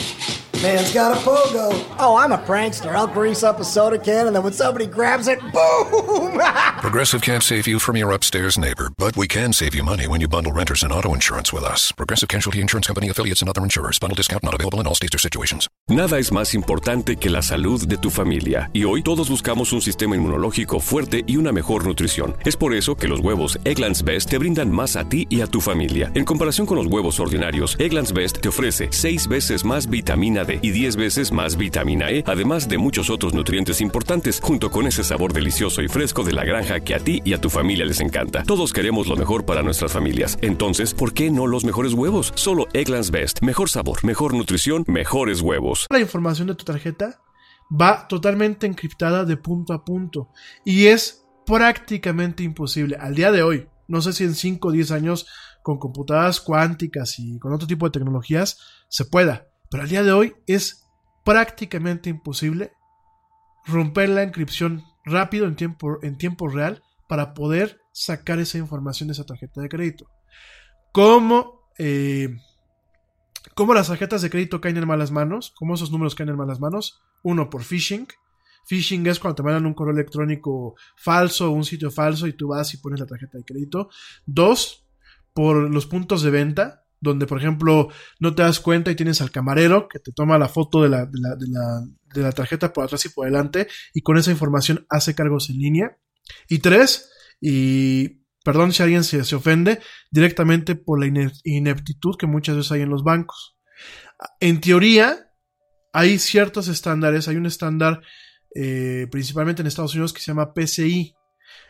Man's 0.67 0.93
got 0.93 1.17
a 1.17 1.21
pogo. 1.21 1.71
Oh, 2.01 2.17
I'm 2.17 2.33
a 2.33 2.39
prankster. 2.39 2.91
I'll 2.93 3.07
grease 3.07 3.45
up 3.45 3.61
a 3.61 3.65
soda 3.65 4.01
can 4.01 4.27
and 4.27 4.35
then 4.35 4.43
when 4.43 4.53
somebody 4.53 4.87
grabs 4.87 5.29
it, 5.29 5.39
boom! 5.53 6.41
Progressive 6.81 7.23
can't 7.23 7.45
save 7.45 7.69
you 7.69 7.79
from 7.79 7.97
your 7.97 8.11
upstairs 8.11 8.59
neighbor, 8.59 8.91
but 8.99 9.17
we 9.17 9.29
can 9.29 9.53
save 9.53 9.77
you 9.77 9.85
money 9.85 10.09
when 10.09 10.21
you 10.21 10.27
bundle 10.27 10.51
renters 10.53 10.83
and 10.83 10.93
auto 10.93 11.15
insurance 11.15 11.53
with 11.53 11.63
us. 11.63 11.93
Progressive 11.93 12.29
Casualty 12.29 12.61
Insurance 12.61 12.89
Company 12.89 13.11
affiliates 13.11 13.43
and 13.43 13.49
other 13.49 13.63
insurers. 13.63 14.01
Bundle 14.01 14.17
discount 14.17 14.43
not 14.43 14.55
available 14.55 14.81
in 14.81 14.89
all 14.89 14.95
states 14.97 15.15
or 15.15 15.19
situations. 15.19 15.69
Nada 15.89 16.19
es 16.19 16.33
más 16.33 16.53
importante 16.53 17.15
que 17.15 17.31
la 17.31 17.43
salud 17.43 17.87
de 17.87 17.97
tu 17.97 18.11
familia, 18.11 18.69
y 18.73 18.83
hoy 18.83 19.05
todos 19.05 19.31
buscamos 19.31 19.73
un 19.73 19.81
sistema 19.81 20.17
inmunológico 20.17 20.81
fuerte 20.81 21.23
y 21.29 21.37
una 21.37 21.53
mejor 21.53 21.87
nutrición. 21.87 22.35
Es 22.45 22.57
por 22.57 22.75
eso 22.75 22.97
que 22.97 23.07
los 23.07 23.21
huevos 23.21 23.61
Egglands 23.65 24.03
Best 24.03 24.31
te 24.31 24.39
brindan 24.39 24.73
más 24.73 24.97
a 24.97 25.09
ti 25.09 25.29
y 25.31 25.43
a 25.43 25.47
tu 25.47 25.61
familia. 25.61 26.11
En 26.15 26.25
comparación 26.25 26.67
con 26.67 26.77
los 26.77 26.87
huevos 26.87 27.21
ordinarios, 27.21 27.77
Egglands 27.79 28.13
Best 28.13 28.41
te 28.41 28.49
ofrece 28.49 28.89
6 28.91 29.29
veces 29.29 29.65
más 29.65 29.89
vitamina 29.89 30.43
D 30.43 30.56
y 30.63 30.71
10 30.71 30.97
veces 30.97 31.33
más 31.33 31.57
vitamina 31.57 32.11
E, 32.11 32.25
además 32.27 32.69
de 32.69 32.79
muchos 32.79 33.11
otros 33.11 33.35
nutrientes 33.35 33.81
importantes, 33.81 34.41
junto 34.43 34.71
con 34.71 34.87
ese 34.87 35.05
sabor 35.05 35.33
delicioso 35.33 35.83
y 35.83 35.89
fresco 35.89 36.25
de 36.25 36.33
la 36.33 36.45
granja 36.45 36.81
que 36.81 36.95
a 36.95 36.99
ti 36.99 37.23
y 37.25 37.35
a 37.35 37.41
tu 37.41 37.51
familia 37.51 37.85
les 37.85 38.01
encanta. 38.01 38.43
Todos 38.45 38.73
queremos 38.73 39.07
lo 39.07 39.17
mejor 39.17 39.45
para 39.45 39.63
nuestras 39.63 39.93
familias. 39.93 40.39
Entonces, 40.41 40.95
¿por 40.95 41.13
qué 41.13 41.31
no 41.31 41.47
los 41.47 41.65
mejores 41.65 41.93
huevos? 41.93 42.33
Solo 42.35 42.67
Egglands 42.73 43.11
Best. 43.11 43.43
Mejor 43.43 43.71
sabor, 43.71 44.05
mejor 44.05 44.35
nutrición, 44.35 44.85
mejores 44.87 45.41
huevos. 45.41 45.87
La 45.91 46.01
información 46.01 46.49
de 46.49 46.55
tu 46.55 46.65
tarjeta 46.65 47.21
va 47.71 48.07
totalmente 48.09 48.67
encriptada 48.67 49.25
de 49.25 49.37
punto 49.37 49.73
a 49.73 49.85
punto 49.85 50.31
y 50.65 50.87
es 50.87 51.25
prácticamente 51.45 52.43
imposible 52.43 52.97
al 52.97 53.15
día 53.15 53.33
de 53.33 53.43
hoy. 53.43 53.69
No 53.89 54.01
sé 54.03 54.13
si 54.13 54.25
en 54.25 54.35
5 54.35 54.69
o 54.69 54.73
10 54.73 54.91
años 54.91 55.27
con 55.63 55.79
computadoras 55.79 56.41
cuánticas 56.41 57.19
y 57.19 57.39
con 57.39 57.53
otro 57.53 57.67
tipo 57.67 57.87
de 57.87 57.93
tecnologías 57.93 58.59
se 58.89 59.05
pueda, 59.05 59.49
pero 59.71 59.83
al 59.83 59.89
día 59.89 60.03
de 60.03 60.13
hoy 60.13 60.35
es 60.47 60.87
prácticamente 61.25 62.09
imposible 62.11 62.73
romper 63.67 64.09
la 64.09 64.23
encripción 64.23 64.85
rápido 65.05 65.47
en 65.47 65.57
tiempo, 65.57 65.99
en 66.03 66.17
tiempo 66.17 66.49
real 66.49 66.83
para 67.09 67.35
poder 67.35 67.81
sacar 67.93 68.39
esa 68.39 68.59
información 68.59 69.09
de 69.09 69.13
esa 69.13 69.27
tarjeta 69.27 69.61
de 69.61 69.69
crédito. 69.69 70.11
¿Cómo, 70.93 71.69
eh, 71.79 72.37
¿Cómo 73.55 73.75
las 73.75 73.89
tarjetas 73.89 74.23
de 74.23 74.31
crédito 74.31 74.61
caen 74.61 74.77
en 74.77 74.87
malas 74.87 75.11
manos? 75.11 75.53
¿Cómo 75.57 75.75
esos 75.75 75.91
números 75.91 76.15
caen 76.15 76.31
en 76.31 76.37
malas 76.37 76.61
manos? 76.61 77.03
Uno, 77.23 77.51
por 77.51 77.63
phishing. 77.65 78.07
Phishing 78.67 79.07
es 79.07 79.21
cuando 79.21 79.37
te 79.37 79.43
mandan 79.43 79.67
un 79.67 79.75
correo 79.75 79.95
electrónico 79.95 80.75
falso 80.97 81.51
un 81.51 81.65
sitio 81.65 81.91
falso 81.91 82.27
y 82.27 82.33
tú 82.33 82.49
vas 82.49 82.75
y 82.75 82.79
pones 82.79 83.01
la 83.01 83.07
tarjeta 83.07 83.39
de 83.39 83.45
crédito. 83.45 83.89
Dos, 84.27 84.87
por 85.33 85.71
los 85.71 85.87
puntos 85.87 86.23
de 86.23 86.31
venta 86.31 86.86
donde 87.07 87.27
por 87.27 87.39
ejemplo 87.39 87.89
no 88.21 88.35
te 88.35 88.43
das 88.43 88.61
cuenta 88.61 88.91
y 88.91 88.97
tienes 88.97 89.21
al 89.21 89.31
camarero 89.31 89.89
que 89.89 89.99
te 89.99 90.13
toma 90.13 90.39
la 90.39 90.49
foto 90.49 90.83
de 90.83 90.89
la, 90.89 91.07
de 91.07 91.19
la, 91.19 91.37
de 92.15 92.23
la, 92.23 92.33
tarjeta 92.33 92.73
por 92.73 92.85
atrás 92.85 93.05
y 93.07 93.09
por 93.09 93.27
delante 93.27 93.69
y 93.95 94.03
con 94.03 94.19
esa 94.19 94.31
información 94.31 94.87
hace 94.91 95.15
cargos 95.15 95.51
en 95.51 95.59
línea. 95.59 95.99
Y 96.49 96.59
tres, 96.59 97.11
y 97.41 98.25
perdón 98.45 98.73
si 98.73 98.83
alguien 98.83 99.05
se, 99.05 99.25
se 99.25 99.37
ofende, 99.37 99.81
directamente 100.11 100.75
por 100.75 101.01
la 101.01 101.31
ineptitud 101.45 102.17
que 102.19 102.27
muchas 102.27 102.57
veces 102.57 102.73
hay 102.73 102.83
en 102.83 102.91
los 102.91 103.05
bancos. 103.05 103.57
En 104.41 104.61
teoría, 104.61 105.31
hay 105.93 106.19
ciertos 106.19 106.69
estándares, 106.69 107.29
hay 107.29 107.37
un 107.37 107.47
estándar 107.47 108.03
eh, 108.55 109.07
principalmente 109.11 109.63
en 109.63 109.67
Estados 109.67 109.95
Unidos 109.95 110.13
que 110.13 110.21
se 110.21 110.27
llama 110.27 110.55
PCI, 110.55 111.15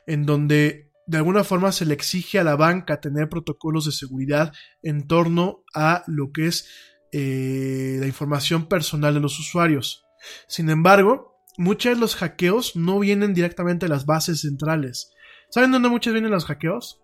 en 0.07 0.25
donde 0.25 0.93
de 1.07 1.19
alguna 1.19 1.45
forma 1.45 1.73
se 1.73 1.87
le 1.87 1.95
exige 1.95 2.39
a 2.39 2.45
la 2.45 2.57
banca 2.57 3.01
tener 3.01 3.28
protocolos 3.28 3.87
de 3.87 3.93
seguridad 3.93 4.53
en 4.83 5.07
torno 5.07 5.62
a 5.74 6.03
lo 6.07 6.33
que 6.33 6.49
es 6.49 6.69
eh, 7.12 7.97
la 8.01 8.07
información 8.07 8.66
personal 8.66 9.15
de 9.15 9.20
los 9.20 9.39
usuarios. 9.39 10.05
Sin 10.49 10.69
embargo, 10.69 11.41
muchos 11.57 11.95
de 11.95 12.01
los 12.01 12.16
hackeos 12.16 12.74
no 12.74 12.99
vienen 12.99 13.35
directamente 13.35 13.87
de 13.87 13.91
las 13.91 14.05
bases 14.05 14.41
centrales. 14.41 15.12
¿Saben 15.51 15.70
dónde 15.70 15.89
muchos 15.89 16.12
vienen 16.12 16.33
los 16.33 16.45
hackeos? 16.45 17.01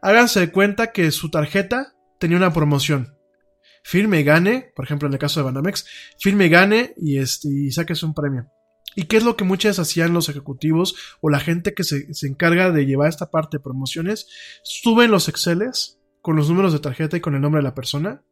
Háganse 0.00 0.40
de 0.40 0.52
cuenta 0.52 0.92
que 0.92 1.10
su 1.10 1.30
tarjeta 1.30 1.94
tenía 2.18 2.36
una 2.36 2.52
promoción. 2.52 3.16
Firme 3.82 4.20
y 4.20 4.24
gane, 4.24 4.72
por 4.76 4.84
ejemplo 4.84 5.08
en 5.08 5.14
el 5.14 5.18
caso 5.18 5.40
de 5.40 5.44
Banamex, 5.44 5.86
firme 6.18 6.48
gane 6.48 6.94
y, 6.96 7.18
este, 7.18 7.48
y 7.48 7.72
saques 7.72 8.02
un 8.02 8.14
premio. 8.14 8.50
¿Y 9.00 9.04
qué 9.04 9.16
es 9.16 9.24
lo 9.24 9.34
que 9.34 9.44
muchas 9.44 9.78
hacían 9.78 10.12
los 10.12 10.28
ejecutivos 10.28 10.94
o 11.22 11.30
la 11.30 11.40
gente 11.40 11.72
que 11.72 11.84
se, 11.84 12.06
encarga 12.26 12.70
de 12.70 12.84
llevar 12.84 13.08
esta 13.08 13.30
parte 13.30 13.56
de 13.56 13.62
promociones? 13.62 14.28
Suben 14.62 15.10
los 15.10 15.26
Exceles 15.26 15.98
con 16.20 16.36
los 16.36 16.50
números 16.50 16.74
de 16.74 16.80
tarjeta 16.80 17.16
y 17.16 17.20
con 17.20 17.34
el 17.34 17.40
nombre 17.40 17.60
de 17.60 17.62
la 17.62 17.74
persona, 17.74 18.22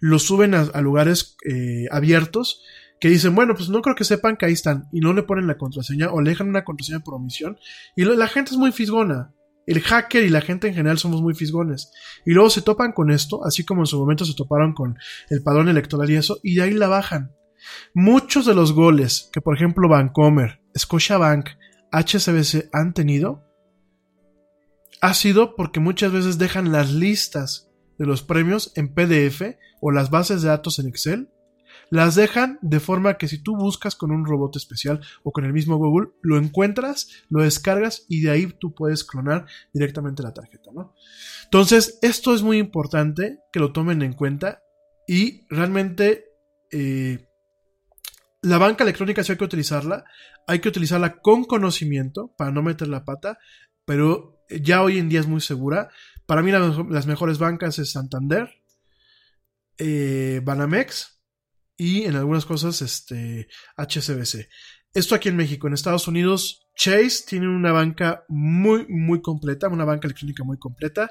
los 0.00 0.24
suben 0.24 0.56
a, 0.56 0.80
lugares 0.80 1.36
eh, 1.48 1.86
abiertos 1.92 2.60
que 2.98 3.08
dicen, 3.08 3.36
bueno, 3.36 3.54
pues 3.54 3.68
no 3.68 3.82
creo 3.82 3.94
que 3.94 4.02
sepan 4.02 4.36
que 4.36 4.46
ahí 4.46 4.52
están 4.54 4.88
y 4.92 4.98
no 4.98 5.12
le 5.12 5.22
ponen 5.22 5.46
la 5.46 5.58
contraseña 5.58 6.10
o 6.10 6.20
le 6.20 6.30
dejan 6.30 6.48
una 6.48 6.64
contraseña 6.64 7.04
por 7.04 7.14
omisión 7.14 7.56
y 7.94 8.04
la 8.04 8.26
gente 8.26 8.50
es 8.50 8.56
muy 8.56 8.72
fisgona. 8.72 9.32
El 9.64 9.80
hacker 9.80 10.24
y 10.24 10.28
la 10.28 10.40
gente 10.40 10.66
en 10.66 10.74
general 10.74 10.98
somos 10.98 11.22
muy 11.22 11.34
fisgones. 11.34 11.92
Y 12.24 12.32
luego 12.32 12.50
se 12.50 12.62
topan 12.62 12.90
con 12.90 13.12
esto, 13.12 13.44
así 13.44 13.64
como 13.64 13.82
en 13.82 13.86
su 13.86 13.96
momento 13.96 14.24
se 14.24 14.34
toparon 14.34 14.74
con 14.74 14.98
el 15.30 15.44
padrón 15.44 15.68
electoral 15.68 16.10
y 16.10 16.16
eso, 16.16 16.40
y 16.42 16.56
de 16.56 16.62
ahí 16.62 16.72
la 16.72 16.88
bajan. 16.88 17.35
Muchos 17.94 18.46
de 18.46 18.54
los 18.54 18.72
goles 18.72 19.30
que, 19.32 19.40
por 19.40 19.56
ejemplo, 19.56 19.88
Bancomer, 19.88 20.60
Scotiabank, 20.76 21.48
HSBC 21.92 22.68
han 22.72 22.92
tenido 22.92 23.42
ha 25.00 25.14
sido 25.14 25.56
porque 25.56 25.78
muchas 25.78 26.10
veces 26.10 26.38
dejan 26.38 26.72
las 26.72 26.90
listas 26.90 27.70
de 27.98 28.06
los 28.06 28.22
premios 28.22 28.72
en 28.76 28.92
PDF 28.92 29.42
o 29.80 29.90
las 29.90 30.10
bases 30.10 30.42
de 30.42 30.48
datos 30.48 30.78
en 30.78 30.88
Excel 30.88 31.30
las 31.90 32.14
dejan 32.14 32.58
de 32.62 32.80
forma 32.80 33.16
que 33.16 33.28
si 33.28 33.42
tú 33.42 33.56
buscas 33.56 33.94
con 33.94 34.10
un 34.10 34.24
robot 34.24 34.56
especial 34.56 35.00
o 35.22 35.32
con 35.32 35.44
el 35.44 35.52
mismo 35.52 35.76
Google, 35.76 36.10
lo 36.22 36.36
encuentras, 36.36 37.08
lo 37.28 37.42
descargas 37.42 38.06
y 38.08 38.22
de 38.22 38.30
ahí 38.30 38.46
tú 38.46 38.74
puedes 38.74 39.04
clonar 39.04 39.46
directamente 39.72 40.22
la 40.22 40.34
tarjeta, 40.34 40.70
¿no? 40.74 40.94
Entonces, 41.44 41.98
esto 42.02 42.34
es 42.34 42.42
muy 42.42 42.58
importante 42.58 43.38
que 43.52 43.60
lo 43.60 43.72
tomen 43.72 44.02
en 44.02 44.14
cuenta 44.14 44.62
y 45.06 45.46
realmente 45.48 46.24
eh, 46.72 47.25
la 48.46 48.58
banca 48.58 48.84
electrónica 48.84 49.24
si 49.24 49.32
hay 49.32 49.38
que 49.38 49.44
utilizarla, 49.44 50.04
hay 50.46 50.60
que 50.60 50.68
utilizarla 50.68 51.20
con 51.20 51.44
conocimiento 51.44 52.32
para 52.38 52.52
no 52.52 52.62
meter 52.62 52.86
la 52.86 53.04
pata, 53.04 53.38
pero 53.84 54.40
ya 54.48 54.82
hoy 54.82 54.98
en 54.98 55.08
día 55.08 55.18
es 55.18 55.26
muy 55.26 55.40
segura. 55.40 55.90
Para 56.26 56.42
mí 56.42 56.52
las 56.52 57.06
mejores 57.06 57.38
bancas 57.38 57.80
es 57.80 57.90
Santander, 57.90 58.62
eh, 59.78 60.40
Banamex 60.44 61.24
y 61.76 62.04
en 62.04 62.14
algunas 62.14 62.46
cosas 62.46 62.82
este, 62.82 63.48
HSBC. 63.76 64.48
Esto 64.94 65.16
aquí 65.16 65.28
en 65.28 65.36
México, 65.36 65.66
en 65.66 65.74
Estados 65.74 66.06
Unidos, 66.06 66.68
Chase 66.76 67.24
tiene 67.26 67.48
una 67.48 67.72
banca 67.72 68.24
muy, 68.28 68.86
muy 68.88 69.22
completa, 69.22 69.68
una 69.68 69.84
banca 69.84 70.06
electrónica 70.06 70.44
muy 70.44 70.56
completa. 70.56 71.10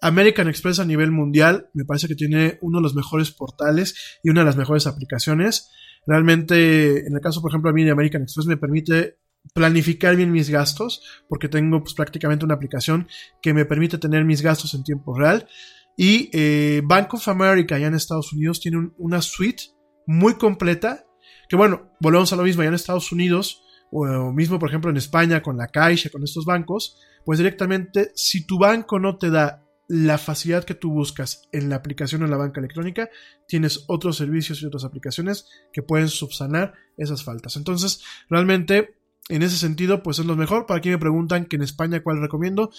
American 0.00 0.48
Express 0.48 0.80
a 0.80 0.84
nivel 0.84 1.12
mundial 1.12 1.70
me 1.74 1.84
parece 1.84 2.08
que 2.08 2.16
tiene 2.16 2.58
uno 2.60 2.78
de 2.78 2.82
los 2.82 2.96
mejores 2.96 3.30
portales 3.30 4.18
y 4.24 4.30
una 4.30 4.40
de 4.40 4.46
las 4.46 4.56
mejores 4.56 4.88
aplicaciones. 4.88 5.70
Realmente, 6.06 7.06
en 7.06 7.14
el 7.14 7.20
caso, 7.20 7.40
por 7.40 7.50
ejemplo, 7.50 7.70
a 7.70 7.72
mí 7.72 7.84
de 7.84 7.90
American 7.90 8.22
Express 8.22 8.46
me 8.46 8.56
permite 8.56 9.18
planificar 9.54 10.16
bien 10.16 10.32
mis 10.32 10.50
gastos, 10.50 11.02
porque 11.28 11.48
tengo 11.48 11.80
pues, 11.82 11.94
prácticamente 11.94 12.44
una 12.44 12.54
aplicación 12.54 13.08
que 13.40 13.54
me 13.54 13.64
permite 13.64 13.98
tener 13.98 14.24
mis 14.24 14.42
gastos 14.42 14.74
en 14.74 14.84
tiempo 14.84 15.18
real. 15.18 15.48
Y 15.96 16.30
eh, 16.32 16.82
Bank 16.84 17.14
of 17.14 17.28
America, 17.28 17.74
allá 17.74 17.88
en 17.88 17.94
Estados 17.94 18.32
Unidos, 18.32 18.60
tiene 18.60 18.90
una 18.98 19.20
suite 19.20 19.64
muy 20.06 20.34
completa. 20.34 21.04
Que 21.48 21.56
bueno, 21.56 21.90
volvemos 22.00 22.32
a 22.32 22.36
lo 22.36 22.44
mismo, 22.44 22.62
allá 22.62 22.68
en 22.68 22.74
Estados 22.74 23.12
Unidos, 23.12 23.62
o 23.90 24.32
mismo 24.32 24.58
por 24.58 24.70
ejemplo 24.70 24.90
en 24.90 24.96
España 24.96 25.42
con 25.42 25.58
la 25.58 25.68
Caixa, 25.68 26.08
con 26.08 26.24
estos 26.24 26.46
bancos, 26.46 26.98
pues 27.24 27.38
directamente, 27.38 28.10
si 28.14 28.46
tu 28.46 28.58
banco 28.58 28.98
no 28.98 29.18
te 29.18 29.30
da 29.30 29.64
la 29.88 30.18
facilidad 30.18 30.64
que 30.64 30.74
tú 30.74 30.90
buscas 30.90 31.48
en 31.52 31.68
la 31.68 31.76
aplicación 31.76 32.22
o 32.22 32.24
en 32.24 32.30
la 32.30 32.36
banca 32.36 32.60
electrónica, 32.60 33.10
tienes 33.46 33.84
otros 33.88 34.16
servicios 34.16 34.62
y 34.62 34.66
otras 34.66 34.84
aplicaciones 34.84 35.48
que 35.72 35.82
pueden 35.82 36.08
subsanar 36.08 36.74
esas 36.96 37.24
faltas. 37.24 37.56
Entonces, 37.56 38.02
realmente 38.28 38.96
en 39.28 39.42
ese 39.42 39.56
sentido, 39.56 40.02
pues 40.02 40.18
es 40.18 40.26
lo 40.26 40.36
mejor. 40.36 40.66
Para 40.66 40.80
quien 40.80 40.94
me 40.94 40.98
preguntan 40.98 41.46
que 41.46 41.56
en 41.56 41.62
España 41.62 42.02
cuál 42.02 42.20
recomiendo. 42.20 42.70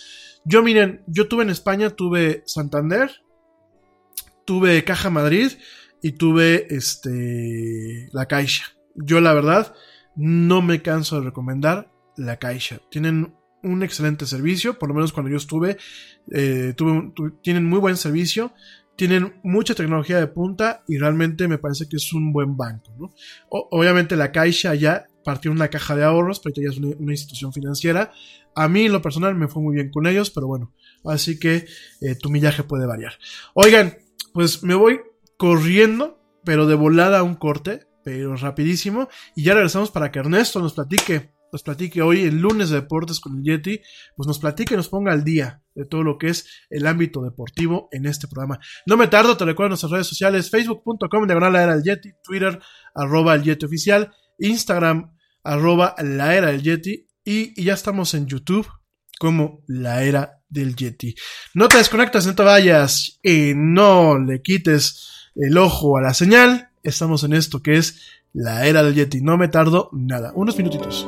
Yo, 0.44 0.62
miren, 0.62 1.04
yo 1.08 1.28
tuve 1.28 1.44
en 1.44 1.50
España, 1.50 1.90
tuve 1.92 2.44
Santander, 2.46 3.12
tuve 4.46 4.84
Caja 4.84 5.10
Madrid 5.10 5.52
y 6.02 6.14
tuve 6.14 6.68
este 6.70 8.10
la 8.12 8.28
Caixa. 8.28 8.66
Yo, 8.96 9.22
la 9.22 9.34
verdad, 9.34 9.74
no 10.16 10.62
me 10.62 10.82
canso 10.82 11.20
de 11.20 11.26
recomendar 11.26 11.92
la 12.18 12.38
Caixa. 12.38 12.82
Tienen 12.90 13.34
un 13.64 13.84
excelente 13.84 14.26
servicio, 14.26 14.78
por 14.78 14.90
lo 14.90 14.96
menos 14.96 15.14
cuando 15.14 15.32
yo 15.32 15.38
estuve, 15.38 15.78
eh, 16.32 16.74
tienen 17.42 17.66
muy 17.66 17.80
buen 17.80 17.98
servicio, 17.98 18.54
tienen 18.96 19.34
mucha 19.44 19.74
tecnología 19.74 20.20
de 20.20 20.28
punta 20.28 20.84
y 20.88 20.98
realmente 20.98 21.48
me 21.48 21.58
parece 21.58 21.88
que 21.90 21.98
es 21.98 22.14
un 22.14 22.32
buen 22.32 22.56
banco. 22.56 23.14
obviamente 23.50 24.16
la 24.16 24.32
Caixa 24.32 24.76
ya 24.76 25.08
partió 25.24 25.52
una 25.52 25.70
caja 25.70 25.96
de 25.96 26.04
ahorros, 26.04 26.40
pero 26.40 26.56
ya 26.62 26.70
es 26.70 26.78
una, 26.78 27.12
institución 27.12 27.54
financiera. 27.54 28.12
A 28.56 28.68
mí, 28.68 28.88
lo 28.88 29.02
personal, 29.02 29.36
me 29.36 29.48
fue 29.48 29.64
muy 29.64 29.76
bien 29.76 29.90
con 29.90 30.06
ellos, 30.06 30.30
pero 30.30 30.48
bueno, 30.48 30.74
así 31.06 31.40
que 31.40 31.66
eh, 32.02 32.16
tu 32.16 32.30
millaje 32.30 32.64
puede 32.64 32.86
variar. 32.86 33.14
Oigan, 33.54 33.98
pues 34.34 34.64
me 34.64 34.76
voy 34.76 35.00
corriendo, 35.38 36.20
pero 36.44 36.68
de 36.68 36.76
volada 36.76 37.20
a 37.20 37.24
un 37.24 37.36
corte, 37.36 37.88
pero 38.04 38.36
rapidísimo, 38.36 39.08
y 39.36 39.44
ya 39.44 39.54
regresamos 39.54 39.90
para 39.90 40.12
que 40.12 40.20
Ernesto 40.20 40.60
nos 40.60 40.74
platique, 40.74 41.32
nos 41.54 41.62
platique 41.62 42.02
hoy 42.02 42.24
el 42.24 42.40
lunes 42.40 42.70
de 42.70 42.82
deportes 42.82 43.20
con 43.20 43.38
el 43.38 43.44
Yeti, 43.44 43.80
pues 44.18 44.26
nos 44.26 44.40
platique 44.40 44.74
y 44.74 44.78
nos 44.78 44.90
ponga 44.90 45.14
al 45.14 45.24
día 45.24 45.62
de 45.76 45.86
todo 45.86 46.04
lo 46.04 46.18
que 46.18 46.30
es 46.30 46.48
el 46.72 46.88
ámbito 46.88 47.22
deportivo 47.22 47.90
en 47.92 48.08
este 48.08 48.28
programa. 48.28 48.60
No 48.88 48.98
me 48.98 49.08
tardo, 49.08 49.38
te 49.38 49.46
recuerdo 49.46 49.68
en 49.68 49.72
nuestras 49.72 49.92
redes 49.92 50.08
sociales, 50.08 50.50
facebook.com, 50.50 51.28
diagonal 51.28 51.54
la 51.54 51.64
era 51.64 51.76
del 51.76 51.84
Yeti, 51.84 52.10
Twitter, 52.24 52.60
arroba 52.96 53.36
el 53.36 53.44
Yeti 53.44 53.68
oficial, 53.68 54.12
Instagram, 54.40 55.16
arroba 55.44 55.96
la 56.00 56.36
era 56.36 56.48
del 56.48 56.64
Yeti. 56.64 57.08
Y, 57.24 57.64
ya 57.64 57.76
estamos 57.76 58.16
en 58.16 58.26
YouTube 58.26 58.68
como 59.20 59.64
la 59.68 60.04
era 60.04 60.42
del 60.50 60.76
Yeti. 60.76 61.14
No 61.54 61.68
te 61.68 61.78
desconectas, 61.78 62.26
no 62.26 62.34
te 62.34 62.44
vayas 62.44 63.20
y 63.22 63.54
no 63.56 64.18
le 64.18 64.42
quites 64.42 65.32
el 65.36 65.56
ojo 65.60 65.98
a 65.98 66.02
la 66.02 66.16
señal. 66.16 66.72
Estamos 66.82 67.24
en 67.24 67.34
esto 67.34 67.62
que 67.62 67.78
es 67.78 68.02
la 68.34 68.66
era 68.66 68.82
del 68.82 68.96
Yeti. 68.96 69.22
No 69.22 69.38
me 69.38 69.50
tardo 69.50 69.90
nada. 69.94 70.34
Unos 70.36 70.58
minutitos. 70.58 71.08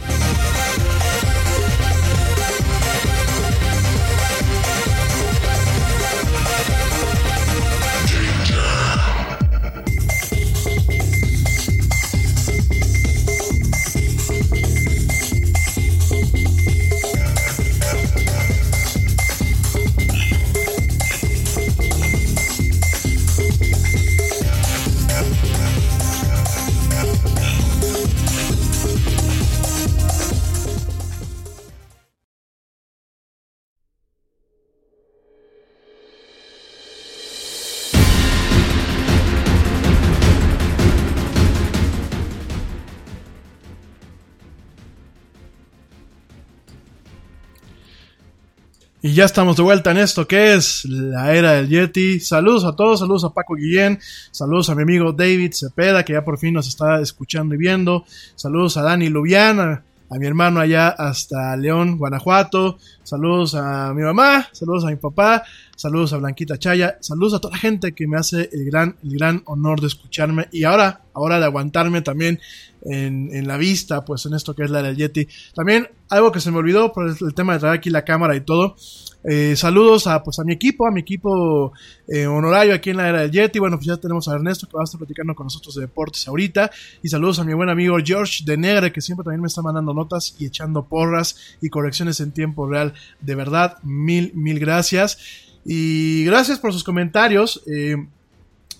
Ya 49.21 49.25
estamos 49.25 49.55
de 49.55 49.61
vuelta 49.61 49.91
en 49.91 49.97
esto 49.97 50.27
que 50.27 50.55
es 50.55 50.83
la 50.85 51.35
era 51.35 51.51
del 51.51 51.69
Yeti. 51.69 52.19
Saludos 52.19 52.65
a 52.65 52.75
todos, 52.75 53.01
saludos 53.01 53.23
a 53.23 53.29
Paco 53.29 53.53
Guillén, 53.53 53.99
saludos 54.31 54.71
a 54.71 54.73
mi 54.75 54.81
amigo 54.81 55.13
David 55.13 55.53
Cepeda, 55.53 56.03
que 56.03 56.13
ya 56.13 56.23
por 56.23 56.39
fin 56.39 56.55
nos 56.55 56.67
está 56.67 56.99
escuchando 56.99 57.53
y 57.53 57.59
viendo. 57.59 58.03
Saludos 58.33 58.77
a 58.77 58.81
Dani 58.81 59.09
Lubiana, 59.09 59.83
a 60.09 60.17
mi 60.17 60.25
hermano 60.25 60.59
allá 60.59 60.89
hasta 60.89 61.55
León, 61.55 61.99
Guanajuato. 61.99 62.79
Saludos 63.03 63.53
a 63.53 63.93
mi 63.93 64.01
mamá, 64.01 64.47
saludos 64.53 64.85
a 64.85 64.87
mi 64.87 64.95
papá, 64.95 65.43
saludos 65.75 66.13
a 66.13 66.17
Blanquita 66.17 66.57
Chaya, 66.57 66.97
saludos 66.99 67.35
a 67.35 67.39
toda 67.39 67.53
la 67.53 67.59
gente 67.59 67.93
que 67.93 68.07
me 68.07 68.17
hace 68.17 68.49
el 68.51 68.65
gran, 68.65 68.95
el 69.03 69.19
gran 69.19 69.43
honor 69.45 69.81
de 69.81 69.87
escucharme 69.87 70.47
y 70.51 70.63
ahora, 70.63 71.01
ahora 71.13 71.37
de 71.37 71.45
aguantarme 71.45 72.01
también 72.01 72.39
en, 72.85 73.29
en 73.31 73.47
la 73.47 73.57
vista, 73.57 74.03
pues 74.03 74.25
en 74.25 74.33
esto 74.33 74.55
que 74.55 74.63
es 74.63 74.71
la 74.71 74.81
del 74.81 74.97
Yeti. 74.97 75.27
También 75.53 75.89
algo 76.09 76.31
que 76.31 76.39
se 76.39 76.49
me 76.49 76.57
olvidó 76.57 76.91
por 76.91 77.07
el 77.07 77.35
tema 77.35 77.53
de 77.53 77.59
traer 77.59 77.75
aquí 77.75 77.91
la 77.91 78.03
cámara 78.03 78.35
y 78.35 78.41
todo. 78.41 78.75
Eh, 79.23 79.55
saludos 79.55 80.07
a, 80.07 80.23
pues, 80.23 80.39
a 80.39 80.43
mi 80.43 80.53
equipo, 80.53 80.87
a 80.87 80.91
mi 80.91 81.01
equipo 81.01 81.73
eh, 82.07 82.25
honorario 82.25 82.73
aquí 82.73 82.89
en 82.89 82.97
la 82.97 83.09
era 83.09 83.21
del 83.21 83.31
Yeti. 83.31 83.59
Bueno, 83.59 83.77
pues 83.77 83.87
ya 83.87 83.97
tenemos 83.97 84.27
a 84.27 84.35
Ernesto 84.35 84.67
que 84.67 84.75
va 84.75 84.81
a 84.81 84.83
estar 84.85 84.97
platicando 84.97 85.35
con 85.35 85.45
nosotros 85.45 85.75
de 85.75 85.81
deportes 85.81 86.27
ahorita. 86.27 86.71
Y 87.03 87.09
saludos 87.09 87.39
a 87.39 87.43
mi 87.43 87.53
buen 87.53 87.69
amigo 87.69 87.97
George 88.03 88.43
de 88.45 88.57
Negre, 88.57 88.91
que 88.91 89.01
siempre 89.01 89.23
también 89.23 89.41
me 89.41 89.47
está 89.47 89.61
mandando 89.61 89.93
notas 89.93 90.35
y 90.39 90.45
echando 90.45 90.83
porras 90.85 91.57
y 91.61 91.69
correcciones 91.69 92.19
en 92.19 92.31
tiempo 92.31 92.67
real. 92.67 92.93
De 93.19 93.35
verdad, 93.35 93.77
mil, 93.83 94.31
mil 94.33 94.59
gracias. 94.59 95.17
Y 95.63 96.25
gracias 96.25 96.59
por 96.59 96.73
sus 96.73 96.83
comentarios. 96.83 97.61
Eh, 97.67 97.97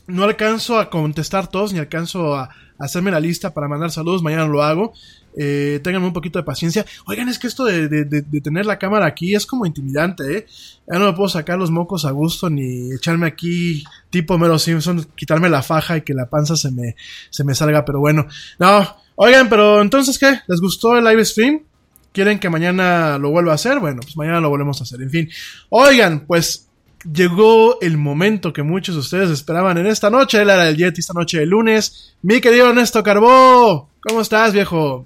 no 0.08 0.24
alcanzo 0.24 0.80
a 0.80 0.90
contestar 0.90 1.48
todos, 1.48 1.74
ni 1.74 1.80
alcanzo 1.80 2.36
a, 2.36 2.50
hacerme 2.80 3.12
la 3.12 3.20
lista 3.20 3.54
para 3.54 3.68
mandar 3.68 3.92
saludos. 3.92 4.24
Mañana 4.24 4.48
lo 4.48 4.64
hago. 4.64 4.94
Eh, 5.38 5.80
tengan 5.84 6.04
un 6.04 6.14
poquito 6.14 6.40
de 6.40 6.44
paciencia. 6.44 6.86
Oigan, 7.06 7.30
es 7.30 7.40
que 7.40 7.48
esto 7.48 7.66
de, 7.66 7.88
de, 7.88 8.42
tener 8.42 8.66
la 8.66 8.80
cámara 8.80 9.06
aquí 9.06 9.36
es 9.36 9.46
como 9.46 9.66
intimidante, 9.66 10.38
¿eh? 10.38 10.48
Ya 10.92 11.00
no 11.00 11.06
me 11.06 11.14
puedo 11.14 11.30
sacar 11.30 11.58
los 11.58 11.72
mocos 11.72 12.06
a 12.06 12.12
gusto 12.12 12.50
ni 12.50 12.92
echarme 12.94 13.28
aquí 13.28 13.84
tipo 14.10 14.38
Mero 14.38 14.60
Simpson, 14.60 15.08
quitarme 15.16 15.50
la 15.50 15.64
faja 15.64 15.98
y 15.98 16.02
que 16.02 16.14
la 16.14 16.30
panza 16.30 16.56
se 16.56 16.72
me, 16.72 16.96
se 17.30 17.44
me 17.44 17.56
salga, 17.56 17.86
pero 17.86 18.00
bueno. 18.00 18.28
No, 18.60 18.98
oigan, 19.16 19.50
pero 19.50 19.82
entonces, 19.82 20.20
¿qué? 20.20 20.40
¿Les 20.48 20.60
gustó 20.60 20.98
el 20.98 21.06
live 21.06 21.24
stream? 21.24 21.62
¿Quieren 22.12 22.40
que 22.40 22.50
mañana 22.50 23.18
lo 23.18 23.30
vuelva 23.30 23.54
a 23.54 23.56
hacer? 23.56 23.80
Bueno, 23.80 24.02
pues 24.02 24.18
mañana 24.18 24.42
lo 24.42 24.50
volvemos 24.50 24.82
a 24.82 24.84
hacer. 24.84 25.02
En 25.02 25.10
fin. 25.10 25.30
Oigan, 25.70 26.26
pues 26.28 26.68
llegó 27.10 27.80
el 27.82 27.98
momento 27.98 28.54
que 28.54 28.64
muchos 28.64 28.96
de 28.96 29.02
ustedes 29.02 29.30
esperaban 29.30 29.78
en 29.78 29.88
esta 29.88 30.10
noche, 30.10 30.44
la 30.46 30.58
del 30.64 30.78
Yeti, 30.78 31.00
esta 31.00 31.14
noche 31.14 31.40
de 31.40 31.46
lunes. 31.46 32.16
Mi 32.22 32.42
querido 32.42 32.70
Ernesto 32.70 33.02
Carbó, 33.02 33.90
¿cómo 34.02 34.22
estás, 34.22 34.54
viejo? 34.54 35.06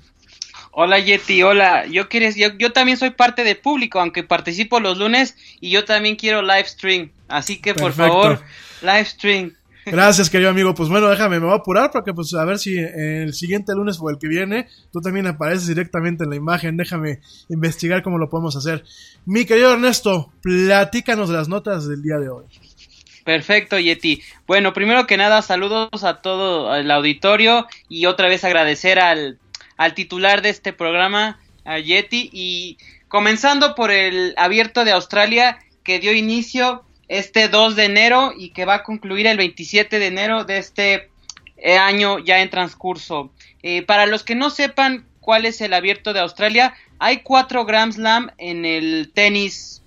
Hola 0.78 1.00
Yeti, 1.00 1.42
hola. 1.42 1.86
Yo, 1.86 2.10
quieres, 2.10 2.36
yo, 2.36 2.50
yo, 2.58 2.74
también 2.74 2.98
soy 2.98 3.12
parte 3.12 3.46
del 3.46 3.56
público, 3.56 4.02
aunque 4.02 4.24
participo 4.24 4.82
los 4.82 4.98
lunes 4.98 5.38
y 5.62 5.70
yo 5.70 5.86
también 5.86 6.18
quiero 6.18 6.42
live 6.42 6.66
stream. 6.66 7.12
Así 7.30 7.62
que 7.62 7.74
por 7.74 7.94
favor, 7.94 8.42
live 8.82 9.06
stream. 9.06 9.54
Gracias, 9.86 10.30
querido 10.30 10.50
amigo. 10.50 10.76
Pues 10.76 10.90
bueno, 10.90 11.08
déjame, 11.08 11.40
me 11.40 11.46
voy 11.46 11.54
a 11.54 11.60
apurar 11.60 11.92
porque 11.94 12.14
pues 12.14 12.34
a 12.34 12.44
ver 12.44 12.60
si 12.60 12.78
el 12.78 13.34
siguiente 13.34 13.72
lunes 13.74 13.98
o 14.02 14.10
el 14.10 14.18
que 14.18 14.28
viene 14.28 14.68
tú 14.92 15.00
también 15.00 15.28
apareces 15.28 15.66
directamente 15.68 16.26
en 16.26 16.32
la 16.32 16.36
imagen. 16.36 16.76
Déjame 16.76 17.22
investigar 17.48 18.04
cómo 18.04 18.18
lo 18.18 18.30
podemos 18.30 18.58
hacer. 18.58 18.84
Mi 19.26 19.46
querido 19.46 19.72
Ernesto, 19.72 20.34
platícanos 20.42 21.30
las 21.30 21.48
notas 21.48 21.88
del 21.88 22.02
día 22.02 22.18
de 22.18 22.28
hoy. 22.28 22.44
Perfecto, 23.24 23.80
Yeti. 23.80 24.22
Bueno, 24.46 24.74
primero 24.74 25.08
que 25.08 25.16
nada, 25.16 25.42
saludos 25.42 26.04
a 26.04 26.22
todo 26.22 26.76
el 26.76 26.92
auditorio 26.92 27.66
y 27.88 28.08
otra 28.08 28.28
vez 28.28 28.44
agradecer 28.44 29.00
al, 29.00 29.40
al 29.78 29.94
titular 29.94 30.42
de 30.42 30.50
este 30.50 30.74
programa, 30.74 31.40
a 31.64 31.80
Yeti, 31.80 32.30
y 32.32 32.78
comenzando 33.08 33.76
por 33.76 33.92
el 33.92 34.34
abierto 34.38 34.86
de 34.86 34.92
Australia 34.92 35.60
que 35.84 36.00
dio 36.00 36.14
inicio 36.14 36.84
este 37.08 37.48
2 37.48 37.76
de 37.76 37.86
enero 37.86 38.34
y 38.36 38.50
que 38.50 38.66
va 38.66 38.76
a 38.76 38.84
concluir 38.84 39.28
el 39.28 39.38
27 39.38 40.00
de 40.00 40.08
enero 40.08 40.44
de 40.44 40.58
este 40.58 41.10
eh, 41.58 41.78
año 41.78 42.20
ya 42.20 42.42
en 42.42 42.50
transcurso. 42.50 43.32
Eh, 43.64 43.84
para 43.84 44.06
los 44.06 44.24
que 44.24 44.36
no 44.36 44.50
sepan 44.50 45.06
cuál 45.20 45.46
es 45.46 45.62
el 45.62 45.74
abierto 45.74 46.14
de 46.14 46.20
Australia, 46.20 46.74
hay 47.00 47.18
cuatro 47.18 47.66
Grand 47.66 47.94
Slam 47.94 48.32
en 48.38 48.66
el 48.66 49.12
tenis 49.14 49.82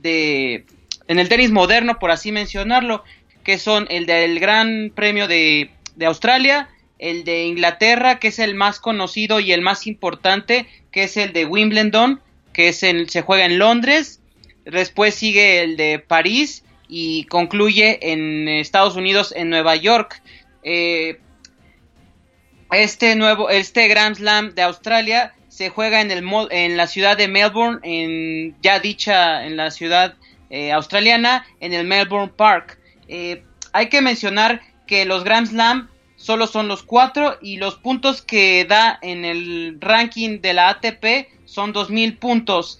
de 0.00 0.64
en 1.08 1.18
el 1.18 1.28
tenis 1.28 1.50
moderno, 1.50 1.98
por 1.98 2.10
así 2.10 2.32
mencionarlo, 2.32 3.04
que 3.44 3.58
son 3.58 3.86
el 3.90 4.06
del 4.06 4.40
Gran 4.40 4.92
Premio 4.94 5.28
de, 5.28 5.70
de 5.96 6.06
Australia, 6.06 6.68
el 7.02 7.24
de 7.24 7.44
Inglaterra, 7.44 8.18
que 8.18 8.28
es 8.28 8.38
el 8.38 8.54
más 8.54 8.80
conocido 8.80 9.40
y 9.40 9.52
el 9.52 9.60
más 9.60 9.86
importante, 9.86 10.66
que 10.90 11.04
es 11.04 11.16
el 11.16 11.32
de 11.32 11.44
Wimbledon, 11.44 12.20
que 12.52 12.72
se 12.72 13.22
juega 13.22 13.44
en 13.44 13.58
Londres, 13.58 14.22
Después 14.64 15.14
sigue 15.14 15.62
el 15.62 15.76
de 15.76 15.98
París 15.98 16.64
y 16.88 17.24
concluye 17.24 18.12
en 18.12 18.48
Estados 18.48 18.96
Unidos, 18.96 19.32
en 19.36 19.50
Nueva 19.50 19.76
York. 19.76 20.22
Eh, 20.62 21.18
este 22.70 23.16
nuevo, 23.16 23.50
este 23.50 23.88
Grand 23.88 24.16
Slam 24.16 24.54
de 24.54 24.62
Australia 24.62 25.34
se 25.48 25.68
juega 25.68 26.00
en, 26.00 26.10
el, 26.10 26.24
en 26.50 26.76
la 26.76 26.86
ciudad 26.86 27.16
de 27.16 27.28
Melbourne, 27.28 27.80
en, 27.82 28.56
ya 28.62 28.78
dicha 28.78 29.44
en 29.44 29.56
la 29.56 29.70
ciudad 29.70 30.14
eh, 30.48 30.72
australiana, 30.72 31.44
en 31.60 31.74
el 31.74 31.86
Melbourne 31.86 32.32
Park. 32.34 32.78
Eh, 33.08 33.42
hay 33.72 33.88
que 33.88 34.00
mencionar 34.00 34.62
que 34.86 35.04
los 35.04 35.24
Grand 35.24 35.48
Slam 35.48 35.88
solo 36.22 36.46
son 36.46 36.68
los 36.68 36.82
cuatro 36.82 37.36
y 37.42 37.56
los 37.56 37.74
puntos 37.74 38.22
que 38.22 38.64
da 38.64 38.98
en 39.02 39.24
el 39.24 39.76
ranking 39.80 40.40
de 40.40 40.54
la 40.54 40.70
ATP 40.70 41.28
son 41.44 41.74
2.000 41.74 42.18
puntos 42.18 42.78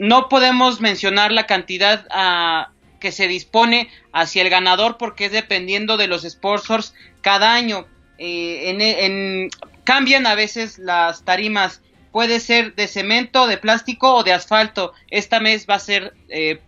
no 0.00 0.30
podemos 0.30 0.80
mencionar 0.80 1.30
la 1.30 1.46
cantidad 1.46 2.06
ah, 2.10 2.70
que 3.00 3.12
se 3.12 3.28
dispone 3.28 3.90
hacia 4.14 4.40
el 4.40 4.48
ganador 4.48 4.96
porque 4.96 5.26
es 5.26 5.32
dependiendo 5.32 5.98
de 5.98 6.06
los 6.06 6.22
sponsors 6.22 6.94
cada 7.20 7.52
año. 7.52 7.86
Eh, 8.16 9.50
cambian 9.84 10.26
a 10.26 10.34
veces 10.34 10.78
las 10.78 11.22
tarimas. 11.26 11.82
Puede 12.12 12.40
ser 12.40 12.74
de 12.76 12.88
cemento, 12.88 13.46
de 13.46 13.58
plástico 13.58 14.14
o 14.14 14.24
de 14.24 14.32
asfalto. 14.32 14.94
Esta 15.10 15.38
mes 15.38 15.66
va 15.68 15.74
a 15.74 15.80
ser 15.80 16.14
eh, 16.30 16.60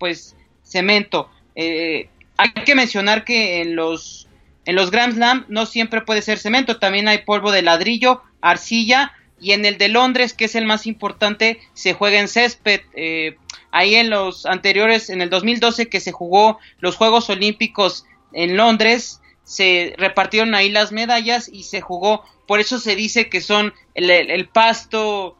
pues 0.00 0.34
cemento. 0.64 1.30
Eh, 1.54 2.08
hay 2.36 2.50
que 2.64 2.74
mencionar 2.74 3.24
que 3.24 3.60
en 3.62 3.76
los 3.76 4.26
en 4.64 4.76
los 4.76 4.90
Grand 4.90 5.14
Slam 5.14 5.44
no 5.48 5.66
siempre 5.66 6.02
puede 6.02 6.22
ser 6.22 6.38
cemento, 6.38 6.78
también 6.78 7.08
hay 7.08 7.18
polvo 7.18 7.50
de 7.50 7.62
ladrillo, 7.62 8.22
arcilla 8.40 9.12
y 9.40 9.52
en 9.52 9.64
el 9.64 9.76
de 9.76 9.88
Londres, 9.88 10.34
que 10.34 10.44
es 10.44 10.54
el 10.54 10.66
más 10.66 10.86
importante, 10.86 11.60
se 11.74 11.94
juega 11.94 12.20
en 12.20 12.28
césped. 12.28 12.82
Eh, 12.94 13.36
ahí 13.72 13.96
en 13.96 14.08
los 14.08 14.46
anteriores, 14.46 15.10
en 15.10 15.20
el 15.20 15.30
2012 15.30 15.88
que 15.88 15.98
se 15.98 16.12
jugó 16.12 16.58
los 16.78 16.96
Juegos 16.96 17.28
Olímpicos 17.28 18.06
en 18.32 18.56
Londres, 18.56 19.20
se 19.42 19.94
repartieron 19.98 20.54
ahí 20.54 20.70
las 20.70 20.92
medallas 20.92 21.50
y 21.52 21.64
se 21.64 21.80
jugó, 21.80 22.24
por 22.46 22.60
eso 22.60 22.78
se 22.78 22.94
dice 22.94 23.28
que 23.28 23.40
son 23.40 23.74
el, 23.94 24.48
pasto 24.48 25.36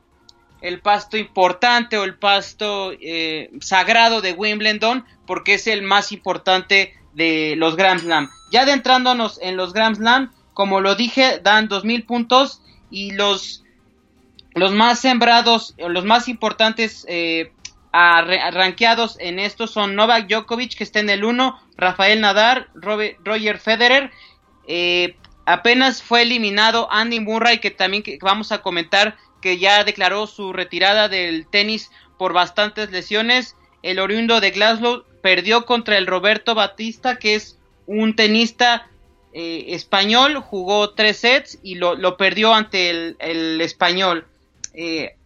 el 0.60 0.80
pasto 0.80 1.16
importante 1.16 1.96
o 1.96 2.04
el 2.04 2.16
pasto 2.16 2.92
eh, 3.00 3.50
sagrado 3.60 4.20
de 4.20 4.32
Wimbledon 4.32 5.04
porque 5.26 5.54
es 5.54 5.66
el 5.66 5.82
más 5.82 6.12
importante 6.12 6.94
de 7.14 7.54
los 7.56 7.76
Grand 7.76 8.00
Slam. 8.00 8.30
Ya 8.50 8.62
adentrándonos 8.62 9.38
en 9.42 9.56
los 9.56 9.72
Grand 9.72 9.96
Slam, 9.96 10.32
como 10.54 10.80
lo 10.80 10.94
dije, 10.94 11.40
dan 11.42 11.68
2.000 11.68 12.06
puntos 12.06 12.62
y 12.90 13.12
los 13.12 13.62
los 14.54 14.72
más 14.72 14.98
sembrados, 14.98 15.74
los 15.78 16.04
más 16.04 16.28
importantes 16.28 17.06
eh, 17.08 17.52
rankeados 17.92 19.16
en 19.18 19.38
esto 19.38 19.66
son 19.66 19.94
Novak 19.94 20.28
Djokovic, 20.28 20.76
que 20.76 20.84
está 20.84 21.00
en 21.00 21.10
el 21.10 21.24
1, 21.24 21.58
Rafael 21.76 22.20
Nadal, 22.20 22.68
Roger 22.74 23.58
Federer, 23.58 24.10
eh, 24.66 25.16
apenas 25.46 26.02
fue 26.02 26.22
eliminado 26.22 26.88
Andy 26.90 27.20
Murray, 27.20 27.58
que 27.58 27.70
también 27.70 28.04
vamos 28.20 28.52
a 28.52 28.62
comentar 28.62 29.16
que 29.40 29.58
ya 29.58 29.84
declaró 29.84 30.26
su 30.26 30.52
retirada 30.52 31.08
del 31.08 31.46
tenis 31.46 31.90
por 32.18 32.32
bastantes 32.32 32.90
lesiones. 32.90 33.56
El 33.82 33.98
oriundo 33.98 34.40
de 34.40 34.52
Glasgow 34.52 35.04
perdió 35.22 35.64
contra 35.64 35.96
el 35.96 36.06
Roberto 36.06 36.54
Batista, 36.54 37.16
que 37.16 37.36
es 37.36 37.58
un 37.86 38.14
tenista 38.14 38.88
eh, 39.32 39.66
español, 39.68 40.36
jugó 40.40 40.90
tres 40.90 41.18
sets 41.18 41.58
y 41.62 41.76
lo, 41.76 42.16
perdió 42.18 42.52
ante 42.52 42.90
el, 43.18 43.60
español. 43.60 44.26
Eh, 44.74 45.16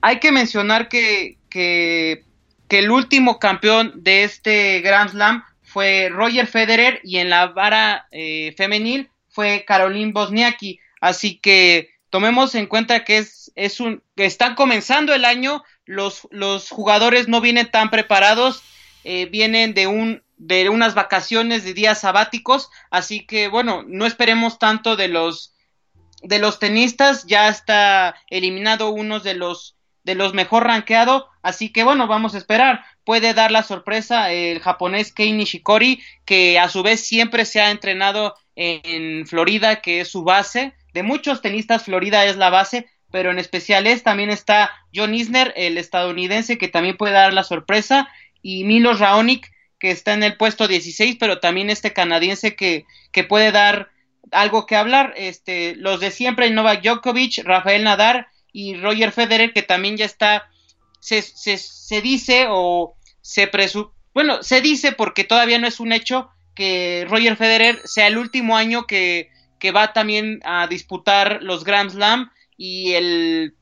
hay 0.00 0.20
que 0.20 0.30
mencionar 0.30 0.88
que, 0.88 1.36
que, 1.50 2.24
el 2.68 2.90
último 2.90 3.38
campeón 3.38 3.92
de 3.96 4.24
este 4.24 4.80
Grand 4.80 5.10
Slam 5.10 5.42
fue 5.62 6.10
Roger 6.10 6.46
Federer 6.46 7.00
y 7.02 7.16
en 7.16 7.30
la 7.30 7.46
vara 7.46 8.06
eh, 8.12 8.54
femenil 8.56 9.10
fue 9.30 9.64
Caroline 9.66 10.12
Bosniaki. 10.12 10.78
Así 11.00 11.38
que 11.38 11.90
tomemos 12.10 12.54
en 12.54 12.66
cuenta 12.66 13.04
que 13.04 13.18
es, 13.18 13.50
es 13.56 13.80
un, 13.80 14.02
que 14.16 14.26
están 14.26 14.54
comenzando 14.54 15.14
el 15.14 15.24
año, 15.24 15.64
los, 15.86 16.28
los 16.30 16.68
jugadores 16.68 17.26
no 17.26 17.40
vienen 17.40 17.70
tan 17.70 17.90
preparados, 17.90 18.62
eh, 19.04 19.26
vienen 19.26 19.74
de 19.74 19.86
un 19.86 20.22
de 20.36 20.68
unas 20.68 20.94
vacaciones 20.94 21.64
de 21.64 21.74
días 21.74 22.00
sabáticos, 22.00 22.70
así 22.90 23.26
que 23.26 23.48
bueno, 23.48 23.82
no 23.86 24.06
esperemos 24.06 24.58
tanto 24.58 24.96
de 24.96 25.08
los 25.08 25.54
de 26.22 26.38
los 26.38 26.58
tenistas, 26.58 27.26
ya 27.26 27.48
está 27.48 28.14
eliminado 28.30 28.90
uno 28.90 29.20
de 29.20 29.34
los 29.34 29.76
de 30.04 30.14
los 30.14 30.32
mejor 30.32 30.64
rankeado, 30.64 31.28
así 31.42 31.70
que 31.70 31.84
bueno, 31.84 32.06
vamos 32.06 32.34
a 32.34 32.38
esperar. 32.38 32.84
Puede 33.04 33.34
dar 33.34 33.50
la 33.50 33.62
sorpresa 33.62 34.32
el 34.32 34.60
japonés 34.60 35.12
Kei 35.12 35.32
Nishikori, 35.32 36.02
que 36.24 36.58
a 36.58 36.68
su 36.68 36.82
vez 36.82 37.06
siempre 37.06 37.44
se 37.44 37.60
ha 37.60 37.70
entrenado 37.70 38.34
en 38.54 39.26
Florida, 39.26 39.80
que 39.80 40.00
es 40.00 40.08
su 40.08 40.24
base. 40.24 40.74
De 40.94 41.02
muchos 41.02 41.42
tenistas, 41.42 41.84
Florida 41.84 42.24
es 42.24 42.36
la 42.36 42.50
base, 42.50 42.88
pero 43.10 43.30
en 43.30 43.38
especial 43.38 43.86
es. 43.86 44.02
También 44.02 44.30
está 44.30 44.70
John 44.94 45.14
Isner, 45.14 45.52
el 45.56 45.78
estadounidense, 45.78 46.58
que 46.58 46.68
también 46.68 46.96
puede 46.96 47.12
dar 47.12 47.32
la 47.32 47.44
sorpresa. 47.44 48.08
Y 48.42 48.64
Milos 48.64 49.00
Raonic, 49.00 49.50
que 49.78 49.90
está 49.90 50.14
en 50.14 50.22
el 50.22 50.36
puesto 50.36 50.68
16, 50.68 51.16
pero 51.18 51.40
también 51.40 51.70
este 51.70 51.92
canadiense 51.92 52.56
que, 52.56 52.84
que 53.12 53.24
puede 53.24 53.52
dar 53.52 53.90
algo 54.30 54.66
que 54.66 54.76
hablar. 54.76 55.14
Este, 55.16 55.74
los 55.76 56.00
de 56.00 56.10
siempre, 56.10 56.50
Novak 56.50 56.82
Djokovic, 56.82 57.44
Rafael 57.44 57.84
Nadal 57.84 58.26
y 58.52 58.76
Roger 58.76 59.12
Federer, 59.12 59.52
que 59.52 59.62
también 59.62 59.96
ya 59.96 60.04
está, 60.04 60.48
se, 61.00 61.22
se, 61.22 61.58
se 61.58 62.00
dice 62.00 62.46
o 62.48 62.96
se 63.20 63.46
presu 63.46 63.92
bueno, 64.18 64.42
se 64.42 64.60
dice 64.60 64.90
porque 64.90 65.22
todavía 65.22 65.60
no 65.60 65.68
es 65.68 65.78
un 65.78 65.92
hecho 65.92 66.28
que 66.56 67.06
Roger 67.08 67.36
Federer 67.36 67.80
sea 67.84 68.08
el 68.08 68.18
último 68.18 68.56
año 68.56 68.84
que, 68.84 69.30
que 69.60 69.70
va 69.70 69.92
también 69.92 70.40
a 70.42 70.66
disputar 70.66 71.38
los 71.40 71.62
Grand 71.62 71.90
Slam 71.90 72.32
y 72.56 72.94
el, 72.94 73.54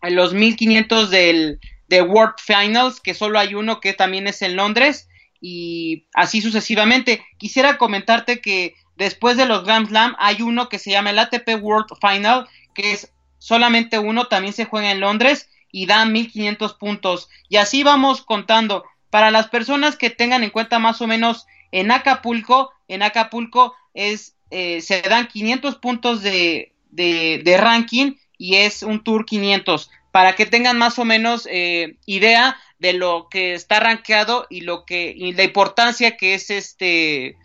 los 0.00 0.32
1500 0.32 1.10
del, 1.10 1.60
de 1.88 2.02
World 2.02 2.34
Finals, 2.38 3.00
que 3.00 3.14
solo 3.14 3.38
hay 3.38 3.54
uno 3.54 3.80
que 3.80 3.92
también 3.92 4.26
es 4.26 4.42
en 4.42 4.56
Londres 4.56 5.08
y 5.40 6.06
así 6.14 6.40
sucesivamente. 6.40 7.24
Quisiera 7.38 7.76
comentarte 7.76 8.40
que 8.40 8.74
después 8.96 9.36
de 9.36 9.46
los 9.46 9.64
Grand 9.64 9.88
Slam 9.88 10.16
hay 10.18 10.42
uno 10.42 10.68
que 10.68 10.78
se 10.78 10.90
llama 10.90 11.10
el 11.10 11.18
ATP 11.18 11.60
World 11.60 11.88
Final, 12.00 12.48
que 12.74 12.92
es 12.92 13.12
solamente 13.38 13.98
uno, 13.98 14.26
también 14.26 14.54
se 14.54 14.64
juega 14.64 14.90
en 14.90 15.00
Londres 15.00 15.50
y 15.70 15.86
da 15.86 16.04
1500 16.04 16.74
puntos. 16.74 17.28
Y 17.48 17.56
así 17.56 17.82
vamos 17.82 18.22
contando. 18.22 18.84
Para 19.10 19.30
las 19.30 19.48
personas 19.48 19.96
que 19.96 20.10
tengan 20.10 20.42
en 20.42 20.50
cuenta 20.50 20.78
más 20.78 21.00
o 21.02 21.06
menos 21.06 21.46
en 21.72 21.90
Acapulco, 21.90 22.70
en 22.88 23.02
Acapulco 23.02 23.74
es, 23.92 24.36
eh, 24.50 24.80
se 24.80 25.02
dan 25.02 25.28
500 25.28 25.76
puntos 25.76 26.22
de, 26.22 26.72
de, 26.90 27.56
ranking 27.58 28.14
y 28.38 28.56
es 28.56 28.82
un 28.82 29.02
Tour 29.02 29.26
500 29.26 29.90
para 30.14 30.36
que 30.36 30.46
tengan 30.46 30.78
más 30.78 31.00
o 31.00 31.04
menos 31.04 31.48
eh, 31.50 31.96
idea 32.06 32.56
de 32.78 32.92
lo 32.92 33.26
que 33.28 33.54
está 33.54 33.80
rankeado 33.80 34.46
y 34.48 34.60
lo 34.60 34.84
que 34.84 35.12
y 35.12 35.32
la 35.32 35.42
importancia 35.42 36.16
que 36.16 36.34
es 36.34 36.50
este 36.50 37.36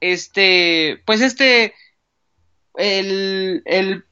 este 0.00 1.02
pues 1.04 1.20
este 1.20 1.74
el, 2.76 3.62
el, 3.64 4.04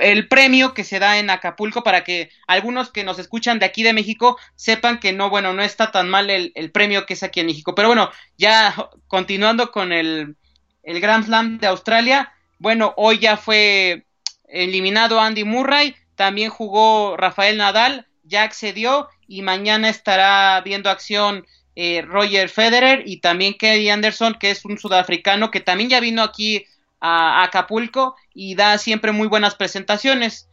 el, 0.00 0.28
premio 0.28 0.74
que 0.74 0.84
se 0.84 1.00
da 1.00 1.18
en 1.18 1.28
Acapulco 1.28 1.82
para 1.82 2.04
que 2.04 2.30
algunos 2.46 2.92
que 2.92 3.02
nos 3.02 3.18
escuchan 3.18 3.58
de 3.58 3.66
aquí 3.66 3.82
de 3.82 3.94
México 3.94 4.38
sepan 4.54 5.00
que 5.00 5.12
no, 5.12 5.28
bueno, 5.28 5.52
no 5.52 5.62
está 5.64 5.90
tan 5.90 6.08
mal 6.08 6.30
el, 6.30 6.70
premio 6.70 7.04
que 7.04 7.14
es 7.14 7.24
aquí 7.24 7.40
en 7.40 7.46
México. 7.46 7.74
Pero 7.74 7.88
bueno, 7.88 8.12
ya 8.36 8.72
continuando 9.08 9.72
con 9.72 9.92
el, 9.92 10.36
el 10.84 11.00
Grand 11.00 11.24
Slam 11.24 11.58
de 11.58 11.66
Australia, 11.66 12.32
bueno, 12.60 12.94
hoy 12.96 13.18
ya 13.18 13.36
fue 13.36 14.06
eliminado 14.44 15.18
Andy 15.18 15.42
Murray, 15.42 15.96
también 16.18 16.50
jugó 16.50 17.16
Rafael 17.16 17.56
Nadal, 17.56 18.08
ya 18.24 18.42
accedió 18.42 19.08
y 19.28 19.40
mañana 19.42 19.88
estará 19.88 20.60
viendo 20.62 20.90
acción 20.90 21.46
eh, 21.76 22.02
Roger 22.02 22.48
Federer 22.48 23.04
y 23.06 23.20
también 23.20 23.54
Kelly 23.54 23.88
Anderson, 23.88 24.34
que 24.34 24.50
es 24.50 24.64
un 24.64 24.78
sudafricano 24.78 25.52
que 25.52 25.60
también 25.60 25.88
ya 25.90 26.00
vino 26.00 26.22
aquí 26.22 26.66
a 27.00 27.44
Acapulco 27.44 28.16
y 28.34 28.56
da 28.56 28.78
siempre 28.78 29.12
muy 29.12 29.28
buenas 29.28 29.54
presentaciones. 29.54 30.48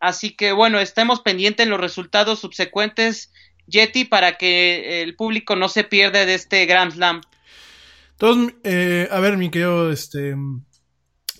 Así 0.00 0.30
que 0.30 0.52
bueno, 0.52 0.80
estemos 0.80 1.20
pendientes 1.20 1.64
en 1.64 1.70
los 1.70 1.80
resultados 1.80 2.40
subsecuentes, 2.40 3.30
Yeti, 3.66 4.06
para 4.06 4.38
que 4.38 5.02
el 5.02 5.14
público 5.14 5.56
no 5.56 5.68
se 5.68 5.84
pierda 5.84 6.24
de 6.24 6.34
este 6.34 6.64
Grand 6.64 6.92
Slam. 6.92 7.20
Entonces, 8.12 8.54
eh, 8.64 9.08
a 9.10 9.20
ver, 9.20 9.36
mi 9.36 9.50
querido, 9.50 9.92
este, 9.92 10.34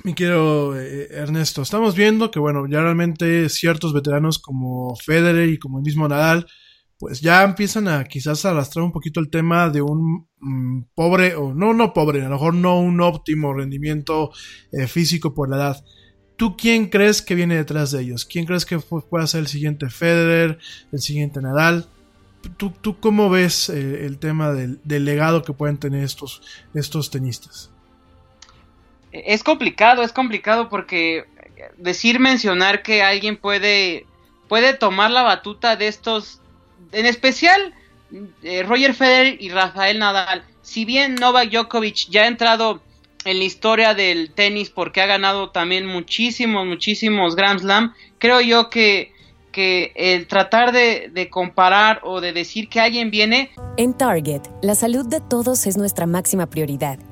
mi 0.05 0.15
querido 0.15 0.79
eh, 0.79 1.09
Ernesto, 1.11 1.63
estamos 1.63 1.95
viendo 1.95 2.31
que 2.31 2.41
bueno, 2.41 2.67
ya 2.69 2.81
realmente 2.81 3.49
ciertos 3.49 3.93
veteranos 3.93 4.39
como 4.39 4.97
Federer 4.97 5.49
y 5.49 5.59
como 5.59 5.79
el 5.79 5.85
mismo 5.85 6.09
Nadal, 6.09 6.47
pues 6.99 7.21
ya 7.21 7.43
empiezan 7.43 7.89
a 7.89 8.05
quizás 8.05 8.45
arrastrar 8.45 8.85
un 8.85 8.93
poquito 8.93 9.21
el 9.21 9.31
tema 9.31 9.71
de 9.71 9.83
un 9.83 10.29
mm, 10.39 10.85
pobre, 10.95 11.35
o 11.35 11.55
no, 11.55 11.75
no 11.75 11.93
pobre, 11.93 12.21
a 12.21 12.25
lo 12.25 12.31
mejor 12.31 12.55
no 12.55 12.81
un 12.81 13.01
óptimo 13.01 13.55
rendimiento 13.55 14.31
eh, 14.73 14.87
físico 14.87 15.35
por 15.35 15.49
la 15.51 15.57
edad. 15.57 15.85
¿Tú 16.37 16.57
quién 16.57 16.89
crees 16.89 17.23
que 17.23 17.35
viene 17.35 17.57
detrás 17.57 17.93
de 17.93 18.03
ellos? 18.03 18.25
¿Quién 18.25 18.47
crees 18.47 18.65
que 18.65 18.79
pueda 18.79 19.27
ser 19.27 19.41
el 19.41 19.47
siguiente 19.47 19.91
Federer, 19.91 20.59
el 20.91 21.01
siguiente 21.01 21.41
Nadal? 21.41 21.89
¿Tú, 22.57 22.71
tú 22.71 22.99
cómo 22.99 23.31
ves 23.31 23.69
eh, 23.69 24.05
el 24.05 24.19
tema 24.19 24.53
del, 24.53 24.81
del, 24.83 25.05
legado 25.05 25.43
que 25.43 25.53
pueden 25.53 25.79
tener 25.79 26.03
estos, 26.03 26.43
estos 26.75 27.11
tenistas? 27.11 27.72
Es 29.13 29.45
complicado, 29.45 30.03
es 30.03 30.13
complicado 30.13 30.69
porque 30.69 31.25
decir, 31.77 32.19
mencionar 32.19 32.83
que 32.83 33.03
alguien 33.03 33.37
puede, 33.37 34.07
puede 34.49 34.75
tomar 34.75 35.11
la 35.11 35.23
batuta 35.23 35.77
de 35.77 35.89
estos 35.89 36.41
en 36.93 37.07
especial 37.07 37.75
eh, 38.43 38.63
Roger 38.63 38.95
Federer 38.95 39.37
y 39.41 39.49
Rafael 39.51 39.99
Nadal. 39.99 40.45
Si 40.63 40.85
bien 40.85 41.15
Novak 41.15 41.51
Djokovic 41.51 42.09
ya 42.11 42.23
ha 42.23 42.27
entrado 42.27 42.83
en 43.25 43.39
la 43.39 43.45
historia 43.45 43.95
del 43.95 44.33
tenis 44.33 44.71
porque 44.71 45.01
ha 45.01 45.07
ganado 45.07 45.51
también 45.51 45.87
muchísimos, 45.87 46.67
muchísimos 46.67 47.37
Grand 47.37 47.61
Slam, 47.61 47.95
creo 48.19 48.41
yo 48.41 48.69
que, 48.69 49.13
que 49.53 49.93
el 49.95 50.27
tratar 50.27 50.73
de, 50.73 51.09
de 51.13 51.31
comparar 51.31 52.01
o 52.03 52.21
de 52.21 52.33
decir 52.33 52.69
que 52.69 52.81
alguien 52.81 53.11
viene... 53.11 53.51
En 53.77 53.95
Target, 53.97 54.43
la 54.61 54.75
salud 54.75 55.07
de 55.07 55.21
todos 55.21 55.67
es 55.67 55.77
nuestra 55.77 56.07
máxima 56.07 56.47
prioridad. 56.51 56.99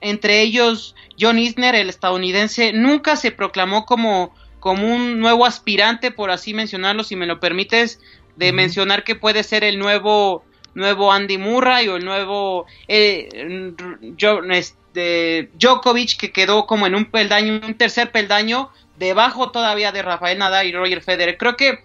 entre 0.00 0.42
ellos 0.42 0.94
John 1.18 1.38
Isner, 1.38 1.74
el 1.74 1.88
estadounidense, 1.88 2.72
nunca 2.72 3.16
se 3.16 3.32
proclamó 3.32 3.86
como, 3.86 4.34
como 4.60 4.94
un 4.94 5.20
nuevo 5.20 5.46
aspirante, 5.46 6.10
por 6.10 6.30
así 6.30 6.54
mencionarlo, 6.54 7.04
si 7.04 7.16
me 7.16 7.26
lo 7.26 7.40
permites, 7.40 8.00
de 8.36 8.52
mencionar 8.52 9.04
que 9.04 9.14
puede 9.14 9.42
ser 9.42 9.64
el 9.64 9.78
nuevo 9.78 10.44
nuevo 10.74 11.10
Andy 11.10 11.38
Murray 11.38 11.88
o 11.88 11.96
el 11.96 12.04
nuevo 12.04 12.66
eh, 12.86 13.72
este, 14.50 15.50
Djokovic 15.54 16.18
que 16.18 16.32
quedó 16.32 16.66
como 16.66 16.86
en 16.86 16.94
un 16.94 17.06
peldaño, 17.06 17.60
un 17.66 17.74
tercer 17.74 18.12
peldaño 18.12 18.70
debajo 18.98 19.50
todavía 19.50 19.90
de 19.90 20.02
Rafael 20.02 20.38
Nadal 20.38 20.66
y 20.66 20.72
Roger 20.72 21.02
Federer. 21.02 21.38
Creo 21.38 21.56
que 21.56 21.82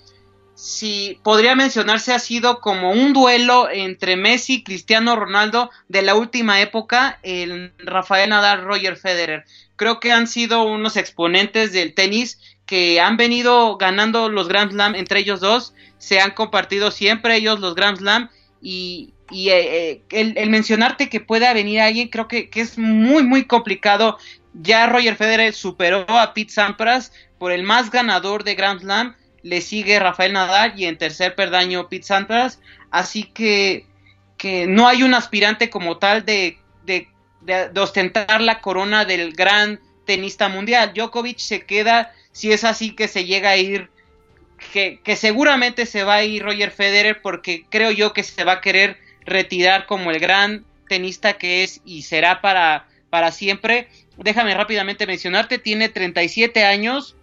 si 0.55 1.19
podría 1.23 1.55
mencionarse 1.55 2.13
ha 2.13 2.19
sido 2.19 2.59
como 2.59 2.91
un 2.91 3.13
duelo 3.13 3.69
entre 3.69 4.15
Messi 4.15 4.55
y 4.55 4.63
Cristiano 4.63 5.15
Ronaldo 5.15 5.71
de 5.87 6.01
la 6.01 6.15
última 6.15 6.61
época, 6.61 7.19
el 7.23 7.73
Rafael 7.79 8.29
Nadal, 8.29 8.63
Roger 8.63 8.97
Federer. 8.97 9.45
Creo 9.75 9.99
que 9.99 10.11
han 10.11 10.27
sido 10.27 10.63
unos 10.63 10.97
exponentes 10.97 11.73
del 11.73 11.93
tenis 11.93 12.39
que 12.65 13.01
han 13.01 13.17
venido 13.17 13.77
ganando 13.77 14.29
los 14.29 14.47
Grand 14.47 14.71
Slam 14.71 14.95
entre 14.95 15.19
ellos 15.19 15.39
dos, 15.39 15.73
se 15.97 16.19
han 16.19 16.31
compartido 16.31 16.91
siempre 16.91 17.35
ellos 17.35 17.59
los 17.59 17.75
Grand 17.75 17.97
Slam 17.97 18.29
y, 18.61 19.13
eh, 19.31 20.01
eh, 20.11 20.33
el, 20.35 20.49
mencionarte 20.49 21.09
que 21.09 21.21
pueda 21.21 21.53
venir 21.53 21.79
alguien 21.79 22.09
creo 22.09 22.27
que, 22.27 22.49
que, 22.49 22.61
es 22.61 22.77
muy 22.77 23.23
muy 23.23 23.45
complicado. 23.45 24.17
Ya 24.53 24.85
Roger 24.87 25.15
Federer 25.15 25.53
superó 25.53 26.05
a 26.07 26.33
Pete 26.33 26.51
Sampras 26.51 27.13
por 27.39 27.51
el 27.51 27.63
más 27.63 27.89
ganador 27.89 28.43
de 28.43 28.55
Grand 28.55 28.81
Slam 28.81 29.15
le 29.43 29.61
sigue 29.61 29.99
Rafael 29.99 30.33
Nadal 30.33 30.73
y 30.79 30.85
en 30.85 30.97
tercer 30.97 31.35
perdaño 31.35 31.89
Pete 31.89 32.05
Sampras, 32.05 32.59
así 32.91 33.23
que, 33.23 33.85
que 34.37 34.67
no 34.67 34.87
hay 34.87 35.03
un 35.03 35.13
aspirante 35.13 35.69
como 35.69 35.97
tal 35.97 36.25
de, 36.25 36.57
de, 36.85 37.07
ostentar 37.79 38.41
la 38.41 38.61
corona 38.61 39.05
del 39.05 39.33
gran 39.33 39.79
tenista 40.05 40.49
mundial. 40.49 40.93
Djokovic 40.93 41.39
se 41.39 41.65
queda, 41.65 42.13
si 42.31 42.51
es 42.51 42.63
así 42.63 42.95
que 42.95 43.07
se 43.07 43.25
llega 43.25 43.51
a 43.51 43.57
ir, 43.57 43.89
que, 44.73 44.99
que 45.03 45.15
seguramente 45.15 45.85
se 45.85 46.03
va 46.03 46.15
a 46.15 46.23
ir 46.23 46.43
Roger 46.43 46.71
Federer 46.71 47.21
porque 47.21 47.65
creo 47.69 47.91
yo 47.91 48.13
que 48.13 48.23
se 48.23 48.43
va 48.43 48.53
a 48.53 48.61
querer 48.61 48.99
retirar 49.25 49.85
como 49.87 50.11
el 50.11 50.19
gran 50.19 50.65
tenista 50.87 51.33
que 51.33 51.63
es 51.63 51.81
y 51.85 52.03
será 52.03 52.41
para, 52.41 52.87
para 53.09 53.31
siempre. 53.31 53.87
Déjame 54.17 54.53
rápidamente 54.53 55.07
mencionarte, 55.07 55.57
tiene 55.57 55.89
37 55.89 56.63
años, 56.65 57.15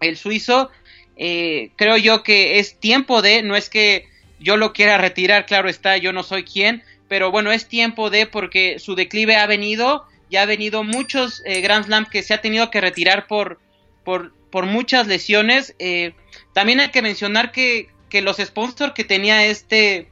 el 0.00 0.16
suizo, 0.16 0.70
eh, 1.16 1.70
creo 1.76 1.96
yo 1.96 2.22
que 2.22 2.58
es 2.58 2.78
tiempo 2.78 3.22
de, 3.22 3.42
no 3.42 3.56
es 3.56 3.68
que 3.68 4.06
yo 4.40 4.56
lo 4.56 4.72
quiera 4.72 4.98
retirar, 4.98 5.46
claro 5.46 5.68
está, 5.68 5.96
yo 5.96 6.12
no 6.12 6.22
soy 6.22 6.44
quien, 6.44 6.82
pero 7.08 7.30
bueno, 7.30 7.52
es 7.52 7.68
tiempo 7.68 8.10
de 8.10 8.26
porque 8.26 8.78
su 8.78 8.94
declive 8.94 9.36
ha 9.36 9.46
venido, 9.46 10.04
ya 10.30 10.42
ha 10.42 10.46
venido 10.46 10.82
muchos 10.82 11.42
eh, 11.44 11.60
Grand 11.60 11.86
Slam 11.86 12.06
que 12.06 12.22
se 12.22 12.34
ha 12.34 12.40
tenido 12.40 12.70
que 12.70 12.80
retirar 12.80 13.26
por, 13.26 13.60
por, 14.04 14.32
por 14.50 14.66
muchas 14.66 15.06
lesiones. 15.06 15.74
Eh, 15.78 16.14
también 16.52 16.80
hay 16.80 16.90
que 16.90 17.02
mencionar 17.02 17.52
que, 17.52 17.88
que 18.08 18.22
los 18.22 18.38
sponsors 18.38 18.94
que 18.94 19.04
tenía 19.04 19.46
este, 19.46 20.08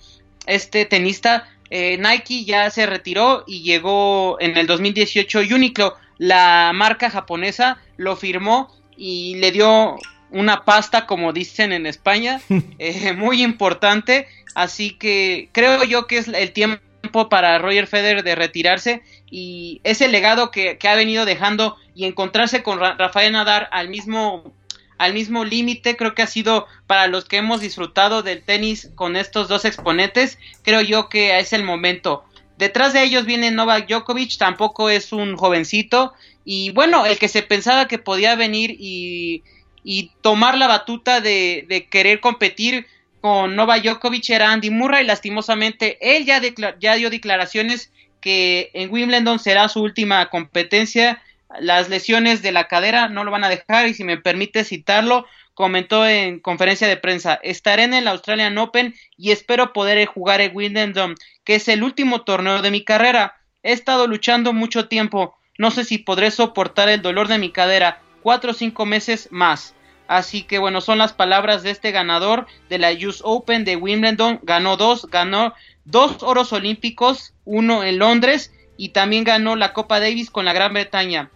este 0.47 0.85
tenista, 0.85 1.49
Nike 1.71 2.45
ya 2.45 2.69
se 2.69 2.85
retiró 2.85 3.45
y 3.47 3.63
llegó 3.63 4.37
en 4.41 4.59
el 4.59 4.67
2018 4.67 5.39
Uniqlo, 5.55 5.97
la 6.19 6.71
marca 6.75 7.09
japonesa, 7.09 7.81
lo 7.97 8.15
firmó 8.15 8.71
y 8.95 9.37
le 9.37 9.53
dio 9.53 9.97
una 10.33 10.65
pasta, 10.65 11.07
como 11.07 11.33
dicen 11.33 11.73
en 11.73 11.87
España, 11.87 12.41
eh, 12.79 13.13
muy 13.13 13.43
importante. 13.43 14.27
Así 14.55 14.93
que 14.93 15.49
creo 15.53 15.85
yo 15.85 16.07
que 16.07 16.19
es 16.19 16.29
el 16.29 16.53
tiempo 16.53 17.29
para 17.29 17.59
Roger 17.59 17.87
Federer 17.87 18.23
de 18.23 18.35
retirarse 18.35 19.03
y 19.31 19.81
ese 19.85 20.09
legado 20.09 20.51
que, 20.51 20.79
ha 20.83 20.95
venido 20.95 21.25
dejando 21.25 21.77
y 21.95 22.05
encontrarse 22.05 22.63
con 22.63 22.79
Rafael 22.81 23.33
Nadal 23.33 23.69
al 23.71 23.89
mismo 23.89 24.53
al 24.99 25.15
mismo 25.15 25.45
límite. 25.45 25.97
Creo 25.97 26.15
que 26.15 26.23
ha 26.23 26.27
sido 26.27 26.67
para 26.87 27.09
los 27.09 27.25
que 27.25 27.39
hemos 27.39 27.61
disfrutado 27.61 28.23
del 28.23 28.43
tenis 28.43 28.91
con 28.95 29.17
estos 29.17 29.49
dos 29.49 29.65
exponentes. 29.65 30.39
Creo 30.63 30.81
yo 30.81 31.09
que 31.09 31.39
es 31.39 31.53
el 31.53 31.65
momento. 31.65 32.25
Detrás 32.57 32.93
de 32.93 33.03
ellos 33.03 33.25
viene 33.25 33.51
Novak 33.51 33.89
Djokovic 33.89 34.39
tampoco 34.39 34.91
es 34.91 35.13
un 35.13 35.37
jovencito. 35.37 36.13
Y 36.45 36.71
bueno 36.71 37.05
el 37.05 37.19
que 37.19 37.29
se 37.29 37.43
pensaba 37.43 37.89
que 37.89 37.99
podía 37.99 38.37
venir 38.37 38.77
y 38.79 39.43
y 39.85 40.13
tomar 40.21 40.57
la 40.57 40.69
batuta 40.69 41.21
de, 41.21 41.89
querer 41.91 42.21
competir 42.21 42.87
con 43.21 43.57
Nova 43.57 43.79
Djokovic 43.79 44.31
era 44.31 44.53
Andy 44.53 44.71
Murray. 44.71 45.05
Lastimosamente, 45.05 45.99
él 46.01 46.25
ya, 46.25 46.41
ya 46.81 46.95
dio 46.95 47.11
declaraciones 47.11 47.93
que 48.21 48.71
en 48.75 48.91
Wimbledon 48.91 49.39
será 49.39 49.69
su 49.69 49.83
última 49.83 50.29
competencia. 50.31 51.23
Las 51.61 51.89
lesiones 51.89 52.43
de 52.43 52.53
la 52.53 52.69
cadera 52.69 53.09
no 53.09 53.25
lo 53.25 53.31
van 53.31 53.45
a 53.45 53.49
dejar 53.49 53.89
y 53.89 53.95
si 53.95 54.05
me 54.05 54.17
permite 54.17 54.65
citarlo, 54.65 55.27
comentó 55.55 56.07
en 56.07 56.41
conferencia 56.41 56.89
de 56.89 56.97
prensa, 56.97 57.39
estaré 57.43 57.85
en 57.85 57.95
el 57.95 58.09
Australian 58.09 58.57
Open 58.59 58.95
y 59.17 59.33
espero 59.33 59.73
poder 59.73 60.07
jugar 60.07 60.41
en 60.41 60.57
Wimbledon, 60.57 61.15
que 61.45 61.57
es 61.57 61.69
el 61.69 61.83
último 61.83 62.23
torneo 62.23 62.63
de 62.63 62.71
mi 62.71 62.85
carrera. 62.85 63.37
He 63.63 63.73
estado 63.73 64.07
luchando 64.07 64.53
mucho 64.53 64.89
tiempo, 64.89 65.37
no 65.59 65.71
sé 65.71 65.85
si 65.85 65.99
podré 65.99 66.31
soportar 66.31 66.89
el 66.89 67.03
dolor 67.03 67.29
de 67.29 67.39
mi 67.39 67.51
cadera, 67.51 68.01
cuatro 68.23 68.53
o 68.53 68.55
cinco 68.55 68.87
meses 68.87 69.29
más. 69.31 69.75
Así 70.09 70.43
que 70.43 70.59
bueno, 70.59 70.81
son 70.81 70.99
las 70.99 71.13
palabras 71.13 71.63
de 71.63 71.71
este 71.71 71.91
ganador 71.91 72.47
de 72.69 72.79
la 72.79 72.93
US 72.93 73.21
Open 73.25 73.65
de 73.65 73.77
Wimbledon. 73.77 74.41
Ganó 74.43 74.77
dos, 74.77 75.07
ganó 75.11 75.55
dos 75.85 76.23
oros 76.23 76.53
olímpicos, 76.53 77.35
uno 77.45 77.83
en 77.83 77.99
Londres 77.99 78.53
y 78.77 78.91
también 78.91 79.25
ganó 79.25 79.57
la 79.57 79.73
Copa 79.73 80.01
Davis 80.01 80.31
con 80.31 80.45
la 80.45 80.53
Gran 80.53 80.73
Bretaña. 80.75 81.31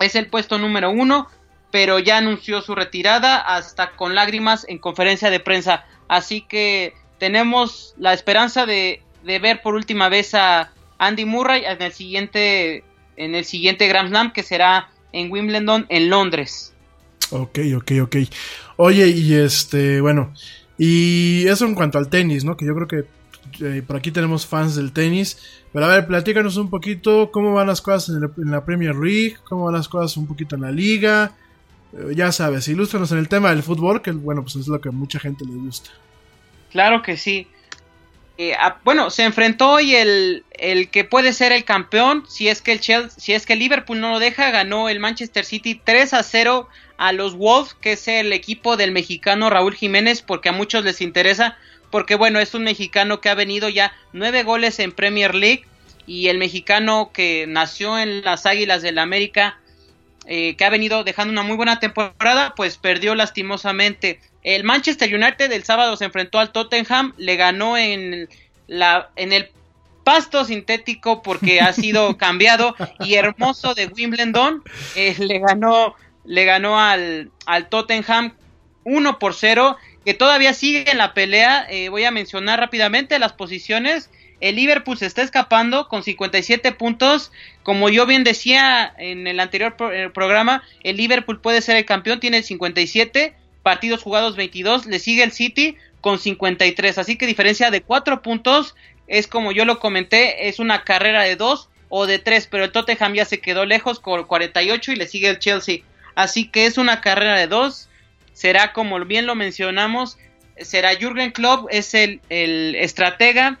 Es 0.00 0.14
el 0.14 0.28
puesto 0.28 0.58
número 0.58 0.90
uno, 0.90 1.28
pero 1.70 1.98
ya 1.98 2.18
anunció 2.18 2.62
su 2.62 2.74
retirada 2.74 3.36
hasta 3.38 3.90
con 3.90 4.14
lágrimas 4.14 4.64
en 4.68 4.78
conferencia 4.78 5.30
de 5.30 5.40
prensa. 5.40 5.84
Así 6.08 6.42
que 6.42 6.94
tenemos 7.18 7.94
la 7.98 8.12
esperanza 8.12 8.64
de, 8.64 9.02
de 9.24 9.38
ver 9.38 9.60
por 9.60 9.74
última 9.74 10.08
vez 10.08 10.34
a 10.34 10.72
Andy 10.98 11.24
Murray 11.24 11.64
en 11.64 11.82
el 11.82 11.92
siguiente 11.92 12.84
en 13.16 13.34
el 13.34 13.44
siguiente 13.44 13.88
Grand 13.88 14.08
Slam 14.10 14.32
que 14.32 14.44
será 14.44 14.90
en 15.12 15.30
Wimbledon 15.30 15.86
en 15.88 16.10
Londres. 16.10 16.72
Ok, 17.30 17.58
ok, 17.76 17.92
ok. 18.02 18.16
Oye, 18.76 19.08
y 19.08 19.34
este, 19.34 20.00
bueno, 20.00 20.32
y 20.78 21.46
eso 21.46 21.66
en 21.66 21.74
cuanto 21.74 21.98
al 21.98 22.08
tenis, 22.08 22.44
¿no? 22.44 22.56
Que 22.56 22.66
yo 22.66 22.74
creo 22.74 22.88
que 22.88 23.04
eh, 23.60 23.82
por 23.86 23.96
aquí 23.96 24.10
tenemos 24.10 24.46
fans 24.46 24.76
del 24.76 24.92
tenis. 24.92 25.38
Pero 25.72 25.84
a 25.84 25.88
ver, 25.88 26.06
platícanos 26.06 26.56
un 26.56 26.70
poquito 26.70 27.30
cómo 27.30 27.52
van 27.52 27.66
las 27.66 27.80
cosas 27.80 28.16
en, 28.16 28.50
la 28.50 28.64
Premier 28.64 28.94
League, 28.94 29.36
cómo 29.44 29.64
van 29.64 29.74
las 29.74 29.88
cosas 29.88 30.16
un 30.16 30.26
poquito 30.26 30.56
en 30.56 30.62
la 30.62 30.70
liga. 30.70 31.32
Eh, 31.92 32.14
ya 32.14 32.32
sabes, 32.32 32.68
ilústranos 32.68 33.12
en 33.12 33.18
el 33.18 33.28
tema 33.28 33.50
del 33.50 33.62
fútbol, 33.62 34.00
que 34.00 34.12
bueno, 34.12 34.42
pues 34.42 34.56
es 34.56 34.68
lo 34.68 34.80
que 34.80 34.88
a 34.88 34.92
mucha 34.92 35.18
gente 35.18 35.44
le 35.44 35.54
gusta. 35.54 35.90
Claro 36.70 37.02
que 37.02 37.16
sí. 37.16 37.48
Eh, 38.40 38.56
bueno, 38.84 39.10
se 39.10 39.24
enfrentó 39.24 39.72
hoy 39.72 39.96
el, 39.96 40.44
el, 40.52 40.90
que 40.90 41.02
puede 41.02 41.32
ser 41.32 41.50
el 41.50 41.64
campeón, 41.64 42.24
si 42.28 42.46
es 42.46 42.62
que 42.62 42.70
el 42.70 42.78
Chelsea, 42.78 43.10
si 43.18 43.32
es 43.32 43.44
que 43.44 43.56
Liverpool 43.56 43.98
no 43.98 44.10
lo 44.10 44.20
deja, 44.20 44.52
ganó 44.52 44.88
el 44.88 45.00
Manchester 45.00 45.44
City 45.44 45.80
3 45.82 46.14
a 46.14 46.22
0 46.22 46.68
a 46.98 47.12
los 47.12 47.34
Wolves, 47.34 47.74
que 47.74 47.92
es 47.92 48.06
el 48.06 48.32
equipo 48.32 48.76
del 48.76 48.92
mexicano 48.92 49.50
Raúl 49.50 49.74
Jiménez, 49.74 50.22
porque 50.22 50.50
a 50.50 50.52
muchos 50.52 50.84
les 50.84 51.00
interesa, 51.00 51.58
porque 51.90 52.14
bueno, 52.14 52.38
es 52.38 52.54
un 52.54 52.62
mexicano 52.62 53.20
que 53.20 53.28
ha 53.28 53.34
venido 53.34 53.68
ya 53.68 53.92
nueve 54.12 54.44
goles 54.44 54.78
en 54.78 54.92
Premier 54.92 55.34
League 55.34 55.64
y 56.06 56.28
el 56.28 56.38
mexicano 56.38 57.10
que 57.12 57.46
nació 57.48 57.98
en 57.98 58.22
las 58.22 58.46
Águilas 58.46 58.82
del 58.82 58.94
la 58.94 59.02
América, 59.02 59.58
eh, 60.26 60.54
que 60.54 60.64
ha 60.64 60.70
venido 60.70 61.02
dejando 61.02 61.32
una 61.32 61.42
muy 61.42 61.56
buena 61.56 61.80
temporada, 61.80 62.54
pues 62.54 62.78
perdió 62.78 63.16
lastimosamente 63.16 64.20
el 64.42 64.64
Manchester 64.64 65.14
United 65.14 65.50
el 65.52 65.64
sábado 65.64 65.96
se 65.96 66.04
enfrentó 66.04 66.38
al 66.38 66.52
Tottenham, 66.52 67.12
le 67.16 67.36
ganó 67.36 67.76
en, 67.76 68.28
la, 68.66 69.10
en 69.16 69.32
el 69.32 69.50
pasto 70.04 70.44
sintético 70.44 71.22
porque 71.22 71.60
ha 71.60 71.72
sido 71.72 72.16
cambiado 72.18 72.74
y 73.00 73.14
hermoso 73.14 73.74
de 73.74 73.88
Wimbledon. 73.88 74.62
Eh, 74.96 75.14
le 75.18 75.38
ganó, 75.38 75.94
le 76.24 76.44
ganó 76.44 76.80
al, 76.80 77.30
al 77.46 77.68
Tottenham 77.68 78.32
1 78.84 79.18
por 79.18 79.34
0, 79.34 79.76
que 80.04 80.14
todavía 80.14 80.54
sigue 80.54 80.90
en 80.90 80.98
la 80.98 81.12
pelea. 81.12 81.66
Eh, 81.68 81.90
voy 81.90 82.04
a 82.04 82.10
mencionar 82.10 82.58
rápidamente 82.58 83.18
las 83.18 83.34
posiciones. 83.34 84.08
El 84.40 84.56
Liverpool 84.56 84.96
se 84.96 85.04
está 85.04 85.22
escapando 85.22 85.88
con 85.88 86.02
57 86.02 86.72
puntos. 86.72 87.32
Como 87.62 87.90
yo 87.90 88.06
bien 88.06 88.24
decía 88.24 88.94
en 88.96 89.26
el 89.26 89.40
anterior 89.40 89.76
eh, 89.92 90.10
programa, 90.14 90.62
el 90.84 90.96
Liverpool 90.96 91.40
puede 91.40 91.60
ser 91.60 91.76
el 91.76 91.84
campeón, 91.84 92.20
tiene 92.20 92.38
el 92.38 92.44
57 92.44 93.34
partidos 93.68 94.02
jugados 94.02 94.34
22, 94.34 94.86
le 94.86 94.98
sigue 94.98 95.22
el 95.22 95.30
City 95.30 95.76
con 96.00 96.18
53, 96.18 96.96
así 96.96 97.16
que 97.16 97.26
diferencia 97.26 97.70
de 97.70 97.82
4 97.82 98.22
puntos 98.22 98.74
es 99.06 99.26
como 99.26 99.52
yo 99.52 99.66
lo 99.66 99.78
comenté, 99.78 100.48
es 100.48 100.58
una 100.58 100.84
carrera 100.84 101.24
de 101.24 101.36
2 101.36 101.68
o 101.90 102.06
de 102.06 102.18
3, 102.18 102.48
pero 102.50 102.64
el 102.64 102.72
Tottenham 102.72 103.12
ya 103.12 103.26
se 103.26 103.40
quedó 103.40 103.66
lejos 103.66 104.00
con 104.00 104.24
48 104.24 104.92
y 104.92 104.96
le 104.96 105.06
sigue 105.06 105.28
el 105.28 105.38
Chelsea, 105.38 105.80
así 106.14 106.48
que 106.48 106.64
es 106.64 106.78
una 106.78 107.02
carrera 107.02 107.38
de 107.38 107.46
2, 107.46 107.90
será 108.32 108.72
como 108.72 108.98
bien 109.04 109.26
lo 109.26 109.34
mencionamos, 109.34 110.16
será 110.58 110.96
Jürgen 110.96 111.32
Klopp, 111.32 111.66
es 111.70 111.92
el, 111.92 112.22
el 112.30 112.74
estratega 112.74 113.58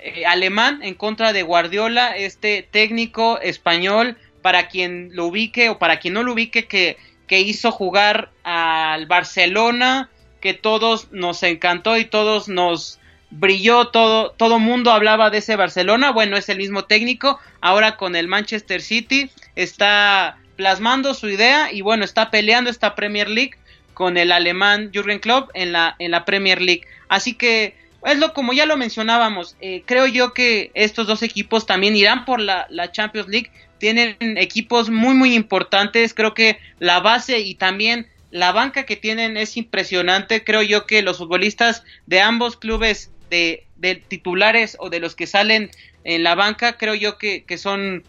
eh, 0.00 0.26
alemán 0.26 0.80
en 0.82 0.92
contra 0.92 1.32
de 1.32 1.42
Guardiola, 1.44 2.14
este 2.14 2.68
técnico 2.70 3.40
español, 3.40 4.18
para 4.42 4.68
quien 4.68 5.12
lo 5.14 5.24
ubique 5.24 5.70
o 5.70 5.78
para 5.78 5.98
quien 5.98 6.12
no 6.12 6.22
lo 6.22 6.34
ubique, 6.34 6.66
que 6.66 6.98
que 7.26 7.40
hizo 7.40 7.72
jugar 7.72 8.30
al 8.44 9.06
Barcelona, 9.06 10.10
que 10.40 10.54
todos 10.54 11.12
nos 11.12 11.42
encantó 11.42 11.96
y 11.96 12.04
todos 12.04 12.48
nos 12.48 12.98
brilló, 13.30 13.88
todo, 13.88 14.30
todo 14.30 14.58
mundo 14.58 14.92
hablaba 14.92 15.30
de 15.30 15.38
ese 15.38 15.56
Barcelona, 15.56 16.12
bueno, 16.12 16.36
es 16.36 16.48
el 16.48 16.58
mismo 16.58 16.84
técnico, 16.84 17.40
ahora 17.60 17.96
con 17.96 18.14
el 18.16 18.28
Manchester 18.28 18.80
City 18.80 19.30
está 19.56 20.38
plasmando 20.56 21.14
su 21.14 21.28
idea 21.28 21.72
y 21.72 21.80
bueno, 21.80 22.04
está 22.04 22.30
peleando 22.30 22.70
esta 22.70 22.94
Premier 22.94 23.28
League 23.28 23.56
con 23.94 24.16
el 24.16 24.32
alemán 24.32 24.90
Jürgen 24.92 25.18
Klopp 25.18 25.50
en 25.54 25.72
la, 25.72 25.96
en 25.98 26.10
la 26.10 26.24
Premier 26.24 26.60
League. 26.60 26.82
Así 27.08 27.34
que 27.34 27.74
es 28.04 28.18
lo 28.18 28.32
como 28.32 28.52
ya 28.52 28.66
lo 28.66 28.76
mencionábamos, 28.76 29.56
eh, 29.60 29.82
creo 29.84 30.06
yo 30.06 30.32
que 30.32 30.70
estos 30.74 31.06
dos 31.06 31.22
equipos 31.22 31.66
también 31.66 31.96
irán 31.96 32.24
por 32.24 32.40
la, 32.40 32.66
la, 32.70 32.92
Champions 32.92 33.28
League, 33.28 33.50
tienen 33.78 34.16
equipos 34.38 34.90
muy 34.90 35.14
muy 35.14 35.34
importantes, 35.34 36.14
creo 36.14 36.34
que 36.34 36.58
la 36.78 37.00
base 37.00 37.40
y 37.40 37.54
también 37.54 38.08
la 38.30 38.52
banca 38.52 38.84
que 38.84 38.96
tienen 38.96 39.36
es 39.36 39.56
impresionante, 39.56 40.44
creo 40.44 40.62
yo 40.62 40.86
que 40.86 41.02
los 41.02 41.18
futbolistas 41.18 41.84
de 42.06 42.20
ambos 42.20 42.56
clubes 42.56 43.10
de, 43.30 43.64
de 43.76 43.96
titulares 43.96 44.76
o 44.80 44.90
de 44.90 45.00
los 45.00 45.14
que 45.14 45.26
salen 45.26 45.70
en 46.04 46.22
la 46.22 46.34
banca, 46.34 46.76
creo 46.76 46.94
yo 46.94 47.18
que, 47.18 47.44
que 47.44 47.58
son 47.58 48.04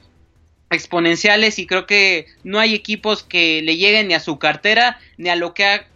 exponenciales 0.70 1.60
y 1.60 1.66
creo 1.66 1.86
que 1.86 2.28
no 2.44 2.60
hay 2.60 2.74
equipos 2.74 3.24
que 3.24 3.62
le 3.62 3.78
lleguen 3.78 4.08
ni 4.08 4.14
a 4.14 4.20
su 4.20 4.38
cartera 4.38 5.00
ni 5.18 5.30
a 5.30 5.36
lo 5.36 5.54
que 5.54 5.66
ha 5.66 5.88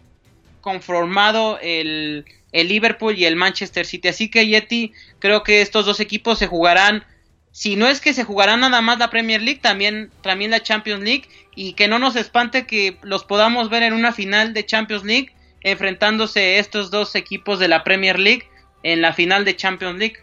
conformado 0.60 1.58
el, 1.60 2.24
el 2.52 2.68
Liverpool 2.68 3.18
y 3.18 3.24
el 3.24 3.36
Manchester 3.36 3.84
City. 3.84 4.08
Así 4.08 4.30
que 4.30 4.46
Yeti, 4.46 4.92
creo 5.18 5.42
que 5.42 5.60
estos 5.60 5.84
dos 5.84 6.00
equipos 6.00 6.38
se 6.38 6.46
jugarán, 6.46 7.04
si 7.52 7.76
no 7.76 7.86
es 7.86 8.00
que 8.00 8.14
se 8.14 8.24
jugarán 8.24 8.60
nada 8.60 8.80
más 8.80 8.98
la 8.98 9.10
Premier 9.10 9.42
League, 9.42 9.60
también, 9.62 10.10
también 10.22 10.50
la 10.50 10.62
Champions 10.62 11.02
League 11.04 11.24
y 11.54 11.74
que 11.74 11.86
no 11.86 11.98
nos 11.98 12.16
espante 12.16 12.66
que 12.66 12.96
los 13.02 13.24
podamos 13.24 13.68
ver 13.68 13.82
en 13.82 13.92
una 13.92 14.12
final 14.12 14.54
de 14.54 14.64
Champions 14.64 15.04
League 15.04 15.32
enfrentándose 15.62 16.58
estos 16.58 16.90
dos 16.90 17.14
equipos 17.14 17.58
de 17.58 17.68
la 17.68 17.84
Premier 17.84 18.18
League 18.18 18.44
en 18.82 19.02
la 19.02 19.12
final 19.12 19.44
de 19.44 19.54
Champions 19.54 19.98
League. 19.98 20.16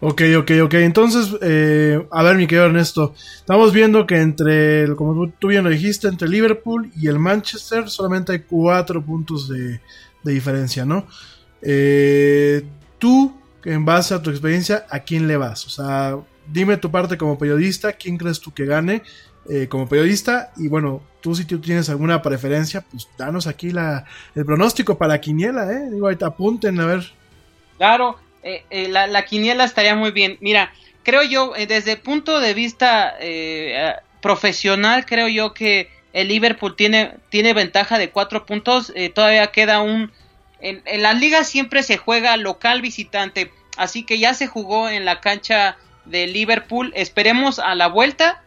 Ok, 0.00 0.22
ok, 0.38 0.50
ok. 0.62 0.74
Entonces, 0.74 1.36
eh, 1.42 2.06
a 2.10 2.22
ver, 2.22 2.36
mi 2.36 2.46
querido 2.46 2.66
Ernesto, 2.66 3.14
estamos 3.36 3.72
viendo 3.72 4.06
que 4.06 4.20
entre, 4.20 4.94
como 4.94 5.28
tú 5.38 5.48
bien 5.48 5.64
lo 5.64 5.70
dijiste, 5.70 6.06
entre 6.06 6.28
Liverpool 6.28 6.90
y 6.96 7.08
el 7.08 7.18
Manchester 7.18 7.88
solamente 7.88 8.32
hay 8.32 8.40
cuatro 8.40 9.02
puntos 9.02 9.48
de, 9.48 9.80
de 10.22 10.32
diferencia, 10.32 10.84
¿no? 10.84 11.06
Eh, 11.62 12.62
tú, 12.98 13.34
en 13.66 13.84
base 13.84 14.14
a 14.14 14.22
tu 14.22 14.30
experiencia, 14.30 14.86
¿a 14.88 15.00
quién 15.00 15.26
le 15.26 15.36
vas? 15.36 15.66
O 15.66 15.70
sea, 15.70 16.16
dime 16.46 16.76
tu 16.76 16.90
parte 16.90 17.18
como 17.18 17.36
periodista, 17.36 17.92
¿quién 17.92 18.16
crees 18.16 18.40
tú 18.40 18.54
que 18.54 18.64
gane 18.64 19.02
eh, 19.50 19.66
como 19.68 19.88
periodista? 19.88 20.52
Y 20.56 20.68
bueno, 20.68 21.02
tú 21.20 21.34
si 21.34 21.44
tú 21.44 21.60
tienes 21.60 21.90
alguna 21.90 22.22
preferencia, 22.22 22.82
pues 22.82 23.08
danos 23.18 23.48
aquí 23.48 23.72
la, 23.72 24.04
el 24.36 24.44
pronóstico 24.44 24.96
para 24.96 25.14
la 25.14 25.20
quiniela, 25.20 25.72
¿eh? 25.72 25.90
Digo, 25.90 26.06
ahí 26.06 26.14
te 26.14 26.24
apunten, 26.24 26.78
a 26.78 26.86
ver. 26.86 27.12
Claro, 27.76 28.16
eh, 28.44 28.64
eh, 28.70 28.88
la, 28.88 29.08
la, 29.08 29.24
quiniela 29.24 29.64
estaría 29.64 29.96
muy 29.96 30.12
bien. 30.12 30.38
Mira, 30.40 30.72
creo 31.02 31.24
yo, 31.24 31.56
eh, 31.56 31.66
desde 31.66 31.92
el 31.92 31.98
punto 31.98 32.38
de 32.38 32.54
vista 32.54 33.16
eh, 33.18 33.92
profesional, 34.22 35.04
creo 35.04 35.26
yo 35.26 35.52
que 35.52 35.90
el 36.12 36.28
Liverpool 36.28 36.76
tiene, 36.76 37.14
tiene 37.28 37.52
ventaja 37.52 37.98
de 37.98 38.10
cuatro 38.10 38.46
puntos. 38.46 38.92
Todavía 39.14 39.48
queda 39.48 39.80
un. 39.80 40.12
En, 40.60 40.82
en 40.84 41.02
la 41.02 41.12
liga 41.12 41.44
siempre 41.44 41.82
se 41.82 41.96
juega 41.96 42.36
local 42.36 42.82
visitante. 42.82 43.52
Así 43.76 44.04
que 44.04 44.18
ya 44.18 44.34
se 44.34 44.46
jugó 44.46 44.88
en 44.88 45.04
la 45.04 45.20
cancha 45.20 45.76
de 46.04 46.26
Liverpool. 46.26 46.92
Esperemos 46.94 47.58
a 47.58 47.74
la 47.74 47.88
vuelta 47.88 48.42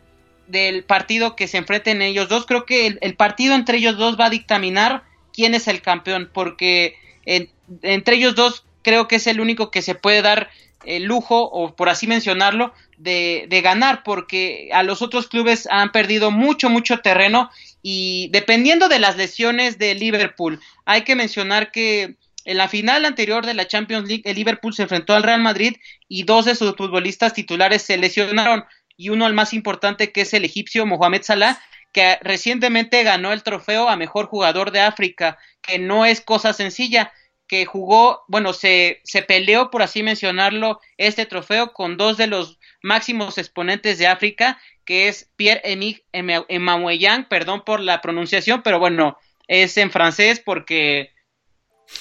del 0.47 0.83
partido 0.83 1.35
que 1.35 1.47
se 1.47 1.57
enfrenten 1.57 2.01
ellos 2.01 2.29
dos. 2.29 2.45
Creo 2.45 2.65
que 2.65 2.97
el, 2.99 3.15
partido 3.15 3.55
entre 3.55 3.77
ellos 3.77 3.97
dos 3.97 4.19
va 4.19 4.25
a 4.25 4.31
dictaminar 4.31 5.03
quién 5.33 5.53
es 5.53 5.67
el 5.67 5.81
campeón. 5.81 6.29
Porque 6.33 6.95
en, 7.25 7.49
entre 7.83 8.15
ellos 8.15 8.35
dos 8.35 8.65
creo 8.81 9.07
que 9.07 9.17
es 9.17 9.27
el 9.27 9.39
único 9.39 9.71
que 9.71 9.81
se 9.81 9.95
puede 9.95 10.21
dar 10.21 10.49
el 10.85 11.03
lujo, 11.03 11.43
o 11.43 11.75
por 11.75 11.89
así 11.89 12.07
mencionarlo, 12.07 12.73
de, 12.97 13.47
ganar, 13.63 14.03
porque 14.03 14.69
a 14.73 14.83
los 14.83 15.01
otros 15.01 15.27
clubes 15.27 15.67
han 15.71 15.91
perdido 15.91 16.31
mucho, 16.31 16.69
mucho 16.69 16.99
terreno 16.99 17.49
y 17.81 18.29
dependiendo 18.31 18.89
de 18.89 18.99
las 18.99 19.17
lesiones 19.17 19.77
de 19.77 19.95
Liverpool, 19.95 20.59
hay 20.85 21.03
que 21.03 21.15
mencionar 21.15 21.71
que 21.71 22.15
en 22.45 22.57
la 22.57 22.67
final 22.67 23.05
anterior 23.05 23.45
de 23.45 23.53
la 23.53 23.67
Champions 23.67 24.07
League, 24.07 24.23
el 24.25 24.35
Liverpool 24.35 24.73
se 24.73 24.83
enfrentó 24.83 25.13
al 25.13 25.23
Real 25.23 25.41
Madrid 25.41 25.75
y 26.07 26.23
dos 26.23 26.45
de 26.45 26.55
sus 26.55 26.75
futbolistas 26.75 27.33
titulares 27.33 27.83
se 27.83 27.97
lesionaron 27.97 28.65
y 28.97 29.09
uno 29.09 29.27
el 29.27 29.33
más 29.33 29.53
importante 29.53 30.11
que 30.11 30.21
es 30.21 30.33
el 30.33 30.45
egipcio 30.45 30.85
Mohamed 30.85 31.23
Salah, 31.23 31.61
que 31.93 32.17
recientemente 32.21 33.03
ganó 33.03 33.31
el 33.31 33.43
trofeo 33.43 33.87
a 33.87 33.95
mejor 33.95 34.27
jugador 34.27 34.71
de 34.71 34.81
África, 34.81 35.37
que 35.61 35.79
no 35.79 36.05
es 36.05 36.21
cosa 36.21 36.53
sencilla 36.53 37.13
que 37.47 37.65
jugó, 37.65 38.23
bueno, 38.27 38.53
se, 38.53 39.01
se 39.03 39.23
peleó, 39.23 39.71
por 39.71 39.81
así 39.81 40.03
mencionarlo, 40.03 40.79
este 40.97 41.25
trofeo 41.25 41.73
con 41.73 41.97
dos 41.97 42.15
de 42.15 42.27
los 42.27 42.59
máximos 42.83 43.39
exponentes 43.39 43.97
de 43.97 44.05
África, 44.05 44.59
que 44.89 45.07
es 45.07 45.29
Pierre-Emile 45.35 46.03
Emmanuellan, 46.11 47.29
perdón 47.29 47.61
por 47.63 47.79
la 47.79 48.01
pronunciación, 48.01 48.63
pero 48.63 48.79
bueno, 48.79 49.19
es 49.47 49.77
en 49.77 49.91
francés 49.91 50.41
porque 50.43 51.11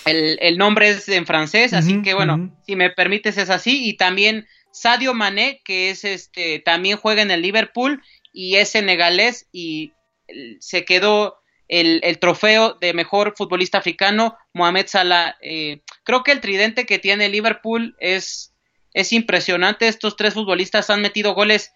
el, 0.07 0.39
el 0.41 0.57
nombre 0.57 0.89
es 0.89 1.07
en 1.11 1.27
francés, 1.27 1.75
así 1.75 1.93
uh 1.93 1.97
-huh, 1.97 2.03
que 2.03 2.15
bueno, 2.15 2.35
uh 2.37 2.39
-huh. 2.39 2.57
si 2.65 2.77
me 2.77 2.89
permites 2.89 3.37
es 3.37 3.51
así, 3.51 3.87
y 3.87 3.99
también 3.99 4.47
Sadio 4.73 5.13
Mané, 5.13 5.61
que 5.67 5.91
es 5.91 6.03
este, 6.03 6.61
también 6.61 6.97
juega 6.97 7.21
en 7.21 7.31
el 7.31 7.43
Liverpool 7.43 8.03
y 8.33 8.57
es 8.57 8.71
senegalés 8.71 9.49
y 9.53 9.93
se 10.59 10.87
quedó 10.87 11.43
el, 11.69 12.01
el, 12.03 12.19
trofeo 12.19 12.79
de 12.81 12.95
mejor 12.95 13.35
futbolista 13.37 13.77
africano, 13.77 14.35
Mohamed 14.55 14.87
Salah. 14.87 15.37
Eh, 15.43 15.83
creo 16.05 16.23
que 16.23 16.33
el 16.33 16.41
tridente 16.41 16.87
que 16.87 16.99
tiene 16.99 17.29
Liverpool 17.29 17.97
es, 18.01 18.55
es 18.95 19.13
impresionante. 19.13 19.89
Estos 19.89 20.17
tres 20.17 20.33
futbolistas 20.33 20.89
han 20.89 21.03
metido 21.03 21.35
goles 21.35 21.75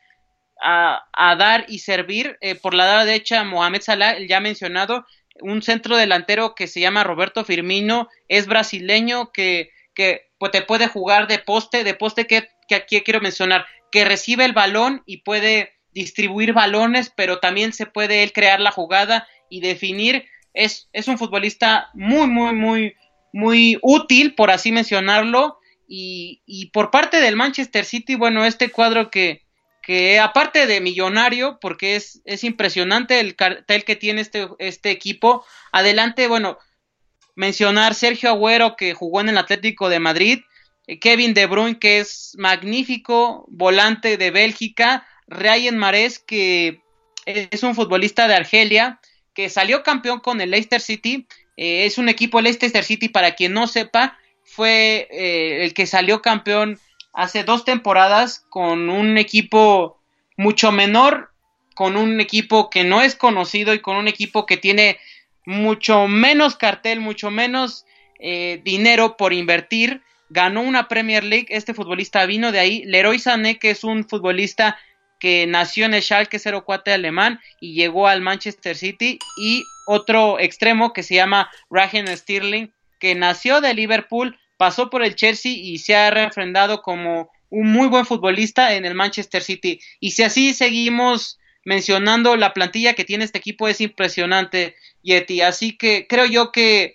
a, 0.63 1.37
dar 1.37 1.65
y 1.69 1.81
servir. 1.81 2.39
Eh, 2.41 2.55
por 2.55 2.75
la 2.75 3.05
derecha, 3.05 3.45
Mohamed 3.45 3.83
Salah, 3.83 4.13
el 4.13 4.29
ya 4.29 4.41
mencionado, 4.41 5.07
un 5.41 5.63
centro 5.63 5.97
delantero 5.97 6.55
que 6.55 6.69
se 6.69 6.81
llama 6.81 7.05
Roberto 7.05 7.45
Firmino, 7.45 8.09
es 8.29 8.47
brasileño 8.47 9.33
que, 9.33 9.71
que 9.95 10.31
pues, 10.39 10.53
te 10.53 10.63
puede 10.63 10.87
jugar 10.87 11.27
de 11.27 11.39
poste, 11.39 11.85
de 11.85 11.95
poste 11.95 12.27
que, 12.27 12.49
que 12.69 12.77
aquí 12.77 13.01
quiero 13.01 13.21
mencionar, 13.21 13.67
que 13.91 14.05
recibe 14.05 14.45
el 14.45 14.53
balón 14.53 15.03
y 15.07 15.19
puede 15.19 15.73
distribuir 15.93 16.53
balones, 16.53 17.13
pero 17.15 17.39
también 17.39 17.73
se 17.73 17.87
puede 17.87 18.23
él 18.23 18.33
crear 18.33 18.61
la 18.61 18.71
jugada 18.71 19.27
y 19.49 19.61
definir. 19.61 20.25
Es, 20.55 20.89
es 20.93 21.09
un 21.09 21.19
futbolista 21.19 21.91
muy, 21.95 22.27
muy, 22.27 22.55
muy, 22.55 22.95
muy 23.33 23.79
útil, 23.83 24.35
por 24.35 24.51
así 24.51 24.73
mencionarlo. 24.73 25.59
Y, 25.89 26.43
y, 26.47 26.67
por 26.67 26.91
parte 26.91 27.21
del 27.21 27.37
Manchester 27.37 27.85
City, 27.85 28.15
bueno, 28.15 28.47
este 28.47 28.71
cuadro 28.71 29.11
que, 29.11 29.42
que 29.83 30.21
aparte 30.21 30.67
de 30.67 30.81
millonario, 30.81 31.59
porque 31.61 31.97
es, 31.97 32.23
es 32.25 32.45
impresionante 32.45 33.19
el 33.21 33.35
cartel 33.35 33.85
que 33.85 33.97
tiene 33.97 34.21
este, 34.21 34.49
este 34.59 34.91
equipo. 34.91 35.45
Adelante, 35.73 36.29
bueno, 36.29 36.59
mencionar 37.35 37.95
Sergio 37.95 38.31
Agüero, 38.31 38.77
que 38.77 38.95
jugó 38.95 39.21
en 39.21 39.29
el 39.29 39.39
Atlético 39.39 39.89
de 39.89 39.99
Madrid. 39.99 40.41
Kevin 41.01 41.35
De 41.35 41.47
Bruyne, 41.47 41.79
que 41.79 41.99
es 41.99 42.35
magnífico, 42.39 43.45
volante 43.49 44.17
de 44.17 44.31
Bélgica. 44.31 45.07
Ryan 45.27 45.79
Mares, 45.79 46.19
que 46.19 46.81
es 47.27 47.63
un 47.63 47.75
futbolista 47.75 48.29
de 48.29 48.35
Argelia, 48.35 49.01
que 49.35 49.49
salió 49.49 49.83
campeón 49.83 50.21
con 50.21 50.41
el 50.41 50.51
Leicester 50.51 50.81
City. 50.81 51.27
Eh, 51.57 51.87
es 51.87 51.99
un 51.99 52.09
equipo 52.09 52.41
Leicester 52.41 52.85
City, 52.85 53.09
para 53.09 53.35
quien 53.35 53.53
no 53.53 53.67
sepa, 53.67 54.19
fue 54.45 55.09
eh, 55.11 55.65
el 55.65 55.75
que 55.75 55.87
salió 55.87 56.21
campeón 56.21 56.79
hace 57.13 57.45
dos 57.45 57.65
temporadas 57.65 58.45
con 58.49 58.91
un 58.91 59.19
equipo 59.19 59.99
mucho 60.37 60.73
menor, 60.73 61.31
con 61.75 61.97
un 61.97 62.21
equipo 62.21 62.71
que 62.71 62.85
no 62.85 63.03
es 63.03 63.15
conocido 63.15 63.75
y 63.75 63.81
con 63.81 63.97
un 63.97 64.09
equipo 64.09 64.47
que 64.47 64.57
tiene 64.57 64.99
mucho 65.45 66.07
menos 66.09 66.57
cartel, 66.57 67.01
mucho 67.01 67.31
menos 67.31 67.87
eh, 68.19 68.61
dinero 68.65 69.17
por 69.17 69.33
invertir. 69.33 70.03
Ganó 70.31 70.63
una 70.63 70.89
Premier 70.89 71.25
League, 71.25 71.47
este 71.51 71.75
futbolista 71.75 72.25
vino 72.27 72.53
de 72.53 72.61
ahí. 72.61 72.85
Leroy 72.87 73.19
Sané, 73.19 73.59
que 73.59 73.71
es 73.71 73.85
un 73.85 74.09
futbolista 74.09 74.79
que 75.19 75.47
nació 75.47 75.85
en 75.85 75.95
el 75.95 76.03
Schalke 76.03 76.39
04 76.39 76.95
alemán 76.95 77.41
y 77.61 77.75
llegó 77.75 78.09
al 78.09 78.23
Manchester 78.23 78.77
City 78.77 79.19
y 79.37 79.63
otro 79.87 80.41
extremo 80.41 80.93
que 80.93 81.03
se 81.03 81.15
llama 81.15 81.51
Raheem 81.71 82.07
Sterling 82.09 82.73
que 82.99 83.15
nació 83.17 83.61
de 83.61 83.75
Liverpool, 83.75 84.39
pasó 84.63 84.91
por 84.91 85.03
el 85.03 85.17
Chelsea 85.17 85.51
y 85.51 85.79
se 85.79 85.97
ha 85.97 86.09
refrendado 86.13 86.83
como 86.83 87.33
un 87.51 87.73
muy 87.73 87.89
buen 87.89 88.07
futbolista 88.07 88.75
en 88.75 88.85
el 88.85 88.95
Manchester 88.95 89.43
City. 89.43 89.81
Y 89.99 90.13
si 90.13 90.23
así 90.23 90.55
seguimos 90.55 91.41
mencionando 91.65 92.37
la 92.37 92.55
plantilla 92.55 92.95
que 92.95 93.05
tiene 93.05 93.25
este 93.25 93.39
equipo 93.39 93.67
es 93.67 93.81
impresionante, 93.81 94.77
Yeti. 95.03 95.41
Así 95.41 95.77
que 95.77 96.07
creo 96.09 96.27
yo 96.27 96.53
que 96.53 96.95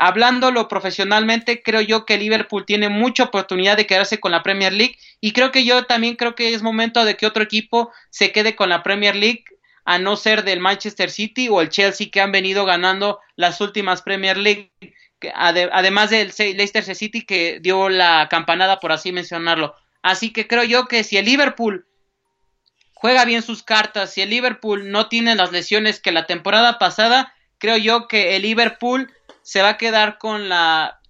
hablándolo 0.00 0.66
profesionalmente, 0.66 1.62
creo 1.62 1.80
yo 1.80 2.04
que 2.06 2.18
Liverpool 2.18 2.66
tiene 2.66 2.88
mucha 2.88 3.22
oportunidad 3.22 3.76
de 3.76 3.86
quedarse 3.86 4.18
con 4.18 4.32
la 4.32 4.42
Premier 4.42 4.72
League 4.72 4.96
y 5.20 5.30
creo 5.30 5.52
que 5.52 5.64
yo 5.64 5.84
también 5.84 6.16
creo 6.16 6.34
que 6.34 6.54
es 6.54 6.60
momento 6.60 7.04
de 7.04 7.16
que 7.16 7.26
otro 7.26 7.44
equipo 7.44 7.92
se 8.10 8.32
quede 8.32 8.56
con 8.56 8.68
la 8.68 8.82
Premier 8.82 9.14
League 9.14 9.44
a 9.84 10.00
no 10.00 10.16
ser 10.16 10.42
del 10.42 10.58
Manchester 10.58 11.08
City 11.08 11.48
o 11.48 11.60
el 11.60 11.68
Chelsea 11.68 12.08
que 12.10 12.20
han 12.20 12.32
venido 12.32 12.64
ganando 12.64 13.20
las 13.36 13.60
últimas 13.60 14.02
Premier 14.02 14.36
League, 14.36 14.72
además 15.34 16.10
del 16.10 16.32
Leicester 16.38 16.94
City 16.94 17.24
que 17.24 17.60
dio 17.60 17.88
la 17.88 18.28
campanada 18.30 18.80
por 18.80 18.92
así 18.92 19.12
mencionarlo. 19.12 19.74
Así 20.02 20.32
que 20.32 20.46
creo 20.46 20.64
yo 20.64 20.86
que 20.86 21.04
si 21.04 21.16
el 21.16 21.26
Liverpool 21.26 21.86
juega 22.94 23.24
bien 23.24 23.42
sus 23.42 23.62
cartas, 23.62 24.12
si 24.12 24.22
el 24.22 24.30
Liverpool 24.30 24.90
no 24.90 25.08
tiene 25.08 25.34
las 25.34 25.52
lesiones 25.52 26.00
que 26.00 26.12
la 26.12 26.26
temporada 26.26 26.78
pasada, 26.78 27.34
creo 27.58 27.76
yo 27.76 28.08
que 28.08 28.36
el 28.36 28.42
Liverpool 28.42 29.12
se 29.42 29.62
va 29.62 29.70
a 29.70 29.78
quedar 29.78 30.18
con 30.18 30.48
la, 30.48 31.00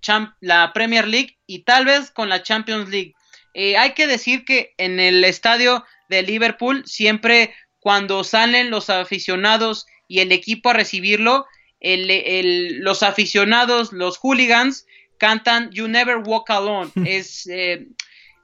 la 0.41 0.73
Premier 0.73 1.07
League 1.07 1.39
y 1.47 1.65
tal 1.65 1.85
vez 1.85 2.11
con 2.11 2.29
la 2.29 2.43
Champions 2.43 2.89
League. 2.89 3.15
Eh, 3.55 3.77
hay 3.77 3.93
que 3.95 4.07
decir 4.07 4.45
que 4.45 4.75
en 4.79 5.01
el 5.01 5.25
estadio 5.25 5.85
de 6.09 6.23
Liverpool 6.23 6.85
siempre 6.87 7.55
cuando 7.81 8.25
salen 8.25 8.71
los 8.71 8.91
aficionados 8.91 9.87
y 10.07 10.21
el 10.21 10.33
equipo 10.33 10.71
a 10.71 10.75
recibirlo, 10.75 11.47
los 11.81 13.03
aficionados, 13.03 13.93
los 13.93 14.19
hooligans, 14.19 14.87
cantan 15.19 15.71
You 15.71 15.89
Never 15.89 16.19
Walk 16.19 16.51
Alone. 16.51 16.91
es, 17.05 17.47
eh, 17.47 17.87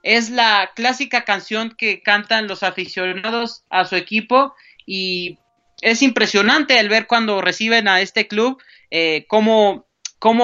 es 0.03 0.29
la 0.29 0.71
clásica 0.75 1.25
canción 1.25 1.75
que 1.77 2.01
cantan 2.01 2.47
los 2.47 2.63
aficionados 2.63 3.63
a 3.69 3.85
su 3.85 3.95
equipo 3.95 4.53
y 4.85 5.39
es 5.81 6.01
impresionante 6.01 6.79
el 6.79 6.89
ver 6.89 7.07
cuando 7.07 7.41
reciben 7.41 7.87
a 7.87 8.01
este 8.01 8.27
club, 8.27 8.61
eh, 8.89 9.25
cómo, 9.27 9.85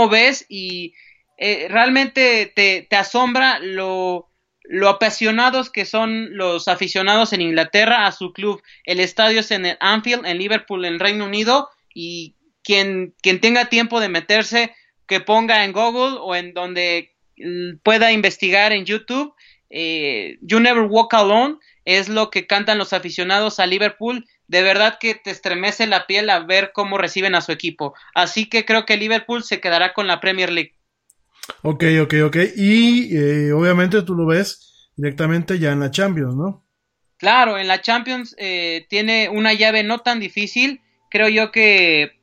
ves 0.09 0.45
y 0.49 0.93
eh, 1.37 1.67
realmente 1.69 2.51
te, 2.53 2.85
te 2.87 2.95
asombra 2.95 3.59
lo, 3.59 4.29
lo 4.63 4.89
apasionados 4.89 5.69
que 5.69 5.85
son 5.85 6.37
los 6.37 6.67
aficionados 6.67 7.33
en 7.33 7.41
Inglaterra 7.41 8.05
a 8.05 8.11
su 8.11 8.31
club. 8.31 8.61
El 8.85 8.99
estadio 8.99 9.39
es 9.39 9.51
en 9.51 9.65
el 9.65 9.77
Anfield, 9.79 10.25
en 10.25 10.37
Liverpool, 10.37 10.85
en 10.85 10.99
Reino 10.99 11.25
Unido, 11.25 11.69
y 11.93 12.35
quien, 12.63 13.13
quien 13.21 13.39
tenga 13.39 13.65
tiempo 13.65 13.99
de 13.99 14.09
meterse, 14.09 14.73
que 15.07 15.19
ponga 15.19 15.65
en 15.65 15.73
Google 15.73 16.17
o 16.19 16.35
en 16.35 16.53
donde 16.53 17.13
pueda 17.83 18.11
investigar 18.11 18.71
en 18.71 18.85
YouTube, 18.85 19.33
eh, 19.69 20.37
You 20.41 20.59
Never 20.59 20.83
Walk 20.83 21.13
Alone, 21.13 21.57
es 21.85 22.07
lo 22.07 22.29
que 22.29 22.47
cantan 22.47 22.77
los 22.77 22.93
aficionados 22.93 23.59
a 23.59 23.65
Liverpool. 23.65 24.25
De 24.47 24.61
verdad 24.61 24.97
que 24.99 25.15
te 25.15 25.31
estremece 25.31 25.87
la 25.87 26.05
piel 26.05 26.29
a 26.29 26.39
ver 26.39 26.71
cómo 26.73 26.97
reciben 26.97 27.35
a 27.35 27.41
su 27.41 27.51
equipo. 27.51 27.93
Así 28.13 28.47
que 28.47 28.65
creo 28.65 28.85
que 28.85 28.97
Liverpool 28.97 29.43
se 29.43 29.59
quedará 29.59 29.93
con 29.93 30.07
la 30.07 30.19
Premier 30.19 30.51
League. 30.51 30.75
Ok, 31.61 31.83
ok, 32.01 32.13
ok. 32.25 32.37
Y 32.55 33.17
eh, 33.17 33.51
obviamente 33.51 34.01
tú 34.03 34.15
lo 34.15 34.25
ves 34.25 34.91
directamente 34.95 35.59
ya 35.59 35.71
en 35.71 35.79
la 35.79 35.91
Champions, 35.91 36.35
¿no? 36.35 36.63
Claro, 37.17 37.57
en 37.57 37.67
la 37.67 37.81
Champions 37.81 38.35
eh, 38.37 38.85
tiene 38.89 39.29
una 39.29 39.53
llave 39.53 39.83
no 39.83 39.99
tan 39.99 40.19
difícil. 40.19 40.81
Creo 41.09 41.29
yo 41.29 41.51
que, 41.51 42.19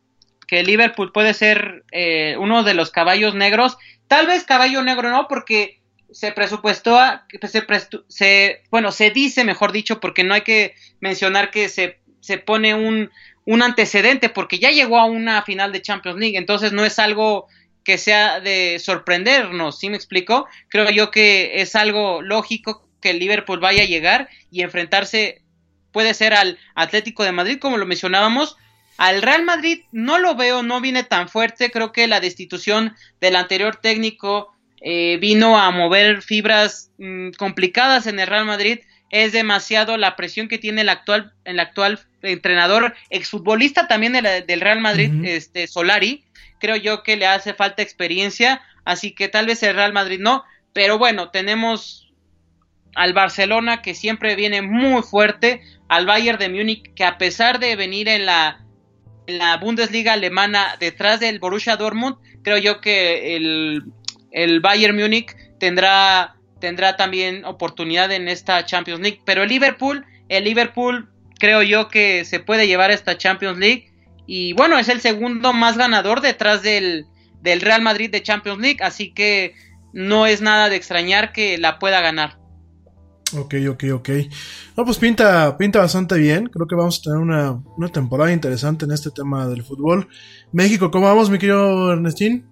que 0.51 0.64
Liverpool 0.64 1.12
puede 1.12 1.32
ser 1.32 1.85
eh, 1.93 2.35
uno 2.36 2.64
de 2.64 2.74
los 2.74 2.90
caballos 2.90 3.36
negros. 3.36 3.78
Tal 4.09 4.27
vez 4.27 4.43
caballo 4.43 4.82
negro 4.82 5.09
no, 5.09 5.28
porque 5.28 5.78
se 6.10 6.32
presupuestó, 6.32 6.98
se, 7.40 7.64
se, 8.09 8.62
bueno, 8.68 8.90
se 8.90 9.10
dice, 9.10 9.44
mejor 9.44 9.70
dicho, 9.70 10.01
porque 10.01 10.24
no 10.24 10.35
hay 10.35 10.40
que 10.40 10.74
mencionar 10.98 11.52
que 11.52 11.68
se, 11.68 12.01
se 12.18 12.39
pone 12.39 12.74
un, 12.74 13.12
un 13.44 13.62
antecedente, 13.62 14.28
porque 14.28 14.59
ya 14.59 14.72
llegó 14.72 14.98
a 14.98 15.05
una 15.05 15.40
final 15.43 15.70
de 15.70 15.82
Champions 15.82 16.18
League, 16.18 16.36
entonces 16.36 16.72
no 16.72 16.85
es 16.85 16.98
algo 16.98 17.47
que 17.85 17.97
sea 17.97 18.40
de 18.40 18.81
sorprendernos, 18.81 19.78
¿sí 19.78 19.89
me 19.89 19.97
explico? 19.97 20.48
Creo 20.68 20.90
yo 20.90 21.12
que 21.12 21.60
es 21.60 21.77
algo 21.77 22.22
lógico 22.22 22.89
que 23.01 23.12
Liverpool 23.12 23.60
vaya 23.60 23.85
a 23.85 23.86
llegar 23.86 24.28
y 24.51 24.62
enfrentarse 24.62 25.43
puede 25.93 26.12
ser 26.12 26.35
al 26.35 26.59
Atlético 26.74 27.22
de 27.22 27.31
Madrid, 27.31 27.60
como 27.60 27.77
lo 27.77 27.86
mencionábamos. 27.86 28.56
Al 29.01 29.22
Real 29.22 29.44
Madrid 29.44 29.81
no 29.93 30.18
lo 30.18 30.35
veo, 30.35 30.62
no 30.62 30.82
viene 30.82 31.05
tan 31.05 31.31
fuerte. 31.31 31.70
Creo 31.70 31.90
que 31.90 32.06
la 32.06 32.20
destitución 32.20 32.94
del 33.18 33.35
anterior 33.35 33.77
técnico 33.77 34.52
eh, 34.82 35.16
vino 35.18 35.59
a 35.59 35.70
mover 35.70 36.20
fibras 36.20 36.93
mm, 36.98 37.31
complicadas 37.39 38.06
en 38.06 38.20
el 38.20 38.27
Real 38.27 38.44
Madrid. 38.44 38.81
Es 39.09 39.32
demasiado 39.32 39.97
la 39.97 40.16
presión 40.16 40.48
que 40.48 40.59
tiene 40.59 40.82
el 40.82 40.90
actual, 40.90 41.32
el 41.44 41.60
actual 41.60 41.98
entrenador, 42.20 42.94
exfutbolista 43.09 43.89
también 43.89 44.12
del 44.12 44.60
Real 44.60 44.81
Madrid, 44.81 45.10
este 45.24 45.66
Solari 45.66 46.22
creo 46.60 46.77
yo 46.77 47.02
que 47.02 47.16
le 47.16 47.27
hace 47.27 47.55
falta 47.55 47.81
experiencia, 47.81 48.60
así 48.85 49.12
que 49.12 49.28
tal 49.28 49.47
vez 49.47 49.62
el 49.62 49.74
Real 49.74 49.94
Madrid 49.94 50.20
no, 50.20 50.44
pero 50.74 50.98
bueno, 50.98 51.31
tenemos 51.31 52.12
al 52.94 53.14
Barcelona 53.14 53.81
que 53.81 53.94
siempre 53.94 54.36
viene 54.36 54.60
muy 54.60 55.02
fuerte, 55.02 55.62
al 55.89 56.05
Bayern 56.05 56.39
de 56.39 56.51
Múnich 56.51 56.93
que 56.94 57.05
a 57.05 57.16
pesar 57.16 57.59
de 57.59 57.74
venir 57.77 58.06
en 58.06 58.27
la, 58.27 58.60
la 59.26 59.56
Bundesliga 59.59 60.12
alemana 60.12 60.76
detrás 60.80 61.20
del 61.20 61.38
Borussia 61.38 61.76
Dortmund, 61.76 62.16
creo 62.42 62.59
yo 62.59 62.80
que 62.80 63.36
el, 63.36 63.84
el 64.32 64.60
Bayern 64.60 64.97
Múnich 64.97 65.34
tendrá, 65.59 66.36
tendrá 66.60 66.97
también 66.97 67.44
oportunidad 67.44 68.10
en 68.12 68.28
esta 68.28 68.64
Champions 68.64 69.01
League, 69.01 69.20
pero 69.24 69.42
el 69.42 69.48
Liverpool, 69.48 70.05
el 70.28 70.44
Liverpool 70.44 71.09
creo 71.38 71.62
yo 71.62 71.88
que 71.88 72.24
se 72.24 72.40
puede 72.40 72.66
llevar 72.66 72.90
esta 72.90 73.16
Champions 73.16 73.59
League 73.59 73.90
y 74.26 74.52
bueno, 74.52 74.78
es 74.78 74.88
el 74.88 75.01
segundo 75.01 75.52
más 75.52 75.76
ganador 75.76 76.20
detrás 76.20 76.62
del, 76.62 77.06
Real 77.42 77.82
Madrid 77.82 78.10
de 78.10 78.22
Champions 78.22 78.60
League, 78.60 78.78
así 78.80 79.12
que 79.12 79.55
no 79.92 80.26
es 80.26 80.40
nada 80.40 80.68
de 80.68 80.76
extrañar 80.76 81.32
que 81.32 81.59
la 81.59 81.80
pueda 81.80 82.01
ganar. 82.01 82.38
Ok, 83.36 83.55
ok, 83.70 83.85
ok. 83.94 84.09
No, 84.77 84.85
pues 84.85 84.98
pinta, 84.98 85.57
pinta 85.57 85.78
bastante 85.78 86.19
bien. 86.19 86.47
Creo 86.47 86.66
que 86.66 86.74
vamos 86.74 86.98
a 86.98 87.02
tener 87.02 87.19
una, 87.19 87.52
una 87.77 87.89
temporada 87.89 88.32
interesante 88.32 88.85
en 88.85 88.93
este 88.93 89.11
tema 89.11 89.47
del 89.47 89.62
fútbol. 89.62 90.09
México, 90.52 90.90
¿cómo 90.90 91.07
vamos, 91.07 91.31
mi 91.31 91.39
querido 91.39 91.93
Ernestín? 91.93 92.48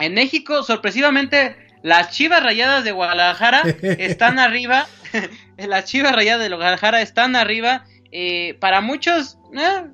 En 0.00 0.14
México, 0.14 0.62
sorpresivamente, 0.62 1.56
las 1.82 2.10
Chivas 2.10 2.42
Rayadas 2.42 2.84
de 2.84 2.92
Guadalajara 2.92 3.62
están 3.82 4.38
arriba. 4.38 4.86
las 5.56 5.84
Chivas 5.84 6.14
Rayadas 6.14 6.48
de 6.48 6.54
Guadalajara 6.54 7.00
están 7.00 7.36
arriba. 7.36 7.84
Eh, 8.10 8.56
para 8.60 8.80
muchos, 8.80 9.38
eh, 9.54 9.86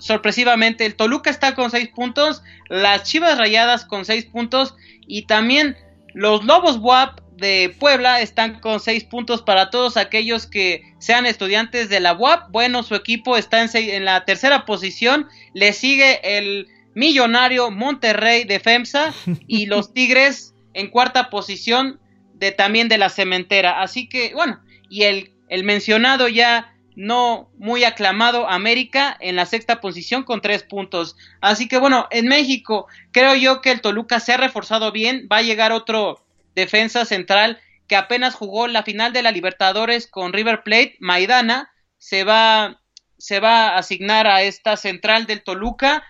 sorpresivamente, 0.00 0.86
el 0.86 0.96
Toluca 0.96 1.30
está 1.30 1.54
con 1.54 1.70
6 1.70 1.90
puntos, 1.94 2.42
las 2.68 3.04
Chivas 3.04 3.38
Rayadas 3.38 3.84
con 3.84 4.04
6 4.04 4.26
puntos 4.26 4.74
y 5.06 5.26
también 5.26 5.76
los 6.14 6.44
Lobos 6.44 6.78
WAP 6.78 7.21
de 7.36 7.74
Puebla 7.78 8.20
están 8.20 8.60
con 8.60 8.80
6 8.80 9.04
puntos 9.04 9.42
para 9.42 9.70
todos 9.70 9.96
aquellos 9.96 10.46
que 10.46 10.82
sean 10.98 11.26
estudiantes 11.26 11.88
de 11.88 12.00
la 12.00 12.12
WAP. 12.12 12.50
Bueno, 12.50 12.82
su 12.82 12.94
equipo 12.94 13.36
está 13.36 13.62
en, 13.62 13.70
en 13.74 14.04
la 14.04 14.24
tercera 14.24 14.64
posición, 14.64 15.28
le 15.54 15.72
sigue 15.72 16.38
el 16.38 16.68
millonario 16.94 17.70
Monterrey 17.70 18.44
de 18.44 18.60
FEMSA 18.60 19.14
y 19.46 19.66
los 19.66 19.92
Tigres 19.92 20.54
en 20.74 20.88
cuarta 20.88 21.30
posición 21.30 22.00
de 22.34 22.52
también 22.52 22.88
de 22.88 22.98
la 22.98 23.10
cementera. 23.10 23.82
Así 23.82 24.08
que, 24.08 24.32
bueno, 24.34 24.60
y 24.88 25.02
el, 25.02 25.32
el 25.48 25.64
mencionado 25.64 26.28
ya 26.28 26.72
no 26.94 27.50
muy 27.56 27.84
aclamado 27.84 28.48
América 28.48 29.16
en 29.20 29.36
la 29.36 29.46
sexta 29.46 29.80
posición 29.80 30.24
con 30.24 30.40
tres 30.40 30.62
puntos. 30.62 31.16
Así 31.40 31.68
que 31.68 31.78
bueno, 31.78 32.06
en 32.10 32.28
México 32.28 32.86
creo 33.12 33.34
yo 33.34 33.62
que 33.62 33.70
el 33.70 33.80
Toluca 33.80 34.20
se 34.20 34.32
ha 34.32 34.36
reforzado 34.36 34.92
bien. 34.92 35.28
Va 35.30 35.38
a 35.38 35.42
llegar 35.42 35.72
otro 35.72 36.21
defensa 36.54 37.04
central 37.04 37.60
que 37.88 37.96
apenas 37.96 38.34
jugó 38.34 38.68
la 38.68 38.82
final 38.82 39.12
de 39.12 39.22
la 39.22 39.32
Libertadores 39.32 40.06
con 40.06 40.32
River 40.32 40.62
Plate, 40.62 40.96
Maidana. 41.00 41.70
Se 41.98 42.24
va, 42.24 42.80
se 43.18 43.40
va 43.40 43.68
a 43.68 43.78
asignar 43.78 44.26
a 44.26 44.42
esta 44.42 44.76
central 44.76 45.26
del 45.26 45.42
Toluca. 45.42 46.02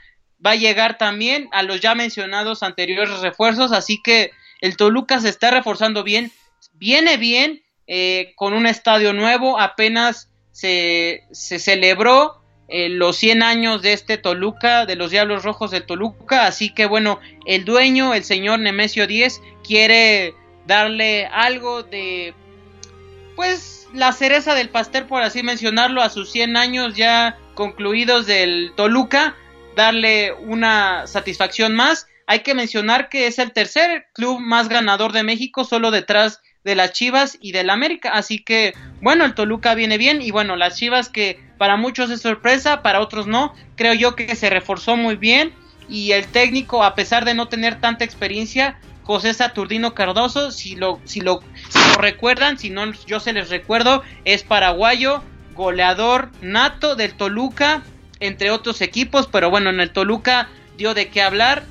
Va 0.45 0.53
a 0.53 0.57
llegar 0.57 0.99
también 0.99 1.49
a 1.53 1.63
los 1.63 1.81
ya 1.81 1.95
mencionados 1.95 2.63
anteriores 2.63 3.21
refuerzos. 3.21 3.73
Así 3.73 4.01
que 4.03 4.31
el 4.61 4.77
Toluca 4.77 5.21
se 5.21 5.29
está 5.29 5.51
reforzando 5.51 6.05
bien. 6.05 6.31
Viene 6.75 7.17
bien 7.17 7.63
eh, 7.87 8.33
con 8.37 8.55
un 8.55 8.67
estadio 8.67 9.13
nuevo. 9.13 9.59
Apenas 9.59 10.33
se, 10.53 11.25
celebró 11.33 12.42
eh, 12.75 12.89
los 12.89 13.17
100 13.17 13.43
años 13.43 13.83
de 13.83 13.93
este 13.93 14.17
Toluca, 14.17 14.87
de 14.87 14.97
los 14.97 15.11
Diablos 15.11 15.43
Rojos 15.43 15.71
de 15.71 15.83
Toluca, 15.83 16.47
así 16.47 16.73
que 16.73 16.87
bueno, 16.87 17.21
el 17.45 17.67
dueño, 17.67 18.15
el 18.15 18.25
señor 18.25 18.61
Nemesio 18.61 19.07
10, 19.07 19.43
quiere 19.63 20.35
darle 20.67 21.27
algo 21.27 21.83
de, 21.83 22.33
pues, 23.37 23.89
la 23.93 24.13
cereza 24.13 24.55
del 24.55 24.71
pastel, 24.71 25.05
por 25.05 25.23
así 25.23 25.43
mencionarlo, 25.43 26.01
a 26.01 26.09
sus 26.09 26.33
100 26.33 26.57
años 26.57 26.97
ya 26.97 27.37
concluidos 27.53 28.27
del 28.27 28.73
Toluca, 28.75 29.37
darle 29.77 30.33
una 30.33 31.07
satisfacción 31.07 31.75
más. 31.75 32.07
Hay 32.27 32.41
que 32.41 32.55
mencionar 32.55 33.11
que 33.11 33.27
es 33.27 33.39
el 33.39 33.53
tercer 33.53 34.07
club 34.15 34.41
más 34.41 34.71
ganador 34.71 35.13
de 35.13 35.25
México, 35.25 35.65
solo 35.65 35.91
detrás 35.91 36.41
de 36.65 36.75
las 36.75 36.93
Chivas 36.93 37.37
y 37.39 37.53
del 37.53 37.69
América. 37.69 38.13
Así 38.15 38.39
que, 38.43 38.73
bueno, 39.03 39.27
el 39.27 39.35
Toluca 39.35 39.75
viene 39.75 39.99
bien 39.99 40.23
y 40.23 40.31
bueno, 40.31 40.57
las 40.57 40.79
Chivas 40.79 41.11
que 41.11 41.39
para 41.63 41.77
muchos 41.77 42.11
es 42.11 42.21
sorpresa, 42.21 42.83
para 42.83 43.01
otros 43.01 43.29
no. 43.29 43.55
Creo 43.77 43.95
yo 43.95 44.17
que 44.17 44.35
se 44.35 44.51
reforzó 44.51 44.97
muy 44.97 45.15
bien 45.15 45.53
y 45.89 46.11
el 46.11 46.27
técnico, 46.27 46.83
a 46.83 46.97
pesar 46.97 47.25
de 47.25 47.35
no 47.35 47.47
tener 47.47 47.81
tanta 47.81 48.03
experiencia, 48.03 48.81
José 49.05 49.33
Saturnino 49.33 49.95
Cardoso, 49.95 50.51
si 50.51 50.75
lo, 50.75 50.99
si 51.05 51.21
lo, 51.21 51.41
recuerdan, 52.01 52.59
si 52.59 52.71
no 52.71 52.91
yo 53.07 53.21
se 53.21 53.33
les 53.33 53.49
recuerdo, 53.49 54.03
es 54.25 54.43
paraguayo, 54.43 55.23
goleador 55.55 56.33
nato 56.41 56.97
del 56.97 57.15
Toluca, 57.15 57.85
entre 58.19 58.51
otros 58.51 58.81
equipos, 58.81 59.29
pero 59.31 59.49
bueno, 59.49 59.71
en 59.71 59.79
el 59.79 59.93
Toluca 59.93 60.49
dio 60.77 60.95
de 60.95 61.11
qué 61.11 61.23
hablar. 61.23 61.63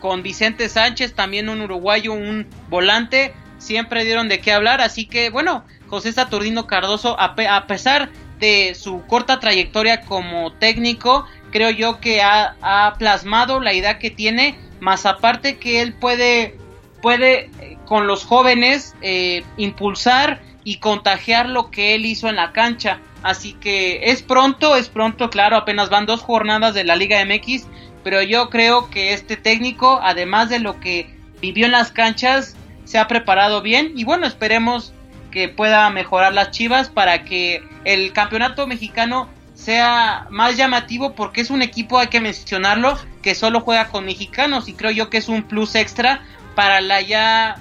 Con 0.00 0.22
Vicente 0.22 0.70
Sánchez, 0.70 1.12
también 1.12 1.50
un 1.50 1.60
uruguayo, 1.60 2.14
un 2.14 2.46
volante, 2.70 3.34
siempre 3.58 4.06
dieron 4.06 4.30
de 4.30 4.40
qué 4.40 4.54
hablar, 4.54 4.80
así 4.80 5.04
que 5.04 5.28
bueno, 5.28 5.66
José 5.92 6.10
Saturnino 6.10 6.66
Cardoso, 6.66 7.20
a, 7.20 7.36
pesar 7.66 8.08
de 8.38 8.74
su 8.74 9.02
corta 9.06 9.40
trayectoria 9.40 10.02
como 10.02 10.52
técnico, 10.52 11.26
creo 11.50 11.70
yo 11.70 12.00
que 12.00 12.22
ha, 12.22 12.94
plasmado 12.98 13.60
la 13.60 13.72
idea 13.72 13.98
que 13.98 14.10
tiene, 14.10 14.56
más 14.80 15.06
aparte 15.06 15.58
que 15.58 15.80
él 15.80 15.94
puede, 15.94 16.58
puede 17.00 17.50
eh, 17.60 17.78
con 17.84 18.06
los 18.06 18.24
jóvenes 18.24 18.94
eh, 19.02 19.44
impulsar 19.56 20.40
y 20.64 20.76
contagiar 20.76 21.48
lo 21.48 21.70
que 21.70 21.94
él 21.94 22.06
hizo 22.06 22.28
en 22.28 22.36
la 22.36 22.52
cancha. 22.52 23.00
Así 23.22 23.52
que 23.52 24.10
es 24.10 24.22
pronto, 24.22 24.76
es 24.76 24.88
pronto, 24.88 25.30
claro, 25.30 25.56
apenas 25.56 25.90
van 25.90 26.06
dos 26.06 26.22
jornadas 26.22 26.74
de 26.74 26.84
la 26.84 26.96
Liga 26.96 27.24
MX, 27.24 27.66
pero 28.02 28.22
yo 28.22 28.50
creo 28.50 28.90
que 28.90 29.12
este 29.12 29.36
técnico, 29.36 30.00
además 30.02 30.48
de 30.48 30.58
lo 30.58 30.80
que 30.80 31.14
vivió 31.40 31.66
en 31.66 31.72
las 31.72 31.92
canchas, 31.92 32.56
se 32.84 32.98
ha 32.98 33.06
preparado 33.06 33.62
bien 33.62 33.92
y 33.94 34.04
bueno, 34.04 34.26
esperemos 34.26 34.92
que 35.32 35.48
pueda 35.48 35.90
mejorar 35.90 36.32
las 36.32 36.52
Chivas 36.52 36.88
para 36.88 37.24
que 37.24 37.64
el 37.84 38.12
campeonato 38.12 38.68
mexicano 38.68 39.28
sea 39.54 40.26
más 40.30 40.56
llamativo 40.56 41.14
porque 41.14 41.40
es 41.40 41.50
un 41.50 41.62
equipo, 41.62 41.98
hay 41.98 42.06
que 42.06 42.20
mencionarlo, 42.20 42.96
que 43.22 43.34
solo 43.34 43.60
juega 43.60 43.88
con 43.88 44.04
mexicanos 44.04 44.68
y 44.68 44.74
creo 44.74 44.92
yo 44.92 45.10
que 45.10 45.18
es 45.18 45.28
un 45.28 45.42
plus 45.42 45.74
extra 45.74 46.22
para 46.54 46.80
la 46.80 47.00
ya 47.00 47.56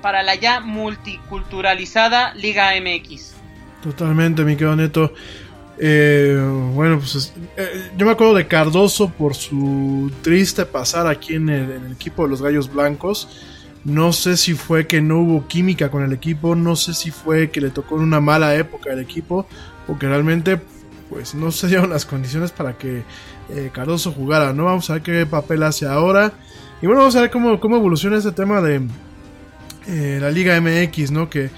para 0.00 0.22
la 0.22 0.34
ya 0.34 0.60
multiculturalizada 0.60 2.34
Liga 2.34 2.70
MX. 2.80 3.34
Totalmente, 3.82 4.42
mi 4.44 4.56
querido 4.56 4.76
Neto. 4.76 5.12
Eh, 5.78 6.36
bueno, 6.74 6.98
pues 6.98 7.32
eh, 7.56 7.90
yo 7.96 8.06
me 8.06 8.12
acuerdo 8.12 8.34
de 8.34 8.46
Cardoso 8.46 9.10
por 9.10 9.34
su 9.34 10.12
triste 10.22 10.66
pasar 10.66 11.06
aquí 11.06 11.34
en 11.34 11.48
el, 11.48 11.70
en 11.70 11.86
el, 11.86 11.92
equipo 11.92 12.24
de 12.24 12.30
los 12.30 12.42
Gallos 12.42 12.72
Blancos. 12.72 13.28
No 13.84 14.12
sé 14.12 14.36
si 14.36 14.54
fue 14.54 14.86
que 14.86 15.00
no 15.00 15.18
hubo 15.18 15.48
química 15.48 15.90
con 15.90 16.02
el 16.04 16.12
equipo, 16.12 16.54
no 16.54 16.76
sé 16.76 16.94
si 16.94 17.10
fue 17.10 17.50
que 17.50 17.60
le 17.60 17.70
tocó 17.70 17.96
en 17.96 18.02
una 18.02 18.20
mala 18.20 18.54
época 18.54 18.92
el 18.92 19.00
equipo, 19.00 19.46
o 19.88 19.98
que 19.98 20.06
realmente 20.08 20.60
pues 21.10 21.34
no 21.34 21.50
se 21.50 21.66
dieron 21.66 21.90
las 21.90 22.06
condiciones 22.06 22.52
para 22.52 22.78
que 22.78 23.02
eh, 23.50 23.70
Cardoso 23.72 24.12
jugara, 24.12 24.52
¿no? 24.52 24.64
Vamos 24.64 24.88
a 24.88 24.94
ver 24.94 25.02
qué 25.02 25.26
papel 25.26 25.62
hace 25.62 25.86
ahora. 25.86 26.32
Y 26.80 26.86
bueno, 26.86 27.00
vamos 27.00 27.16
a 27.16 27.20
ver 27.22 27.30
cómo, 27.30 27.60
cómo 27.60 27.76
evoluciona 27.76 28.16
este 28.16 28.32
tema 28.32 28.60
de 28.60 28.82
eh, 29.86 30.18
la 30.20 30.30
Liga 30.30 30.60
MX, 30.60 31.10
¿no? 31.10 31.28
Que 31.28 31.44
eh, 31.44 31.50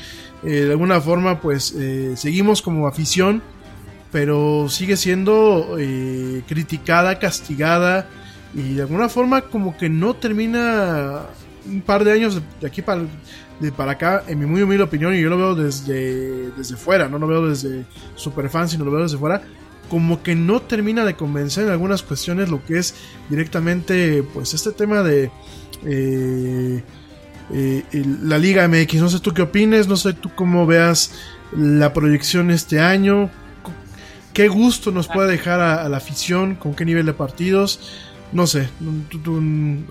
de 0.42 0.70
alguna 0.70 1.00
forma 1.00 1.40
pues 1.40 1.74
eh, 1.76 2.14
seguimos 2.16 2.62
como 2.62 2.86
afición, 2.86 3.42
pero 4.12 4.68
sigue 4.68 4.96
siendo 4.96 5.76
criticada, 6.46 7.18
castigada 7.18 8.06
y 8.54 8.74
de 8.74 8.82
alguna 8.82 9.08
forma 9.08 9.42
como 9.42 9.76
que 9.76 9.88
no 9.88 10.14
termina 10.14 11.22
un 11.66 11.80
par 11.80 12.04
de 12.04 12.12
años 12.12 12.40
de 12.60 12.66
aquí 12.66 12.82
para, 12.82 13.02
de 13.60 13.72
para 13.72 13.92
acá, 13.92 14.24
en 14.26 14.38
mi 14.38 14.46
muy 14.46 14.62
humilde 14.62 14.84
opinión, 14.84 15.14
y 15.14 15.20
yo 15.20 15.30
lo 15.30 15.36
veo 15.36 15.54
desde, 15.54 16.50
desde 16.52 16.76
fuera, 16.76 17.08
no 17.08 17.18
lo 17.18 17.26
veo 17.26 17.48
desde 17.48 17.84
super 18.14 18.48
fan, 18.48 18.68
sino 18.68 18.84
lo 18.84 18.90
veo 18.90 19.02
desde 19.02 19.18
fuera, 19.18 19.42
como 19.88 20.22
que 20.22 20.34
no 20.34 20.60
termina 20.60 21.04
de 21.04 21.14
convencer 21.14 21.64
en 21.64 21.70
algunas 21.70 22.02
cuestiones 22.02 22.48
lo 22.48 22.64
que 22.64 22.78
es 22.78 22.94
directamente, 23.28 24.22
pues 24.22 24.54
este 24.54 24.72
tema 24.72 25.02
de 25.02 25.30
eh, 25.84 26.82
eh, 27.52 27.82
la 28.22 28.38
Liga 28.38 28.66
MX. 28.66 28.94
No 28.94 29.08
sé 29.08 29.20
tú 29.20 29.32
qué 29.34 29.42
opines, 29.42 29.86
no 29.88 29.96
sé 29.96 30.14
tú 30.14 30.30
cómo 30.34 30.66
veas 30.66 31.12
la 31.56 31.92
proyección 31.92 32.50
este 32.50 32.80
año, 32.80 33.30
qué 34.32 34.48
gusto 34.48 34.90
nos 34.90 35.06
puede 35.06 35.30
dejar 35.30 35.60
a, 35.60 35.84
a 35.84 35.88
la 35.88 35.98
afición, 35.98 36.54
con 36.54 36.74
qué 36.74 36.84
nivel 36.84 37.06
de 37.06 37.12
partidos. 37.12 37.80
No 38.34 38.48
sé, 38.48 38.68
¿tú, 39.08 39.20
tú, 39.20 39.36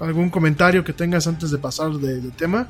¿algún 0.01 0.29
comentario 0.29 0.83
que 0.83 0.91
tengas 0.91 1.27
antes 1.27 1.49
de 1.49 1.57
pasar 1.57 1.91
de, 1.91 2.29
tema? 2.31 2.67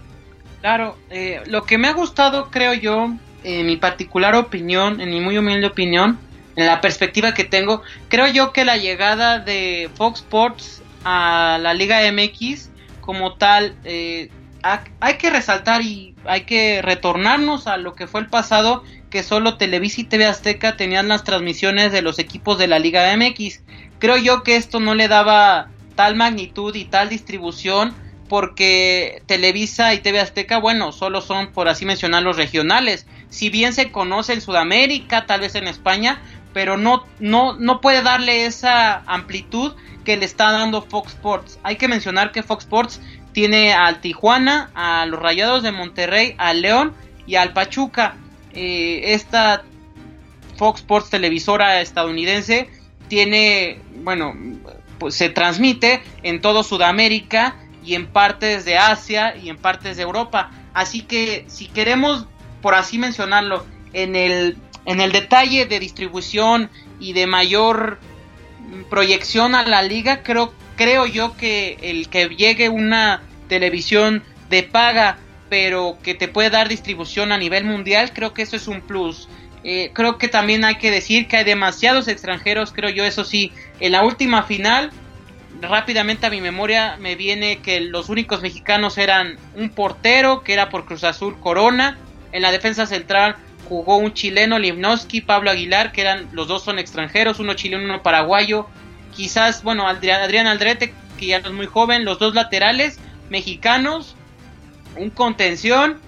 Claro, 0.62 0.96
eh, 1.10 1.42
lo 1.48 1.64
que 1.64 1.80
me 1.80 1.88
ha 1.88 1.94
gustado, 1.94 2.52
creo 2.52 2.76
yo, 2.76 3.12
en 3.44 3.66
mi 3.66 3.76
particular 3.78 4.36
opinión, 4.36 5.02
en 5.02 5.10
mi 5.10 5.20
muy 5.20 5.36
humilde 5.36 5.66
opinión, 5.66 6.20
en 6.56 6.68
la 6.68 6.80
perspectiva 6.80 7.34
que 7.34 7.44
tengo, 7.44 7.82
creo 8.08 8.28
yo 8.28 8.54
que 8.54 8.66
la 8.66 8.78
llegada 8.78 9.40
de 9.40 9.90
Fox 9.96 10.20
Sports 10.20 10.84
a 11.06 11.58
la 11.60 11.74
Liga 11.74 12.02
MX 12.12 12.70
como 13.02 13.34
tal, 13.34 13.76
eh, 13.84 14.30
ha, 14.62 14.84
hay 15.00 15.16
que 15.16 15.32
resaltar 15.32 15.82
y 15.82 16.14
hay 16.26 16.42
que 16.42 16.84
retornarnos 16.84 17.66
a 17.66 17.78
lo 17.78 17.96
que 17.96 18.06
fue 18.06 18.22
el 18.22 18.28
pasado, 18.28 18.84
que 19.10 19.24
solo 19.24 19.58
Televisa 19.58 20.02
y 20.02 20.04
TV 20.04 20.28
Azteca 20.28 20.78
tenían 20.78 21.08
las 21.08 21.24
transmisiones 21.24 21.92
de 21.92 22.04
los 22.04 22.20
equipos 22.20 22.60
de 22.60 22.68
la 22.68 22.78
Liga 22.78 23.12
MX 23.18 23.62
creo 24.04 24.18
yo 24.18 24.44
que 24.44 24.58
esto 24.58 24.82
no 24.82 24.96
le 24.96 25.08
daba 25.08 25.70
tal 25.96 26.18
magnitud 26.18 26.76
y 26.76 26.84
tal 26.84 27.08
distribución 27.08 27.94
porque 28.28 29.24
Televisa 29.28 29.94
y 29.94 30.00
TV 30.00 30.20
Azteca, 30.20 30.58
bueno, 30.58 30.92
solo 30.92 31.22
son, 31.22 31.54
por 31.54 31.70
así 31.70 31.86
mencionar, 31.86 32.22
los 32.22 32.36
regionales. 32.36 33.08
Si 33.30 33.50
bien 33.50 33.72
se 33.72 33.94
conoce 33.94 34.34
en 34.34 34.42
Sudamérica, 34.42 35.26
tal 35.26 35.40
vez 35.40 35.56
en 35.56 35.70
España, 35.70 36.22
pero 36.54 36.76
no, 36.76 37.06
no, 37.22 37.54
no 37.54 37.80
puede 37.80 38.02
darle 38.02 38.46
esa 38.46 39.04
amplitud 39.06 39.72
que 40.04 40.18
le 40.18 40.26
está 40.26 40.52
dando 40.52 40.82
Fox 40.82 41.14
Sports. 41.14 41.58
Hay 41.64 41.78
que 41.78 41.88
mencionar 41.88 42.34
que 42.34 42.44
Fox 42.44 42.66
Sports 42.66 43.00
tiene 43.32 43.72
al 43.72 44.02
Tijuana, 44.02 44.70
a 44.76 45.06
los 45.06 45.22
Rayados 45.22 45.64
de 45.64 45.72
Monterrey, 45.72 46.36
al 46.40 46.62
León 46.62 46.94
y 47.26 47.36
al 47.36 47.54
Pachuca. 47.54 48.18
Eh, 48.54 49.14
esta 49.14 49.64
Fox 50.58 50.82
Sports 50.82 51.10
televisora 51.10 51.80
estadounidense 51.80 52.83
tiene, 53.14 53.78
bueno, 53.98 54.34
pues 54.98 55.14
se 55.14 55.30
transmite 55.30 56.02
en 56.24 56.42
todo 56.42 56.64
Sudamérica 56.64 57.58
y 57.86 57.94
en 57.94 58.08
partes 58.08 58.66
de 58.66 58.80
Asia 58.80 59.36
y 59.38 59.50
en 59.50 59.58
partes 59.58 59.98
de 59.98 60.02
Europa. 60.02 60.50
Así 60.74 61.02
que 61.02 61.46
si 61.46 61.68
queremos, 61.68 62.26
por 62.64 62.74
así 62.74 62.98
mencionarlo, 62.98 63.68
en 63.94 64.16
el, 64.16 64.58
en 64.86 65.00
el 65.00 65.12
detalle 65.12 65.68
de 65.68 65.80
distribución 65.80 66.72
y 67.00 67.14
de 67.14 67.28
mayor 67.28 68.00
proyección 68.90 69.54
a 69.54 69.62
la 69.64 69.84
liga, 69.84 70.24
creo, 70.24 70.52
creo 70.76 71.06
yo 71.06 71.38
que 71.38 71.78
el 71.84 72.10
que 72.10 72.30
llegue 72.30 72.70
una 72.70 73.22
televisión 73.48 74.24
de 74.50 74.64
paga, 74.64 75.20
pero 75.50 76.00
que 76.02 76.16
te 76.16 76.28
puede 76.28 76.50
dar 76.50 76.68
distribución 76.68 77.32
a 77.32 77.38
nivel 77.38 77.64
mundial, 77.64 78.12
creo 78.12 78.34
que 78.34 78.42
eso 78.42 78.56
es 78.56 78.68
un 78.68 78.82
plus. 78.82 79.30
Eh, 79.64 79.92
creo 79.94 80.18
que 80.18 80.28
también 80.28 80.66
hay 80.66 80.76
que 80.76 80.92
decir 80.92 81.28
que 81.28 81.38
hay 81.38 81.44
demasiados 81.44 82.08
extranjeros, 82.08 82.74
creo 82.74 82.90
yo, 82.90 83.06
eso 83.06 83.24
sí. 83.24 83.52
En 83.80 83.94
la 83.94 84.04
última 84.04 84.44
final, 84.44 84.92
rápidamente 85.62 86.26
a 86.26 86.30
mi 86.30 86.42
memoria 86.42 86.98
me 87.00 87.16
viene 87.16 87.60
que 87.60 87.80
los 87.80 88.10
únicos 88.10 88.42
mexicanos 88.42 88.98
eran 88.98 89.38
un 89.56 89.70
portero, 89.70 90.44
que 90.44 90.54
era 90.54 90.70
por 90.70 90.86
Cruz 90.86 91.04
Azul 91.04 91.40
Corona. 91.40 91.98
En 92.32 92.42
la 92.42 92.52
defensa 92.52 92.86
central 92.86 93.38
jugó 93.70 93.98
un 93.98 94.14
chileno, 94.14 94.60
Limnowski, 94.60 95.22
Pablo 95.22 95.52
Aguilar, 95.52 95.92
que 95.92 96.02
eran 96.02 96.28
los 96.34 96.48
dos 96.48 96.64
son 96.64 96.80
extranjeros, 96.80 97.40
uno 97.40 97.54
chileno, 97.54 97.84
uno 97.86 98.04
paraguayo. 98.04 98.68
Quizás, 99.16 99.64
bueno, 99.64 99.88
Adrián 99.88 100.48
Aldrete, 100.48 100.94
que 101.18 101.28
ya 101.28 101.40
no 101.40 101.50
es 101.50 101.54
muy 101.54 101.68
joven, 101.68 102.04
los 102.04 102.20
dos 102.20 102.34
laterales 102.34 103.00
mexicanos, 103.30 104.16
un 104.98 105.10
contención 105.10 106.00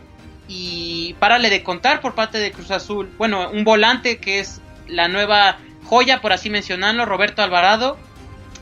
y 0.48 1.14
párale 1.20 1.50
de 1.50 1.64
contar 1.64 2.02
por 2.02 2.16
parte 2.16 2.38
de 2.38 2.52
Cruz 2.52 2.72
Azul. 2.72 3.12
Bueno, 3.18 3.50
un 3.50 3.64
volante 3.64 4.18
que 4.18 4.40
es 4.40 4.62
la 4.88 5.08
nueva 5.08 5.58
joya, 5.86 6.22
por 6.22 6.34
así 6.34 6.50
mencionarlo, 6.50 7.06
Roberto 7.06 7.42
Alvarado. 7.42 7.98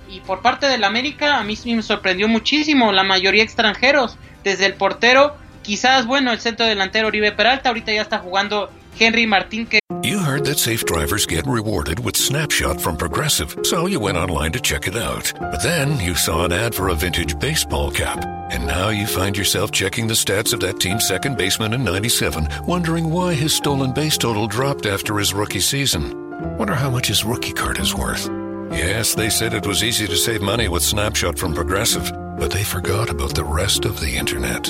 Y 0.10 0.20
por 0.22 0.42
parte 0.42 0.68
del 0.68 0.84
América, 0.84 1.38
a 1.38 1.44
mí 1.44 1.58
me 1.66 1.82
sorprendió 1.82 2.28
muchísimo, 2.28 2.92
la 2.92 3.04
mayoría 3.04 3.44
extranjeros, 3.44 4.18
desde 4.44 4.66
el 4.66 4.76
portero, 4.76 5.36
quizás, 5.64 6.06
bueno, 6.06 6.32
el 6.32 6.40
centro 6.40 6.66
delantero 6.66 7.08
Oribe 7.08 7.32
Peralta, 7.32 7.70
ahorita 7.70 7.92
ya 7.92 8.02
está 8.02 8.20
jugando 8.20 8.70
Henry 9.00 9.26
Martín 9.26 9.70
que 9.70 9.80
You 10.04 10.20
heard 10.20 10.46
that 10.46 10.60
safe 10.60 10.86
drivers 10.86 11.26
get 11.26 11.48
rewarded 11.48 12.00
with 12.00 12.16
Snapshot 12.16 12.80
from 12.80 12.98
Progressive, 12.98 13.56
so 13.64 13.88
you 13.88 14.00
went 14.00 14.18
online 14.18 14.52
to 14.52 14.60
check 14.60 14.88
it 14.88 14.96
out. 14.96 15.32
But 15.40 15.64
then 15.64 16.00
you 16.00 16.14
saw 16.16 16.46
an 16.46 16.52
ad 16.52 16.76
for 16.76 16.90
a 16.90 16.96
vintage 16.96 17.40
baseball 17.40 17.90
cap, 17.90 18.24
and 18.52 18.68
now 18.68 18.90
you 18.90 19.08
find 19.08 19.38
yourself 19.38 19.72
checking 19.72 20.08
the 20.08 20.14
stats 20.14 20.54
of 20.54 20.60
that 20.60 20.80
team's 20.80 21.08
second 21.08 21.38
baseman 21.38 21.74
in 21.74 21.84
97, 21.84 22.48
wondering 22.68 23.10
why 23.10 23.34
his 23.34 23.54
stolen 23.54 23.94
base 23.94 24.18
total 24.18 24.48
dropped 24.48 24.86
after 24.86 25.18
his 25.18 25.34
rookie 25.34 25.60
season. 25.60 26.58
Wonder 26.58 26.76
how 26.76 26.90
much 26.90 27.08
his 27.08 27.24
rookie 27.24 27.54
card 27.54 27.80
is 27.80 27.96
worth. 27.96 28.30
Yes, 28.72 29.16
they 29.16 29.30
said 29.30 29.54
it 29.54 29.68
was 29.68 29.84
easy 29.84 30.08
to 30.08 30.16
save 30.16 30.42
money 30.42 30.68
with 30.68 30.84
Snapshot 30.84 31.38
from 31.38 31.54
Progressive, 31.54 32.12
but 32.38 32.52
they 32.52 32.64
forgot 32.64 33.10
about 33.10 33.36
the 33.36 33.44
rest 33.44 33.86
of 33.86 34.00
the 34.00 34.16
internet. 34.18 34.68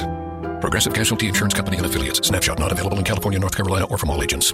Progressive 0.63 0.93
Casualty 0.93 1.27
Insurance 1.27 1.53
Company 1.53 1.75
and 1.75 1.85
affiliates. 1.85 2.25
Snapshot 2.25 2.57
not 2.57 2.71
available 2.71 2.97
in 2.97 3.03
California, 3.03 3.37
North 3.37 3.53
Carolina, 3.53 3.85
or 3.87 3.97
from 3.97 4.09
all 4.09 4.23
agents. 4.23 4.53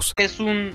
Es 0.17 0.39
un 0.39 0.73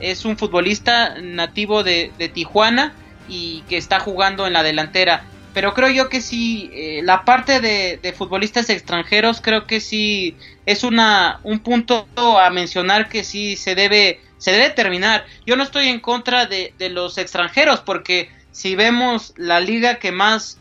es 0.00 0.24
un 0.24 0.36
futbolista 0.36 1.16
nativo 1.20 1.82
de, 1.82 2.12
de 2.18 2.28
Tijuana 2.28 2.94
y 3.28 3.62
que 3.68 3.76
está 3.76 4.00
jugando 4.00 4.46
en 4.46 4.52
la 4.52 4.62
delantera. 4.62 5.24
Pero 5.52 5.72
creo 5.72 5.88
yo 5.88 6.08
que 6.08 6.20
sí, 6.20 6.68
eh, 6.72 7.00
la 7.04 7.24
parte 7.24 7.60
de, 7.60 7.98
de, 8.02 8.12
futbolistas 8.12 8.68
extranjeros 8.70 9.40
creo 9.40 9.66
que 9.66 9.80
sí 9.80 10.36
es 10.66 10.82
una, 10.82 11.38
un 11.44 11.60
punto 11.60 12.08
a 12.16 12.50
mencionar 12.50 13.08
que 13.08 13.22
sí 13.22 13.54
se 13.56 13.76
debe, 13.76 14.20
se 14.36 14.50
debe 14.50 14.70
terminar. 14.70 15.24
Yo 15.46 15.54
no 15.54 15.62
estoy 15.62 15.88
en 15.88 16.00
contra 16.00 16.46
de, 16.46 16.74
de 16.76 16.90
los 16.90 17.18
extranjeros 17.18 17.80
porque 17.80 18.30
si 18.50 18.74
vemos 18.74 19.32
la 19.36 19.60
liga 19.60 20.00
que 20.00 20.10
más, 20.10 20.58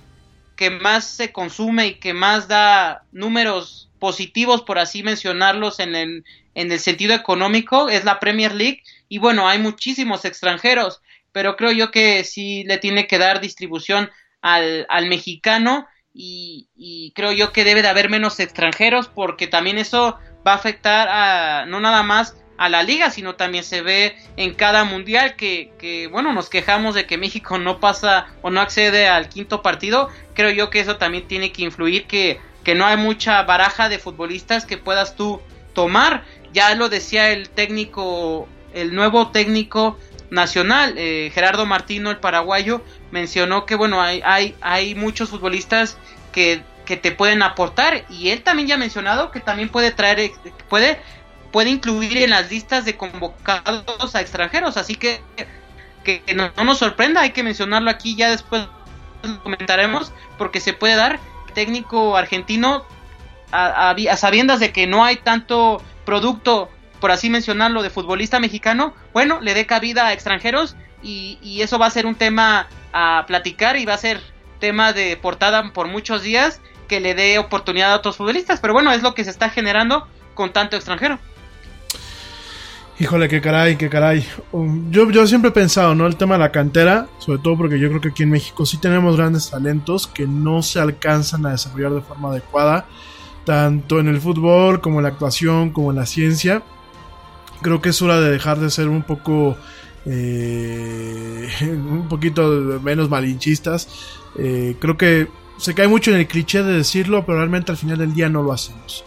que 0.56 0.69
más 0.69 1.06
se 1.06 1.31
consume 1.31 1.88
y 1.88 1.95
que 1.95 2.14
más 2.14 2.48
da 2.48 3.03
números 3.11 3.90
positivos, 3.98 4.61
por 4.61 4.77
así 4.77 5.02
mencionarlos, 5.02 5.80
en 5.80 5.95
el, 5.95 6.23
en 6.56 6.72
el 6.72 6.80
sentido 6.80 7.14
económico, 7.14 7.90
es 7.90 8.04
la 8.04 8.20
Premier 8.20 8.54
League. 8.54 8.84
Y 9.10 9.20
bueno, 9.20 9.48
hay 9.48 9.60
muchísimos 9.60 10.26
extranjeros, 10.26 11.02
pero 11.32 11.56
creo 11.56 11.72
yo 11.72 11.92
que 11.92 12.24
sí 12.24 12.64
le 12.66 12.78
tiene 12.78 13.08
que 13.08 13.18
dar 13.18 13.42
distribución 13.42 14.10
al, 14.42 14.86
al 14.90 15.08
mexicano 15.08 15.88
y, 16.14 17.12
creo 17.16 17.32
yo 17.32 17.52
que 17.52 17.64
debe 17.64 17.82
de 17.82 17.88
haber 17.88 18.10
menos 18.10 18.40
extranjeros 18.40 19.08
porque 19.08 19.48
también 19.48 19.78
eso 19.78 20.20
va 20.46 20.52
a 20.54 20.56
afectar 20.56 21.08
a 21.10 21.66
no 21.66 21.80
nada 21.80 22.04
más 22.04 22.38
a 22.58 22.70
la 22.70 22.84
liga, 22.84 23.10
sino 23.10 23.36
también 23.36 23.64
se 23.64 23.82
ve 23.82 24.16
en 24.38 24.54
cada 24.54 24.84
mundial 24.84 25.36
que, 25.36 25.74
que, 25.80 26.08
bueno, 26.08 26.34
nos 26.34 26.50
quejamos 26.50 26.94
de 26.94 27.08
que 27.08 27.18
México 27.18 27.58
no 27.58 27.80
pasa 27.80 28.28
o 28.44 28.52
no 28.52 28.62
accede 28.62 29.08
al 29.08 29.28
quinto 29.28 29.64
partido. 29.64 30.10
Creo 30.36 30.52
yo 30.52 30.70
que 30.70 30.80
eso 30.80 30.98
también 30.98 31.28
tiene 31.28 31.52
que 31.52 31.64
influir, 31.64 32.06
que, 32.06 32.40
que 32.64 32.76
no 32.76 32.86
hay 32.86 32.96
mucha 32.96 33.42
baraja 33.44 33.90
de 33.90 33.98
futbolistas 33.98 34.66
que 34.66 34.78
puedas 34.78 35.16
tú 35.16 35.42
tomar. 35.74 36.26
Ya 36.54 36.74
lo 36.76 36.90
decía 36.90 37.32
el 37.32 37.50
técnico, 37.50 38.48
el 38.74 38.94
nuevo 38.94 39.30
técnico 39.30 39.98
nacional, 40.30 40.96
eh, 40.98 41.32
Gerardo 41.34 41.66
Martino, 41.66 42.10
el 42.10 42.18
paraguayo, 42.18 42.82
mencionó 43.12 43.66
que 43.66 43.76
bueno, 43.76 44.02
hay, 44.02 44.22
hay, 44.26 44.56
hay 44.62 44.96
muchos 44.96 45.30
futbolistas 45.30 45.98
que, 46.32 46.64
que 46.86 46.98
te 46.98 47.12
pueden 47.12 47.44
aportar 47.44 48.06
y 48.10 48.30
él 48.30 48.42
también 48.42 48.68
ya 48.68 48.76
ha 48.76 48.80
mencionado 48.80 49.32
que 49.32 49.40
también 49.40 49.70
puede 49.70 49.92
traer, 49.92 50.32
puede, 50.70 51.00
puede 51.52 51.70
incluir 51.70 52.18
en 52.18 52.32
las 52.32 52.50
listas 52.50 52.86
de 52.86 52.98
convocados 52.98 54.16
a 54.16 54.22
extranjeros, 54.22 54.78
así 54.78 54.96
que 54.96 55.22
que 56.04 56.22
no, 56.36 56.52
no 56.56 56.64
nos 56.66 56.78
sorprenda, 56.78 57.22
hay 57.22 57.32
que 57.32 57.44
mencionarlo 57.44 57.90
aquí, 57.90 58.16
ya 58.16 58.30
después 58.30 58.68
lo 59.24 59.42
comentaremos, 59.42 60.12
porque 60.38 60.60
se 60.60 60.74
puede 60.74 60.96
dar 60.96 61.20
técnico 61.54 62.18
argentino 62.18 62.84
a, 63.52 63.92
a, 63.92 63.92
a, 63.92 64.18
sabiendas 64.18 64.60
de 64.60 64.72
que 64.72 64.88
no 64.88 65.04
hay 65.04 65.18
tanto 65.18 65.82
producto, 66.06 66.70
por 67.00 67.12
así 67.12 67.30
mencionarlo, 67.30 67.84
de 67.84 67.90
futbolista 67.90 68.40
mexicano, 68.40 68.94
bueno, 69.14 69.40
le 69.42 69.54
dé 69.54 69.66
cabida 69.66 70.08
a 70.08 70.14
extranjeros 70.14 70.76
y, 71.02 71.62
eso 71.62 71.78
va 71.80 71.88
a 71.88 71.92
ser 71.92 72.06
un 72.06 72.16
tema 72.16 72.68
a 72.94 73.26
platicar 73.28 73.78
y 73.78 73.86
va 73.86 73.94
a 73.94 73.98
ser 73.98 74.22
tema 74.60 74.94
de 74.94 75.18
portada 75.18 75.72
por 75.74 75.88
muchos 75.88 76.24
días 76.24 76.62
que 76.88 77.00
le 77.00 77.16
dé 77.16 77.40
oportunidad 77.40 77.94
a 77.94 77.96
otros 77.98 78.18
futbolistas, 78.18 78.60
pero 78.60 78.74
bueno, 78.74 78.92
es 78.92 79.02
lo 79.02 79.14
que 79.14 79.24
se 79.24 79.30
está 79.30 79.50
generando 79.50 80.08
con 80.34 80.54
tanto 80.54 80.76
extranjero. 80.76 81.20
Híjole, 83.00 83.28
qué 83.28 83.42
caray, 83.42 83.76
qué 83.76 83.90
caray. 83.90 84.26
Um, 84.52 84.92
yo, 84.92 85.10
yo 85.10 85.26
siempre 85.26 85.50
he 85.50 85.54
pensado, 85.54 85.96
¿no? 85.96 86.06
El 86.06 86.16
tema 86.16 86.36
de 86.36 86.40
la 86.40 86.52
cantera, 86.52 87.08
sobre 87.18 87.40
todo 87.40 87.58
porque 87.58 87.80
yo 87.80 87.90
creo 87.90 88.02
que 88.02 88.10
aquí 88.10 88.24
en 88.24 88.30
México 88.30 88.66
sí 88.68 88.78
tenemos 88.78 89.18
grandes 89.18 89.50
talentos 89.50 90.06
que 90.06 90.28
no 90.28 90.62
se 90.62 90.80
alcanzan 90.80 91.46
a 91.46 91.52
desarrollar 91.52 91.92
de 91.94 92.02
forma 92.02 92.30
adecuada, 92.30 92.86
tanto 93.45 93.99
en 93.99 94.07
el 94.07 94.20
fútbol 94.20 94.82
como 94.82 94.99
en 94.99 95.03
la 95.03 95.10
actuación, 95.10 95.72
como 95.72 95.91
en 95.91 95.98
la 95.98 96.06
ciencia. 96.06 96.64
Creo 97.61 97.82
que 97.82 97.90
es 97.90 98.02
hora 98.02 98.20
de 98.20 98.32
dejar 98.32 98.60
de 98.60 98.70
ser 98.70 98.90
un 98.90 99.03
poco, 99.03 99.57
eh, 100.06 101.49
un 101.61 102.07
poquito 102.10 102.80
menos 102.82 103.10
malinchistas. 103.10 103.88
Eh, 104.38 104.76
creo 104.80 104.98
que 104.98 105.28
se 105.57 105.74
cae 105.74 105.88
mucho 105.88 106.11
en 106.11 106.18
el 106.18 106.28
cliché 106.28 106.64
de 106.64 106.74
decirlo, 106.74 107.26
pero 107.26 107.38
realmente 107.38 107.72
al 107.72 107.78
final 107.78 107.98
del 107.98 108.14
día 108.14 108.30
no 108.30 108.44
lo 108.44 108.53
hacemos. 108.53 109.03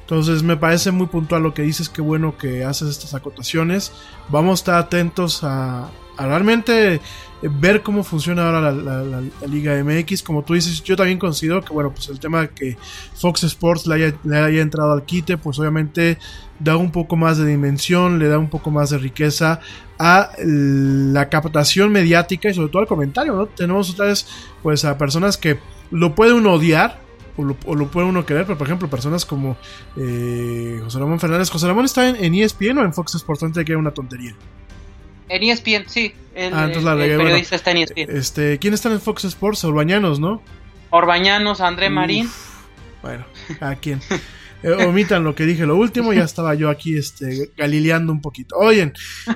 Entonces 0.00 0.42
me 0.42 0.56
parece 0.56 0.90
muy 0.90 1.06
puntual 1.06 1.42
lo 1.42 1.52
que 1.52 1.62
dices, 1.62 1.90
qué 1.90 2.00
bueno 2.00 2.38
que 2.38 2.64
haces 2.64 2.88
estas 2.88 3.12
acotaciones. 3.14 3.92
Vamos 4.30 4.52
a 4.52 4.54
estar 4.60 4.74
atentos 4.76 5.44
a, 5.44 5.90
a 6.18 6.26
realmente 6.26 7.00
ver 7.42 7.82
cómo 7.82 8.02
funciona 8.02 8.46
ahora 8.46 8.72
la, 8.72 9.22
Liga 9.46 9.82
MX. 9.82 10.22
Como 10.22 10.42
tú 10.42 10.54
dices, 10.54 10.82
yo 10.82 10.96
también 10.96 11.18
considero 11.18 11.62
que, 11.62 11.72
bueno, 11.72 11.92
pues 11.92 12.08
el 12.08 12.18
tema 12.18 12.42
de 12.42 12.48
que 12.50 12.76
Fox 13.14 13.44
Sports 13.44 13.86
le 13.86 13.94
haya, 13.94 14.14
le 14.24 14.36
haya 14.36 14.60
entrado 14.60 14.92
al 14.92 15.04
quite, 15.04 15.38
pues 15.38 15.58
obviamente 15.58 16.18
da 16.58 16.76
un 16.76 16.90
poco 16.90 17.16
más 17.16 17.38
de 17.38 17.46
dimensión, 17.46 18.18
le 18.18 18.28
da 18.28 18.38
un 18.38 18.50
poco 18.50 18.70
más 18.70 18.90
de 18.90 18.98
riqueza 18.98 19.60
a 19.98 20.30
la 20.38 21.28
captación 21.28 21.92
mediática 21.92 22.50
y 22.50 22.54
sobre 22.54 22.68
todo 22.68 22.82
al 22.82 22.88
comentario, 22.88 23.34
¿no? 23.34 23.46
Tenemos 23.46 23.90
otra 23.90 24.12
pues, 24.62 24.84
a 24.84 24.98
personas 24.98 25.36
que 25.36 25.58
lo 25.92 26.16
pueden 26.16 26.44
odiar, 26.46 27.00
o 27.36 27.44
lo, 27.44 27.56
o 27.66 27.86
puede 27.86 28.08
uno 28.08 28.26
querer, 28.26 28.44
pero 28.44 28.58
por 28.58 28.66
ejemplo, 28.66 28.90
personas 28.90 29.24
como 29.24 29.56
eh, 29.96 30.80
José 30.82 30.98
Ramón 30.98 31.20
Fernández. 31.20 31.50
José 31.50 31.68
Ramón 31.68 31.84
está 31.84 32.08
en, 32.08 32.16
en, 32.16 32.34
ESPN 32.34 32.78
o 32.78 32.84
en 32.84 32.92
Fox 32.92 33.14
Sports, 33.14 33.44
antes 33.44 33.58
de 33.58 33.64
que 33.64 33.70
era 33.70 33.78
una 33.78 33.92
tontería. 33.92 34.34
En 35.28 35.42
ESPN, 35.42 35.88
sí. 35.88 36.14
El, 36.34 36.54
ah, 36.54 36.64
entonces 36.64 36.84
la 36.84 36.92
el, 36.92 37.10
el 37.10 37.16
periodista 37.18 37.56
bueno, 37.56 37.56
está 37.56 37.70
en 37.70 37.76
ESPN. 37.78 38.16
Este, 38.16 38.58
¿Quién 38.58 38.74
está 38.74 38.90
en 38.90 39.00
Fox 39.00 39.24
Sports? 39.24 39.64
Orbañanos, 39.64 40.20
¿no? 40.20 40.42
Orbañanos, 40.90 41.60
André 41.60 41.90
Marín. 41.90 42.26
Uf, 42.26 42.48
bueno, 43.02 43.24
¿a 43.60 43.74
quién? 43.74 44.00
Eh, 44.62 44.72
omitan 44.86 45.22
lo 45.22 45.36
que 45.36 45.44
dije 45.44 45.66
lo 45.66 45.76
último, 45.76 46.12
ya 46.12 46.24
estaba 46.24 46.52
yo 46.54 46.68
aquí 46.68 46.96
este, 46.96 47.52
galileando 47.56 48.12
un 48.12 48.20
poquito. 48.20 48.56
Oyen, 48.56 48.92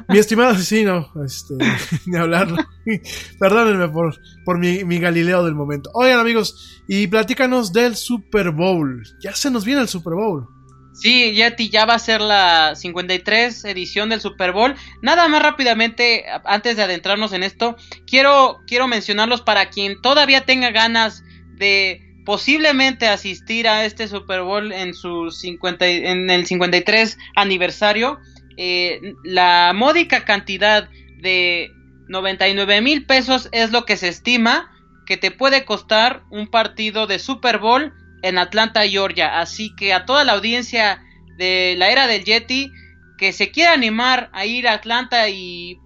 mi 0.08 0.18
estimado 0.18 0.50
asesino, 0.50 1.12
este, 1.24 1.54
de 2.06 2.18
hablarlo. 2.18 2.56
Perdónenme 3.38 3.88
por, 3.88 4.16
por 4.44 4.58
mi, 4.58 4.84
mi, 4.84 4.98
galileo 4.98 5.44
del 5.44 5.54
momento. 5.54 5.90
Oigan, 5.94 6.18
amigos, 6.18 6.82
y 6.88 7.06
platícanos 7.06 7.72
del 7.72 7.94
Super 7.94 8.50
Bowl. 8.50 9.02
Ya 9.20 9.34
se 9.34 9.50
nos 9.50 9.64
viene 9.64 9.82
el 9.82 9.88
Super 9.88 10.14
Bowl. 10.14 10.48
Sí, 10.92 11.32
Yeti, 11.32 11.70
ya 11.70 11.86
va 11.86 11.94
a 11.94 11.98
ser 11.98 12.20
la 12.20 12.74
53 12.76 13.64
edición 13.64 14.10
del 14.10 14.20
Super 14.20 14.52
Bowl. 14.52 14.74
Nada 15.00 15.26
más 15.28 15.42
rápidamente, 15.42 16.24
antes 16.44 16.76
de 16.76 16.82
adentrarnos 16.82 17.32
en 17.32 17.42
esto, 17.42 17.76
quiero, 18.06 18.60
quiero 18.66 18.88
mencionarlos 18.88 19.40
para 19.40 19.70
quien 19.70 20.00
todavía 20.02 20.44
tenga 20.44 20.70
ganas 20.70 21.24
de 21.56 22.12
posiblemente 22.24 23.08
asistir 23.08 23.66
a 23.68 23.84
este 23.84 24.06
Super 24.06 24.42
Bowl 24.42 24.70
en 24.72 24.94
su 24.94 25.30
50, 25.30 25.86
en 25.86 26.30
el 26.30 26.46
53 26.46 27.18
aniversario. 27.36 28.18
Eh, 28.56 29.00
la 29.24 29.72
módica 29.74 30.24
cantidad 30.24 30.88
de 31.20 31.70
99 32.08 32.82
mil 32.82 33.06
pesos 33.06 33.48
es 33.52 33.72
lo 33.72 33.86
que 33.86 33.96
se 33.96 34.08
estima 34.08 34.70
que 35.06 35.16
te 35.16 35.30
puede 35.30 35.64
costar 35.64 36.22
un 36.30 36.48
partido 36.48 37.06
de 37.06 37.18
Super 37.18 37.58
Bowl 37.58 37.92
en 38.22 38.38
Atlanta, 38.38 38.86
Georgia. 38.86 39.40
Así 39.40 39.74
que 39.74 39.92
a 39.92 40.06
toda 40.06 40.24
la 40.24 40.32
audiencia 40.32 41.02
de 41.36 41.74
la 41.76 41.90
era 41.90 42.06
del 42.06 42.24
Yeti 42.24 42.72
que 43.18 43.32
se 43.32 43.50
quiera 43.50 43.72
animar 43.72 44.30
a 44.32 44.46
ir 44.46 44.66
a 44.66 44.72
Atlanta 44.72 45.28
y, 45.28 45.78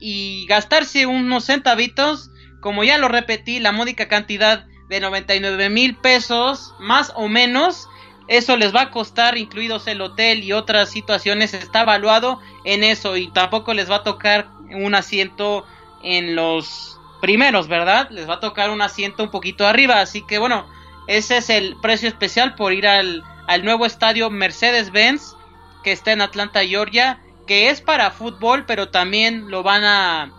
y 0.00 0.46
gastarse 0.46 1.06
unos 1.06 1.44
centavitos, 1.44 2.30
como 2.60 2.84
ya 2.84 2.98
lo 2.98 3.08
repetí, 3.08 3.58
la 3.58 3.72
módica 3.72 4.08
cantidad 4.08 4.64
de 4.88 5.00
99 5.00 5.68
mil 5.68 5.96
pesos, 5.96 6.74
más 6.78 7.12
o 7.14 7.28
menos. 7.28 7.88
Eso 8.26 8.56
les 8.56 8.74
va 8.74 8.82
a 8.82 8.90
costar, 8.90 9.38
incluidos 9.38 9.86
el 9.86 10.00
hotel 10.00 10.42
y 10.44 10.52
otras 10.52 10.90
situaciones, 10.90 11.54
está 11.54 11.82
evaluado 11.82 12.40
en 12.64 12.84
eso 12.84 13.16
y 13.16 13.30
tampoco 13.32 13.74
les 13.74 13.90
va 13.90 13.96
a 13.96 14.02
tocar 14.02 14.48
un 14.70 14.94
asiento 14.94 15.66
en 16.02 16.36
los 16.36 16.98
primeros, 17.20 17.68
¿verdad? 17.68 18.10
Les 18.10 18.28
va 18.28 18.34
a 18.34 18.40
tocar 18.40 18.70
un 18.70 18.82
asiento 18.82 19.22
un 19.22 19.30
poquito 19.30 19.66
arriba, 19.66 20.00
así 20.00 20.24
que 20.26 20.38
bueno, 20.38 20.66
ese 21.08 21.38
es 21.38 21.48
el 21.50 21.74
precio 21.80 22.06
especial 22.06 22.54
por 22.54 22.72
ir 22.74 22.86
al, 22.86 23.24
nuevo 23.62 23.86
estadio 23.86 24.28
Mercedes-Benz 24.28 25.34
que 25.82 25.90
está 25.90 26.12
en 26.12 26.20
Atlanta, 26.20 26.60
Georgia, 26.64 27.18
que 27.46 27.70
es 27.70 27.80
para 27.80 28.10
fútbol, 28.10 28.66
pero 28.66 28.90
también 28.90 29.50
lo 29.50 29.62
van 29.62 29.84
a 29.84 30.30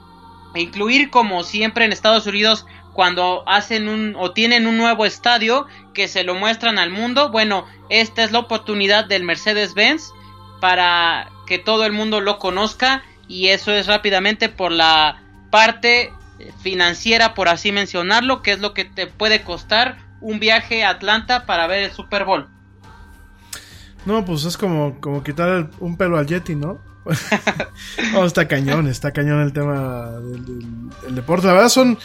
incluir 0.54 1.10
como 1.10 1.44
siempre 1.44 1.86
en 1.86 1.92
Estados 1.92 2.28
Unidos 2.28 2.68
cuando 2.94 3.44
hacen 3.48 3.88
un 3.88 4.16
o 4.16 4.32
tienen 4.32 4.68
un 4.68 4.78
nuevo 4.78 5.06
estadio 5.06 5.66
que 5.94 6.08
se 6.08 6.24
lo 6.24 6.36
muestran 6.36 6.78
al 6.78 6.92
mundo. 6.92 7.32
Bueno, 7.32 7.66
esta 7.90 8.24
es 8.24 8.32
la 8.32 8.40
oportunidad 8.40 9.06
del 9.06 9.24
Mercedes-Benz 9.24 10.12
para 10.62 11.32
que 11.48 11.58
todo 11.58 11.86
el 11.86 11.94
mundo 11.94 12.22
lo 12.22 12.38
conozca 12.38 13.04
y 13.28 13.48
eso 13.48 13.72
es 13.72 13.88
rápidamente 13.88 14.50
por 14.50 14.72
la 14.72 15.24
parte 15.50 16.14
financiera, 16.62 17.34
por 17.34 17.50
así 17.50 17.72
mencionarlo, 17.72 18.44
que 18.44 18.52
es 18.52 18.60
lo 18.60 18.76
que 18.76 18.86
te 18.86 19.08
puede 19.08 19.42
costar 19.42 20.09
un 20.22 20.40
viaje 20.40 20.84
a 20.84 20.92
Atlanta 20.92 21.46
para 21.46 21.68
ver 21.68 21.84
el 21.84 21.92
Super 21.92 22.26
Bowl. 22.26 22.48
No, 24.06 24.26
pues 24.26 24.46
es 24.46 24.58
como, 24.58 25.00
como 25.00 25.24
quitar 25.24 25.70
un 25.80 25.98
pelo 25.98 26.18
al 26.18 26.28
Yeti, 26.28 26.56
¿no? 26.56 26.80
oh, 28.16 28.26
está 28.26 28.48
cañón, 28.48 28.88
está 28.88 29.12
cañón 29.12 29.42
el 29.42 29.54
tema 29.54 30.12
del, 30.20 30.46
del, 30.46 30.90
del, 31.02 31.16
deporte. 31.16 31.48
La 31.48 31.54
verdad 31.54 31.70
son 31.70 31.98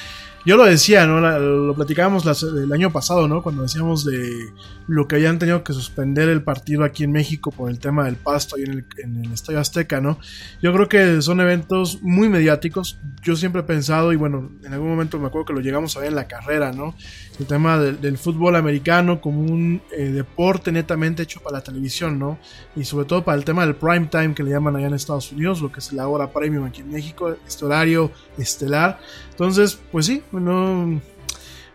yo 0.45 0.57
lo 0.57 0.65
decía, 0.65 1.07
¿no? 1.07 1.21
lo 1.21 1.75
platicábamos 1.75 2.43
el 2.43 2.73
año 2.73 2.91
pasado, 2.91 3.27
¿no? 3.29 3.43
Cuando 3.43 3.63
decíamos 3.63 4.05
de 4.05 4.53
lo 4.87 5.09
que 5.09 5.17
hayan 5.17 5.39
tenido 5.39 5.65
que 5.65 5.73
suspender 5.73 6.29
el 6.29 6.43
partido 6.43 6.85
aquí 6.85 7.05
en 7.05 7.13
México 7.13 7.51
por 7.51 7.71
el 7.71 7.79
tema 7.79 8.05
del 8.05 8.17
pasto 8.17 8.59
y 8.59 8.65
en 8.65 8.71
el, 8.71 8.87
en 8.99 9.25
el 9.25 9.33
Estadio 9.33 9.61
Azteca, 9.61 10.01
¿no? 10.01 10.19
Yo 10.63 10.73
creo 10.73 10.89
que 10.89 11.23
son 11.23 11.41
eventos 11.41 12.03
muy 12.03 12.29
mediáticos. 12.29 12.99
Yo 13.23 13.37
siempre 13.37 13.63
he 13.63 13.65
pensado, 13.65 14.13
y 14.13 14.17
bueno, 14.17 14.51
en 14.63 14.73
algún 14.73 14.89
momento 14.89 15.19
me 15.19 15.29
acuerdo 15.29 15.47
que 15.47 15.53
lo 15.55 15.61
llegamos 15.61 15.97
a 15.97 16.01
ver 16.01 16.09
en 16.09 16.17
la 16.17 16.29
carrera, 16.29 16.73
¿no? 16.73 16.95
El 17.39 17.47
tema 17.47 17.79
del, 17.79 18.19
fútbol 18.19 18.55
americano 18.55 19.21
como 19.21 19.41
un 19.41 19.83
eh, 19.97 20.05
deporte 20.05 20.71
netamente 20.71 21.23
hecho 21.23 21.41
para 21.41 21.59
la 21.59 21.65
televisión, 21.65 22.19
¿no? 22.19 22.39
Y 22.77 22.85
sobre 22.85 23.07
todo 23.07 23.25
para 23.25 23.37
el 23.37 23.45
tema 23.45 23.65
del 23.65 23.75
prime 23.75 24.07
time 24.07 24.35
que 24.35 24.43
le 24.43 24.51
llaman 24.51 24.77
allá 24.77 24.87
en 24.87 24.95
Estados 24.95 25.33
Unidos, 25.33 25.61
lo 25.61 25.73
que 25.73 25.81
es 25.81 25.93
la 25.93 26.07
hora 26.07 26.31
premium 26.31 26.65
aquí 26.65 26.83
en 26.83 26.93
México, 26.93 27.35
este 27.47 27.65
horario 27.65 28.13
estelar. 28.39 29.01
Entonces, 29.31 29.79
pues 29.91 30.07
sí, 30.07 30.23
bueno, 30.35 31.01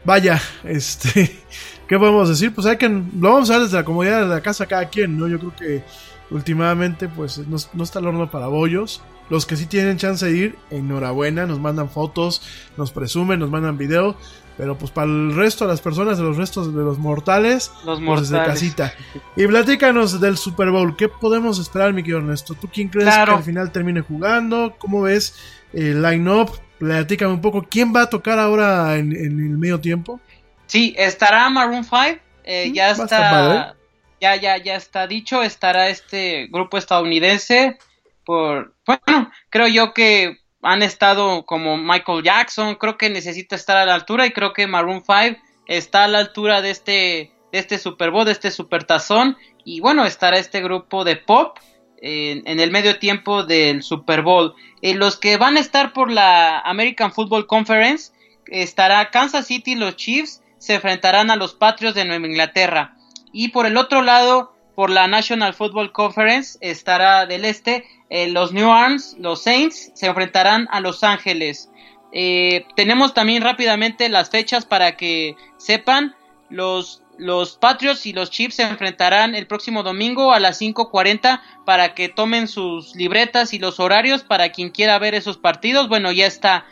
vaya, 0.03 0.37
este, 0.65 1.33
¿qué 1.87 1.97
podemos 1.97 2.27
decir? 2.27 2.53
Pues 2.53 2.67
hay 2.67 2.75
que, 2.75 2.89
lo 2.89 3.33
vamos 3.33 3.49
a 3.49 3.53
ver 3.53 3.63
desde 3.63 3.77
la 3.77 3.85
comodidad 3.85 4.19
de 4.19 4.27
la 4.27 4.41
casa 4.41 4.65
cada 4.65 4.89
quien, 4.89 5.17
¿no? 5.17 5.29
Yo 5.29 5.39
creo 5.39 5.55
que 5.55 5.83
últimamente, 6.29 7.07
pues 7.07 7.37
no, 7.47 7.55
está 7.81 7.99
el 7.99 8.07
horno 8.07 8.29
para 8.29 8.47
bollos. 8.47 9.01
Los 9.29 9.45
que 9.45 9.55
sí 9.55 9.65
tienen 9.65 9.95
chance 9.95 10.25
de 10.25 10.35
ir, 10.35 10.55
enhorabuena, 10.71 11.45
nos 11.45 11.57
mandan 11.61 11.89
fotos, 11.89 12.41
nos 12.75 12.91
presumen, 12.91 13.39
nos 13.39 13.49
mandan 13.49 13.77
video. 13.77 14.17
Pero 14.57 14.77
pues 14.77 14.91
para 14.91 15.07
el 15.07 15.33
resto 15.33 15.63
de 15.63 15.71
las 15.71 15.79
personas, 15.79 16.17
de 16.17 16.25
los 16.25 16.35
restos 16.35 16.75
de 16.75 16.83
los 16.83 16.99
mortales, 16.99 17.71
los 17.85 18.01
pues 18.01 18.29
desde 18.29 18.43
casita. 18.43 18.93
Y 19.37 19.47
platícanos 19.47 20.19
del 20.19 20.35
Super 20.35 20.69
Bowl. 20.69 20.97
¿Qué 20.97 21.07
podemos 21.07 21.59
esperar, 21.59 21.93
mi 21.93 22.01
querido 22.01 22.17
Ernesto? 22.17 22.55
¿Tú 22.55 22.67
quién 22.67 22.89
crees 22.89 23.07
que 23.07 23.31
al 23.31 23.43
final 23.43 23.71
termine 23.71 24.01
jugando? 24.01 24.75
¿Cómo 24.77 25.03
ves 25.03 25.35
el 25.71 26.01
line-up? 26.01 26.51
Platícame 26.79 27.33
un 27.33 27.41
poco, 27.41 27.67
¿quién 27.69 27.93
va 27.93 28.03
a 28.03 28.09
tocar 28.09 28.39
ahora 28.39 28.95
en, 28.95 29.11
el 29.11 29.57
medio 29.57 29.81
tiempo? 29.81 30.19
Sí, 30.65 30.95
estará 30.97 31.49
Maroon 31.49 31.83
5, 31.83 31.97
eh, 32.45 32.69
mm, 32.69 32.73
ya 32.73 32.91
está, 32.91 33.75
ya, 34.21 34.35
ya, 34.37 34.57
ya 34.57 34.75
está 34.75 35.05
dicho, 35.05 35.43
estará 35.43 35.89
este 35.89 36.47
grupo 36.49 36.77
estadounidense, 36.77 37.77
por, 38.23 38.73
bueno, 38.85 39.29
creo 39.49 39.67
yo 39.67 39.93
que 39.93 40.37
han 40.61 40.81
estado 40.81 41.45
como 41.45 41.77
Michael 41.77 42.23
Jackson, 42.23 42.75
creo 42.75 42.97
que 42.97 43.09
necesita 43.09 43.57
estar 43.57 43.75
a 43.75 43.85
la 43.85 43.95
altura 43.95 44.25
y 44.25 44.31
creo 44.31 44.53
que 44.53 44.65
Maroon 44.65 45.03
5 45.05 45.37
está 45.67 46.05
a 46.05 46.07
la 46.07 46.19
altura 46.19 46.61
de 46.61 46.71
este, 46.71 47.31
de 47.51 47.59
este 47.59 47.77
Super 47.77 48.11
Bowl, 48.11 48.25
de 48.25 48.31
este 48.31 48.51
Super 48.51 48.85
Tazón, 48.85 49.37
y 49.65 49.81
bueno, 49.81 50.05
estará 50.05 50.37
este 50.37 50.61
grupo 50.61 51.03
de 51.03 51.17
pop 51.17 51.57
en, 52.01 52.59
el 52.59 52.71
medio 52.71 52.99
tiempo 52.99 53.43
del 53.43 53.83
Super 53.83 54.21
Bowl. 54.21 54.55
Eh, 54.81 54.95
los 54.95 55.17
que 55.17 55.37
van 55.37 55.57
a 55.57 55.59
estar 55.59 55.93
por 55.93 56.11
la 56.11 56.59
American 56.59 57.11
Football 57.11 57.47
Conference 57.47 58.11
estará 58.47 59.09
Kansas 59.11 59.47
City, 59.47 59.75
los 59.75 59.95
Chiefs 59.95 60.41
se 60.57 60.75
enfrentarán 60.75 61.31
a 61.31 61.35
los 61.35 61.53
Patriots 61.53 61.95
de 61.95 62.05
Nueva 62.05 62.27
Inglaterra. 62.27 62.95
Y 63.31 63.49
por 63.49 63.65
el 63.65 63.77
otro 63.77 64.01
lado, 64.01 64.53
por 64.75 64.89
la 64.89 65.07
National 65.07 65.53
Football 65.53 65.91
Conference 65.91 66.57
estará 66.61 67.25
del 67.25 67.45
este, 67.45 67.85
eh, 68.09 68.29
los 68.29 68.53
New 68.53 68.71
Arms, 68.71 69.15
los 69.19 69.43
Saints 69.43 69.91
se 69.93 70.07
enfrentarán 70.07 70.67
a 70.71 70.79
Los 70.79 71.03
Ángeles. 71.03 71.69
Eh, 72.11 72.65
tenemos 72.75 73.13
también 73.13 73.43
rápidamente 73.43 74.09
las 74.09 74.29
fechas 74.29 74.65
para 74.65 74.97
que 74.97 75.35
sepan. 75.57 76.15
Los 76.49 77.03
los 77.19 77.57
Patriots 77.57 78.05
y 78.05 78.13
los 78.13 78.31
Chiefs 78.31 78.55
se 78.55 78.63
enfrentarán 78.63 79.35
el 79.35 79.45
próximo 79.45 79.83
domingo 79.83 80.31
a 80.33 80.39
las 80.39 80.61
5.40 80.61 81.41
para 81.65 81.93
que 81.93 82.09
tomen 82.09 82.47
sus 82.47 82.95
libretas 82.95 83.53
y 83.53 83.59
los 83.59 83.79
horarios 83.79 84.23
para 84.23 84.49
quien 84.51 84.69
quiera 84.69 84.97
ver 84.97 85.13
esos 85.13 85.37
partidos. 85.37 85.89
Bueno, 85.89 86.11
ya 86.11 86.25
está. 86.25 86.65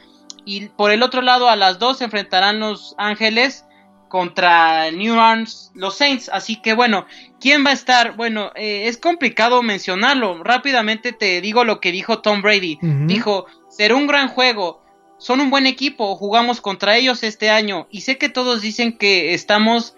Y 0.45 0.67
por 0.69 0.91
el 0.91 1.03
otro 1.03 1.21
lado, 1.21 1.49
a 1.49 1.55
las 1.55 1.77
2 1.79 1.97
se 1.97 2.03
enfrentarán 2.05 2.59
los 2.59 2.95
Ángeles 2.97 3.65
contra 4.07 4.89
New 4.91 5.13
Orleans, 5.13 5.71
los 5.75 5.97
Saints. 5.97 6.29
Así 6.29 6.61
que 6.61 6.73
bueno, 6.73 7.05
¿quién 7.39 7.65
va 7.65 7.71
a 7.71 7.73
estar? 7.73 8.15
Bueno, 8.15 8.51
eh, 8.55 8.87
es 8.87 8.97
complicado 8.97 9.61
mencionarlo. 9.61 10.43
Rápidamente 10.43 11.11
te 11.11 11.41
digo 11.41 11.65
lo 11.65 11.81
que 11.81 11.91
dijo 11.91 12.19
Tom 12.19 12.41
Brady. 12.41 12.79
Dijo, 12.81 13.45
será 13.69 13.95
un 13.95 14.07
gran 14.07 14.29
juego. 14.29 14.81
Son 15.19 15.41
un 15.41 15.49
buen 15.49 15.65
equipo, 15.65 16.15
jugamos 16.15 16.61
contra 16.61 16.95
ellos 16.95 17.23
este 17.23 17.49
año 17.49 17.87
y 17.89 18.01
sé 18.01 18.19
que 18.19 18.29
todos 18.29 18.61
dicen 18.61 18.99
que 18.99 19.33
estamos 19.33 19.95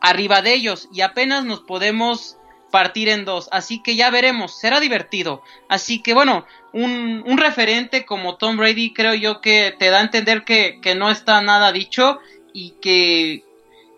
arriba 0.00 0.42
de 0.42 0.54
ellos 0.54 0.88
y 0.92 1.00
apenas 1.00 1.44
nos 1.44 1.60
podemos 1.60 2.36
partir 2.70 3.08
en 3.08 3.24
dos. 3.24 3.48
Así 3.52 3.82
que 3.82 3.96
ya 3.96 4.10
veremos, 4.10 4.58
será 4.58 4.80
divertido. 4.80 5.42
Así 5.68 6.02
que 6.02 6.14
bueno, 6.14 6.46
un, 6.72 7.22
un 7.26 7.38
referente 7.38 8.04
como 8.04 8.36
Tom 8.36 8.56
Brady 8.56 8.92
creo 8.92 9.14
yo 9.14 9.40
que 9.40 9.74
te 9.78 9.90
da 9.90 9.98
a 9.98 10.02
entender 10.02 10.44
que, 10.44 10.80
que 10.80 10.94
no 10.94 11.10
está 11.10 11.40
nada 11.40 11.72
dicho 11.72 12.18
y 12.52 12.70
que, 12.80 13.44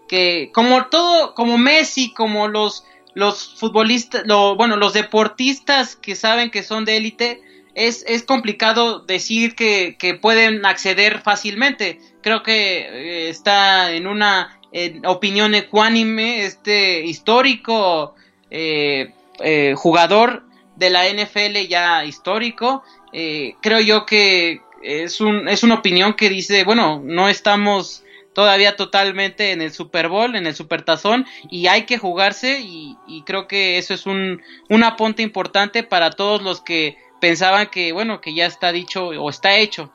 que 0.08 0.50
como 0.52 0.86
todo, 0.86 1.34
como 1.34 1.58
Messi, 1.58 2.12
como 2.12 2.48
los, 2.48 2.84
los 3.14 3.54
futbolistas, 3.58 4.22
lo, 4.26 4.56
bueno, 4.56 4.76
los 4.76 4.92
deportistas 4.92 5.96
que 5.96 6.14
saben 6.14 6.50
que 6.50 6.62
son 6.62 6.84
de 6.84 6.96
élite, 6.96 7.42
es, 7.74 8.04
es 8.08 8.24
complicado 8.24 9.00
decir 9.00 9.54
que, 9.54 9.96
que 9.98 10.14
pueden 10.14 10.66
acceder 10.66 11.20
fácilmente. 11.20 12.00
Creo 12.22 12.42
que 12.42 12.80
eh, 12.80 13.28
está 13.30 13.92
en 13.92 14.06
una 14.06 14.59
en 14.72 15.04
opinión 15.06 15.54
ecuánime, 15.54 16.44
este 16.44 17.04
histórico 17.04 18.14
eh, 18.50 19.12
eh, 19.40 19.74
jugador 19.76 20.44
de 20.76 20.90
la 20.90 21.08
NFL 21.08 21.68
ya 21.68 22.04
histórico, 22.04 22.82
eh, 23.12 23.54
creo 23.60 23.80
yo 23.80 24.06
que 24.06 24.60
es, 24.82 25.20
un, 25.20 25.48
es 25.48 25.62
una 25.62 25.74
opinión 25.74 26.14
que 26.14 26.28
dice, 26.28 26.64
bueno, 26.64 27.02
no 27.04 27.28
estamos 27.28 28.04
todavía 28.32 28.76
totalmente 28.76 29.52
en 29.52 29.60
el 29.60 29.72
Super 29.72 30.08
Bowl, 30.08 30.36
en 30.36 30.46
el 30.46 30.54
Super 30.54 30.82
Tazón, 30.82 31.26
y 31.50 31.66
hay 31.66 31.84
que 31.84 31.98
jugarse, 31.98 32.60
y, 32.60 32.96
y 33.06 33.22
creo 33.22 33.46
que 33.48 33.76
eso 33.76 33.92
es 33.92 34.06
un, 34.06 34.40
un 34.68 34.84
apunte 34.84 35.22
importante 35.22 35.82
para 35.82 36.10
todos 36.10 36.42
los 36.42 36.60
que 36.60 36.96
pensaban 37.20 37.66
que, 37.66 37.92
bueno, 37.92 38.20
que 38.20 38.34
ya 38.34 38.46
está 38.46 38.72
dicho 38.72 39.08
o 39.08 39.28
está 39.28 39.56
hecho. 39.56 39.92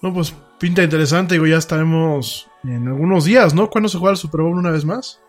No, 0.00 0.12
pues 0.14 0.34
pinta 0.58 0.82
interesante, 0.82 1.34
digo, 1.34 1.46
ya 1.46 1.58
estaremos 1.58 2.48
en 2.64 2.88
algunos 2.88 3.24
días, 3.24 3.54
¿no? 3.54 3.68
¿Cuándo 3.70 3.88
se 3.88 3.98
juega 3.98 4.12
el 4.12 4.18
Super 4.18 4.42
Bowl 4.42 4.56
una 4.56 4.70
vez 4.70 4.84
más? 4.84 5.20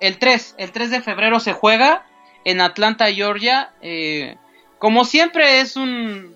El 0.00 0.18
3, 0.18 0.56
el 0.58 0.72
3 0.72 0.90
de 0.90 1.00
febrero 1.00 1.40
se 1.40 1.52
juega 1.52 2.06
en 2.44 2.60
Atlanta, 2.60 3.12
Georgia. 3.12 3.72
Eh, 3.82 4.36
como 4.78 5.04
siempre 5.04 5.60
es 5.60 5.76
un, 5.76 6.34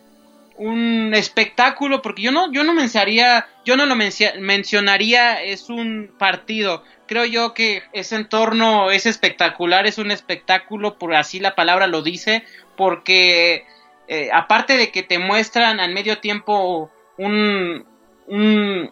un 0.57 1.13
espectáculo, 1.15 2.03
porque 2.03 2.23
yo 2.23 2.33
no, 2.33 2.53
yo 2.53 2.65
no 2.65 2.75
mencionaría, 2.75 3.47
yo 3.65 3.77
no 3.77 3.87
lo 3.87 3.97
mencionaría, 3.97 5.43
es 5.43 5.69
un 5.69 6.13
partido. 6.19 6.85
Creo 7.07 7.25
yo 7.25 7.55
que 7.55 7.83
ese 7.93 8.17
entorno 8.17 8.91
es 8.91 9.07
espectacular, 9.07 9.87
es 9.87 9.99
un 9.99 10.11
espectáculo, 10.11 10.99
por 10.99 11.15
así 11.15 11.41
la 11.41 11.55
palabra 11.55 11.87
lo 11.87 12.03
dice, 12.03 12.45
porque 12.77 13.65
eh, 14.09 14.31
aparte 14.33 14.77
de 14.77 14.91
que 14.91 15.03
te 15.03 15.19
muestran 15.19 15.81
al 15.81 15.93
medio 15.93 16.19
tiempo 16.19 16.91
un, 17.19 17.85
un, 18.27 18.91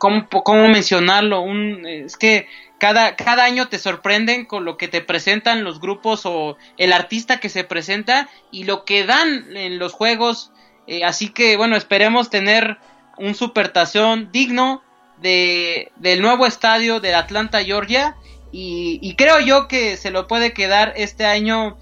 ¿cómo, 0.00 0.68
mencionarlo? 0.68 1.42
Un, 1.42 1.86
es 1.86 2.16
que 2.16 2.48
cada, 2.78 3.14
cada 3.14 3.44
año 3.44 3.68
te 3.68 3.78
sorprenden 3.78 4.46
con 4.46 4.64
lo 4.64 4.76
que 4.76 4.88
te 4.88 5.02
presentan 5.02 5.62
los 5.62 5.80
grupos 5.80 6.22
o 6.24 6.56
el 6.78 6.92
artista 6.92 7.38
que 7.38 7.50
se 7.50 7.62
presenta 7.62 8.28
y 8.50 8.64
lo 8.64 8.84
que 8.84 9.04
dan 9.04 9.56
en 9.56 9.78
los 9.78 9.92
juegos. 9.92 10.50
Eh, 10.86 11.04
así 11.04 11.28
que 11.28 11.56
bueno, 11.56 11.76
esperemos 11.76 12.30
tener 12.30 12.78
un 13.18 13.34
supertación 13.34 14.32
digno 14.32 14.82
de, 15.20 15.92
del 15.96 16.22
nuevo 16.22 16.46
estadio 16.46 16.98
de 17.00 17.14
Atlanta, 17.14 17.62
Georgia. 17.62 18.16
Y, 18.52 19.14
creo 19.16 19.38
yo 19.38 19.68
que 19.68 19.96
se 19.96 20.10
lo 20.10 20.26
puede 20.26 20.52
quedar 20.52 20.92
este 20.96 21.24
año 21.24 21.78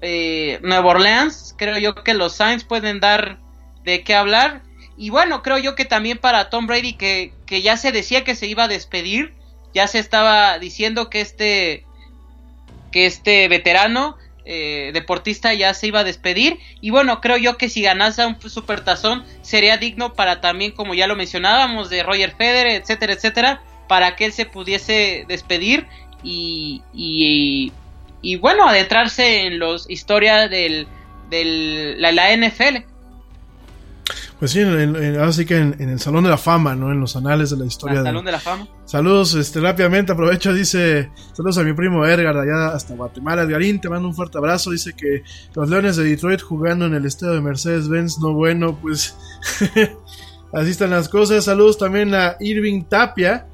eh, 0.00 0.60
Nueva 0.62 0.90
Orleans. 0.90 1.56
Creo 1.58 1.76
yo 1.78 1.94
que 1.94 2.14
los 2.14 2.36
Saints 2.36 2.62
pueden 2.62 3.00
dar 3.00 3.40
de 3.82 4.04
qué 4.04 4.14
hablar. 4.14 4.62
Y 4.96 5.10
bueno, 5.10 5.42
creo 5.42 5.58
yo 5.58 5.74
que 5.74 5.84
también 5.84 6.18
para 6.18 6.50
Tom 6.50 6.66
Brady, 6.66 6.94
que, 6.94 7.32
que 7.46 7.62
ya 7.62 7.76
se 7.76 7.92
decía 7.92 8.24
que 8.24 8.36
se 8.36 8.46
iba 8.46 8.64
a 8.64 8.68
despedir, 8.68 9.34
ya 9.74 9.88
se 9.88 9.98
estaba 9.98 10.58
diciendo 10.58 11.10
que 11.10 11.20
este, 11.20 11.84
que 12.92 13.06
este 13.06 13.48
veterano 13.48 14.16
eh, 14.46 14.90
deportista 14.92 15.54
ya 15.54 15.74
se 15.74 15.88
iba 15.88 16.00
a 16.00 16.04
despedir. 16.04 16.58
Y 16.80 16.90
bueno, 16.90 17.20
creo 17.20 17.36
yo 17.36 17.56
que 17.56 17.68
si 17.68 17.82
ganase 17.82 18.24
un 18.24 18.40
supertazón 18.40 19.24
sería 19.42 19.78
digno 19.78 20.14
para 20.14 20.40
también, 20.40 20.72
como 20.72 20.94
ya 20.94 21.06
lo 21.06 21.16
mencionábamos, 21.16 21.90
de 21.90 22.02
Roger 22.02 22.32
Federer, 22.36 22.80
etcétera, 22.82 23.14
etcétera, 23.14 23.62
para 23.88 24.16
que 24.16 24.26
él 24.26 24.32
se 24.32 24.46
pudiese 24.46 25.24
despedir 25.28 25.86
y, 26.22 26.82
y, 26.92 27.72
y 28.22 28.36
bueno, 28.36 28.68
adentrarse 28.68 29.42
en 29.42 29.58
los 29.58 29.88
historias 29.90 30.50
del, 30.50 30.86
del 31.30 32.00
la, 32.00 32.12
la 32.12 32.36
NFL. 32.36 32.93
Pues 34.44 34.52
sí, 34.52 34.60
así 34.60 35.46
que 35.46 35.56
en, 35.56 35.80
el 35.80 35.98
Salón 35.98 36.24
de 36.24 36.28
la 36.28 36.36
Fama, 36.36 36.76
¿no? 36.76 36.92
En 36.92 37.00
los 37.00 37.16
anales 37.16 37.48
de 37.48 37.56
la 37.56 37.64
historia. 37.64 38.00
El 38.00 38.04
Salón 38.04 38.26
de, 38.26 38.32
la 38.32 38.38
Fama. 38.38 38.68
Saludos, 38.84 39.34
este, 39.36 39.58
rápidamente 39.58 40.12
aprovecho, 40.12 40.52
dice, 40.52 41.08
saludos 41.32 41.56
a 41.56 41.62
mi 41.62 41.72
primo 41.72 42.04
Edgar, 42.04 42.36
allá 42.36 42.74
hasta 42.74 42.94
Guatemala, 42.94 43.44
Edgarín, 43.44 43.80
te 43.80 43.88
mando 43.88 44.06
un 44.06 44.14
fuerte 44.14 44.36
abrazo, 44.36 44.70
dice 44.70 44.92
que 44.92 45.22
los 45.54 45.70
Leones 45.70 45.96
de 45.96 46.04
Detroit 46.04 46.42
jugando 46.42 46.84
en 46.84 46.92
el 46.92 47.06
estadio 47.06 47.32
de 47.32 47.40
Mercedes-Benz, 47.40 48.18
no 48.18 48.34
bueno, 48.34 48.78
pues, 48.82 49.16
Así 50.52 50.72
están 50.72 50.90
las 50.90 51.08
cosas. 51.08 51.42
Saludos 51.42 51.78
también 51.78 52.14
a 52.14 52.36
Irving 52.38 52.82
Tapia, 52.82 53.46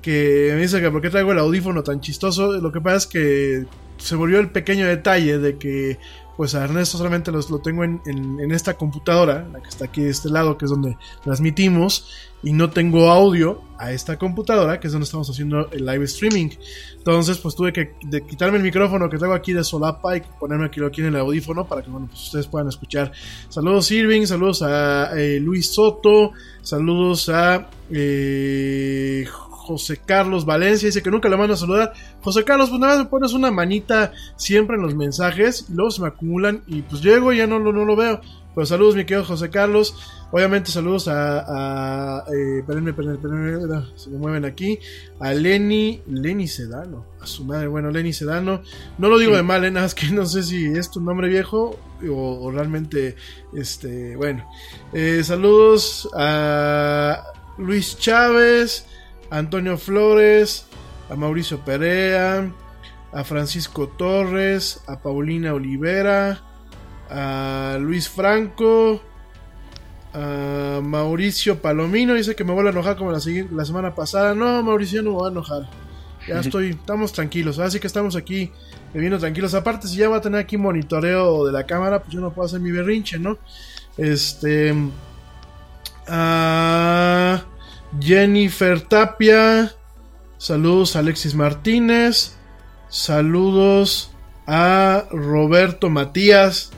que 0.00 0.52
me 0.54 0.62
dice 0.62 0.80
que 0.80 0.90
por 0.90 1.02
qué 1.02 1.10
traigo 1.10 1.32
el 1.32 1.40
audífono 1.40 1.82
tan 1.82 2.00
chistoso. 2.00 2.52
Lo 2.52 2.72
que 2.72 2.80
pasa 2.80 2.96
es 2.96 3.06
que 3.06 3.66
se 3.98 4.16
volvió 4.16 4.40
el 4.40 4.48
pequeño 4.48 4.86
detalle 4.86 5.38
de 5.38 5.58
que 5.58 5.98
pues 6.38 6.54
a 6.54 6.62
Ernesto 6.62 6.96
solamente 6.96 7.32
los, 7.32 7.50
lo 7.50 7.58
tengo 7.58 7.82
en, 7.82 8.00
en, 8.06 8.52
esta 8.52 8.74
computadora, 8.74 9.48
la 9.52 9.60
que 9.60 9.68
está 9.68 9.86
aquí 9.86 10.02
de 10.02 10.10
este 10.10 10.30
lado, 10.30 10.56
que 10.56 10.66
es 10.66 10.70
donde 10.70 10.96
transmitimos, 11.24 12.08
y 12.44 12.52
no 12.52 12.70
tengo 12.70 13.10
audio 13.10 13.60
a 13.76 13.90
esta 13.90 14.16
computadora, 14.16 14.78
que 14.78 14.86
es 14.86 14.92
donde 14.92 15.06
estamos 15.06 15.28
haciendo 15.28 15.68
el 15.72 15.84
live 15.84 16.04
streaming. 16.04 16.50
Entonces, 16.96 17.38
pues 17.38 17.56
tuve 17.56 17.72
que 17.72 17.96
quitarme 18.30 18.58
el 18.58 18.62
micrófono 18.62 19.10
que 19.10 19.18
tengo 19.18 19.32
aquí 19.32 19.52
de 19.52 19.64
solapa 19.64 20.16
y 20.16 20.22
ponerme 20.38 20.66
aquí, 20.66 20.80
aquí 20.80 21.00
en 21.00 21.08
el 21.08 21.16
audífono 21.16 21.66
para 21.66 21.82
que 21.82 21.90
bueno, 21.90 22.06
pues 22.06 22.26
ustedes 22.26 22.46
puedan 22.46 22.68
escuchar. 22.68 23.10
Saludos 23.48 23.90
Irving, 23.90 24.24
saludos 24.24 24.62
a 24.62 25.18
eh, 25.18 25.40
Luis 25.40 25.74
Soto, 25.74 26.30
saludos 26.62 27.28
a 27.30 27.68
eh, 27.90 29.26
José 29.68 29.98
Carlos 29.98 30.46
Valencia, 30.46 30.86
dice 30.86 31.02
que 31.02 31.10
nunca 31.10 31.28
le 31.28 31.36
mando 31.36 31.52
a 31.52 31.58
saludar. 31.58 31.92
José 32.22 32.42
Carlos, 32.42 32.70
pues 32.70 32.80
nada 32.80 32.94
más 32.94 33.04
me 33.04 33.10
pones 33.10 33.34
una 33.34 33.50
manita 33.50 34.12
siempre 34.36 34.76
en 34.76 34.82
los 34.82 34.94
mensajes 34.94 35.66
y 35.68 35.74
luego 35.74 35.90
se 35.90 36.00
me 36.00 36.08
acumulan 36.08 36.62
y 36.66 36.80
pues 36.80 37.02
llego 37.02 37.34
y 37.34 37.36
ya 37.36 37.46
no, 37.46 37.58
no, 37.58 37.70
no 37.70 37.84
lo 37.84 37.94
veo. 37.94 38.18
Pero 38.54 38.64
saludos, 38.64 38.96
mi 38.96 39.04
querido 39.04 39.26
José 39.26 39.50
Carlos. 39.50 39.94
Obviamente, 40.32 40.70
saludos 40.70 41.06
a. 41.06 41.44
a 41.46 42.24
eh, 42.32 42.60
espérenme, 42.60 42.90
espérenme, 42.90 43.84
se 43.94 44.08
me 44.08 44.16
mueven 44.16 44.46
aquí. 44.46 44.78
A 45.20 45.34
Lenny. 45.34 46.02
Lenny 46.06 46.48
Sedano. 46.48 47.04
A 47.20 47.26
su 47.26 47.44
madre, 47.44 47.66
bueno, 47.66 47.90
Lenny 47.90 48.14
Sedano. 48.14 48.62
No 48.96 49.08
lo 49.10 49.18
digo 49.18 49.36
de 49.36 49.42
mal, 49.42 49.64
eh, 49.66 49.70
nada 49.70 49.84
más 49.84 49.94
que 49.94 50.06
no 50.08 50.24
sé 50.24 50.42
si 50.42 50.64
es 50.64 50.90
tu 50.90 51.00
nombre 51.00 51.28
viejo 51.28 51.78
o, 52.10 52.50
realmente. 52.50 53.16
Este, 53.52 54.16
bueno. 54.16 54.48
Eh, 54.94 55.22
saludos 55.22 56.08
a 56.16 57.22
Luis 57.58 57.98
Chávez. 57.98 58.86
Antonio 59.30 59.76
Flores, 59.76 60.66
a 61.10 61.16
Mauricio 61.16 61.60
Perea, 61.64 62.50
a 63.12 63.24
Francisco 63.24 63.88
Torres, 63.88 64.82
a 64.86 65.00
Paulina 65.00 65.54
Olivera, 65.54 66.40
a 67.10 67.78
Luis 67.80 68.08
Franco, 68.08 69.00
a 70.14 70.80
Mauricio 70.82 71.60
Palomino, 71.60 72.14
dice 72.14 72.34
que 72.34 72.44
me 72.44 72.52
vuelve 72.52 72.70
a 72.70 72.72
enojar 72.72 72.96
como 72.96 73.12
la, 73.12 73.20
la 73.52 73.64
semana 73.64 73.94
pasada. 73.94 74.34
No, 74.34 74.62
Mauricio 74.62 75.02
no 75.02 75.12
me 75.12 75.20
va 75.20 75.28
a 75.28 75.30
enojar. 75.30 75.70
Ya 76.26 76.40
estoy, 76.40 76.70
estamos 76.70 77.12
tranquilos, 77.12 77.58
así 77.58 77.80
que 77.80 77.86
estamos 77.86 78.16
aquí 78.16 78.52
bebiendo 78.92 79.18
tranquilos. 79.18 79.54
Aparte, 79.54 79.88
si 79.88 79.96
ya 79.96 80.08
va 80.08 80.18
a 80.18 80.20
tener 80.20 80.40
aquí 80.40 80.56
monitoreo 80.56 81.46
de 81.46 81.52
la 81.52 81.64
cámara, 81.64 82.00
pues 82.00 82.12
yo 82.12 82.20
no 82.20 82.32
puedo 82.32 82.46
hacer 82.46 82.60
mi 82.60 82.70
berrinche, 82.70 83.18
¿no? 83.18 83.38
Este. 83.96 84.74
Ah. 86.06 87.44
Jennifer 88.00 88.80
Tapia. 88.80 89.72
Saludos 90.38 90.96
Alexis 90.96 91.34
Martínez. 91.34 92.36
Saludos 92.88 94.10
a 94.46 95.04
Roberto 95.10 95.90
Matías 95.90 96.70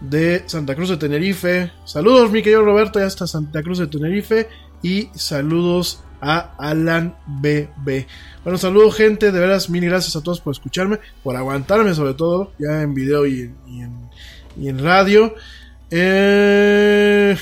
de 0.00 0.42
Santa 0.46 0.74
Cruz 0.74 0.88
de 0.90 0.96
Tenerife. 0.96 1.72
Saludos, 1.84 2.30
mi 2.30 2.42
querido 2.42 2.64
Roberto, 2.64 2.98
ya 2.98 3.06
está 3.06 3.26
Santa 3.26 3.62
Cruz 3.62 3.78
de 3.78 3.86
Tenerife. 3.86 4.48
Y 4.82 5.08
saludos 5.14 6.00
a 6.20 6.54
Alan 6.58 7.16
BB. 7.26 8.06
Bueno, 8.44 8.58
saludos, 8.58 8.94
gente. 8.94 9.32
De 9.32 9.40
veras, 9.40 9.70
mil 9.70 9.84
gracias 9.84 10.16
a 10.16 10.22
todos 10.22 10.40
por 10.40 10.52
escucharme, 10.52 11.00
por 11.22 11.36
aguantarme, 11.36 11.94
sobre 11.94 12.14
todo, 12.14 12.52
ya 12.58 12.82
en 12.82 12.94
video 12.94 13.26
y 13.26 13.52
en, 13.66 14.10
y 14.58 14.68
en 14.68 14.78
radio. 14.78 15.34
Eh. 15.90 17.36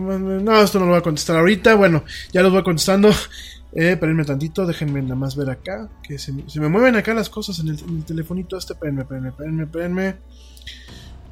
No, 0.00 0.62
esto 0.62 0.78
no 0.78 0.86
lo 0.86 0.92
voy 0.92 1.00
a 1.00 1.02
contestar 1.02 1.36
ahorita. 1.36 1.74
Bueno, 1.74 2.04
ya 2.32 2.42
los 2.42 2.52
voy 2.52 2.62
contestando. 2.62 3.10
Eh, 3.76 3.90
espérenme 3.90 4.24
tantito, 4.24 4.64
déjenme 4.66 5.02
nada 5.02 5.16
más 5.16 5.34
ver 5.34 5.50
acá. 5.50 5.88
Que 6.06 6.16
se, 6.16 6.32
me 6.32 6.68
mueven 6.68 6.94
acá 6.94 7.12
las 7.12 7.28
cosas 7.28 7.58
en 7.58 7.70
el, 7.70 8.04
telefonito 8.04 8.56
este. 8.56 8.74
Espérenme, 8.74 9.02
espérenme, 9.02 9.30
espérenme, 9.30 9.64
espérenme. 9.64 10.14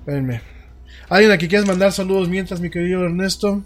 Espérenme. 0.01 0.41
¿Alguien 1.09 1.31
aquí 1.31 1.47
quieres 1.47 1.69
mandar 1.69 1.93
saludos 1.93 2.29
mientras, 2.29 2.61
mi 2.61 2.71
querido 2.71 3.05
Ernesto? 3.05 3.63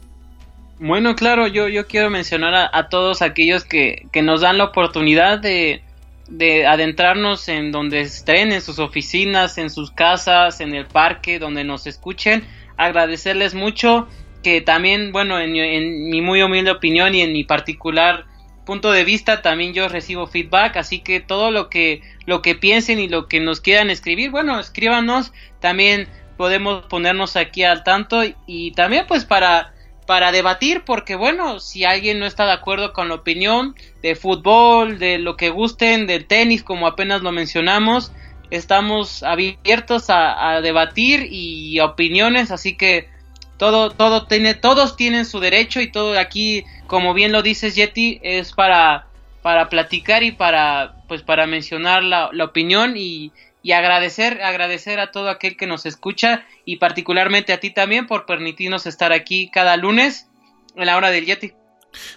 Bueno, 0.79 1.15
claro, 1.17 1.47
yo, 1.47 1.69
yo 1.69 1.87
quiero 1.87 2.11
mencionar 2.11 2.69
a, 2.71 2.89
todos 2.91 3.23
aquellos 3.23 3.65
que, 3.65 4.09
que, 4.13 4.21
nos 4.21 4.43
dan 4.43 4.59
la 4.59 4.65
oportunidad 4.65 5.39
de, 5.39 5.83
de 6.29 6.67
adentrarnos 6.67 7.49
en 7.49 7.73
donde 7.73 8.01
estén, 8.01 8.53
en 8.53 8.61
sus 8.61 8.79
oficinas, 8.79 9.57
en 9.57 9.71
sus 9.71 9.91
casas, 9.91 10.61
en 10.61 10.75
el 10.75 10.85
parque, 10.85 11.39
donde 11.39 11.65
nos 11.65 11.87
escuchen. 11.87 12.45
Agradecerles 12.77 13.55
mucho 13.55 14.07
que 14.47 14.61
también, 14.61 15.11
bueno, 15.11 15.41
en, 15.41 16.09
mi 16.09 16.23
muy 16.23 16.41
humilde 16.41 16.71
opinión 16.71 17.17
y 17.17 17.21
en 17.21 17.33
mi 17.33 17.43
particular 17.43 18.27
punto 18.65 18.93
de 18.93 19.03
vista, 19.03 19.43
también 19.43 19.75
yo 19.75 19.89
recibo 19.89 20.29
feedback, 20.29 20.77
así 20.77 21.01
que 21.01 21.19
todo 21.19 21.51
lo 21.51 21.69
que, 21.69 22.01
lo 22.27 22.43
que 22.43 22.55
piensen 22.55 23.01
y 23.01 23.09
lo 23.09 23.27
que 23.27 23.41
nos 23.41 23.61
quieran 23.61 23.91
escribir, 23.91 24.31
bueno, 24.31 24.61
escríbanos, 24.61 25.33
también 25.59 26.07
podemos 26.37 26.87
ponernos 26.87 27.35
aquí 27.35 27.65
al 27.65 27.83
tanto 27.83 28.23
y, 28.47 28.71
también 28.71 29.07
pues 29.09 29.25
para 29.25 29.73
para 30.07 30.31
debatir 30.31 30.85
porque 30.85 31.17
bueno 31.17 31.59
si 31.59 31.85
alguien 31.85 32.21
no 32.21 32.27
está 32.27 32.47
de 32.47 32.53
acuerdo 32.53 32.93
con 32.93 33.09
la 33.09 33.17
opinión 33.17 33.75
de 34.03 34.15
fútbol 34.15 35.01
de 35.01 35.19
lo 35.19 35.37
que 35.37 35.51
gusten 35.51 36.07
del 36.07 36.27
tenis 36.27 36.63
como 36.63 36.87
apenas 36.87 37.23
lo 37.23 37.33
mencionamos 37.33 38.13
estamos 38.51 39.25
abiertos 39.25 40.09
a, 40.09 40.51
a 40.51 40.61
debatir 40.61 41.27
y 41.29 41.81
opiniones 41.81 42.53
así 42.53 42.77
que 42.77 43.09
todo, 43.59 43.91
todo 43.91 44.27
tiene, 44.27 44.55
todos 44.55 44.97
tienen 44.97 45.25
su 45.25 45.41
derecho 45.41 45.81
y 45.81 45.91
todo 45.91 46.19
aquí, 46.19 46.65
como 46.87 47.15
bien 47.15 47.33
lo 47.33 47.43
dices 47.43 47.75
Yeti, 47.75 48.21
es 48.23 48.53
para, 48.53 49.07
para 49.43 49.69
platicar 49.69 50.23
y 50.23 50.33
para, 50.33 50.97
pues 51.09 51.23
para 51.23 51.47
mencionar 51.47 52.03
la, 52.03 52.31
la 52.33 52.45
opinión 52.45 52.95
y, 52.97 53.33
y 53.63 53.73
agradecer, 53.73 54.43
agradecer 54.43 55.01
a 55.01 55.11
todo 55.11 55.29
aquel 55.29 55.57
que 55.57 55.67
nos 55.67 55.87
escucha 55.87 56.45
y 56.65 56.77
particularmente 56.77 57.53
a 57.53 57.61
ti 57.61 57.71
también 57.71 58.07
por 58.07 58.27
permitirnos 58.27 58.87
estar 58.87 59.13
aquí 59.13 59.51
cada 59.51 59.77
lunes 59.77 60.29
en 60.77 60.87
la 60.87 60.97
hora 60.97 61.11
del 61.11 61.27
Yeti. 61.27 61.53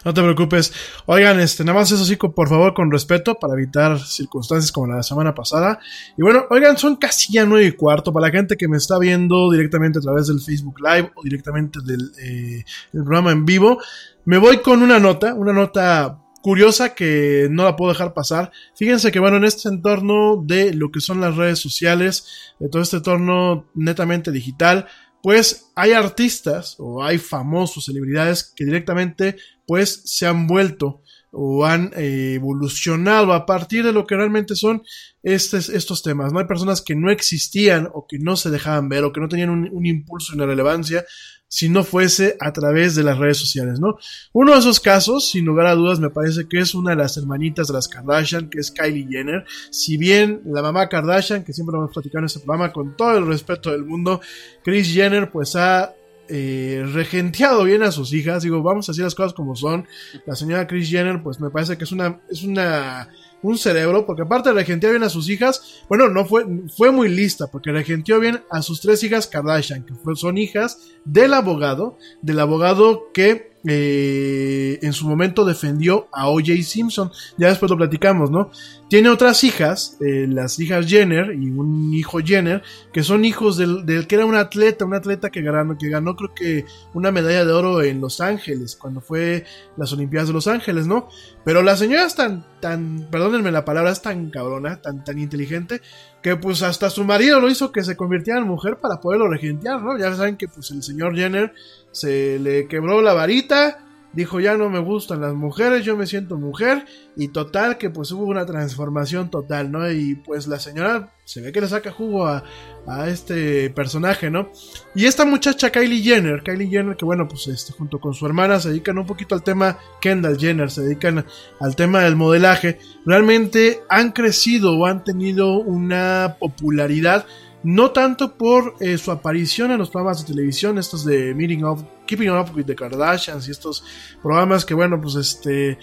No 0.06 0.14
te 0.14 0.22
preocupes. 0.22 0.74
Oigan, 1.06 1.40
este, 1.40 1.64
nada 1.64 1.80
más 1.80 1.92
eso 1.92 2.06
sí, 2.06 2.16
por 2.16 2.50
favor, 2.50 2.74
con 2.74 2.92
respeto, 2.92 3.36
para 3.36 3.54
evitar 3.54 4.00
circunstancias 4.00 4.72
como 4.72 4.88
la 4.88 5.04
semana 5.04 5.34
pasada. 5.34 5.80
Y 6.18 6.22
bueno, 6.22 6.46
oigan, 6.50 6.78
son 6.78 6.96
casi 6.96 7.34
ya 7.34 7.46
nueve 7.46 7.68
y 7.68 7.72
cuarto. 7.74 8.14
Para 8.14 8.28
la 8.28 8.32
gente 8.32 8.58
que 8.58 8.68
me 8.68 8.78
está 8.78 8.98
viendo 9.00 9.52
directamente 9.52 10.00
a 10.00 10.02
través 10.02 10.28
del 10.28 10.40
Facebook 10.40 10.80
Live 10.80 11.12
o 11.16 11.24
directamente 11.24 11.80
del, 11.84 12.12
eh, 12.22 12.64
programa 12.92 13.32
en 13.32 13.46
vivo, 13.46 13.80
me 14.26 14.38
voy 14.38 14.58
con 14.60 14.82
una 14.82 15.00
nota, 15.00 15.34
una 15.34 15.54
nota 15.54 16.20
curiosa 16.42 16.96
que 16.96 17.48
no 17.52 17.64
la 17.64 17.76
puedo 17.76 17.92
dejar 17.92 18.14
pasar. 18.14 18.52
Fíjense 18.76 19.12
que 19.12 19.20
bueno, 19.20 19.38
en 19.38 19.44
este 19.44 19.70
entorno 19.70 20.42
de 20.46 20.74
lo 20.74 20.92
que 20.92 21.02
son 21.02 21.22
las 21.22 21.36
redes 21.36 21.60
sociales, 21.60 22.54
de 22.60 22.70
todo 22.70 22.82
este 22.82 22.98
entorno 22.98 23.68
netamente 23.74 24.32
digital, 24.32 24.88
pues 25.22 25.72
hay 25.76 25.92
artistas 25.92 26.76
o 26.80 27.04
hay 27.04 27.18
famosos 27.18 27.86
celebridades 27.86 28.44
que 28.56 28.66
directamente 28.66 29.36
pues 29.70 30.02
se 30.06 30.26
han 30.26 30.48
vuelto 30.48 31.04
o 31.32 31.64
han 31.64 31.92
eh, 31.96 32.34
evolucionado 32.34 33.34
a 33.34 33.46
partir 33.46 33.86
de 33.86 33.92
lo 33.92 34.08
que 34.08 34.16
realmente 34.16 34.56
son 34.56 34.82
estos, 35.22 36.02
temas. 36.02 36.34
No 36.34 36.40
hay 36.40 36.46
personas 36.46 36.82
que 36.82 36.96
no 36.96 37.12
existían 37.12 37.88
o 37.94 38.08
que 38.08 38.18
no 38.18 38.36
se 38.36 38.50
dejaban 38.50 38.90
ver 38.90 39.04
o 39.04 39.14
que 39.14 39.22
no 39.22 39.30
tenían 39.30 39.52
un, 39.52 39.86
impulso 39.86 40.34
y 40.34 40.38
una 40.38 40.48
relevancia 40.48 41.06
si 41.48 41.70
no 41.70 41.84
fuese 41.84 42.36
a 42.40 42.52
través 42.52 42.96
de 42.96 43.04
las 43.04 43.20
redes 43.20 43.38
sociales, 43.38 43.80
¿no? 43.80 44.00
Uno 44.34 44.54
de 44.54 44.60
esos 44.60 44.80
casos, 44.80 45.30
sin 45.30 45.46
lugar 45.46 45.68
a 45.68 45.76
dudas, 45.76 46.00
me 46.00 46.10
parece 46.10 46.48
que 46.48 46.58
es 46.58 46.74
una 46.74 46.92
de 46.92 46.98
las 46.98 47.16
hermanitas 47.16 47.68
de 47.68 47.76
las 47.76 47.88
Kardashian, 47.88 48.50
que 48.50 48.58
es 48.58 48.72
Kylie 48.72 49.08
Jenner. 49.08 49.46
Si 49.70 49.98
bien 49.98 50.42
la 50.46 50.64
mamá 50.64 50.90
Kardashian, 50.90 51.44
que 51.44 51.54
siempre 51.54 51.76
vamos 51.76 51.92
a 51.92 51.94
platicar 51.94 52.22
en 52.22 52.26
este 52.26 52.40
programa 52.40 52.74
con 52.74 52.98
todo 52.98 53.20
el 53.20 53.28
respeto 53.28 53.72
del 53.72 53.86
mundo, 53.86 54.20
Chris 54.64 54.92
Jenner 54.92 55.32
pues 55.32 55.56
ha 55.56 55.94
eh, 56.30 56.84
regenteado 56.94 57.64
bien 57.64 57.84
a 57.84 57.92
sus 57.92 58.14
hijas. 58.14 58.44
Digo, 58.44 58.62
vamos 58.62 58.88
a 58.88 58.92
decir 58.92 59.04
las 59.04 59.16
cosas 59.16 59.34
como 59.34 59.56
son. 59.56 59.88
La 60.26 60.36
señora 60.36 60.68
Chris 60.68 60.90
Jenner, 60.90 61.22
pues 61.22 61.40
me 61.40 61.50
parece 61.50 61.78
que 61.78 61.84
es 61.84 61.92
una, 61.92 62.22
es 62.30 62.44
una 62.44 63.10
un 63.42 63.58
cerebro, 63.58 64.06
porque 64.06 64.24
aparte 64.24 64.50
de 64.50 64.56
regentear 64.56 64.94
bien 64.94 65.04
a 65.04 65.10
sus 65.10 65.30
hijas, 65.30 65.84
bueno, 65.88 66.10
no 66.10 66.26
fue, 66.26 66.46
fue 66.76 66.92
muy 66.92 67.10
lista, 67.10 67.48
porque 67.48 67.72
regenteó 67.72 68.20
bien 68.20 68.42
a 68.50 68.62
sus 68.62 68.82
tres 68.82 69.04
hijas 69.04 69.28
Kardashian, 69.28 69.86
que 69.86 69.94
son 70.16 70.38
hijas 70.38 70.92
del 71.06 71.34
abogado, 71.34 71.98
del 72.22 72.40
abogado 72.40 73.12
que 73.14 73.49
eh, 73.68 74.80
en 74.82 74.94
su 74.94 75.08
momento 75.08 75.44
defendió 75.44 76.08
a 76.14 76.30
OJ 76.30 76.62
Simpson. 76.64 77.12
Ya 77.38 77.50
después 77.50 77.70
lo 77.70 77.78
platicamos, 77.78 78.32
¿no? 78.32 78.52
Tiene 78.90 79.10
otras 79.10 79.44
hijas, 79.44 79.98
eh, 80.00 80.26
las 80.28 80.58
hijas 80.60 80.88
Jenner 80.88 81.34
y 81.34 81.50
un 81.50 81.94
hijo 81.94 82.20
Jenner, 82.20 82.64
que 82.94 83.04
son 83.04 83.26
hijos 83.26 83.58
del, 83.58 83.86
que 84.08 84.16
era 84.16 84.26
un 84.26 84.36
atleta, 84.36 84.86
un 84.86 84.96
atleta 84.96 85.30
que 85.30 85.42
ganó, 85.42 85.78
que 85.78 85.90
ganó 85.90 86.16
creo 86.16 86.34
que 86.34 86.66
una 86.94 87.12
medalla 87.12 87.46
de 87.46 87.52
oro 87.52 87.82
en 87.84 88.02
Los 88.02 88.22
Ángeles, 88.22 88.76
cuando 88.76 89.02
fue 89.02 89.46
las 89.78 89.94
Olimpiadas 89.94 90.30
de 90.30 90.34
Los 90.34 90.48
Ángeles, 90.48 90.88
¿no? 90.88 91.10
Pero 91.44 91.62
la 91.62 91.76
señora 91.76 92.06
es 92.06 92.16
tan, 92.16 92.46
tan, 92.62 93.08
perdónenme 93.12 93.52
la 93.52 93.66
palabra, 93.66 93.92
es 93.92 94.02
tan 94.02 94.32
cabrona, 94.32 94.82
tan, 94.82 95.04
tan 95.04 95.20
inteligente, 95.20 95.82
que 96.22 96.36
pues 96.36 96.62
hasta 96.62 96.90
su 96.90 97.04
marido 97.04 97.40
lo 97.40 97.50
hizo 97.50 97.72
que 97.72 97.84
se 97.84 97.96
convirtiera 97.96 98.40
en 98.40 98.48
mujer 98.48 98.78
para 98.78 99.00
poderlo 99.00 99.30
regentear, 99.30 99.82
¿no? 99.82 99.98
Ya 99.98 100.14
saben 100.16 100.38
que 100.38 100.48
pues 100.48 100.72
el 100.72 100.84
señor 100.84 101.16
Jenner 101.16 101.54
se 101.92 102.40
le 102.40 102.68
quebró 102.68 103.02
la 103.02 103.14
varita 103.14 103.86
dijo 104.14 104.40
ya 104.40 104.58
no 104.58 104.70
me 104.70 104.80
gustan 104.80 105.22
las 105.22 105.34
mujeres, 105.34 105.86
yo 105.86 105.96
me 105.96 106.08
siento 106.08 106.38
mujer 106.38 106.86
y 107.16 107.28
total 107.30 107.78
que 107.78 107.90
pues 107.90 108.12
hubo 108.12 108.24
una 108.24 108.46
transformación 108.46 109.30
total, 109.30 109.72
¿no? 109.72 109.90
Y 109.92 110.16
pues 110.16 110.48
la 110.48 110.60
señora 110.60 111.14
se 111.26 111.42
ve 111.42 111.52
que 111.52 111.62
le 111.62 111.68
saca 111.68 111.92
jugo 111.92 112.26
a, 112.26 112.44
a 112.88 113.08
este 113.08 113.70
personaje, 113.70 114.32
¿no? 114.32 114.52
Y 114.96 115.06
esta 115.06 115.26
muchacha 115.26 115.72
Kylie 115.72 116.02
Jenner, 116.02 116.42
Kylie 116.44 116.70
Jenner 116.70 116.96
que 116.96 117.06
bueno 117.06 117.28
pues 117.28 117.48
este, 117.48 117.74
junto 117.74 118.00
con 118.00 118.14
su 118.14 118.26
hermana 118.26 118.60
se 118.60 118.70
dedican 118.70 118.98
un 118.98 119.06
poquito 119.06 119.36
al 119.36 119.44
tema 119.44 119.78
Kendall 120.02 120.40
Jenner, 120.40 120.72
se 120.72 120.82
dedican 120.82 121.26
al 121.60 121.76
tema 121.76 122.02
del 122.02 122.16
modelaje, 122.16 122.80
realmente 123.06 123.82
han 123.90 124.12
crecido 124.12 124.78
o 124.78 124.86
han 124.86 125.04
tenido 125.04 125.60
una 125.60 126.38
popularidad 126.40 127.26
no 127.64 127.92
tanto 127.92 128.36
por 128.36 128.76
eh, 128.80 128.98
su 128.98 129.12
aparición 129.12 129.72
en 129.72 129.80
los 129.80 129.90
programas 129.90 130.22
de 130.22 130.34
televisión, 130.34 130.78
estos 130.78 131.04
de 131.04 131.34
Meeting 131.34 131.64
Up, 131.64 131.86
Keeping 132.06 132.30
Up 132.30 132.52
with 132.56 132.66
the 132.66 132.76
Kardashians 132.76 133.48
y 133.48 133.52
estos 133.52 133.84
programas 134.22 134.66
que, 134.66 134.74
bueno, 134.74 135.00
pues 135.02 135.16
este, 135.16 135.78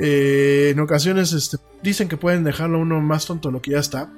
eh, 0.00 0.70
en 0.72 0.80
ocasiones 0.80 1.32
este, 1.32 1.58
dicen 1.82 2.08
que 2.08 2.16
pueden 2.16 2.44
dejarlo 2.44 2.78
uno 2.78 3.00
más 3.00 3.26
tonto 3.26 3.50
lo 3.50 3.60
que 3.60 3.72
ya 3.72 3.80
está, 3.80 4.08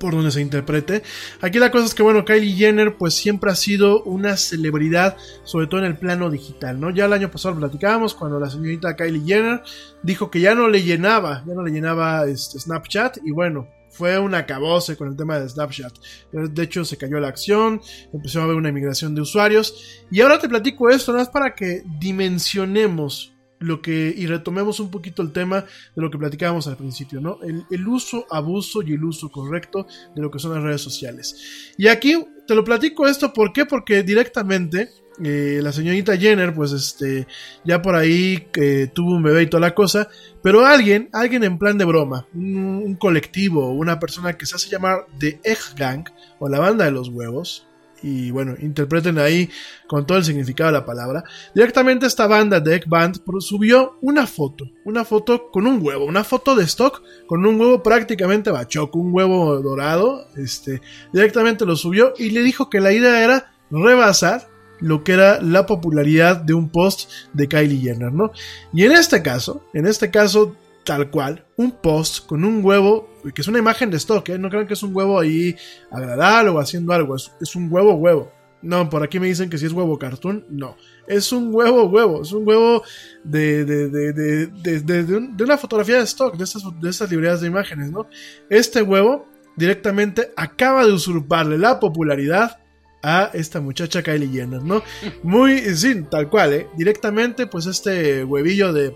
por 0.00 0.14
donde 0.14 0.32
se 0.32 0.40
interprete. 0.40 1.02
Aquí 1.42 1.58
la 1.58 1.70
cosa 1.70 1.84
es 1.84 1.94
que, 1.94 2.02
bueno, 2.02 2.24
Kylie 2.24 2.56
Jenner, 2.56 2.96
pues 2.96 3.14
siempre 3.14 3.52
ha 3.52 3.54
sido 3.54 4.02
una 4.02 4.36
celebridad, 4.36 5.16
sobre 5.44 5.68
todo 5.68 5.80
en 5.80 5.86
el 5.86 5.96
plano 5.96 6.28
digital, 6.28 6.80
¿no? 6.80 6.90
Ya 6.90 7.04
el 7.04 7.12
año 7.12 7.30
pasado 7.30 7.54
platicábamos 7.56 8.14
cuando 8.14 8.40
la 8.40 8.50
señorita 8.50 8.96
Kylie 8.96 9.24
Jenner 9.24 9.62
dijo 10.02 10.30
que 10.30 10.40
ya 10.40 10.56
no 10.56 10.68
le 10.68 10.82
llenaba, 10.82 11.44
ya 11.46 11.54
no 11.54 11.62
le 11.62 11.70
llenaba 11.70 12.26
este, 12.26 12.58
Snapchat, 12.58 13.18
y 13.24 13.30
bueno 13.30 13.68
fue 13.90 14.18
un 14.18 14.34
acabose 14.34 14.96
con 14.96 15.08
el 15.08 15.16
tema 15.16 15.38
de 15.38 15.48
Snapchat. 15.48 15.92
De 16.32 16.62
hecho, 16.62 16.84
se 16.84 16.96
cayó 16.96 17.18
la 17.20 17.28
acción, 17.28 17.80
empezó 18.12 18.40
a 18.40 18.44
haber 18.44 18.56
una 18.56 18.68
inmigración 18.68 19.14
de 19.14 19.20
usuarios. 19.20 20.04
Y 20.10 20.20
ahora 20.20 20.38
te 20.38 20.48
platico 20.48 20.88
esto, 20.88 21.12
nada 21.12 21.24
más 21.24 21.32
para 21.32 21.54
que 21.54 21.82
dimensionemos 21.98 23.34
lo 23.58 23.82
que 23.82 24.14
y 24.16 24.26
retomemos 24.26 24.80
un 24.80 24.90
poquito 24.90 25.20
el 25.20 25.32
tema 25.32 25.60
de 25.94 26.02
lo 26.02 26.10
que 26.10 26.16
platicábamos 26.16 26.66
al 26.66 26.78
principio, 26.78 27.20
¿no? 27.20 27.38
El, 27.42 27.66
el, 27.70 27.86
uso, 27.86 28.26
abuso 28.30 28.80
y 28.82 28.94
el 28.94 29.04
uso 29.04 29.30
correcto 29.30 29.86
de 30.14 30.22
lo 30.22 30.30
que 30.30 30.38
son 30.38 30.54
las 30.54 30.62
redes 30.62 30.80
sociales. 30.80 31.74
Y 31.76 31.88
aquí 31.88 32.16
te 32.46 32.54
lo 32.54 32.64
platico 32.64 33.06
esto, 33.06 33.32
¿por 33.32 33.52
qué? 33.52 33.66
Porque 33.66 34.02
directamente 34.02 34.90
eh, 35.22 35.60
la 35.62 35.72
señorita 35.72 36.16
Jenner, 36.16 36.54
pues 36.54 36.72
este, 36.72 37.26
ya 37.64 37.82
por 37.82 37.94
ahí 37.94 38.48
eh, 38.54 38.88
tuvo 38.92 39.16
un 39.16 39.22
bebé 39.22 39.42
y 39.42 39.46
toda 39.46 39.60
la 39.60 39.74
cosa, 39.74 40.08
pero 40.42 40.64
alguien, 40.64 41.10
alguien 41.12 41.44
en 41.44 41.58
plan 41.58 41.76
de 41.76 41.84
broma, 41.84 42.26
un, 42.32 42.94
colectivo, 42.94 43.70
una 43.70 43.98
persona 43.98 44.38
que 44.38 44.46
se 44.46 44.56
hace 44.56 44.70
llamar 44.70 45.06
The 45.18 45.40
Egg 45.44 45.58
Gang, 45.76 46.04
o 46.38 46.48
la 46.48 46.58
banda 46.58 46.86
de 46.86 46.92
los 46.92 47.08
huevos, 47.08 47.66
y 48.02 48.30
bueno, 48.30 48.54
interpreten 48.60 49.18
ahí 49.18 49.50
con 49.86 50.06
todo 50.06 50.16
el 50.16 50.24
significado 50.24 50.72
de 50.72 50.78
la 50.78 50.86
palabra. 50.86 51.22
Directamente 51.54 52.06
esta 52.06 52.26
banda 52.26 52.58
de 52.58 52.76
Egg 52.76 52.88
Band 52.88 53.20
subió 53.40 53.98
una 54.00 54.26
foto, 54.26 54.64
una 54.86 55.04
foto 55.04 55.50
con 55.50 55.66
un 55.66 55.84
huevo, 55.84 56.06
una 56.06 56.24
foto 56.24 56.54
de 56.54 56.64
stock 56.64 57.02
con 57.26 57.44
un 57.44 57.60
huevo 57.60 57.82
prácticamente 57.82 58.50
bachoco, 58.50 58.98
un 58.98 59.12
huevo 59.12 59.60
dorado, 59.60 60.26
este, 60.36 60.80
directamente 61.12 61.66
lo 61.66 61.76
subió 61.76 62.14
y 62.16 62.30
le 62.30 62.42
dijo 62.42 62.70
que 62.70 62.80
la 62.80 62.92
idea 62.92 63.22
era 63.22 63.52
rebasar 63.70 64.48
lo 64.80 65.04
que 65.04 65.12
era 65.12 65.40
la 65.40 65.66
popularidad 65.66 66.36
de 66.36 66.54
un 66.54 66.68
post 66.68 67.10
de 67.32 67.48
Kylie 67.48 67.80
Jenner, 67.80 68.12
¿no? 68.12 68.32
Y 68.72 68.84
en 68.84 68.92
este 68.92 69.22
caso, 69.22 69.64
en 69.74 69.86
este 69.86 70.10
caso, 70.10 70.56
tal 70.84 71.10
cual, 71.10 71.44
un 71.56 71.72
post 71.72 72.26
con 72.26 72.44
un 72.44 72.64
huevo, 72.64 73.08
que 73.34 73.42
es 73.42 73.48
una 73.48 73.58
imagen 73.58 73.90
de 73.90 73.98
stock, 73.98 74.28
¿eh? 74.30 74.38
no 74.38 74.48
crean 74.48 74.66
que 74.66 74.74
es 74.74 74.82
un 74.82 74.94
huevo 74.94 75.20
ahí 75.20 75.54
agradable 75.90 76.50
o 76.50 76.58
haciendo 76.58 76.92
algo, 76.92 77.16
es, 77.16 77.56
un 77.56 77.68
huevo 77.70 77.94
huevo. 77.94 78.32
No, 78.62 78.90
por 78.90 79.02
aquí 79.02 79.18
me 79.18 79.26
dicen 79.26 79.48
que 79.48 79.56
si 79.56 79.64
es 79.64 79.72
huevo 79.72 79.98
cartoon, 79.98 80.44
no. 80.50 80.76
Es 81.06 81.32
un 81.32 81.54
huevo 81.54 81.84
huevo, 81.84 82.22
es 82.22 82.32
un 82.32 82.46
huevo 82.46 82.82
de, 83.24 83.64
de, 83.64 83.88
de, 83.88 84.46
de, 84.80 85.02
de 85.04 85.44
una 85.44 85.56
fotografía 85.56 85.96
de 85.96 86.04
stock, 86.04 86.36
de 86.36 86.44
estas, 86.44 86.62
de 86.78 86.90
estas 86.90 87.10
librerías 87.10 87.40
de 87.40 87.46
imágenes, 87.46 87.90
¿no? 87.90 88.06
Este 88.50 88.82
huevo 88.82 89.26
directamente 89.56 90.32
acaba 90.36 90.84
de 90.84 90.92
usurparle 90.92 91.58
la 91.58 91.80
popularidad 91.80 92.59
a 93.02 93.30
esta 93.32 93.60
muchacha 93.60 94.02
Kylie 94.02 94.28
Jenner, 94.28 94.62
¿no? 94.62 94.82
Muy, 95.22 95.60
sí, 95.76 96.02
tal 96.10 96.28
cual, 96.28 96.52
¿eh? 96.52 96.66
Directamente, 96.76 97.46
pues 97.46 97.66
este 97.66 98.24
huevillo 98.24 98.72
de 98.72 98.94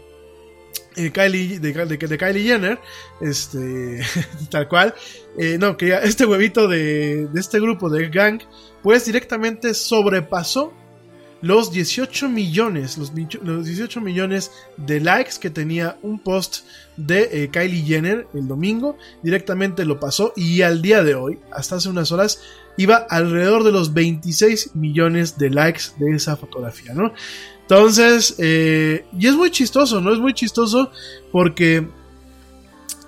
eh, 0.97 1.11
Kylie, 1.11 1.59
de, 1.59 1.73
de, 1.73 2.19
Kylie 2.19 2.45
Jenner, 2.45 2.79
este, 3.21 4.01
tal 4.51 4.69
cual, 4.69 4.95
eh, 5.39 5.57
no, 5.59 5.77
que 5.77 5.95
este 6.03 6.27
huevito 6.27 6.69
de, 6.69 7.27
de 7.27 7.41
este 7.41 7.61
grupo 7.61 7.89
de 7.89 8.09
gang, 8.09 8.41
pues 8.83 9.07
directamente 9.07 9.75
sobrepasó 9.75 10.73
los 11.45 11.71
18 11.71 12.31
millones, 12.31 12.97
los, 12.97 13.13
los 13.43 13.67
18 13.67 14.01
millones 14.01 14.51
de 14.79 14.99
likes 14.99 15.35
que 15.39 15.51
tenía 15.51 15.99
un 16.01 16.19
post 16.19 16.65
de 16.97 17.29
eh, 17.33 17.51
Kylie 17.51 17.85
Jenner 17.85 18.27
el 18.33 18.49
domingo, 18.49 18.97
directamente 19.23 19.85
lo 19.85 20.01
pasó 20.01 20.33
y 20.37 20.63
al 20.63 20.81
día 20.81 21.05
de 21.05 21.15
hoy, 21.15 21.39
hasta 21.53 21.77
hace 21.77 21.91
unas 21.91 22.13
horas, 22.13 22.41
iba 22.77 22.97
alrededor 22.97 23.65
de 23.65 23.73
los 23.73 23.95
26 23.95 24.75
millones 24.75 25.39
de 25.39 25.51
likes 25.51 25.85
de 25.99 26.15
esa 26.15 26.37
fotografía, 26.37 26.95
¿no? 26.95 27.13
Entonces, 27.63 28.35
eh, 28.39 29.07
y 29.19 29.27
es 29.27 29.35
muy 29.35 29.51
chistoso, 29.51 30.01
¿no? 30.01 30.13
Es 30.13 30.19
muy 30.19 30.35
chistoso 30.35 30.91
porque 31.33 31.87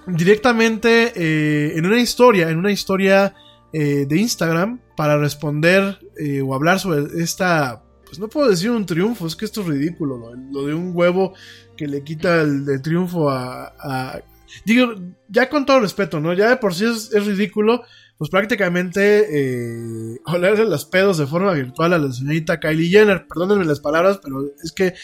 directamente 0.07 1.13
eh, 1.15 1.77
en 1.77 1.87
una 1.87 2.01
historia, 2.01 2.51
en 2.51 2.59
una 2.59 2.73
historia 2.73 3.35
de 3.73 4.19
Instagram, 4.19 4.81
para 4.97 5.19
responder 5.19 5.99
o 6.43 6.55
hablar 6.55 6.81
sobre 6.81 7.23
esta 7.23 7.83
pues 8.07 8.19
no 8.21 8.29
puedo 8.29 8.49
decir 8.49 8.71
un 8.71 8.87
triunfo, 8.87 9.27
es 9.27 9.37
que 9.37 9.45
esto 9.45 9.61
es 9.63 9.67
ridículo, 9.67 10.33
lo, 10.51 10.67
de 10.67 10.75
un 10.75 10.93
huevo 10.95 11.35
que 11.77 11.87
le 11.87 12.03
quita 12.03 12.41
el, 12.41 12.81
triunfo 12.81 13.29
a, 13.29 14.23
Digo, 14.65 14.95
ya 15.29 15.51
con 15.51 15.67
todo 15.67 15.81
respeto, 15.81 16.21
¿no? 16.21 16.33
Ya 16.33 16.49
de 16.49 16.57
por 16.57 16.73
sí 16.73 16.85
es, 16.85 17.27
ridículo, 17.27 17.83
pues 18.19 18.31
prácticamente 18.31 19.27
eh, 19.29 20.19
olerle 20.25 20.65
los 20.65 20.85
pedos 20.87 21.19
de 21.19 21.27
forma 21.27 21.53
virtual 21.53 21.93
a 21.93 21.99
la 21.99 22.13
señorita 22.13 22.61
Kylie 22.61 22.91
Jenner. 22.91 23.27
Perdónenme 23.27 23.65
las 23.65 23.81
palabras, 23.81 24.21
pero 24.23 24.45
es 24.63 24.73
que 24.73 24.95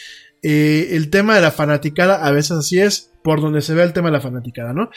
eh, 0.43 0.89
el 0.97 1.11
tema 1.11 1.37
de 1.37 1.43
la 1.43 1.51
fanaticada 1.51 2.25
a 2.25 2.31
veces 2.31 2.53
así 2.53 2.81
es, 2.81 3.13
por 3.23 3.41
donde 3.41 3.63
se 3.63 3.75
ve 3.75 3.83
el 3.83 3.93
tema 3.93 4.09
de 4.09 4.13
la 4.13 4.21
fanaticada, 4.21 4.73
¿no? 4.73 4.91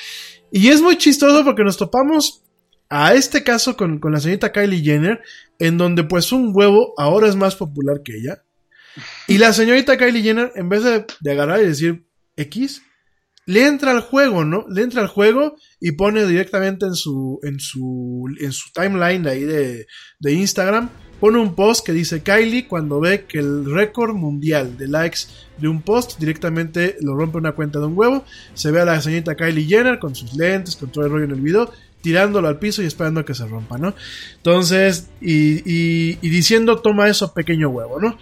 Y 0.51 0.69
es 0.69 0.81
muy 0.81 0.97
chistoso 0.97 1.43
porque 1.43 1.63
nos 1.63 1.77
topamos 1.77 2.43
a 2.89 3.13
este 3.13 3.43
caso 3.43 3.75
con, 3.75 3.99
con 3.99 4.11
la 4.13 4.19
señorita 4.19 4.51
Kylie 4.51 4.83
Jenner, 4.83 5.21
en 5.59 5.77
donde 5.77 6.03
pues 6.03 6.31
un 6.31 6.51
huevo 6.53 6.93
ahora 6.97 7.27
es 7.27 7.35
más 7.35 7.55
popular 7.55 8.01
que 8.03 8.17
ella. 8.17 8.43
Y 9.27 9.37
la 9.37 9.53
señorita 9.53 9.97
Kylie 9.97 10.23
Jenner, 10.23 10.51
en 10.55 10.69
vez 10.69 10.83
de, 10.83 11.31
agarrar 11.31 11.61
y 11.61 11.67
decir 11.67 12.07
X, 12.37 12.81
le 13.45 13.67
entra 13.67 13.91
al 13.91 14.01
juego, 14.01 14.43
¿no? 14.45 14.65
Le 14.69 14.81
entra 14.81 15.01
al 15.01 15.07
juego 15.07 15.55
y 15.79 15.91
pone 15.91 16.25
directamente 16.25 16.85
en 16.85 16.95
su, 16.95 17.39
en 17.43 17.59
su, 17.59 18.25
en 18.39 18.51
su 18.51 18.71
timeline 18.73 19.23
de 19.23 19.29
ahí 19.29 19.43
de, 19.43 19.87
de 20.19 20.33
Instagram, 20.33 20.89
pone 21.19 21.39
un 21.39 21.55
post 21.55 21.85
que 21.85 21.93
dice 21.93 22.21
Kylie 22.21 22.67
cuando 22.67 22.99
ve 22.99 23.25
que 23.25 23.39
el 23.39 23.65
récord 23.71 24.15
mundial 24.15 24.77
de 24.77 24.87
likes 24.87 25.19
de 25.57 25.67
un 25.67 25.81
post 25.81 26.19
directamente 26.19 26.97
lo 27.01 27.15
rompe 27.15 27.37
una 27.37 27.53
cuenta 27.53 27.79
de 27.79 27.85
un 27.85 27.97
huevo. 27.97 28.25
Se 28.53 28.71
ve 28.71 28.81
a 28.81 28.85
la 28.85 29.01
señorita 29.01 29.35
Kylie 29.35 29.67
Jenner 29.67 29.99
con 29.99 30.15
sus 30.15 30.33
lentes, 30.33 30.75
con 30.75 30.89
todo 30.89 31.05
el 31.05 31.11
rollo 31.11 31.25
en 31.25 31.31
el 31.31 31.41
video 31.41 31.71
tirándolo 32.05 32.47
al 32.47 32.59
piso 32.59 32.83
y 32.83 32.85
esperando 32.85 33.21
a 33.21 33.25
que 33.25 33.33
se 33.33 33.47
rompa, 33.47 33.79
¿no? 33.79 33.95
Entonces, 34.35 35.09
y, 35.19 36.13
diciendo, 36.17 36.79
toma 36.79 37.09
eso, 37.09 37.33
pequeño 37.33 37.69
huevo, 37.69 37.99
¿no? 37.99 38.19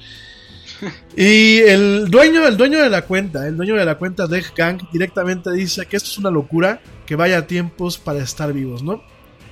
Y 1.15 1.59
el 1.59 2.09
dueño, 2.09 2.47
el 2.47 2.57
dueño 2.57 2.79
de 2.79 2.89
la 2.89 3.03
cuenta, 3.03 3.47
el 3.47 3.55
dueño 3.55 3.75
de 3.75 3.85
la 3.85 3.95
cuenta 3.95 4.27
de 4.27 4.43
Gang 4.55 4.81
directamente 4.91 5.51
dice 5.51 5.85
que 5.85 5.97
esto 5.97 6.09
es 6.09 6.17
una 6.17 6.31
locura, 6.31 6.81
que 7.05 7.15
vaya 7.15 7.47
tiempos 7.47 7.97
para 7.97 8.19
estar 8.19 8.51
vivos, 8.53 8.83
¿no? 8.83 9.03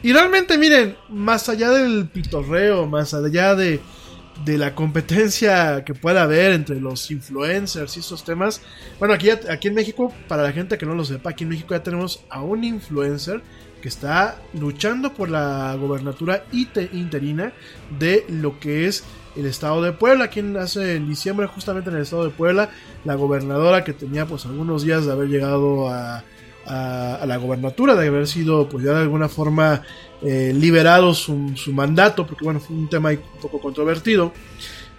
Y 0.03 0.13
realmente, 0.13 0.57
miren, 0.57 0.95
más 1.09 1.47
allá 1.49 1.69
del 1.69 2.07
pitorreo, 2.07 2.87
más 2.87 3.13
allá 3.13 3.53
de, 3.53 3.79
de 4.43 4.57
la 4.57 4.73
competencia 4.73 5.83
que 5.85 5.93
pueda 5.93 6.23
haber 6.23 6.53
entre 6.53 6.79
los 6.79 7.11
influencers 7.11 7.97
y 7.97 7.99
esos 7.99 8.23
temas, 8.23 8.61
bueno, 8.97 9.13
aquí, 9.13 9.29
aquí 9.29 9.67
en 9.67 9.75
México, 9.75 10.11
para 10.27 10.43
la 10.43 10.51
gente 10.51 10.77
que 10.77 10.85
no 10.85 10.95
lo 10.95 11.05
sepa, 11.05 11.31
aquí 11.31 11.43
en 11.43 11.51
México 11.51 11.75
ya 11.75 11.83
tenemos 11.83 12.23
a 12.29 12.41
un 12.41 12.63
influencer 12.63 13.43
que 13.81 13.87
está 13.87 14.39
luchando 14.53 15.13
por 15.13 15.29
la 15.29 15.75
gobernatura 15.75 16.45
interina 16.51 17.51
de 17.99 18.25
lo 18.29 18.59
que 18.59 18.87
es 18.87 19.03
el 19.35 19.45
estado 19.45 19.81
de 19.81 19.91
Puebla, 19.91 20.27
quien 20.29 20.57
hace 20.57 20.95
en 20.95 21.07
diciembre 21.07 21.47
justamente 21.47 21.89
en 21.89 21.95
el 21.97 22.03
estado 22.03 22.23
de 22.23 22.29
Puebla, 22.31 22.69
la 23.05 23.15
gobernadora 23.15 23.83
que 23.83 23.93
tenía 23.93 24.25
pues 24.25 24.45
algunos 24.45 24.83
días 24.83 25.05
de 25.05 25.11
haber 25.11 25.29
llegado 25.29 25.89
a, 25.89 26.23
la 26.65 27.37
gobernatura, 27.37 27.95
de 27.95 28.07
haber 28.07 28.27
sido 28.27 28.69
pues 28.69 28.85
ya 28.85 28.93
de 28.93 29.01
alguna 29.01 29.27
forma 29.27 29.81
eh, 30.21 30.53
liberado 30.55 31.13
su, 31.13 31.33
mandato, 31.73 32.25
porque 32.25 32.45
bueno, 32.45 32.59
fue 32.59 32.75
un 32.75 32.87
tema 32.87 33.09
un 33.09 33.41
poco 33.41 33.59
controvertido. 33.59 34.31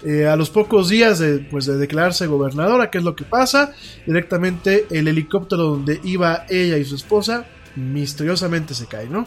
Eh, 0.05 0.27
a 0.27 0.35
los 0.35 0.51
pocos 0.51 0.89
días 0.89 1.21
de, 1.21 1.39
pues, 1.39 1.67
de 1.67 1.77
declararse 1.77 2.27
gobernadora, 2.27 2.91
¿qué 2.91 2.99
es 2.99 3.05
lo 3.05 3.15
que 3.15 3.23
pasa? 3.23 3.73
Directamente 4.05 4.87
el 4.91 5.07
helicóptero 5.07 5.63
donde 5.63 6.01
iba 6.03 6.45
ella 6.49 6.77
y 6.77 6.85
su 6.85 6.97
esposa 6.97 7.47
misteriosamente 7.77 8.75
se 8.75 8.87
cae, 8.87 9.07
¿no? 9.07 9.27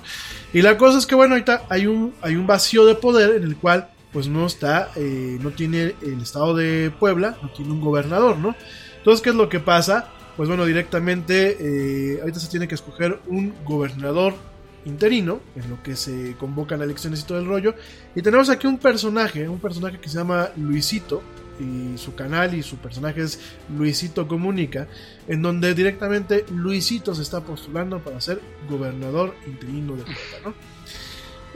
Y 0.53 0.61
la 0.61 0.77
cosa 0.77 0.97
es 0.97 1.05
que, 1.05 1.15
bueno, 1.15 1.33
ahorita 1.33 1.63
hay 1.69 1.87
un, 1.87 2.13
hay 2.21 2.35
un 2.35 2.45
vacío 2.45 2.85
de 2.85 2.95
poder 2.95 3.35
en 3.35 3.43
el 3.43 3.55
cual 3.55 3.89
pues 4.15 4.29
no 4.29 4.45
está, 4.45 4.91
eh, 4.95 5.37
no 5.41 5.51
tiene 5.51 5.93
el 6.01 6.21
estado 6.21 6.55
de 6.55 6.89
Puebla, 6.89 7.35
no 7.41 7.49
tiene 7.49 7.73
un 7.73 7.81
gobernador, 7.81 8.37
¿no? 8.37 8.55
Entonces, 8.97 9.21
¿qué 9.21 9.31
es 9.31 9.35
lo 9.35 9.49
que 9.49 9.59
pasa? 9.59 10.07
Pues 10.37 10.47
bueno, 10.47 10.63
directamente 10.63 11.57
eh, 11.59 12.21
ahorita 12.21 12.39
se 12.39 12.47
tiene 12.47 12.65
que 12.65 12.75
escoger 12.75 13.19
un 13.27 13.53
gobernador 13.65 14.33
interino, 14.85 15.41
en 15.57 15.69
lo 15.69 15.83
que 15.83 15.97
se 15.97 16.33
convocan 16.39 16.81
elecciones 16.81 17.19
y 17.19 17.23
todo 17.25 17.39
el 17.39 17.45
rollo. 17.45 17.75
Y 18.15 18.21
tenemos 18.21 18.49
aquí 18.49 18.67
un 18.67 18.77
personaje, 18.77 19.49
un 19.49 19.59
personaje 19.59 19.99
que 19.99 20.07
se 20.07 20.17
llama 20.17 20.49
Luisito, 20.55 21.21
y 21.59 21.97
su 21.97 22.15
canal 22.15 22.53
y 22.53 22.63
su 22.63 22.77
personaje 22.77 23.21
es 23.21 23.37
Luisito 23.77 24.29
Comunica, 24.29 24.87
en 25.27 25.41
donde 25.41 25.73
directamente 25.73 26.45
Luisito 26.51 27.13
se 27.13 27.21
está 27.21 27.41
postulando 27.41 27.99
para 27.99 28.21
ser 28.21 28.39
gobernador 28.69 29.35
interino 29.45 29.97
de 29.97 30.03
Puebla, 30.03 30.39
¿no? 30.45 30.74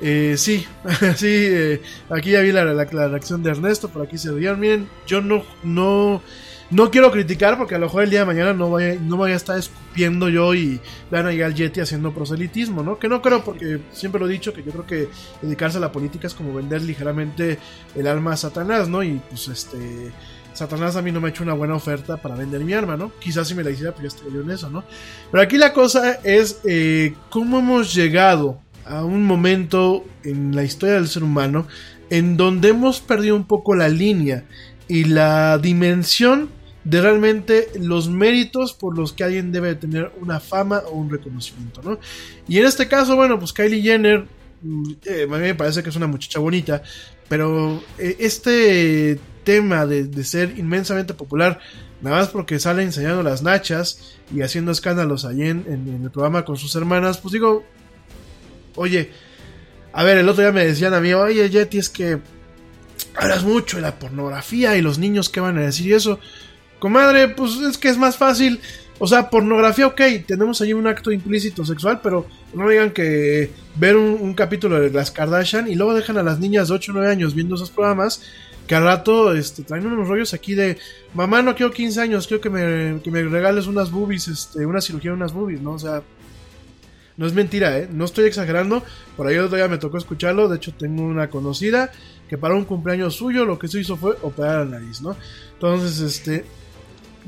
Eh, 0.01 0.35
sí, 0.37 0.65
sí, 1.15 1.27
eh, 1.27 1.81
aquí 2.09 2.31
ya 2.31 2.41
vi 2.41 2.51
la, 2.51 2.63
reacción 2.63 3.43
de 3.43 3.51
Ernesto, 3.51 3.89
por 3.89 4.05
aquí 4.05 4.17
se 4.17 4.31
veían, 4.31 4.59
miren, 4.59 4.87
yo 5.05 5.21
no, 5.21 5.43
no, 5.63 6.21
no 6.69 6.91
quiero 6.91 7.11
criticar 7.11 7.57
porque 7.57 7.75
a 7.75 7.79
lo 7.79 7.87
mejor 7.87 8.03
el 8.03 8.09
día 8.09 8.21
de 8.21 8.25
mañana 8.25 8.53
no 8.53 8.69
vaya, 8.69 8.95
no 8.95 9.17
vaya 9.17 9.33
a 9.33 9.37
estar 9.37 9.59
escupiendo 9.59 10.29
yo 10.29 10.53
y 10.53 10.79
van 11.11 11.27
a 11.27 11.33
ir 11.33 11.43
al 11.43 11.53
Yeti 11.53 11.81
haciendo 11.81 12.13
proselitismo, 12.13 12.81
¿no? 12.81 12.97
Que 12.97 13.09
no 13.09 13.21
creo 13.21 13.43
porque 13.43 13.81
siempre 13.91 14.21
lo 14.21 14.27
he 14.27 14.31
dicho 14.31 14.53
que 14.53 14.63
yo 14.63 14.71
creo 14.71 14.85
que 14.85 15.09
dedicarse 15.41 15.77
a 15.77 15.81
la 15.81 15.91
política 15.91 16.27
es 16.27 16.33
como 16.33 16.53
vender 16.53 16.81
ligeramente 16.81 17.59
el 17.95 18.07
alma 18.07 18.33
a 18.33 18.37
Satanás, 18.37 18.87
¿no? 18.87 19.03
Y 19.03 19.21
pues 19.29 19.47
este... 19.47 20.11
Satanás 20.51 20.97
a 20.97 21.01
mí 21.01 21.11
no 21.11 21.21
me 21.21 21.27
ha 21.27 21.29
hecho 21.29 21.43
una 21.43 21.53
buena 21.53 21.75
oferta 21.75 22.17
para 22.17 22.35
vender 22.35 22.61
mi 22.65 22.73
arma, 22.73 22.97
¿no? 22.97 23.13
Quizás 23.17 23.47
si 23.47 23.55
me 23.55 23.63
la 23.63 23.69
hiciera, 23.69 23.93
pues 23.93 24.01
ya 24.01 24.07
estaría 24.09 24.33
yo 24.33 24.41
en 24.41 24.51
eso, 24.51 24.69
¿no? 24.69 24.83
Pero 25.31 25.41
aquí 25.41 25.57
la 25.57 25.71
cosa 25.71 26.19
es 26.23 26.59
eh, 26.65 27.13
cómo 27.29 27.59
hemos 27.59 27.93
llegado 27.93 28.59
a 28.89 29.05
un 29.05 29.23
momento 29.23 30.05
en 30.23 30.55
la 30.55 30.63
historia 30.63 30.95
del 30.95 31.07
ser 31.07 31.23
humano 31.23 31.67
en 32.09 32.37
donde 32.37 32.69
hemos 32.69 32.99
perdido 32.99 33.35
un 33.35 33.45
poco 33.45 33.75
la 33.75 33.87
línea 33.87 34.45
y 34.87 35.03
la 35.03 35.59
dimensión 35.59 36.49
de 36.83 37.01
realmente 37.01 37.67
los 37.79 38.09
méritos 38.09 38.73
por 38.73 38.97
los 38.97 39.13
que 39.13 39.23
alguien 39.23 39.51
debe 39.51 39.75
tener 39.75 40.11
una 40.19 40.39
fama 40.39 40.81
o 40.87 40.97
un 40.97 41.09
reconocimiento, 41.09 41.81
¿no? 41.83 41.99
Y 42.47 42.57
en 42.57 42.65
este 42.65 42.87
caso, 42.87 43.15
bueno, 43.15 43.37
pues 43.37 43.53
Kylie 43.53 43.81
Jenner, 43.81 44.25
mm, 44.61 44.91
eh, 45.05 45.23
a 45.23 45.27
mí 45.27 45.39
me 45.39 45.55
parece 45.55 45.83
que 45.83 45.89
es 45.89 45.95
una 45.95 46.07
muchacha 46.07 46.39
bonita, 46.39 46.81
pero 47.27 47.83
eh, 47.99 48.15
este 48.19 49.19
tema 49.43 49.85
de, 49.85 50.23
ser 50.23 50.57
inmensamente 50.57 51.13
popular, 51.13 51.59
nada 52.01 52.17
más 52.17 52.29
porque 52.29 52.59
sale 52.59 52.81
enseñando 52.81 53.21
las 53.21 53.43
nachas 53.43 54.15
y 54.33 54.41
haciendo 54.41 54.71
escándalos 54.71 55.25
allí 55.25 55.43
en, 55.43 55.65
en, 55.67 56.03
el 56.03 56.11
programa 56.11 56.45
con 56.45 56.57
sus 56.57 56.75
hermanas, 56.75 57.19
pues 57.19 57.33
digo, 57.33 57.63
oye, 58.79 59.11
a 59.91 60.03
ver, 60.03 60.17
el 60.17 60.29
otro 60.29 60.43
día 60.43 60.51
me 60.51 60.65
decían 60.65 60.93
a 60.93 61.01
mí, 61.01 61.13
oye, 61.13 61.49
Yeti, 61.49 61.77
es 61.77 61.89
que 61.89 62.19
hablas 63.15 63.43
mucho 63.43 63.77
de 63.77 63.83
la 63.83 63.99
pornografía 63.99 64.77
y 64.77 64.81
los 64.81 64.97
niños 64.97 65.29
qué 65.29 65.39
van 65.39 65.57
a 65.57 65.61
decir 65.61 65.87
y 65.87 65.93
eso. 65.93 66.19
Comadre, 66.79 67.27
pues 67.27 67.57
es 67.57 67.77
que 67.77 67.89
es 67.89 67.97
más 67.97 68.17
fácil. 68.17 68.59
O 68.97 69.07
sea, 69.07 69.29
pornografía, 69.29 69.87
ok, 69.87 70.01
tenemos 70.25 70.61
ahí 70.61 70.73
un 70.73 70.87
acto 70.87 71.11
implícito 71.11 71.65
sexual, 71.65 71.99
pero 72.01 72.25
no 72.53 72.67
digan 72.69 72.91
que 72.91 73.51
ver 73.75 73.95
un, 73.95 74.33
capítulo 74.33 74.79
de 74.79 74.89
las 74.89 75.11
Kardashian 75.11 75.69
y 75.69 75.75
luego 75.75 75.93
dejan 75.93 76.17
a 76.17 76.23
las 76.23 76.39
niñas 76.39 76.67
de 76.67 76.75
8 76.75 76.91
o 76.91 76.95
9 76.95 77.11
años 77.11 77.33
viendo 77.33 77.55
esos 77.55 77.71
programas 77.71 78.21
que 78.67 78.75
al 78.75 78.83
rato 78.83 79.33
este, 79.33 79.63
traen 79.63 79.87
unos 79.87 80.07
rollos 80.07 80.33
aquí 80.33 80.53
de 80.53 80.77
mamá, 81.13 81.41
no 81.41 81.55
quiero 81.55 81.71
15 81.71 82.01
años, 82.01 82.27
quiero 82.27 82.39
que 82.39 82.49
me, 82.49 83.01
que 83.01 83.09
me 83.09 83.23
regales 83.23 83.67
unas 83.67 83.89
boobies, 83.89 84.27
este, 84.27 84.65
una 84.65 84.79
cirugía 84.79 85.11
de 85.11 85.17
unas 85.17 85.33
boobies, 85.33 85.61
¿no? 85.61 85.71
O 85.71 85.79
sea, 85.79 86.03
no 87.19 87.27
es 87.27 87.33
mentira, 87.33 87.77
¿eh? 87.77 87.89
No 87.91 88.05
estoy 88.05 88.27
exagerando. 88.27 88.81
Por 89.17 89.27
ahí 89.27 89.37
otro 89.37 89.57
día 89.57 89.67
me 89.67 89.77
tocó 89.77 89.97
escucharlo. 89.97 90.47
De 90.47 90.55
hecho, 90.55 90.73
tengo 90.73 91.03
una 91.03 91.29
conocida 91.29 91.91
que 92.29 92.37
para 92.37 92.55
un 92.55 92.63
cumpleaños 92.63 93.13
suyo 93.13 93.43
lo 93.43 93.59
que 93.59 93.67
se 93.67 93.81
hizo 93.81 93.97
fue 93.97 94.15
operar 94.21 94.65
la 94.65 94.79
nariz, 94.79 95.01
¿no? 95.01 95.17
Entonces, 95.51 95.99
este, 95.99 96.45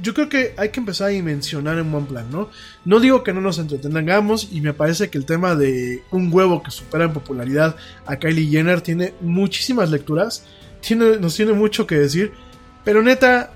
yo 0.02 0.14
creo 0.14 0.30
que 0.30 0.54
hay 0.56 0.70
que 0.70 0.80
empezar 0.80 1.08
a 1.08 1.10
dimensionar 1.10 1.78
en 1.78 1.92
buen 1.92 2.06
plan, 2.06 2.32
¿no? 2.32 2.50
No 2.86 3.02
digo 3.02 3.22
que 3.22 3.34
no 3.34 3.42
nos 3.42 3.60
entretengamos 3.60 4.48
y 4.50 4.62
me 4.62 4.74
parece 4.74 5.10
que 5.10 5.18
el 5.18 5.26
tema 5.26 5.56
de 5.56 6.04
un 6.12 6.32
huevo 6.32 6.64
que 6.64 6.72
supera 6.72 7.04
en 7.04 7.12
popularidad 7.12 7.76
a 8.06 8.16
Kylie 8.16 8.50
Jenner 8.50 8.80
tiene 8.80 9.14
muchísimas 9.20 9.92
lecturas, 9.92 10.46
tiene, 10.80 11.18
nos 11.18 11.36
tiene 11.36 11.52
mucho 11.52 11.86
que 11.86 11.96
decir, 11.96 12.32
pero 12.86 13.04
neta, 13.04 13.52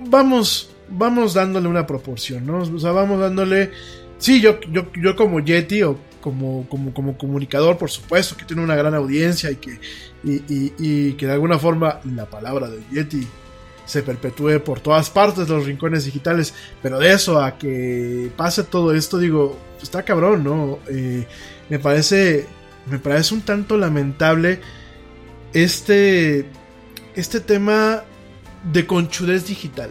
vamos, 0.00 0.70
vamos 0.88 1.34
dándole 1.34 1.68
una 1.68 1.86
proporción, 1.86 2.46
¿no? 2.46 2.60
O 2.60 2.78
sea, 2.78 2.92
vamos 2.92 3.20
dándole... 3.20 3.70
Sí, 4.24 4.40
yo, 4.40 4.58
yo, 4.70 4.90
yo 4.94 5.16
como 5.16 5.38
Yeti 5.40 5.82
o 5.82 5.98
como, 6.22 6.66
como, 6.70 6.94
como 6.94 7.18
comunicador, 7.18 7.76
por 7.76 7.90
supuesto, 7.90 8.38
que 8.38 8.46
tiene 8.46 8.62
una 8.62 8.74
gran 8.74 8.94
audiencia 8.94 9.50
y 9.50 9.56
que, 9.56 9.78
y, 10.24 11.12
que 11.12 11.26
de 11.26 11.32
alguna 11.34 11.58
forma 11.58 12.00
la 12.06 12.24
palabra 12.24 12.70
de 12.70 12.80
Yeti 12.90 13.28
se 13.84 14.02
perpetúe 14.02 14.64
por 14.64 14.80
todas 14.80 15.10
partes 15.10 15.46
los 15.50 15.66
rincones 15.66 16.06
digitales. 16.06 16.54
Pero 16.80 16.98
de 16.98 17.12
eso 17.12 17.38
a 17.38 17.58
que 17.58 18.32
pase 18.34 18.64
todo 18.64 18.94
esto, 18.94 19.18
digo, 19.18 19.58
está 19.82 20.04
cabrón, 20.04 20.42
¿no? 20.42 20.78
Eh, 20.88 21.26
me 21.68 21.78
parece. 21.78 22.46
Me 22.90 22.98
parece 22.98 23.34
un 23.34 23.42
tanto 23.42 23.76
lamentable 23.76 24.58
este. 25.52 26.46
Este 27.14 27.40
tema 27.40 28.04
de 28.72 28.86
conchudez 28.86 29.46
digital. 29.46 29.90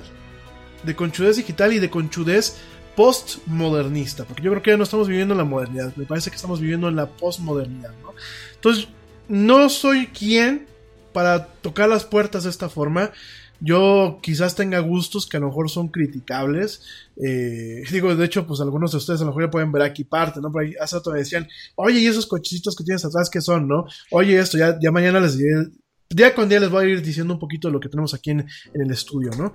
De 0.82 0.96
conchudez 0.96 1.38
digital 1.38 1.72
y 1.72 1.78
de 1.78 1.92
conchudez 1.92 2.58
postmodernista. 2.96 4.26
Porque 4.26 4.44
yo 4.44 4.52
creo 4.52 4.64
que 4.64 4.72
ya 4.72 4.78
no 4.78 4.84
estamos 4.84 5.08
viviendo 5.08 5.34
en 5.34 5.40
la 5.40 5.44
modernidad. 5.44 5.96
Me 5.96 6.06
parece 6.06 6.30
que 6.30 6.36
estamos 6.36 6.60
viviendo 6.60 6.88
en 6.88 6.96
la 6.96 7.08
postmodernidad, 7.08 7.94
¿no? 8.02 8.14
Entonces, 8.56 8.88
no 9.28 9.70
soy 9.70 10.08
quien 10.08 10.68
para 11.14 11.48
tocar 11.48 11.90
las 11.90 12.06
puertas 12.06 12.44
de 12.44 12.50
esta 12.50 12.70
forma. 12.70 13.12
Yo 13.60 14.20
quizás 14.22 14.56
tenga 14.56 14.80
gustos 14.80 15.26
que 15.26 15.38
a 15.38 15.40
lo 15.40 15.48
mejor 15.48 15.70
son 15.70 15.88
criticables. 15.88 16.82
Eh, 17.16 17.84
digo, 17.92 18.14
de 18.16 18.26
hecho, 18.26 18.46
pues 18.46 18.60
algunos 18.60 18.92
de 18.92 18.98
ustedes 18.98 19.22
a 19.22 19.24
lo 19.24 19.30
mejor 19.30 19.44
ya 19.44 19.52
pueden 19.52 19.72
ver 19.72 19.84
aquí 19.84 20.04
parte, 20.04 20.42
¿no? 20.42 20.52
Pero 20.52 20.66
ahí 20.66 20.74
hace 20.82 20.98
rato 20.98 21.12
me 21.12 21.20
decían, 21.20 21.48
oye, 21.76 22.00
¿y 22.00 22.08
esos 22.08 22.26
cochecitos 22.26 22.76
que 22.76 22.84
tienes 22.84 23.06
atrás 23.06 23.30
qué 23.30 23.40
son, 23.40 23.68
no? 23.68 23.86
Oye, 24.12 24.38
esto, 24.38 24.58
ya, 24.58 24.78
ya 24.82 24.92
mañana 24.92 25.22
les 25.22 25.38
diré, 25.38 25.68
día 26.10 26.36
con 26.36 26.50
día 26.50 26.60
les 26.60 26.70
voy 26.70 26.86
a 26.86 26.90
ir 26.90 27.02
diciendo 27.02 27.34
un 27.34 27.40
poquito 27.40 27.70
de 27.70 27.74
lo 27.74 27.80
que 27.80 27.90
tenemos 27.90 28.14
aquí 28.14 28.32
en, 28.32 28.42
en 28.74 28.82
el 28.82 28.92
estudio, 28.92 29.32
¿no? 29.38 29.54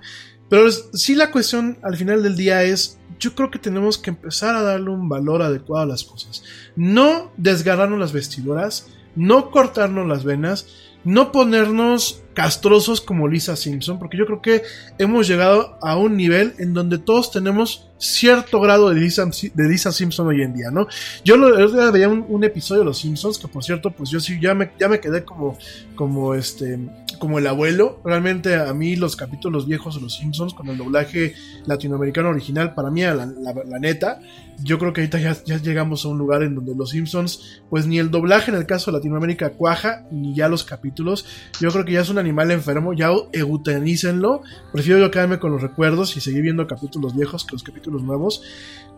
Pero 0.48 0.70
sí 0.70 1.14
la 1.14 1.30
cuestión 1.30 1.78
al 1.82 1.96
final 1.96 2.22
del 2.22 2.36
día 2.36 2.62
es, 2.62 2.98
yo 3.18 3.34
creo 3.34 3.50
que 3.50 3.58
tenemos 3.58 3.98
que 3.98 4.10
empezar 4.10 4.54
a 4.54 4.62
darle 4.62 4.90
un 4.90 5.08
valor 5.08 5.42
adecuado 5.42 5.84
a 5.84 5.86
las 5.86 6.04
cosas. 6.04 6.44
No 6.76 7.32
desgarrarnos 7.36 7.98
las 7.98 8.12
vestiduras, 8.12 8.88
no 9.16 9.50
cortarnos 9.50 10.06
las 10.06 10.24
venas, 10.24 10.66
no 11.04 11.32
ponernos 11.32 12.22
castrosos 12.34 13.00
como 13.00 13.28
Lisa 13.28 13.56
Simpson, 13.56 13.98
porque 13.98 14.16
yo 14.16 14.26
creo 14.26 14.42
que 14.42 14.62
hemos 14.98 15.26
llegado 15.26 15.78
a 15.82 15.96
un 15.96 16.16
nivel 16.16 16.54
en 16.58 16.74
donde 16.74 16.98
todos 16.98 17.30
tenemos 17.32 17.87
cierto 17.98 18.60
grado 18.60 18.90
de 18.90 19.00
Lisa, 19.00 19.24
de 19.26 19.68
Lisa 19.68 19.92
Simpson 19.92 20.28
hoy 20.28 20.42
en 20.42 20.54
día, 20.54 20.70
¿no? 20.70 20.86
Yo 21.24 21.36
lo, 21.36 21.92
veía 21.92 22.08
un, 22.08 22.44
episodio 22.44 22.80
de 22.80 22.86
Los 22.86 22.98
Simpsons, 22.98 23.38
que 23.38 23.48
por 23.48 23.64
cierto, 23.64 23.90
pues 23.90 24.10
yo 24.10 24.20
sí 24.20 24.38
ya 24.40 24.54
me, 24.54 24.70
quedé 25.00 25.24
como, 25.24 25.58
como 25.96 26.34
este, 26.34 26.78
como 27.18 27.38
el 27.38 27.46
abuelo. 27.46 28.00
Realmente 28.04 28.54
a 28.54 28.72
mí 28.72 28.96
los 28.96 29.16
capítulos 29.16 29.66
viejos 29.66 29.96
de 29.96 30.02
Los 30.02 30.14
Simpsons, 30.14 30.54
con 30.54 30.68
el 30.68 30.78
doblaje 30.78 31.34
latinoamericano 31.66 32.28
original, 32.28 32.74
para 32.74 32.90
mí, 32.90 33.02
la, 33.02 33.14
la, 33.14 33.78
neta, 33.80 34.20
yo 34.62 34.78
creo 34.78 34.92
que 34.92 35.00
ahorita 35.00 35.18
ya, 35.18 35.36
ya, 35.44 35.58
llegamos 35.58 36.04
a 36.04 36.08
un 36.08 36.18
lugar 36.18 36.42
en 36.42 36.54
donde 36.54 36.74
Los 36.74 36.90
Simpsons, 36.90 37.62
pues 37.68 37.86
ni 37.86 37.98
el 37.98 38.10
doblaje 38.10 38.50
en 38.50 38.56
el 38.56 38.66
caso 38.66 38.90
de 38.90 38.98
Latinoamérica 38.98 39.50
cuaja, 39.50 40.06
ni 40.10 40.34
ya 40.34 40.48
los 40.48 40.62
capítulos. 40.62 41.26
Yo 41.60 41.70
creo 41.70 41.84
que 41.84 41.92
ya 41.92 42.00
es 42.00 42.08
un 42.08 42.18
animal 42.18 42.50
enfermo, 42.52 42.92
ya 42.92 43.10
eutanícenlo. 43.32 44.42
Prefiero 44.72 45.00
yo 45.00 45.10
quedarme 45.10 45.38
con 45.38 45.50
los 45.50 45.62
recuerdos 45.62 46.16
y 46.16 46.20
seguir 46.20 46.42
viendo 46.42 46.66
capítulos 46.66 47.16
viejos 47.16 47.44
que 47.44 47.52
los 47.52 47.62
capítulos 47.62 47.87
nuevos. 47.90 48.42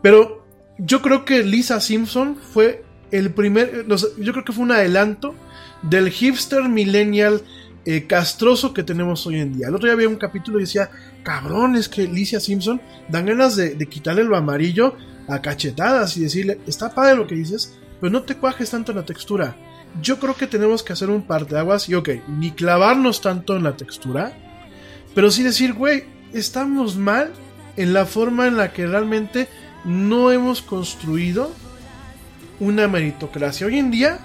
Pero 0.02 0.44
yo 0.78 1.02
creo 1.02 1.24
que 1.24 1.42
Lisa 1.42 1.80
Simpson 1.80 2.36
fue 2.36 2.84
el 3.10 3.30
primer, 3.32 3.86
yo 4.18 4.32
creo 4.32 4.44
que 4.44 4.52
fue 4.52 4.64
un 4.64 4.72
adelanto 4.72 5.34
del 5.82 6.10
hipster 6.10 6.68
millennial 6.68 7.42
eh, 7.84 8.06
castroso 8.06 8.72
que 8.74 8.82
tenemos 8.82 9.26
hoy 9.26 9.40
en 9.40 9.56
día. 9.56 9.68
El 9.68 9.74
otro 9.74 9.86
día 9.86 9.94
había 9.94 10.08
un 10.08 10.16
capítulo 10.16 10.58
y 10.58 10.62
decía, 10.62 10.90
cabrón, 11.22 11.76
es 11.76 11.88
que 11.88 12.06
Lisa 12.06 12.40
Simpson 12.40 12.80
dan 13.08 13.26
ganas 13.26 13.56
de, 13.56 13.74
de 13.74 13.86
quitarle 13.86 14.24
lo 14.24 14.36
amarillo 14.36 14.94
a 15.28 15.40
cachetadas 15.40 16.16
y 16.16 16.22
decirle, 16.22 16.60
está 16.66 16.94
padre 16.94 17.16
lo 17.16 17.26
que 17.26 17.34
dices, 17.34 17.78
pero 18.00 18.12
no 18.12 18.22
te 18.22 18.36
cuajes 18.36 18.70
tanto 18.70 18.92
en 18.92 18.98
la 18.98 19.04
textura 19.04 19.56
yo 20.00 20.18
creo 20.18 20.34
que 20.36 20.46
tenemos 20.46 20.82
que 20.82 20.92
hacer 20.92 21.10
un 21.10 21.22
par 21.22 21.46
de 21.46 21.58
aguas 21.58 21.88
y, 21.88 21.94
ok, 21.94 22.10
ni 22.28 22.52
clavarnos 22.52 23.20
tanto 23.20 23.56
en 23.56 23.64
la 23.64 23.76
textura, 23.76 24.32
pero 25.14 25.30
sí 25.30 25.42
decir, 25.42 25.72
güey, 25.72 26.04
estamos 26.32 26.96
mal 26.96 27.32
en 27.80 27.94
la 27.94 28.04
forma 28.04 28.46
en 28.46 28.58
la 28.58 28.72
que 28.74 28.86
realmente 28.86 29.48
no 29.84 30.30
hemos 30.30 30.60
construido 30.60 31.50
una 32.58 32.86
meritocracia. 32.88 33.66
Hoy 33.66 33.78
en 33.78 33.90
día, 33.90 34.18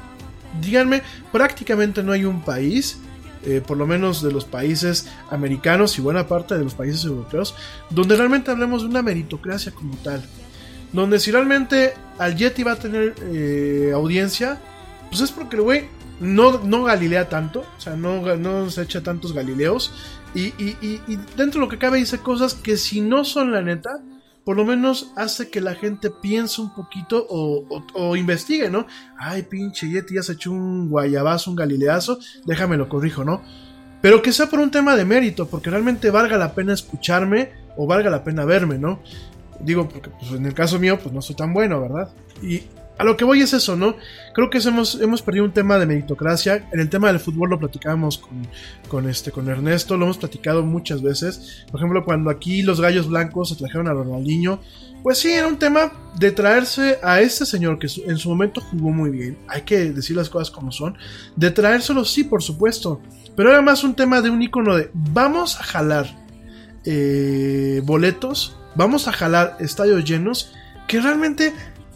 díganme, 0.62 1.02
prácticamente 1.32 2.04
no 2.04 2.12
hay 2.12 2.26
un 2.26 2.44
país, 2.44 2.98
eh, 3.46 3.62
por 3.66 3.78
lo 3.78 3.88
menos 3.88 4.22
de 4.22 4.34
los 4.34 4.44
países 4.44 5.08
americanos 5.30 5.98
y 5.98 6.02
buena 6.02 6.28
parte 6.28 6.58
de 6.58 6.66
los 6.66 6.74
países 6.74 7.06
europeos, 7.06 7.56
donde 7.90 8.18
realmente 8.18 8.52
hablemos 8.52 8.82
de 8.82 8.90
una 8.90 9.02
meritocracia 9.02 9.72
como 9.72 9.96
tal. 9.98 10.22
Donde 10.92 11.18
si 11.20 11.32
realmente 11.32 11.94
al 12.18 12.36
Yeti 12.36 12.64
va 12.64 12.74
a 12.74 12.80
tener 12.80 13.16
eh, 13.22 13.92
audiencia, 13.94 14.60
pues 15.10 15.22
es 15.22 15.32
porque 15.32 15.56
el 15.56 15.62
güey 15.62 15.88
no, 16.20 16.60
no 16.60 16.84
galilea 16.84 17.30
tanto, 17.30 17.66
o 17.78 17.82
sea, 17.82 17.96
no, 17.96 18.36
no 18.36 18.70
se 18.70 18.82
echa 18.82 19.02
tantos 19.02 19.32
galileos. 19.32 19.94
Y, 20.36 20.54
y, 20.58 20.78
y, 20.82 21.02
y 21.08 21.16
dentro 21.38 21.60
de 21.60 21.66
lo 21.66 21.70
que 21.70 21.80
cabe 21.80 21.98
dice 21.98 22.20
cosas 22.20 22.54
que 22.54 22.78
si 22.78 23.02
no 23.02 23.24
son 23.24 23.52
la 23.52 23.62
neta, 23.62 23.90
por 24.44 24.56
lo 24.56 24.64
menos 24.64 25.12
hace 25.16 25.50
que 25.50 25.60
la 25.60 25.74
gente 25.74 26.12
piense 26.12 26.62
un 26.62 26.74
poquito 26.74 27.26
o, 27.28 27.66
o, 27.68 27.86
o, 27.94 28.16
investigue, 28.16 28.70
¿no? 28.70 28.86
Ay, 29.18 29.44
pinche 29.44 29.90
Yeti, 29.90 30.16
ya 30.16 30.24
se 30.24 30.34
echó 30.34 30.52
un 30.52 30.90
guayabazo, 30.90 31.50
un 31.50 31.56
galileazo, 31.56 32.20
déjame 32.46 32.78
lo 32.78 32.88
corrijo, 32.88 33.26
¿no? 33.26 33.42
Pero 34.02 34.22
que 34.22 34.32
sea 34.32 34.48
por 34.48 34.60
un 34.60 34.70
tema 34.70 34.96
de 34.96 35.04
mérito, 35.04 35.48
porque 35.48 35.72
realmente 35.72 36.12
valga 36.12 36.38
la 36.38 36.54
pena 36.54 36.74
escucharme 36.74 37.54
o 37.76 37.88
valga 37.88 38.12
la 38.12 38.24
pena 38.24 38.46
verme, 38.46 38.78
¿no? 38.78 39.00
Digo, 39.60 39.90
porque 39.90 40.12
pues, 40.12 40.32
en 40.32 40.46
el 40.46 40.54
caso 40.54 40.80
mío, 40.80 41.00
pues 41.02 41.12
no 41.14 41.24
soy 41.24 41.36
tan 41.36 41.54
bueno, 41.54 41.82
¿verdad? 41.82 42.14
Y 42.44 42.62
a 42.98 43.04
lo 43.04 43.18
que 43.18 43.26
voy 43.26 43.42
es 43.42 43.54
eso, 43.54 43.76
¿no? 43.76 43.96
Creo 44.34 44.50
que 44.50 44.58
hemos, 44.60 45.00
hemos 45.02 45.22
perdido 45.22 45.46
un 45.46 45.52
tema 45.52 45.78
de 45.78 45.86
meritocracia. 45.86 46.68
En 46.72 46.80
el 46.80 46.90
tema 46.90 47.08
del 47.08 47.20
fútbol 47.20 47.50
lo 47.50 47.60
platicábamos 47.60 48.18
con, 48.18 48.48
con, 48.88 49.10
este, 49.10 49.32
con 49.32 49.50
Ernesto, 49.50 49.98
lo 49.98 50.06
hemos 50.06 50.18
platicado 50.18 50.64
muchas 50.64 51.02
veces. 51.02 51.66
Por 51.70 51.80
ejemplo, 51.80 52.06
cuando 52.06 52.30
aquí 52.30 52.62
los 52.62 52.80
gallos 52.80 53.08
blancos 53.08 53.50
se 53.50 53.56
trajeron 53.56 53.88
a 53.88 53.94
Ronaldinho, 53.94 54.62
pues 55.04 55.20
sí, 55.20 55.32
era 55.32 55.48
un 55.48 55.58
tema 55.58 55.92
de 56.18 56.32
traerse 56.32 56.98
a 57.04 57.22
este 57.22 57.46
señor 57.46 57.78
que 57.78 57.88
en 58.08 58.18
su 58.18 58.30
momento 58.30 58.62
jugó 58.62 58.90
muy 58.92 59.12
bien. 59.12 59.38
Hay 59.48 59.62
que 59.62 59.92
decir 59.92 60.16
las 60.16 60.30
cosas 60.30 60.50
como 60.50 60.72
son. 60.72 60.98
De 61.36 61.52
traérselo, 61.52 62.06
sí, 62.06 62.24
por 62.24 62.42
supuesto. 62.42 63.02
Pero 63.36 63.52
era 63.52 63.62
más 63.62 63.84
un 63.84 63.96
tema 63.96 64.22
de 64.22 64.30
un 64.30 64.42
icono 64.42 64.76
de 64.76 64.90
vamos 64.94 65.60
a 65.60 65.64
jalar 65.64 66.08
eh, 66.86 67.82
boletos, 67.84 68.58
vamos 68.76 69.08
a 69.08 69.12
jalar 69.12 69.58
estadios 69.60 70.06
llenos, 70.06 70.54
que 70.88 71.00
realmente 71.00 71.54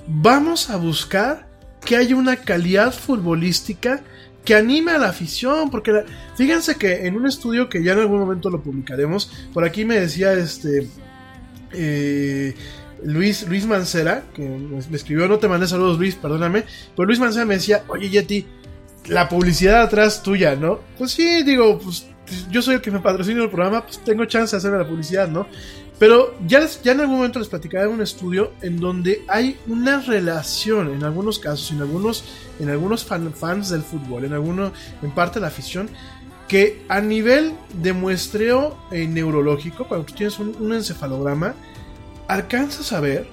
vamos 0.09 0.69
a 0.69 0.77
buscar 0.77 1.47
que 1.85 1.95
haya 1.95 2.15
una 2.15 2.35
calidad 2.35 2.93
futbolística 2.93 4.01
que 4.43 4.55
anime 4.55 4.91
a 4.91 4.97
la 4.97 5.09
afición, 5.09 5.69
porque 5.69 6.03
fíjense 6.35 6.75
que 6.75 7.05
en 7.05 7.15
un 7.15 7.27
estudio 7.27 7.69
que 7.69 7.83
ya 7.83 7.93
en 7.93 7.99
algún 7.99 8.19
momento 8.19 8.49
lo 8.49 8.61
publicaremos, 8.61 9.31
por 9.53 9.63
aquí 9.63 9.85
me 9.85 9.99
decía 9.99 10.33
este 10.33 10.89
eh, 11.71 12.55
Luis, 13.03 13.47
Luis 13.47 13.65
Mancera, 13.67 14.23
que 14.33 14.41
me 14.41 14.95
escribió, 14.95 15.27
no 15.27 15.37
te 15.37 15.47
mandé 15.47 15.67
saludos 15.67 15.99
Luis, 15.99 16.15
perdóname, 16.15 16.63
pero 16.95 17.05
Luis 17.05 17.19
Mancera 17.19 17.45
me 17.45 17.55
decía, 17.55 17.83
oye 17.87 18.09
Yeti, 18.09 18.45
la 19.07 19.29
publicidad 19.29 19.83
atrás 19.83 20.23
tuya, 20.23 20.55
¿no? 20.55 20.79
Pues 20.97 21.11
sí, 21.11 21.43
digo, 21.43 21.79
pues 21.79 22.07
yo 22.49 22.61
soy 22.61 22.75
el 22.75 22.81
que 22.81 22.91
me 22.91 22.99
patrocina 22.99 23.43
el 23.43 23.49
programa, 23.49 23.85
pues 23.85 23.99
tengo 23.99 24.25
chance 24.25 24.55
de 24.55 24.57
hacerme 24.57 24.77
la 24.77 24.87
publicidad, 24.87 25.27
¿no? 25.27 25.47
Pero 25.99 26.35
ya, 26.47 26.65
ya 26.81 26.93
en 26.93 27.01
algún 27.01 27.17
momento 27.17 27.39
les 27.39 27.49
platicaré 27.49 27.83
de 27.83 27.89
un 27.89 28.01
estudio 28.01 28.53
en 28.61 28.79
donde 28.79 29.23
hay 29.27 29.57
una 29.67 29.99
relación, 29.99 30.93
en 30.93 31.03
algunos 31.03 31.39
casos, 31.39 31.71
en 31.71 31.81
algunos, 31.81 32.23
en 32.59 32.69
algunos 32.69 33.03
fan, 33.03 33.33
fans 33.33 33.69
del 33.69 33.81
fútbol, 33.81 34.23
en 34.23 34.33
alguno, 34.33 34.71
en 35.01 35.11
parte 35.11 35.35
de 35.35 35.41
la 35.41 35.47
afición, 35.47 35.89
que 36.47 36.83
a 36.87 37.01
nivel 37.01 37.53
de 37.73 37.91
muestreo 37.91 38.77
eh, 38.91 39.07
neurológico, 39.07 39.87
cuando 39.87 40.05
tú 40.05 40.13
tienes 40.13 40.39
un, 40.39 40.55
un 40.59 40.73
encefalograma, 40.73 41.53
alcanzas 42.29 42.93
a 42.93 43.01
ver 43.01 43.27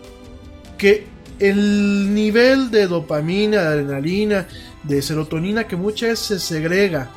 que 0.77 1.07
el 1.39 2.15
nivel 2.15 2.71
de 2.71 2.89
dopamina, 2.89 3.63
de 3.63 3.69
adrenalina, 3.69 4.49
de 4.83 5.03
serotonina 5.03 5.67
que 5.67 5.77
muchas 5.77 6.11
veces 6.11 6.43
se 6.43 6.55
segrega 6.55 7.11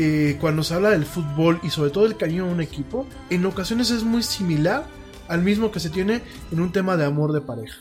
eh, 0.00 0.36
cuando 0.40 0.62
se 0.62 0.74
habla 0.74 0.90
del 0.90 1.04
fútbol 1.04 1.58
y 1.64 1.70
sobre 1.70 1.90
todo 1.90 2.06
el 2.06 2.16
cariño 2.16 2.44
a 2.44 2.52
un 2.52 2.60
equipo, 2.60 3.04
en 3.30 3.44
ocasiones 3.44 3.90
es 3.90 4.04
muy 4.04 4.22
similar 4.22 4.86
al 5.26 5.42
mismo 5.42 5.72
que 5.72 5.80
se 5.80 5.90
tiene 5.90 6.22
en 6.52 6.60
un 6.60 6.70
tema 6.70 6.96
de 6.96 7.04
amor 7.04 7.32
de 7.32 7.40
pareja. 7.40 7.80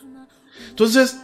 Entonces, 0.67 1.19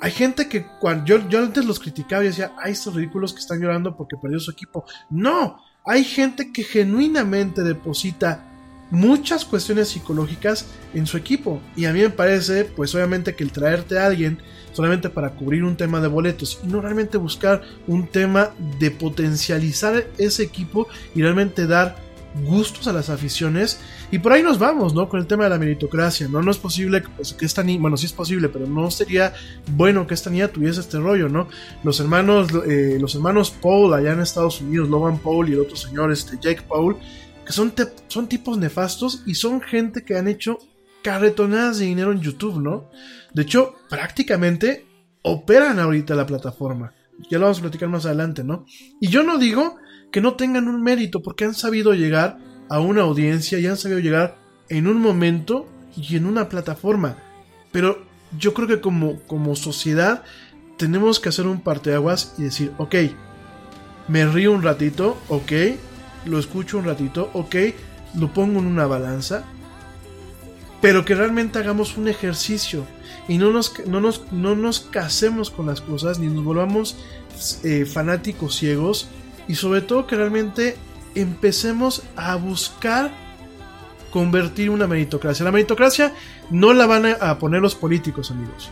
hay 0.00 0.12
gente 0.12 0.48
que 0.48 0.64
cuando 0.78 1.04
yo, 1.04 1.28
yo 1.28 1.40
antes 1.40 1.64
los 1.64 1.80
criticaba 1.80 2.22
y 2.22 2.28
decía, 2.28 2.52
ay, 2.62 2.72
estos 2.72 2.94
ridículos 2.94 3.32
que 3.32 3.40
están 3.40 3.60
llorando 3.60 3.96
porque 3.96 4.16
perdió 4.16 4.38
su 4.38 4.52
equipo. 4.52 4.84
No, 5.10 5.58
hay 5.84 6.04
gente 6.04 6.52
que 6.52 6.62
genuinamente 6.62 7.64
deposita 7.64 8.44
muchas 8.90 9.44
cuestiones 9.44 9.88
psicológicas 9.88 10.66
en 10.94 11.06
su 11.06 11.16
equipo. 11.16 11.60
Y 11.76 11.86
a 11.86 11.92
mí 11.92 12.00
me 12.00 12.10
parece, 12.10 12.64
pues 12.64 12.94
obviamente 12.94 13.34
que 13.34 13.44
el 13.44 13.52
traerte 13.52 13.98
a 13.98 14.06
alguien 14.06 14.38
solamente 14.72 15.08
para 15.08 15.30
cubrir 15.30 15.64
un 15.64 15.76
tema 15.76 16.00
de 16.00 16.08
boletos 16.08 16.60
y 16.62 16.66
no 16.66 16.80
realmente 16.80 17.16
buscar 17.16 17.62
un 17.86 18.06
tema 18.06 18.50
de 18.78 18.90
potencializar 18.90 20.06
ese 20.18 20.42
equipo 20.42 20.86
y 21.14 21.22
realmente 21.22 21.66
dar 21.66 21.96
gustos 22.44 22.86
a 22.86 22.92
las 22.92 23.08
aficiones 23.08 23.80
y 24.10 24.18
por 24.18 24.32
ahí 24.32 24.42
nos 24.42 24.58
vamos, 24.58 24.94
¿no? 24.94 25.08
Con 25.08 25.20
el 25.20 25.26
tema 25.26 25.44
de 25.44 25.50
la 25.50 25.58
meritocracia, 25.58 26.28
¿no? 26.28 26.42
No 26.42 26.50
es 26.50 26.58
posible 26.58 27.02
que, 27.02 27.08
pues, 27.08 27.34
esta 27.40 27.62
niña, 27.62 27.80
bueno, 27.80 27.96
sí 27.96 28.06
es 28.06 28.12
posible, 28.12 28.48
pero 28.48 28.66
no 28.66 28.90
sería 28.90 29.32
bueno 29.68 30.06
que 30.06 30.14
esta 30.14 30.30
niña 30.30 30.48
tuviese 30.48 30.80
este 30.80 30.98
rollo, 30.98 31.28
¿no? 31.28 31.48
Los 31.82 31.98
hermanos, 31.98 32.48
eh, 32.68 32.98
los 33.00 33.14
hermanos 33.14 33.50
Paul 33.50 33.94
allá 33.94 34.12
en 34.12 34.20
Estados 34.20 34.60
Unidos, 34.60 34.88
Logan 34.88 35.18
Paul 35.18 35.48
y 35.48 35.54
el 35.54 35.60
otro 35.60 35.76
señor, 35.76 36.12
este 36.12 36.36
Jake 36.40 36.62
Paul, 36.68 36.96
que 37.46 37.52
son, 37.52 37.72
son 38.08 38.28
tipos 38.28 38.58
nefastos 38.58 39.22
y 39.24 39.36
son 39.36 39.60
gente 39.60 40.04
que 40.04 40.16
han 40.16 40.28
hecho 40.28 40.58
carretonadas 41.02 41.78
de 41.78 41.86
dinero 41.86 42.10
en 42.10 42.20
YouTube, 42.20 42.60
¿no? 42.60 42.90
De 43.32 43.42
hecho, 43.42 43.76
prácticamente 43.88 44.86
operan 45.22 45.78
ahorita 45.78 46.14
la 46.14 46.26
plataforma. 46.26 46.92
Ya 47.30 47.38
lo 47.38 47.44
vamos 47.44 47.58
a 47.58 47.62
platicar 47.62 47.88
más 47.88 48.04
adelante, 48.04 48.42
¿no? 48.42 48.66
Y 49.00 49.08
yo 49.08 49.22
no 49.22 49.38
digo 49.38 49.76
que 50.10 50.20
no 50.20 50.34
tengan 50.34 50.68
un 50.68 50.82
mérito, 50.82 51.22
porque 51.22 51.44
han 51.44 51.54
sabido 51.54 51.94
llegar 51.94 52.38
a 52.68 52.80
una 52.80 53.02
audiencia 53.02 53.58
y 53.58 53.66
han 53.66 53.76
sabido 53.76 54.00
llegar 54.00 54.36
en 54.68 54.88
un 54.88 55.00
momento 55.00 55.68
y 55.96 56.16
en 56.16 56.26
una 56.26 56.48
plataforma. 56.48 57.16
Pero 57.72 58.04
yo 58.38 58.54
creo 58.54 58.66
que 58.66 58.80
como, 58.80 59.20
como 59.26 59.56
sociedad 59.56 60.24
tenemos 60.76 61.20
que 61.20 61.28
hacer 61.28 61.46
un 61.46 61.60
parteaguas 61.60 62.34
y 62.38 62.42
decir, 62.42 62.72
ok, 62.78 62.94
me 64.08 64.26
río 64.26 64.52
un 64.52 64.62
ratito, 64.62 65.16
ok, 65.28 65.52
lo 66.26 66.38
escucho 66.38 66.78
un 66.78 66.84
ratito, 66.84 67.30
ok, 67.32 67.54
lo 68.14 68.32
pongo 68.32 68.60
en 68.60 68.66
una 68.66 68.86
balanza, 68.86 69.44
pero 70.80 71.04
que 71.04 71.14
realmente 71.14 71.58
hagamos 71.58 71.96
un 71.96 72.08
ejercicio 72.08 72.86
y 73.28 73.38
no 73.38 73.50
nos, 73.50 73.72
no 73.86 74.00
nos, 74.00 74.30
no 74.32 74.54
nos 74.54 74.80
casemos 74.80 75.50
con 75.50 75.66
las 75.66 75.80
cosas 75.80 76.18
ni 76.18 76.28
nos 76.28 76.44
volvamos 76.44 76.96
eh, 77.64 77.84
fanáticos 77.86 78.56
ciegos 78.56 79.08
y 79.48 79.54
sobre 79.54 79.80
todo 79.80 80.06
que 80.06 80.16
realmente 80.16 80.76
empecemos 81.14 82.02
a 82.14 82.36
buscar 82.36 83.10
convertir 84.10 84.70
una 84.70 84.86
meritocracia. 84.86 85.44
La 85.44 85.52
meritocracia 85.52 86.12
no 86.50 86.72
la 86.72 86.86
van 86.86 87.06
a 87.20 87.38
poner 87.38 87.60
los 87.60 87.74
políticos, 87.74 88.30
amigos. 88.30 88.70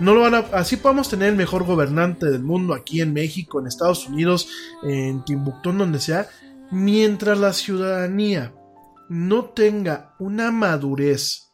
No 0.00 0.14
lo 0.14 0.22
van 0.22 0.34
a, 0.34 0.38
así 0.52 0.76
podemos 0.76 1.08
tener 1.08 1.28
el 1.28 1.36
mejor 1.36 1.64
gobernante 1.64 2.26
del 2.26 2.42
mundo 2.42 2.74
aquí 2.74 3.00
en 3.00 3.12
México, 3.12 3.60
en 3.60 3.66
Estados 3.66 4.08
Unidos, 4.08 4.48
en 4.82 5.24
Timbuktu, 5.24 5.72
donde 5.72 6.00
sea, 6.00 6.28
mientras 6.74 7.38
la 7.38 7.52
ciudadanía 7.52 8.52
no 9.08 9.44
tenga 9.44 10.14
una 10.18 10.50
madurez 10.50 11.52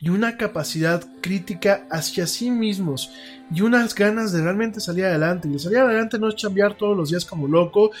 y 0.00 0.08
una 0.08 0.36
capacidad 0.36 1.06
crítica 1.20 1.86
hacia 1.88 2.26
sí 2.26 2.50
mismos 2.50 3.12
y 3.54 3.60
unas 3.60 3.94
ganas 3.94 4.32
de 4.32 4.42
realmente 4.42 4.80
salir 4.80 5.04
adelante. 5.04 5.48
Y 5.48 5.58
salir 5.60 5.78
adelante 5.78 6.18
no 6.18 6.28
es 6.28 6.42
cambiar 6.42 6.76
todos 6.76 6.96
los 6.96 7.10
días 7.10 7.24
como 7.24 7.46
loco, 7.46 7.92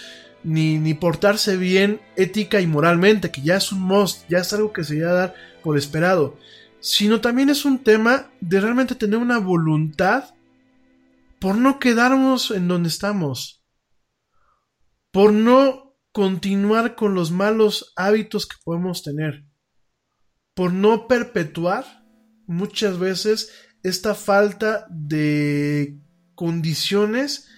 ni, 0.42 0.78
ni 0.78 0.94
portarse 0.94 1.56
bien 1.56 2.00
ética 2.16 2.60
y 2.60 2.66
moralmente, 2.66 3.30
que 3.30 3.42
ya 3.42 3.56
es 3.56 3.70
un 3.70 3.82
must, 3.82 4.28
ya 4.28 4.38
es 4.38 4.52
algo 4.52 4.72
que 4.72 4.82
se 4.82 5.00
va 5.00 5.10
a 5.10 5.14
dar 5.14 5.34
por 5.62 5.78
esperado, 5.78 6.36
sino 6.80 7.20
también 7.20 7.48
es 7.48 7.64
un 7.64 7.78
tema 7.78 8.30
de 8.40 8.60
realmente 8.60 8.96
tener 8.96 9.18
una 9.18 9.38
voluntad 9.38 10.34
por 11.38 11.56
no 11.56 11.78
quedarnos 11.78 12.50
en 12.50 12.66
donde 12.66 12.88
estamos, 12.88 13.62
por 15.12 15.32
no 15.32 15.85
continuar 16.16 16.94
con 16.94 17.14
los 17.14 17.30
malos 17.30 17.92
hábitos 17.94 18.46
que 18.46 18.56
podemos 18.64 19.02
tener, 19.02 19.44
por 20.54 20.72
no 20.72 21.08
perpetuar 21.08 21.84
muchas 22.46 22.98
veces 22.98 23.52
esta 23.82 24.14
falta 24.14 24.86
de 24.88 26.00
condiciones 26.34 27.50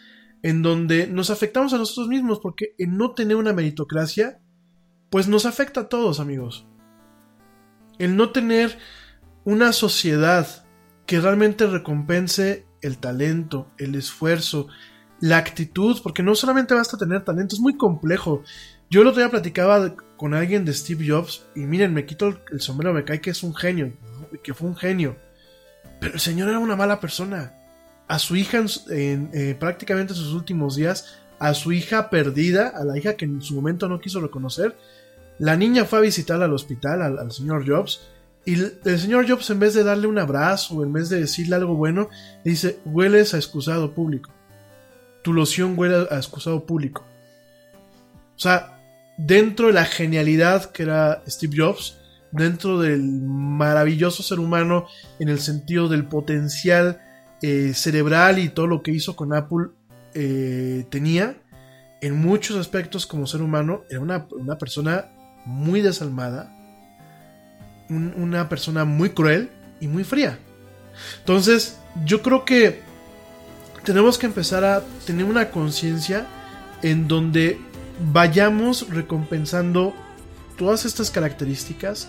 en 0.42 0.62
donde 0.62 1.06
nos 1.06 1.30
afectamos 1.30 1.72
a 1.72 1.78
nosotros 1.78 2.08
mismos, 2.08 2.40
porque 2.42 2.74
en 2.78 2.96
no 2.96 3.14
tener 3.14 3.36
una 3.36 3.52
meritocracia, 3.52 4.40
pues 5.08 5.28
nos 5.28 5.46
afecta 5.46 5.82
a 5.82 5.88
todos, 5.88 6.18
amigos. 6.18 6.66
El 8.00 8.16
no 8.16 8.32
tener 8.32 8.76
una 9.44 9.72
sociedad 9.72 10.66
que 11.06 11.20
realmente 11.20 11.64
recompense 11.68 12.66
el 12.82 12.98
talento, 12.98 13.70
el 13.78 13.94
esfuerzo, 13.94 14.66
la 15.20 15.38
actitud, 15.38 15.98
porque 16.02 16.22
no 16.22 16.34
solamente 16.34 16.74
basta 16.74 16.96
tener 16.96 17.24
talento, 17.24 17.56
es 17.56 17.60
muy 17.60 17.76
complejo. 17.76 18.42
Yo 18.90 19.02
el 19.02 19.08
otro 19.08 19.20
día 19.20 19.30
platicaba 19.30 19.94
con 20.16 20.34
alguien 20.34 20.64
de 20.64 20.72
Steve 20.72 21.06
Jobs 21.08 21.44
y 21.54 21.60
miren, 21.60 21.92
me 21.92 22.06
quito 22.06 22.38
el 22.50 22.60
sombrero, 22.60 22.94
me 22.94 23.04
cae 23.04 23.20
que 23.20 23.30
es 23.30 23.42
un 23.42 23.54
genio, 23.54 23.92
que 24.42 24.54
fue 24.54 24.68
un 24.68 24.76
genio. 24.76 25.16
Pero 26.00 26.14
el 26.14 26.20
señor 26.20 26.48
era 26.48 26.58
una 26.58 26.76
mala 26.76 27.00
persona. 27.00 27.54
A 28.06 28.18
su 28.18 28.36
hija 28.36 28.64
en, 28.88 29.30
eh, 29.34 29.56
prácticamente 29.58 30.14
sus 30.14 30.32
últimos 30.32 30.76
días, 30.76 31.18
a 31.38 31.52
su 31.52 31.72
hija 31.72 32.08
perdida, 32.08 32.68
a 32.68 32.84
la 32.84 32.96
hija 32.96 33.14
que 33.14 33.26
en 33.26 33.42
su 33.42 33.54
momento 33.54 33.88
no 33.88 34.00
quiso 34.00 34.20
reconocer, 34.20 34.76
la 35.38 35.56
niña 35.56 35.84
fue 35.84 35.98
a 35.98 36.02
visitar 36.02 36.42
al 36.42 36.54
hospital, 36.54 37.02
al, 37.02 37.30
señor 37.30 37.68
Jobs, 37.68 38.00
y 38.44 38.54
el 38.54 38.98
señor 38.98 39.28
Jobs 39.28 39.50
en 39.50 39.60
vez 39.60 39.74
de 39.74 39.84
darle 39.84 40.06
un 40.06 40.18
abrazo, 40.18 40.82
en 40.82 40.92
vez 40.92 41.10
de 41.10 41.20
decirle 41.20 41.56
algo 41.56 41.74
bueno, 41.74 42.08
dice, 42.44 42.80
hueles 42.86 43.34
a 43.34 43.36
excusado 43.36 43.92
público 43.92 44.30
tu 45.28 45.34
loción 45.34 45.74
huele 45.76 46.06
a 46.10 46.16
excusado 46.16 46.64
público. 46.64 47.04
O 48.34 48.38
sea, 48.38 48.80
dentro 49.18 49.66
de 49.66 49.74
la 49.74 49.84
genialidad 49.84 50.72
que 50.72 50.84
era 50.84 51.22
Steve 51.28 51.54
Jobs, 51.54 51.98
dentro 52.30 52.80
del 52.80 53.02
maravilloso 53.02 54.22
ser 54.22 54.40
humano 54.40 54.86
en 55.18 55.28
el 55.28 55.38
sentido 55.38 55.86
del 55.86 56.06
potencial 56.06 57.02
eh, 57.42 57.72
cerebral 57.74 58.38
y 58.38 58.48
todo 58.48 58.66
lo 58.66 58.82
que 58.82 58.90
hizo 58.90 59.16
con 59.16 59.34
Apple 59.34 59.66
eh, 60.14 60.86
tenía, 60.88 61.36
en 62.00 62.16
muchos 62.16 62.56
aspectos 62.56 63.06
como 63.06 63.26
ser 63.26 63.42
humano, 63.42 63.82
era 63.90 64.00
una, 64.00 64.56
persona 64.56 65.10
muy 65.44 65.82
desalmada, 65.82 66.56
una 67.90 68.48
persona 68.48 68.86
muy 68.86 69.10
cruel 69.10 69.50
y 69.78 69.88
muy 69.88 70.04
fría. 70.04 70.38
Entonces, 71.18 71.78
yo 72.06 72.22
creo 72.22 72.46
que 72.46 72.87
tenemos 73.84 74.18
que 74.18 74.26
empezar 74.26 74.64
a 74.64 74.82
tener 75.06 75.24
una 75.24 75.50
conciencia 75.50 76.26
en 76.82 77.08
donde 77.08 77.58
vayamos 78.12 78.88
recompensando 78.88 79.94
todas 80.56 80.84
estas 80.84 81.10
características, 81.10 82.08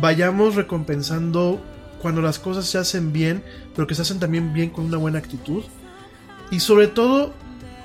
vayamos 0.00 0.54
recompensando 0.54 1.60
cuando 2.00 2.22
las 2.22 2.38
cosas 2.38 2.66
se 2.66 2.78
hacen 2.78 3.12
bien, 3.12 3.42
pero 3.74 3.86
que 3.86 3.94
se 3.94 4.02
hacen 4.02 4.20
también 4.20 4.52
bien 4.52 4.70
con 4.70 4.84
una 4.84 4.98
buena 4.98 5.18
actitud. 5.18 5.64
Y 6.50 6.60
sobre 6.60 6.86
todo, 6.86 7.34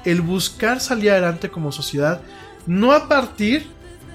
el 0.06 0.22
buscar 0.22 0.80
salir 0.80 1.12
adelante 1.12 1.50
como 1.50 1.72
sociedad, 1.72 2.22
no 2.66 2.92
a 2.94 3.08
partir 3.08 3.68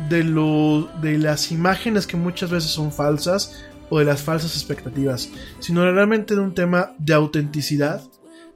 de, 0.08 0.24
lo, 0.24 0.88
de 1.00 1.18
las 1.18 1.50
imágenes 1.50 2.06
que 2.06 2.16
muchas 2.16 2.50
veces 2.50 2.70
son 2.70 2.92
falsas 2.92 3.64
o 3.90 3.98
de 3.98 4.04
las 4.04 4.22
falsas 4.22 4.54
expectativas, 4.54 5.30
sino 5.60 5.90
realmente 5.90 6.34
de 6.34 6.40
un 6.40 6.54
tema 6.54 6.92
de 6.98 7.14
autenticidad, 7.14 8.02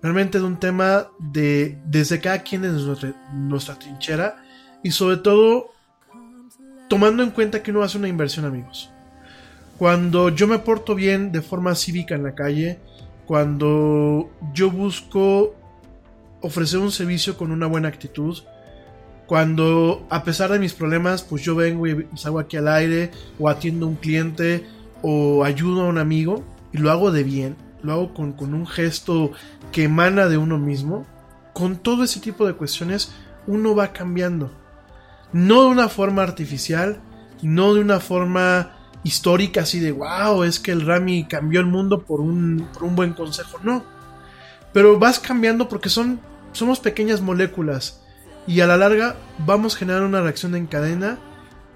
realmente 0.03 0.39
de 0.39 0.45
un 0.45 0.59
tema 0.59 1.09
de 1.19 1.79
desde 1.87 2.21
cada 2.21 2.41
quien 2.41 2.65
en 2.65 2.85
nuestra, 2.85 3.15
nuestra 3.33 3.79
trinchera 3.79 4.43
y 4.83 4.91
sobre 4.91 5.19
todo 5.19 5.71
tomando 6.89 7.23
en 7.23 7.31
cuenta 7.31 7.63
que 7.63 7.71
uno 7.71 7.83
hace 7.83 7.99
una 7.99 8.09
inversión 8.09 8.45
amigos. 8.45 8.91
Cuando 9.79 10.29
yo 10.29 10.47
me 10.47 10.59
porto 10.59 10.95
bien 10.95 11.33
de 11.33 11.41
forma 11.41 11.75
cívica 11.75 12.15
en 12.15 12.25
la 12.25 12.35
calle, 12.35 12.79
cuando 13.27 14.31
yo 14.53 14.71
busco 14.71 15.55
ofrecer 16.41 16.81
un 16.81 16.93
servicio 16.93 17.37
con 17.37 17.51
una 17.51 17.67
buena 17.67 17.89
actitud, 17.89 18.39
cuando 19.27 20.07
a 20.11 20.25
pesar 20.25 20.53
de 20.53 20.59
mis 20.59 20.75
problemas, 20.75 21.23
pues 21.23 21.43
yo 21.43 21.55
vengo 21.55 21.87
y 21.87 22.07
salgo 22.17 22.39
aquí 22.39 22.59
al 22.59 22.69
aire, 22.69 23.11
o 23.39 23.49
atiendo 23.49 23.87
a 23.87 23.89
un 23.89 23.97
cliente, 23.97 24.67
o 25.01 25.45
ayudo 25.45 25.83
a 25.83 25.89
un 25.89 25.99
amigo, 25.99 26.45
y 26.73 26.79
lo 26.79 26.91
hago 26.91 27.11
de 27.11 27.23
bien, 27.23 27.57
lo 27.83 27.93
hago 27.93 28.15
con, 28.15 28.33
con 28.33 28.55
un 28.55 28.67
gesto 28.67 29.33
que 29.71 29.85
emana 29.85 30.29
de 30.29 30.39
uno 30.39 30.59
mismo, 30.59 31.07
con 31.53 31.77
todo 31.77 32.05
ese 32.05 32.21
tipo 32.21 32.47
de 32.47 32.55
cuestiones 32.55 33.13
uno 33.47 33.75
va 33.75 33.93
cambiando. 33.93 34.51
No 35.33 35.63
de 35.63 35.69
una 35.69 35.89
forma 35.89 36.23
artificial, 36.23 37.01
no 37.43 37.75
de 37.75 37.81
una 37.81 38.01
forma 38.01 38.77
histórica 39.05 39.63
así 39.63 39.81
de 39.81 39.93
wow, 39.93 40.45
es 40.45 40.61
que 40.61 40.71
el 40.71 40.87
Rami 40.87 41.25
cambió 41.25 41.61
el 41.61 41.67
mundo 41.67 42.03
por 42.05 42.21
un, 42.21 42.69
por 42.73 42.85
un 42.85 42.95
buen 42.95 43.13
consejo, 43.15 43.59
no. 43.63 43.85
Pero 44.73 44.99
vas 44.99 45.19
cambiando 45.19 45.69
porque 45.69 45.89
son, 45.89 46.21
somos 46.53 46.81
pequeñas 46.81 47.21
moléculas 47.21 48.01
y 48.47 48.61
a 48.61 48.67
la 48.67 48.77
larga 48.77 49.17
vamos 49.47 49.77
generando 49.77 50.09
una 50.09 50.23
reacción 50.23 50.55
en 50.55 50.67
cadena 50.67 51.19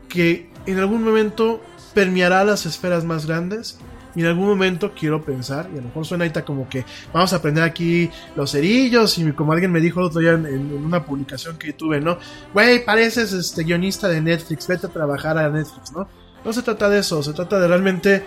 que 0.08 0.50
en 0.66 0.78
algún 0.78 1.04
momento 1.04 1.62
permeará 1.94 2.44
las 2.44 2.66
esferas 2.66 3.04
más 3.04 3.26
grandes 3.26 3.78
y 4.16 4.20
en 4.22 4.26
algún 4.26 4.46
momento 4.46 4.92
quiero 4.98 5.22
pensar, 5.22 5.68
y 5.72 5.74
a 5.74 5.82
lo 5.82 5.88
mejor 5.88 6.06
suena 6.06 6.24
ahorita 6.24 6.44
como 6.44 6.68
que 6.68 6.84
vamos 7.12 7.32
a 7.34 7.36
aprender 7.36 7.62
aquí 7.62 8.10
los 8.34 8.50
cerillos, 8.50 9.18
y 9.18 9.30
como 9.32 9.52
alguien 9.52 9.70
me 9.70 9.80
dijo 9.80 10.00
el 10.00 10.06
otro 10.06 10.20
día 10.20 10.32
en, 10.32 10.72
una 10.72 11.04
publicación 11.04 11.58
que 11.58 11.74
tuve, 11.74 12.00
¿no? 12.00 12.18
Güey, 12.54 12.84
pareces 12.84 13.32
este 13.32 13.62
guionista 13.62 14.08
de 14.08 14.22
Netflix, 14.22 14.66
vete 14.66 14.86
a 14.86 14.90
trabajar 14.90 15.36
a 15.36 15.50
Netflix, 15.50 15.92
¿no? 15.92 16.08
No 16.44 16.52
se 16.52 16.62
trata 16.62 16.88
de 16.88 17.00
eso, 17.00 17.22
se 17.22 17.34
trata 17.34 17.60
de 17.60 17.68
realmente 17.68 18.24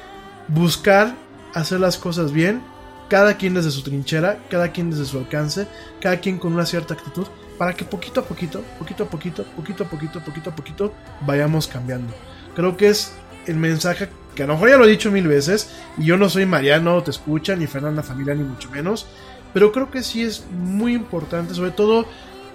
buscar 0.48 1.16
hacer 1.56 1.80
las 1.80 1.98
cosas 1.98 2.32
bien, 2.32 2.62
cada 3.10 3.38
quien 3.38 3.56
desde 3.56 3.72
su 3.72 3.82
trinchera, 3.82 4.38
cada 4.52 4.72
quien 4.72 4.92
desde 4.92 5.06
su 5.06 5.18
alcance, 5.18 5.68
cada 6.00 6.20
quien 6.20 6.38
con 6.38 6.54
una 6.54 6.68
cierta 6.68 6.94
actitud, 6.94 7.26
para 7.58 7.74
que 7.74 7.84
poquito 7.84 8.20
a 8.20 8.24
poquito, 8.24 8.64
poquito 8.78 9.04
a 9.04 9.10
poquito, 9.10 9.44
poquito 9.56 9.84
a 9.84 9.88
poquito, 9.90 10.24
poquito 10.24 10.50
a 10.52 10.56
poquito, 10.56 10.94
vayamos 11.26 11.68
cambiando. 11.68 12.14
Creo 12.56 12.78
que 12.78 12.90
es 12.90 13.14
el 13.48 13.56
mensaje 13.56 14.10
que 14.40 14.44
a 14.44 14.48
lo 14.48 14.54
mejor 14.54 14.70
ya 14.70 14.78
lo 14.78 14.86
he 14.86 14.90
dicho 14.90 15.12
mil 15.12 15.28
veces, 15.28 15.70
y 15.98 16.06
yo 16.06 16.16
no 16.16 16.30
soy 16.30 16.46
Mariano, 16.46 17.04
te 17.04 17.12
escucha, 17.12 17.58
ni 17.58 17.68
Fernanda 17.68 18.04
Familia, 18.04 18.34
ni 18.34 18.46
mucho 18.46 18.70
menos, 18.70 19.06
pero 19.54 19.74
creo 19.74 19.92
que 19.92 20.02
sí 20.02 20.24
es 20.24 20.46
muy 20.50 20.94
importante, 20.94 21.54
sobre 21.54 21.72
todo 21.72 22.06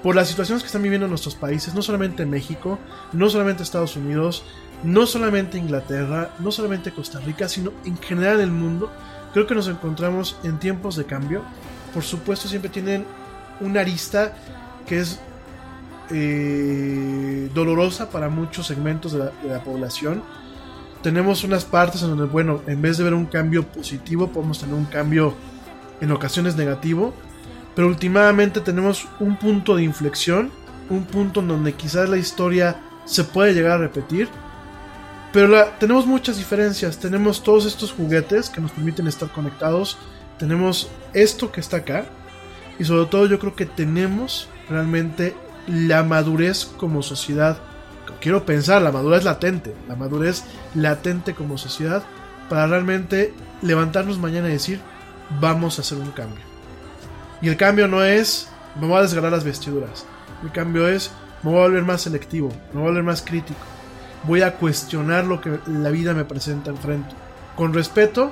por 0.02 0.16
las 0.16 0.26
situaciones 0.26 0.62
que 0.62 0.68
están 0.68 0.82
viviendo 0.82 1.06
nuestros 1.08 1.34
países, 1.34 1.74
no 1.74 1.82
solamente 1.82 2.24
México, 2.24 2.78
no 3.12 3.28
solamente 3.28 3.62
Estados 3.62 3.96
Unidos, 3.96 4.44
no 4.82 5.04
solamente 5.04 5.58
Inglaterra, 5.58 6.30
no 6.38 6.50
solamente 6.50 6.90
Costa 6.90 7.20
Rica, 7.20 7.50
sino 7.50 7.70
en 7.84 7.98
general 7.98 8.40
el 8.40 8.50
mundo. 8.50 8.90
Creo 9.34 9.46
que 9.46 9.54
nos 9.54 9.68
encontramos 9.68 10.38
en 10.42 10.58
tiempos 10.58 10.96
de 10.96 11.04
cambio. 11.04 11.42
Por 11.92 12.02
supuesto, 12.02 12.48
siempre 12.48 12.70
tienen 12.70 13.04
una 13.60 13.80
arista 13.80 14.32
que 14.86 15.00
es 15.00 15.20
eh, 16.10 17.50
dolorosa 17.52 18.08
para 18.08 18.30
muchos 18.30 18.68
segmentos 18.68 19.12
de 19.12 19.30
la 19.46 19.62
población 19.62 20.22
tenemos 21.04 21.44
unas 21.44 21.66
partes 21.66 22.02
en 22.02 22.08
donde, 22.08 22.24
bueno, 22.24 22.62
en 22.66 22.80
vez 22.80 22.96
de 22.96 23.04
ver 23.04 23.12
un 23.12 23.26
cambio 23.26 23.62
positivo, 23.62 24.28
podemos 24.28 24.58
tener 24.58 24.74
un 24.74 24.86
cambio 24.86 25.34
en 26.00 26.10
ocasiones 26.10 26.56
negativo. 26.56 27.12
Pero 27.76 27.88
últimamente 27.88 28.62
tenemos 28.62 29.06
un 29.20 29.36
punto 29.36 29.76
de 29.76 29.82
inflexión, 29.82 30.50
un 30.88 31.04
punto 31.04 31.40
en 31.40 31.48
donde 31.48 31.74
quizás 31.74 32.08
la 32.08 32.16
historia 32.16 32.80
se 33.04 33.22
puede 33.22 33.52
llegar 33.52 33.72
a 33.72 33.78
repetir. 33.78 34.30
Pero 35.30 35.66
tenemos 35.78 36.06
muchas 36.06 36.38
diferencias. 36.38 36.98
Tenemos 36.98 37.42
todos 37.42 37.66
estos 37.66 37.92
juguetes 37.92 38.48
que 38.48 38.62
nos 38.62 38.72
permiten 38.72 39.06
estar 39.06 39.28
conectados. 39.30 39.98
Tenemos 40.38 40.88
esto 41.12 41.52
que 41.52 41.60
está 41.60 41.78
acá. 41.78 42.06
Y 42.78 42.84
sobre 42.84 43.10
todo 43.10 43.26
yo 43.26 43.38
creo 43.38 43.54
que 43.54 43.66
tenemos 43.66 44.48
realmente 44.70 45.36
la 45.66 46.02
madurez 46.02 46.64
como 46.64 47.02
sociedad 47.02 47.58
quiero 48.20 48.44
pensar, 48.44 48.82
la 48.82 48.92
madurez 48.92 49.24
latente, 49.24 49.74
la 49.88 49.96
madurez 49.96 50.44
latente 50.74 51.34
como 51.34 51.58
sociedad 51.58 52.02
para 52.48 52.66
realmente 52.66 53.32
levantarnos 53.62 54.18
mañana 54.18 54.48
y 54.48 54.52
decir, 54.52 54.80
vamos 55.40 55.78
a 55.78 55.82
hacer 55.82 55.98
un 55.98 56.10
cambio. 56.10 56.44
Y 57.40 57.48
el 57.48 57.56
cambio 57.56 57.88
no 57.88 58.04
es, 58.04 58.48
me 58.80 58.86
voy 58.86 58.98
a 58.98 59.02
desgarrar 59.02 59.32
las 59.32 59.44
vestiduras. 59.44 60.06
El 60.42 60.50
cambio 60.52 60.88
es, 60.88 61.10
me 61.42 61.50
voy 61.50 61.60
a 61.60 61.64
volver 61.64 61.84
más 61.84 62.02
selectivo, 62.02 62.48
me 62.72 62.80
voy 62.80 62.82
a 62.82 62.90
volver 62.90 63.04
más 63.04 63.22
crítico. 63.22 63.60
Voy 64.24 64.40
a 64.42 64.54
cuestionar 64.54 65.26
lo 65.26 65.40
que 65.40 65.58
la 65.66 65.90
vida 65.90 66.14
me 66.14 66.24
presenta 66.24 66.70
enfrente. 66.70 67.14
Con 67.56 67.74
respeto, 67.74 68.30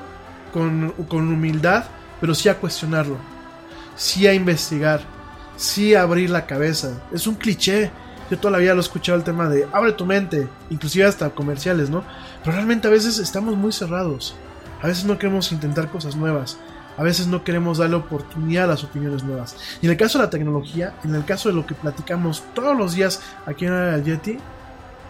con, 0.53 0.93
con 1.09 1.31
humildad, 1.31 1.85
pero 2.21 2.35
sí 2.35 2.49
a 2.49 2.59
cuestionarlo. 2.59 3.19
Sí 3.97 4.27
a 4.27 4.33
investigar. 4.33 5.03
Sí 5.57 5.95
a 5.95 6.03
abrir 6.03 6.31
la 6.31 6.47
cabeza. 6.47 7.03
Es 7.13 7.27
un 7.27 7.35
cliché, 7.35 7.91
yo 8.33 8.39
toda 8.39 8.53
la 8.53 8.59
vida 8.59 8.73
lo 8.73 8.81
he 8.81 8.81
escuchado 8.81 9.19
el 9.19 9.25
tema 9.25 9.47
de 9.51 9.69
abre 9.75 9.93
tu 9.93 10.07
mente, 10.07 10.49
inclusive 10.71 11.05
hasta 11.05 11.29
comerciales, 11.29 11.91
¿no? 11.91 12.03
Pero 12.43 12.57
realmente 12.57 12.89
a 12.89 12.91
veces 12.91 13.19
estamos 13.19 13.59
muy 13.59 13.73
cerrados. 13.73 14.35
A 14.81 14.87
veces 14.87 15.05
no 15.05 15.19
queremos 15.19 15.53
intentar 15.53 15.91
cosas 15.91 16.17
nuevas. 16.17 16.57
A 16.97 17.03
veces 17.03 17.27
no 17.27 17.45
queremos 17.45 17.77
darle 17.77 17.97
oportunidad 17.97 18.65
a 18.65 18.69
las 18.69 18.85
opiniones 18.85 19.23
nuevas. 19.23 19.55
Y 19.83 19.85
en 19.85 19.93
el 19.93 19.99
caso 19.99 20.17
de 20.17 20.25
la 20.25 20.31
tecnología, 20.31 20.95
en 21.05 21.15
el 21.15 21.27
caso 21.27 21.51
de 21.51 21.55
lo 21.55 21.67
que 21.67 21.75
platicamos 21.75 22.43
todos 22.55 22.75
los 22.75 22.95
días 22.95 23.21
aquí 23.45 23.67
en 23.67 23.75
el 23.75 24.03
Yeti, 24.03 24.39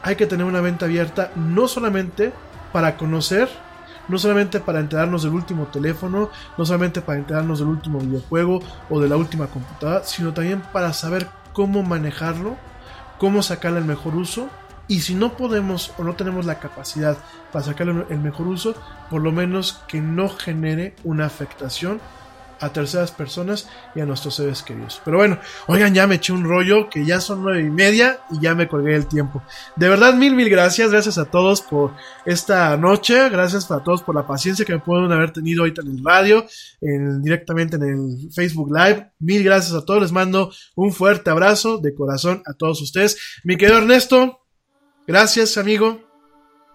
hay 0.02 0.16
que 0.16 0.26
tener 0.26 0.44
una 0.44 0.60
venta 0.60 0.86
abierta 0.86 1.30
no 1.36 1.68
solamente 1.68 2.32
para 2.72 2.96
conocer, 2.96 3.48
no 4.08 4.18
solamente 4.18 4.58
para 4.58 4.80
enterarnos 4.80 5.22
del 5.22 5.34
último 5.34 5.66
teléfono, 5.66 6.28
no 6.58 6.66
solamente 6.66 7.02
para 7.02 7.20
enterarnos 7.20 7.60
del 7.60 7.68
último 7.68 8.00
videojuego 8.00 8.60
o 8.90 8.98
de 8.98 9.08
la 9.08 9.16
última 9.16 9.46
computadora, 9.46 10.02
sino 10.02 10.34
también 10.34 10.60
para 10.72 10.92
saber 10.92 11.28
cómo 11.52 11.84
manejarlo 11.84 12.56
cómo 13.22 13.40
sacarle 13.40 13.78
el 13.78 13.84
mejor 13.84 14.16
uso. 14.16 14.48
Y 14.88 15.02
si 15.02 15.14
no 15.14 15.36
podemos 15.36 15.92
o 15.96 16.02
no 16.02 16.16
tenemos 16.16 16.44
la 16.44 16.58
capacidad 16.58 17.16
para 17.52 17.64
sacarle 17.64 18.04
el 18.10 18.18
mejor 18.18 18.48
uso, 18.48 18.74
por 19.10 19.22
lo 19.22 19.30
menos 19.30 19.80
que 19.86 20.00
no 20.00 20.28
genere 20.28 20.96
una 21.04 21.26
afectación 21.26 22.00
a 22.62 22.72
terceras 22.72 23.10
personas 23.10 23.68
y 23.94 24.00
a 24.00 24.06
nuestros 24.06 24.36
seres 24.36 24.62
queridos. 24.62 25.02
Pero 25.04 25.18
bueno, 25.18 25.38
oigan, 25.66 25.92
ya 25.92 26.06
me 26.06 26.14
eché 26.14 26.32
un 26.32 26.44
rollo 26.44 26.88
que 26.88 27.04
ya 27.04 27.20
son 27.20 27.42
nueve 27.42 27.60
y 27.60 27.70
media 27.70 28.20
y 28.30 28.40
ya 28.40 28.54
me 28.54 28.68
colgué 28.68 28.94
el 28.94 29.06
tiempo. 29.06 29.42
De 29.76 29.88
verdad, 29.88 30.14
mil, 30.14 30.34
mil 30.34 30.48
gracias. 30.48 30.90
Gracias 30.90 31.18
a 31.18 31.24
todos 31.26 31.60
por 31.60 31.92
esta 32.24 32.76
noche. 32.76 33.28
Gracias 33.28 33.70
a 33.70 33.82
todos 33.82 34.02
por 34.02 34.14
la 34.14 34.26
paciencia 34.26 34.64
que 34.64 34.74
me 34.74 34.78
pueden 34.78 35.10
haber 35.10 35.32
tenido 35.32 35.62
ahorita 35.62 35.82
en 35.82 35.88
el 35.88 36.04
radio, 36.04 36.46
en, 36.80 37.20
directamente 37.20 37.76
en 37.76 37.82
el 37.82 38.32
Facebook 38.32 38.70
Live. 38.72 39.10
Mil 39.18 39.42
gracias 39.42 39.74
a 39.74 39.84
todos. 39.84 40.02
Les 40.02 40.12
mando 40.12 40.52
un 40.76 40.92
fuerte 40.92 41.30
abrazo 41.30 41.78
de 41.78 41.94
corazón 41.94 42.42
a 42.46 42.54
todos 42.54 42.80
ustedes. 42.80 43.18
Mi 43.42 43.56
querido 43.56 43.78
Ernesto, 43.78 44.40
gracias, 45.06 45.58
amigo. 45.58 46.11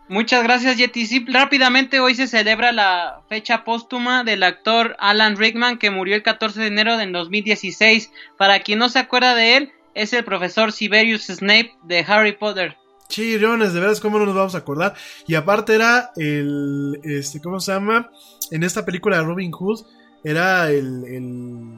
Muchas 0.10 0.42
gracias, 0.44 0.78
Yeti. 0.78 1.06
Sí, 1.06 1.26
rápidamente 1.28 2.00
hoy 2.00 2.16
se 2.16 2.28
celebra 2.28 2.72
la 2.72 3.22
fecha 3.28 3.66
póstuma 3.66 4.24
del 4.24 4.44
actor 4.44 4.96
Alan 5.00 5.36
Rickman 5.36 5.78
que 5.78 5.92
murió 5.92 6.16
el 6.16 6.24
14 6.24 6.62
de 6.62 6.68
enero 6.68 6.98
del 6.98 7.12
2016. 7.12 8.12
Para 8.38 8.62
quien 8.62 8.80
no 8.80 8.88
se 8.88 9.00
acuerda 9.00 9.36
de 9.36 9.58
él, 9.58 9.72
es 9.96 10.14
el 10.14 10.24
profesor 10.24 10.72
Siberius 10.72 11.26
Snape 11.26 11.74
de 11.84 12.06
Harry 12.08 12.32
Potter. 12.32 12.78
Chirriones, 13.10 13.74
de 13.74 13.80
veras, 13.80 14.00
¿cómo 14.00 14.20
no 14.20 14.26
nos 14.26 14.36
vamos 14.36 14.56
a 14.56 14.60
acordar? 14.60 14.94
Y 15.28 15.36
aparte 15.36 15.76
era 15.76 16.12
el, 16.16 17.00
este, 17.04 17.42
¿cómo 17.42 17.60
se 17.60 17.74
llama? 17.74 18.10
En 18.52 18.64
esta 18.64 18.86
película 18.86 19.18
de 19.18 19.24
Robin 19.24 19.52
Hood, 19.52 19.86
era 20.24 20.70
el, 20.72 21.04
el, 21.06 21.77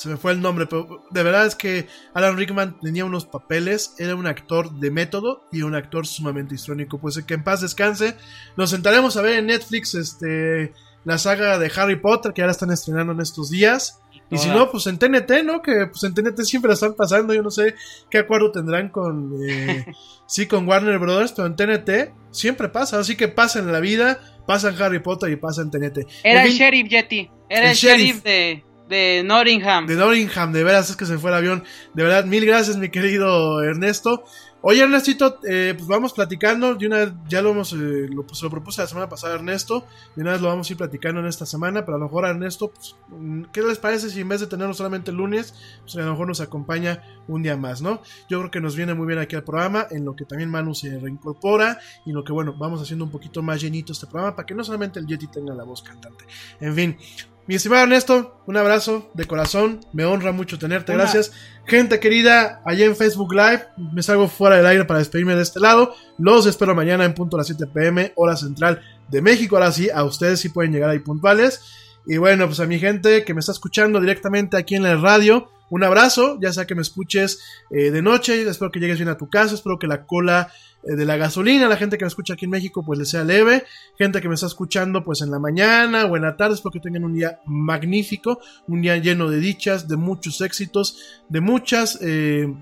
se 0.00 0.08
me 0.08 0.16
fue 0.16 0.32
el 0.32 0.40
nombre, 0.40 0.64
pero 0.64 1.04
de 1.10 1.22
verdad 1.22 1.44
es 1.44 1.54
que 1.54 1.86
Alan 2.14 2.34
Rickman 2.38 2.80
tenía 2.80 3.04
unos 3.04 3.26
papeles, 3.26 3.94
era 3.98 4.14
un 4.16 4.26
actor 4.26 4.72
de 4.72 4.90
método 4.90 5.44
y 5.52 5.60
un 5.60 5.74
actor 5.74 6.06
sumamente 6.06 6.54
histrónico, 6.54 6.98
pues 6.98 7.22
que 7.22 7.34
en 7.34 7.44
paz 7.44 7.60
descanse. 7.60 8.16
Nos 8.56 8.70
sentaremos 8.70 9.18
a 9.18 9.20
ver 9.20 9.40
en 9.40 9.48
Netflix, 9.48 9.94
este, 9.94 10.72
la 11.04 11.18
saga 11.18 11.58
de 11.58 11.70
Harry 11.76 11.96
Potter, 11.96 12.32
que 12.32 12.40
ahora 12.40 12.52
están 12.52 12.70
estrenando 12.70 13.12
en 13.12 13.20
estos 13.20 13.50
días. 13.50 14.00
Y 14.30 14.38
si 14.38 14.48
no, 14.48 14.70
pues 14.70 14.86
en 14.86 14.96
TNT, 14.96 15.44
¿no? 15.44 15.60
Que 15.60 15.88
pues 15.88 16.02
en 16.04 16.14
TNT 16.14 16.40
siempre 16.44 16.70
la 16.70 16.74
están 16.74 16.94
pasando. 16.94 17.34
Yo 17.34 17.42
no 17.42 17.50
sé 17.50 17.74
qué 18.10 18.18
acuerdo 18.18 18.52
tendrán 18.52 18.88
con. 18.88 19.34
Eh, 19.46 19.84
sí, 20.26 20.46
con 20.46 20.66
Warner 20.66 20.98
Brothers, 20.98 21.32
pero 21.32 21.46
en 21.46 21.56
TNT 21.56 22.14
siempre 22.30 22.70
pasa. 22.70 22.98
Así 22.98 23.16
que 23.16 23.28
pasa 23.28 23.58
en 23.58 23.70
la 23.70 23.80
vida, 23.80 24.18
pasa 24.46 24.70
en 24.70 24.80
Harry 24.80 25.00
Potter 25.00 25.30
y 25.30 25.36
pasa 25.36 25.60
en 25.60 25.70
TNT. 25.70 26.06
Era 26.22 26.40
En 26.40 26.46
el 26.46 26.52
sheriff, 26.54 26.88
Yeti. 26.88 27.30
Era 27.50 27.64
El 27.64 27.70
el, 27.70 27.76
sheriff. 27.76 28.06
sheriff, 28.06 28.22
de, 28.22 28.64
de 28.90 29.22
Nottingham. 29.24 29.86
De 29.86 29.94
Nottingham, 29.94 30.52
de 30.52 30.64
veras 30.64 30.90
es 30.90 30.96
que 30.96 31.06
se 31.06 31.16
fue 31.16 31.30
el 31.30 31.36
avión. 31.36 31.64
De 31.94 32.02
verdad, 32.02 32.24
mil 32.24 32.44
gracias, 32.44 32.76
mi 32.76 32.90
querido 32.90 33.62
Ernesto. 33.62 34.24
Oye, 34.62 34.82
Ernestito, 34.82 35.38
eh, 35.48 35.72
pues 35.74 35.88
vamos 35.88 36.12
platicando. 36.12 36.74
De 36.74 36.86
una 36.86 36.98
vez, 36.98 37.12
ya 37.26 37.40
lo 37.40 37.50
hemos, 37.50 37.72
eh, 37.72 38.08
lo, 38.10 38.26
pues, 38.26 38.42
lo 38.42 38.50
propuse 38.50 38.82
la 38.82 38.88
semana 38.88 39.08
pasada, 39.08 39.34
Ernesto. 39.34 39.86
De 40.14 40.20
una 40.20 40.32
vez 40.32 40.42
lo 40.42 40.48
vamos 40.48 40.68
a 40.68 40.72
ir 40.72 40.76
platicando 40.76 41.20
en 41.20 41.26
esta 41.26 41.46
semana. 41.46 41.86
Pero 41.86 41.96
a 41.96 41.98
lo 41.98 42.04
mejor, 42.06 42.26
Ernesto, 42.26 42.68
pues, 42.68 42.94
mm, 43.08 43.44
¿qué 43.52 43.62
les 43.62 43.78
parece 43.78 44.10
si 44.10 44.20
en 44.20 44.28
vez 44.28 44.40
de 44.40 44.48
tenerlo 44.48 44.74
solamente 44.74 45.12
el 45.12 45.16
lunes, 45.16 45.54
pues 45.80 45.96
a 45.96 46.00
lo 46.00 46.10
mejor 46.10 46.28
nos 46.28 46.42
acompaña 46.42 47.02
un 47.26 47.42
día 47.42 47.56
más, 47.56 47.80
¿no? 47.80 48.02
Yo 48.28 48.38
creo 48.40 48.50
que 48.50 48.60
nos 48.60 48.76
viene 48.76 48.92
muy 48.92 49.06
bien 49.06 49.18
aquí 49.18 49.34
al 49.34 49.44
programa, 49.44 49.86
en 49.90 50.04
lo 50.04 50.14
que 50.14 50.26
también 50.26 50.50
Manu 50.50 50.74
se 50.74 50.98
reincorpora 50.98 51.78
y 52.04 52.10
en 52.10 52.16
lo 52.16 52.24
que, 52.24 52.32
bueno, 52.32 52.54
vamos 52.58 52.82
haciendo 52.82 53.06
un 53.06 53.10
poquito 53.10 53.42
más 53.42 53.62
llenito 53.62 53.94
este 53.94 54.06
programa 54.08 54.36
para 54.36 54.44
que 54.44 54.54
no 54.54 54.62
solamente 54.62 54.98
el 54.98 55.06
Yeti 55.06 55.28
tenga 55.28 55.54
la 55.54 55.64
voz 55.64 55.82
cantante. 55.82 56.26
En 56.60 56.74
fin, 56.74 56.98
mi 57.46 57.56
estimado 57.56 57.82
Ernesto, 57.82 58.40
un 58.46 58.56
abrazo 58.56 59.10
de 59.14 59.24
corazón. 59.26 59.80
Me 59.92 60.04
honra 60.04 60.30
mucho 60.32 60.58
tenerte. 60.58 60.92
Una- 60.92 61.02
Gracias. 61.04 61.32
Gente 61.66 61.98
querida, 61.98 62.62
allá 62.64 62.84
en 62.84 62.94
Facebook 62.96 63.32
Live, 63.32 63.64
me 63.92 64.02
salgo 64.02 64.28
fuera 64.28 64.56
del 64.56 64.66
aire 64.66 64.84
para 64.84 64.98
despedirme 65.00 65.34
de 65.34 65.42
este 65.42 65.58
lado. 65.60 65.94
Los 66.18 66.46
espero 66.46 66.74
mañana 66.74 67.04
en 67.04 67.14
punto 67.14 67.36
a 67.36 67.38
las 67.40 67.48
7 67.48 67.66
pm, 67.66 68.12
hora 68.16 68.36
central 68.36 68.80
de 69.08 69.20
México. 69.22 69.56
Ahora 69.56 69.72
sí, 69.72 69.88
a 69.92 70.04
ustedes 70.04 70.38
sí 70.40 70.48
pueden 70.48 70.72
llegar 70.72 70.90
ahí 70.90 71.00
puntuales. 71.00 71.60
Y 72.06 72.16
bueno, 72.18 72.46
pues 72.46 72.60
a 72.60 72.66
mi 72.66 72.78
gente 72.78 73.24
que 73.24 73.34
me 73.34 73.40
está 73.40 73.52
escuchando 73.52 74.00
directamente 74.00 74.56
aquí 74.56 74.74
en 74.76 74.84
la 74.84 74.96
radio, 74.96 75.50
un 75.70 75.84
abrazo, 75.84 76.38
ya 76.40 76.52
sea 76.52 76.66
que 76.66 76.74
me 76.74 76.82
escuches 76.82 77.40
eh, 77.70 77.90
de 77.90 78.02
noche, 78.02 78.42
espero 78.48 78.70
que 78.72 78.80
llegues 78.80 78.98
bien 78.98 79.08
a 79.10 79.16
tu 79.18 79.28
casa, 79.28 79.54
espero 79.54 79.78
que 79.78 79.86
la 79.86 80.06
cola 80.06 80.50
de 80.82 81.04
la 81.04 81.16
gasolina, 81.16 81.68
la 81.68 81.76
gente 81.76 81.98
que 81.98 82.04
me 82.04 82.08
escucha 82.08 82.34
aquí 82.34 82.46
en 82.46 82.52
México, 82.52 82.82
pues 82.84 82.98
les 82.98 83.10
sea 83.10 83.24
leve, 83.24 83.64
gente 83.98 84.20
que 84.20 84.28
me 84.28 84.34
está 84.34 84.46
escuchando 84.46 85.04
pues 85.04 85.20
en 85.20 85.30
la 85.30 85.38
mañana 85.38 86.06
o 86.06 86.16
en 86.16 86.22
la 86.22 86.36
tarde, 86.36 86.54
espero 86.54 86.72
que 86.72 86.80
tengan 86.80 87.04
un 87.04 87.14
día 87.14 87.40
magnífico, 87.46 88.40
un 88.66 88.80
día 88.80 88.96
lleno 88.96 89.30
de 89.30 89.38
dichas, 89.38 89.88
de 89.88 89.96
muchos 89.96 90.40
éxitos, 90.40 91.20
de 91.28 91.40
muchas... 91.40 91.98
eh, 92.00 92.54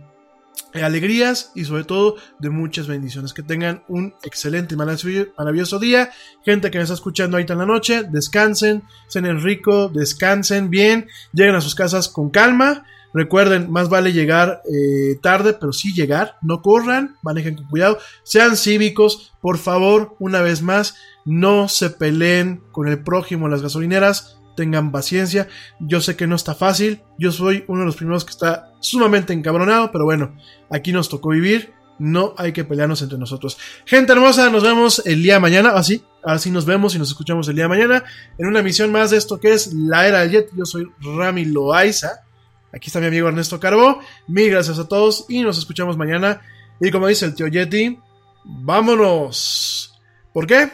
eh, 0.75 0.83
alegrías 0.83 1.51
y 1.55 1.65
sobre 1.65 1.85
todo 1.85 2.17
de 2.39 2.51
muchas 2.51 2.87
bendiciones. 2.87 3.33
Que 3.33 3.43
tengan 3.43 3.85
un 3.89 4.15
excelente 4.23 4.75
y 4.75 4.77
maravilloso 4.77 5.79
día. 5.79 6.11
Gente 6.45 6.71
que 6.71 6.77
me 6.77 6.83
está 6.83 6.95
escuchando 6.95 7.37
ahorita 7.37 7.55
en 7.55 7.59
la 7.61 7.67
noche, 7.67 8.03
descansen, 8.03 8.83
cenen 9.09 9.43
rico, 9.43 9.89
descansen 9.89 10.69
bien, 10.69 11.09
lleguen 11.33 11.55
a 11.55 11.63
sus 11.63 11.75
casas 11.75 12.09
con 12.09 12.29
calma. 12.29 12.85
Recuerden, 13.15 13.70
más 13.70 13.89
vale 13.89 14.12
llegar 14.12 14.62
eh, 14.70 15.19
tarde, 15.23 15.55
pero 15.55 15.73
sí 15.73 15.93
llegar. 15.95 16.37
No 16.43 16.62
corran, 16.62 17.17
manejen 17.23 17.57
con 17.57 17.69
cuidado, 17.69 17.99
sean 18.23 18.57
cívicos. 18.57 19.33
Por 19.41 19.59
favor, 19.59 20.17
una 20.19 20.43
vez 20.43 20.62
más, 20.62 20.97
no 21.25 21.69
se 21.69 21.91
peleen 21.91 22.62
con 22.73 22.89
el 22.89 23.03
prójimo 23.03 23.47
en 23.47 23.53
las 23.53 23.62
gasolineras 23.62 24.39
tengan 24.59 24.91
paciencia. 24.91 25.47
Yo 25.78 26.01
sé 26.01 26.17
que 26.17 26.27
no 26.27 26.35
está 26.35 26.53
fácil. 26.53 27.01
Yo 27.17 27.31
soy 27.31 27.65
uno 27.69 27.81
de 27.81 27.87
los 27.87 27.95
primeros 27.95 28.25
que 28.25 28.33
está 28.33 28.73
sumamente 28.81 29.33
encabronado, 29.33 29.93
pero 29.93 30.05
bueno, 30.05 30.35
aquí 30.69 30.93
nos 30.93 31.09
tocó 31.09 31.28
vivir. 31.28 31.73
No 32.01 32.35
hay 32.37 32.53
que 32.53 32.65
pelearnos 32.65 33.01
entre 33.03 33.19
nosotros. 33.19 33.57
Gente 33.85 34.12
hermosa, 34.12 34.51
nos 34.51 34.65
vemos 34.65 35.01
el 35.07 35.23
día 35.23 35.35
de 35.35 35.41
mañana. 35.41 35.70
Así, 35.70 36.03
así 36.25 36.51
nos 36.51 36.65
vemos 36.65 36.97
y 36.97 36.99
nos 36.99 37.09
escuchamos 37.09 37.47
el 37.49 37.55
día 37.55 37.65
de 37.65 37.69
mañana 37.69 38.05
en 38.37 38.49
una 38.49 38.59
emisión 38.59 38.91
más 38.91 39.11
de 39.11 39.19
esto 39.19 39.39
que 39.39 39.53
es 39.53 39.73
La 39.73 40.09
Era 40.09 40.20
del 40.20 40.31
Jet. 40.33 40.51
Yo 40.57 40.65
soy 40.65 40.91
Rami 41.01 41.45
Loaiza. 41.45 42.25
Aquí 42.73 42.89
está 42.89 43.01
mi 43.01 43.07
amigo 43.07 43.29
Ernesto 43.29 43.59
Carbo. 43.61 44.01
Mil 44.27 44.51
gracias 44.51 44.79
a 44.79 44.87
todos 44.89 45.25
y 45.29 45.43
nos 45.43 45.59
escuchamos 45.59 45.97
mañana. 45.97 46.43
Y 46.81 46.91
como 46.91 47.07
dice 47.07 47.25
el 47.27 47.35
tío 47.35 47.47
Yeti, 47.49 47.99
vámonos. 48.45 49.99
¿Por 50.33 50.47
qué? 50.47 50.71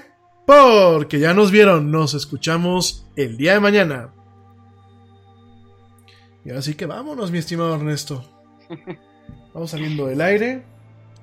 Porque 0.47 1.19
ya 1.21 1.33
nos 1.33 1.51
vieron, 1.51 1.91
nos 1.91 2.13
escuchamos 2.15 3.07
el 3.17 3.37
día 3.37 3.55
de 3.55 3.61
mañana. 3.61 4.11
Y 6.45 6.51
así 6.51 6.75
que 6.75 6.85
vámonos, 6.87 7.31
mi 7.31 7.39
estimado 7.39 7.75
Ernesto. 7.75 8.23
Vamos 9.55 9.71
saliendo 9.71 10.07
del 10.07 10.21
aire. 10.21 10.65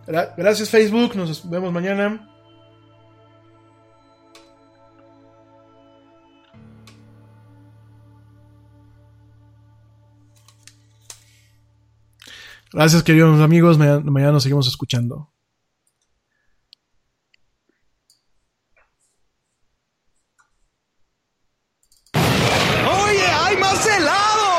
Gra- 0.07 0.33
Gracias 0.37 0.69
Facebook, 0.69 1.15
nos 1.15 1.47
vemos 1.49 1.71
mañana. 1.71 2.30
Gracias, 12.73 13.03
queridos 13.03 13.41
amigos. 13.41 13.77
Mañana, 13.77 13.99
mañana 14.05 14.31
nos 14.33 14.43
seguimos 14.43 14.67
escuchando. 14.67 15.29
¡Oye, 22.13 23.25
hay 23.25 23.57
más 23.57 23.85
helado! 23.85 24.51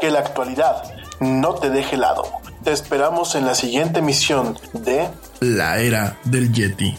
Que 0.00 0.10
la 0.10 0.18
actualidad 0.18 0.82
no 1.20 1.54
te 1.54 1.70
deje 1.70 1.94
helado. 1.94 2.24
Te 2.64 2.72
esperamos 2.72 3.36
en 3.36 3.46
la 3.46 3.54
siguiente 3.54 4.00
emisión 4.00 4.58
de 4.72 5.08
La 5.40 5.78
Era 5.78 6.18
del 6.24 6.52
Yeti. 6.52 6.98